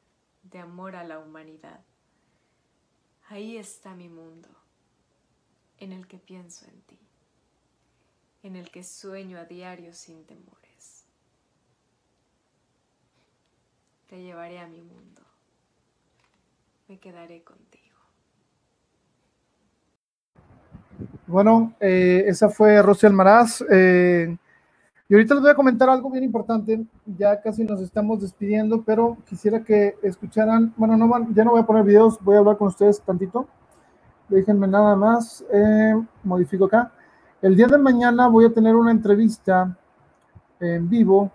de 0.44 0.60
amor 0.60 0.98
a 0.98 1.06
la 1.06 1.18
humanidad. 1.18 1.80
Ahí 3.30 3.56
está 3.56 3.96
mi 3.96 4.10
mundo, 4.10 4.50
en 5.78 5.94
el 5.94 6.08
que 6.08 6.18
pienso 6.18 6.66
en 6.66 6.82
ti, 6.82 7.00
en 8.44 8.58
el 8.58 8.70
que 8.70 8.84
sueño 8.84 9.40
a 9.40 9.46
diario 9.46 9.94
sin 9.94 10.26
temores. 10.26 11.06
Te 14.10 14.22
llevaré 14.22 14.60
a 14.60 14.68
mi 14.68 14.82
mundo, 14.82 15.22
me 16.90 17.00
quedaré 17.00 17.44
contigo. 17.44 17.96
Bueno, 21.28 21.74
eh, 21.80 22.26
esa 22.28 22.50
fue 22.50 22.82
Rosy 22.82 23.06
Almaraz. 23.06 23.64
Eh, 23.72 24.36
y 25.10 25.14
ahorita 25.14 25.36
les 25.36 25.42
voy 25.42 25.52
a 25.52 25.56
comentar 25.56 25.90
algo 25.90 26.10
bien 26.10 26.26
importante, 26.26 26.86
ya 27.06 27.40
casi 27.40 27.64
nos 27.64 27.80
estamos 27.80 28.20
despidiendo, 28.20 28.84
pero 28.84 29.18
quisiera 29.26 29.64
que 29.64 29.96
escucharan, 30.04 30.74
bueno, 30.76 30.98
no 30.98 31.28
ya 31.34 31.46
no 31.46 31.52
voy 31.52 31.62
a 31.62 31.66
poner 31.66 31.86
videos, 31.86 32.20
voy 32.22 32.36
a 32.36 32.40
hablar 32.40 32.58
con 32.58 32.68
ustedes 32.68 33.02
tantito. 33.02 33.48
Déjenme 34.28 34.68
nada 34.68 34.98
más, 34.98 35.46
eh, 35.54 35.96
modifico 36.24 36.66
acá. 36.66 36.92
El 37.42 37.56
día 37.56 37.68
de 37.68 37.78
mañana 37.78 38.28
voy 38.28 38.46
a 38.46 38.54
tener 38.54 38.76
una 38.76 38.92
entrevista 38.92 39.78
en 40.60 40.90
vivo 40.90 41.32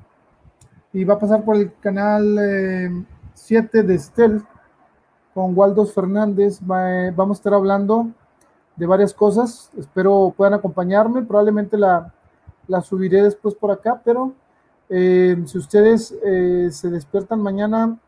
y 0.93 1.05
va 1.05 1.15
a 1.15 1.19
pasar 1.19 1.43
por 1.43 1.57
el 1.57 1.73
canal 1.81 3.07
7 3.33 3.79
eh, 3.79 3.83
de 3.83 3.95
Estel 3.95 4.43
con 5.33 5.57
Waldos 5.57 5.95
Fernández. 5.95 6.61
vamos 6.61 7.39
a 7.39 7.41
estar 7.41 7.55
hablando 7.55 8.11
de 8.77 8.87
varias 8.87 9.15
cosas, 9.15 9.71
espero 9.79 10.35
puedan 10.37 10.53
acompañarme, 10.53 11.23
probablemente 11.23 11.79
la 11.79 12.13
la 12.69 12.81
subiré 12.81 13.23
después 13.23 13.55
por 13.55 13.71
acá, 13.71 14.01
pero 14.05 14.33
eh, 14.89 15.43
si 15.47 15.57
ustedes 15.57 16.15
eh, 16.25 16.69
se 16.71 16.91
despiertan 16.91 17.41
mañana, 17.41 17.99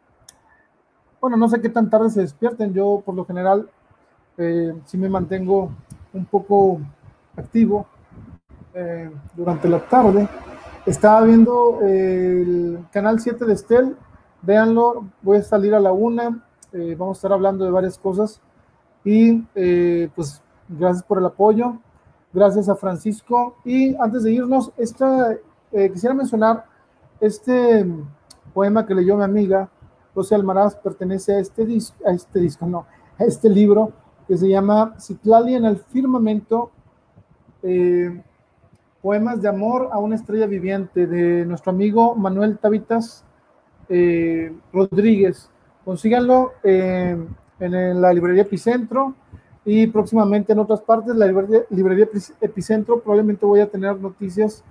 bueno, 1.20 1.36
no 1.36 1.48
sé 1.48 1.60
qué 1.60 1.70
tan 1.70 1.88
tarde 1.88 2.10
se 2.10 2.20
despierten, 2.20 2.74
yo 2.74 3.02
por 3.04 3.14
lo 3.14 3.24
general 3.24 3.70
eh, 4.36 4.74
sí 4.84 4.98
me 4.98 5.08
mantengo 5.08 5.70
un 6.12 6.26
poco 6.26 6.80
activo 7.36 7.86
durante 9.36 9.68
la 9.68 9.78
tarde. 9.88 10.28
Estaba 10.84 11.22
viendo 11.22 11.78
el 11.80 12.84
canal 12.90 13.20
7 13.20 13.44
de 13.44 13.52
Estel, 13.52 13.96
véanlo, 14.42 15.06
voy 15.22 15.38
a 15.38 15.42
salir 15.42 15.74
a 15.74 15.80
la 15.80 15.92
una, 15.92 16.44
vamos 16.98 17.16
a 17.16 17.18
estar 17.18 17.32
hablando 17.32 17.64
de 17.64 17.70
varias 17.70 17.96
cosas 17.96 18.40
y 19.04 19.38
pues 20.08 20.42
gracias 20.68 21.04
por 21.04 21.18
el 21.18 21.26
apoyo. 21.26 21.78
Gracias 22.34 22.68
a 22.68 22.74
Francisco. 22.74 23.54
Y 23.64 23.94
antes 23.94 24.24
de 24.24 24.32
irnos, 24.32 24.72
esta, 24.76 25.36
eh, 25.70 25.90
quisiera 25.92 26.16
mencionar 26.16 26.64
este 27.20 27.86
poema 28.52 28.84
que 28.84 28.92
leyó 28.92 29.16
mi 29.16 29.22
amiga 29.22 29.70
José 30.14 30.34
Almaraz, 30.34 30.74
pertenece 30.74 31.34
a 31.34 31.38
este 31.38 31.64
disco, 31.64 31.96
a 32.04 32.10
este 32.10 32.40
disco, 32.40 32.66
no, 32.66 32.86
a 33.20 33.24
este 33.24 33.48
libro 33.48 33.92
que 34.26 34.36
se 34.36 34.48
llama 34.48 34.96
Citlali 34.98 35.54
en 35.54 35.64
el 35.64 35.76
firmamento, 35.76 36.72
eh, 37.62 38.20
poemas 39.00 39.40
de 39.40 39.48
amor 39.48 39.90
a 39.92 39.98
una 39.98 40.16
estrella 40.16 40.46
viviente 40.46 41.06
de 41.06 41.46
nuestro 41.46 41.70
amigo 41.70 42.16
Manuel 42.16 42.58
Tavitas 42.58 43.24
eh, 43.88 44.52
Rodríguez. 44.72 45.50
Consíganlo 45.84 46.54
en 46.64 47.28
la 47.60 48.12
librería 48.12 48.42
Epicentro 48.42 49.14
y 49.64 49.86
próximamente 49.86 50.52
en 50.52 50.58
otras 50.58 50.80
partes, 50.82 51.14
la 51.16 51.26
librería, 51.26 52.08
Epicentro, 52.40 53.00
probablemente 53.00 53.46
voy 53.46 53.60
a 53.60 53.70
tener 53.70 53.98
noticias 53.98 54.62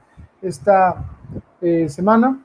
esta 0.42 1.04
eh, 1.62 1.90
semana. 1.90 2.40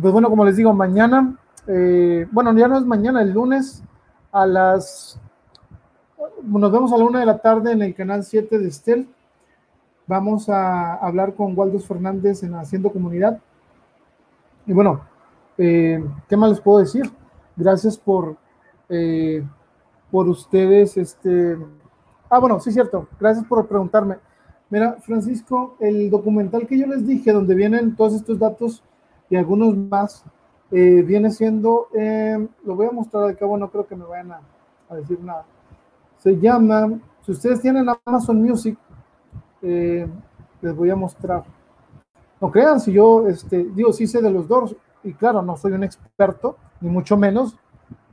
Pues 0.00 0.12
bueno, 0.12 0.28
como 0.28 0.44
les 0.44 0.56
digo, 0.56 0.72
mañana 0.72 1.38
eh, 1.66 2.26
bueno, 2.30 2.56
ya 2.56 2.66
no 2.68 2.78
es 2.78 2.84
mañana, 2.84 3.22
el 3.22 3.32
lunes 3.32 3.82
a 4.32 4.46
las, 4.46 5.20
nos 6.42 6.72
vemos 6.72 6.92
a 6.92 6.96
la 6.96 7.04
una 7.04 7.20
de 7.20 7.26
la 7.26 7.38
tarde 7.38 7.72
en 7.72 7.82
el 7.82 7.94
canal 7.94 8.24
7 8.24 8.58
de 8.58 8.68
Estel. 8.68 9.08
Vamos 10.06 10.48
a 10.48 10.94
hablar 10.94 11.34
con 11.34 11.56
Waldo 11.56 11.78
Fernández 11.78 12.42
en 12.42 12.54
Haciendo 12.54 12.92
Comunidad. 12.92 13.40
Y 14.66 14.72
bueno, 14.72 15.02
eh, 15.56 16.04
¿qué 16.28 16.36
más 16.36 16.50
les 16.50 16.60
puedo 16.60 16.80
decir? 16.80 17.10
Gracias 17.56 17.96
por, 17.96 18.36
eh, 18.88 19.44
por 20.10 20.28
ustedes, 20.28 20.96
este... 20.96 21.56
Ah, 22.34 22.38
bueno, 22.38 22.58
sí, 22.60 22.72
cierto. 22.72 23.08
Gracias 23.20 23.44
por 23.44 23.68
preguntarme. 23.68 24.16
Mira, 24.70 24.96
Francisco, 25.02 25.76
el 25.78 26.08
documental 26.08 26.66
que 26.66 26.78
yo 26.78 26.86
les 26.86 27.06
dije, 27.06 27.30
donde 27.30 27.54
vienen 27.54 27.94
todos 27.94 28.14
estos 28.14 28.38
datos 28.38 28.82
y 29.28 29.36
algunos 29.36 29.76
más, 29.76 30.24
eh, 30.70 31.02
viene 31.06 31.30
siendo, 31.30 31.88
eh, 31.94 32.48
lo 32.64 32.74
voy 32.74 32.86
a 32.86 32.90
mostrar 32.90 33.26
de 33.26 33.36
cabo, 33.36 33.58
no 33.58 33.70
creo 33.70 33.86
que 33.86 33.94
me 33.94 34.06
vayan 34.06 34.32
a, 34.32 34.40
a, 34.88 34.94
decir 34.96 35.22
nada. 35.22 35.44
Se 36.16 36.40
llama, 36.40 36.98
si 37.20 37.32
ustedes 37.32 37.60
tienen 37.60 37.86
Amazon 38.02 38.42
Music, 38.42 38.78
eh, 39.60 40.08
les 40.62 40.74
voy 40.74 40.88
a 40.88 40.96
mostrar. 40.96 41.44
No 42.40 42.50
crean, 42.50 42.80
si 42.80 42.92
yo, 42.92 43.28
este, 43.28 43.62
digo, 43.62 43.92
sí 43.92 44.06
sé 44.06 44.22
de 44.22 44.30
los 44.30 44.48
Doors, 44.48 44.74
y 45.04 45.12
claro, 45.12 45.42
no 45.42 45.54
soy 45.58 45.72
un 45.72 45.84
experto, 45.84 46.56
ni 46.80 46.88
mucho 46.88 47.14
menos, 47.14 47.58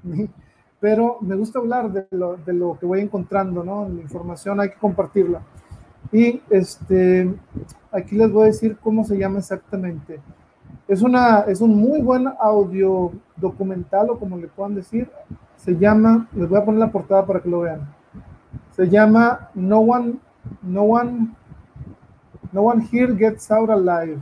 pero 0.79 1.17
me 1.21 1.35
gusta 1.35 1.59
hablar 1.59 1.91
de 1.91 2.07
lo, 2.11 2.77
que 2.79 2.85
voy 2.85 3.01
encontrando, 3.01 3.63
¿no? 3.63 3.87
La 3.89 4.01
información 4.01 4.59
hay 4.59 4.69
que 4.69 4.77
compartirla. 4.77 5.41
Y 6.11 6.41
este, 6.49 7.33
aquí 7.91 8.15
les 8.15 8.31
voy 8.31 8.43
a 8.43 8.47
decir 8.47 8.77
cómo 8.81 9.03
se 9.03 9.17
llama 9.17 9.39
exactamente. 9.39 10.19
Es, 10.87 11.01
una, 11.01 11.41
es 11.41 11.61
un 11.61 11.75
muy 11.75 12.01
buen 12.01 12.27
audio 12.39 13.11
documental, 13.35 14.09
o 14.09 14.19
como 14.19 14.37
le 14.37 14.47
puedan 14.47 14.75
decir. 14.75 15.09
Se 15.57 15.77
llama, 15.77 16.27
les 16.33 16.47
voy 16.47 16.57
a 16.57 16.65
poner 16.65 16.79
la 16.79 16.91
portada 16.91 17.25
para 17.25 17.41
que 17.41 17.49
lo 17.49 17.61
vean. 17.61 17.81
Se 18.71 18.87
llama 18.87 19.49
No 19.53 19.79
One, 19.79 20.15
No 20.61 20.83
One, 20.83 21.35
No 22.53 22.61
One 22.61 22.87
Here 22.89 23.13
Gets 23.15 23.51
Out 23.51 23.69
Alive. 23.69 24.21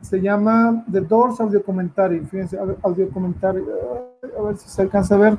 Se 0.00 0.20
llama 0.20 0.84
The 0.90 1.00
Doors 1.00 1.40
Audio 1.40 1.62
Commentary. 1.62 2.20
Fíjense, 2.20 2.58
audio 2.82 3.10
commentary. 3.10 3.64
A 4.38 4.42
ver 4.42 4.56
si 4.56 4.68
se 4.68 4.82
alcanza 4.82 5.14
a 5.14 5.18
ver. 5.18 5.38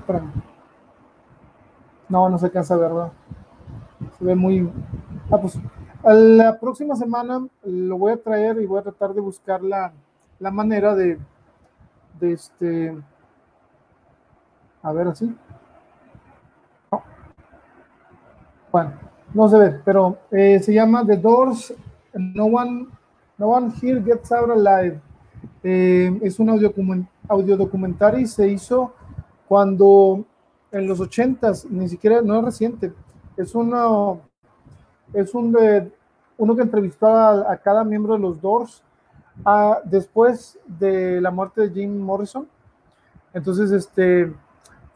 No, 2.07 2.29
no 2.29 2.37
se 2.37 2.45
alcanza 2.45 2.73
a 2.73 2.77
ver, 2.77 2.89
¿verdad? 2.89 3.11
Se 4.17 4.25
ve 4.25 4.35
muy... 4.35 4.71
Ah, 5.29 5.37
pues 5.39 5.57
la 6.03 6.59
próxima 6.59 6.95
semana 6.95 7.45
lo 7.63 7.97
voy 7.97 8.13
a 8.13 8.21
traer 8.21 8.61
y 8.61 8.65
voy 8.65 8.79
a 8.79 8.83
tratar 8.83 9.13
de 9.13 9.21
buscar 9.21 9.61
la, 9.61 9.93
la 10.39 10.51
manera 10.51 10.95
de, 10.95 11.19
de 12.19 12.33
este... 12.33 12.97
A 14.83 14.91
ver 14.91 15.07
así. 15.07 15.35
No. 16.91 17.03
Bueno, 18.71 18.91
no 19.33 19.47
se 19.47 19.57
ve, 19.59 19.81
pero 19.85 20.17
eh, 20.31 20.59
se 20.59 20.73
llama 20.73 21.05
The 21.05 21.17
Doors, 21.17 21.73
No 22.13 22.45
One, 22.45 22.87
no 23.41 23.47
one 23.47 23.71
Here 23.81 23.99
Gets 23.99 24.31
Out 24.31 24.51
Alive. 24.51 25.01
Eh, 25.63 26.19
es 26.21 26.39
un 26.39 26.49
audio, 26.51 26.71
audio 27.27 27.69
y 28.19 28.27
se 28.27 28.47
hizo 28.47 28.93
cuando 29.47 30.23
en 30.71 30.87
los 30.87 30.99
ochentas, 30.99 31.65
ni 31.65 31.89
siquiera, 31.89 32.21
no 32.21 32.37
es 32.37 32.45
reciente, 32.45 32.93
es 33.35 33.55
uno, 33.55 34.21
es 35.11 35.33
un 35.33 35.51
de, 35.51 35.91
uno 36.37 36.55
que 36.55 36.61
entrevistó 36.61 37.07
a, 37.07 37.51
a, 37.51 37.57
cada 37.57 37.83
miembro 37.83 38.13
de 38.13 38.19
los 38.19 38.39
Doors 38.39 38.83
a, 39.43 39.79
después 39.85 40.59
de 40.67 41.19
la 41.19 41.31
muerte 41.31 41.61
de 41.61 41.71
Jim 41.71 41.97
Morrison. 41.97 42.47
Entonces, 43.33 43.71
este, 43.71 44.31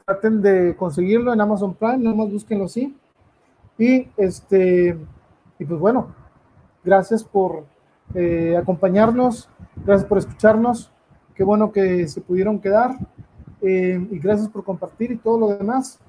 traten 0.06 0.42
de 0.44 0.76
conseguirlo 0.78 1.34
en 1.34 1.42
Amazon 1.42 1.74
Prime, 1.74 1.98
nada 1.98 2.16
más 2.16 2.32
búsquenlo 2.32 2.66
así. 2.66 2.96
Y 3.80 4.08
este, 4.16 4.98
y 5.58 5.66
pues 5.66 5.80
bueno, 5.80 6.14
gracias 6.84 7.24
por 7.24 7.75
eh, 8.14 8.56
acompañarnos, 8.58 9.50
gracias 9.86 10.08
por 10.08 10.18
escucharnos, 10.18 10.92
qué 11.34 11.44
bueno 11.44 11.72
que 11.72 12.08
se 12.08 12.22
pudieron 12.22 12.60
quedar 12.60 12.98
eh, 13.62 14.06
y 14.12 14.20
gracias 14.20 14.50
por 14.50 14.64
compartir 14.64 15.12
y 15.12 15.18
todo 15.18 15.40
lo 15.40 15.58
demás. 15.58 16.00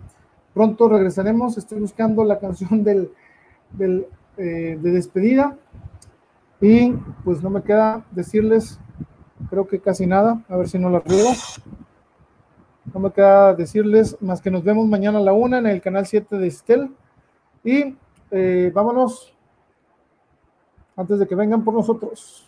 Pronto 0.54 0.88
regresaremos, 0.88 1.58
estoy 1.58 1.80
buscando 1.80 2.24
la 2.24 2.38
canción 2.40 2.84
del, 2.84 3.10
del 3.72 4.06
eh, 4.38 4.78
de 4.80 4.90
despedida 4.90 5.56
y 6.60 6.92
pues 7.24 7.42
no 7.42 7.48
me 7.48 7.62
queda 7.62 8.04
decirles, 8.10 8.78
creo 9.48 9.66
que 9.66 9.80
casi 9.80 10.06
nada, 10.06 10.42
a 10.50 10.56
ver 10.56 10.68
si 10.68 10.78
no 10.78 10.90
la 10.90 11.00
riego. 11.00 11.30
No 12.92 13.00
me 13.00 13.10
queda 13.12 13.54
decirles 13.54 14.16
más 14.20 14.42
que 14.42 14.50
nos 14.50 14.62
vemos 14.62 14.86
mañana 14.86 15.18
a 15.18 15.22
la 15.22 15.32
una 15.32 15.58
en 15.58 15.66
el 15.66 15.80
canal 15.80 16.06
7 16.06 16.36
de 16.36 16.46
Estel. 16.46 16.90
Y 17.64 17.96
eh, 18.30 18.70
vámonos 18.74 19.35
antes 20.96 21.18
de 21.18 21.26
que 21.26 21.34
vengan 21.34 21.64
por 21.64 21.74
nosotros. 21.74 22.45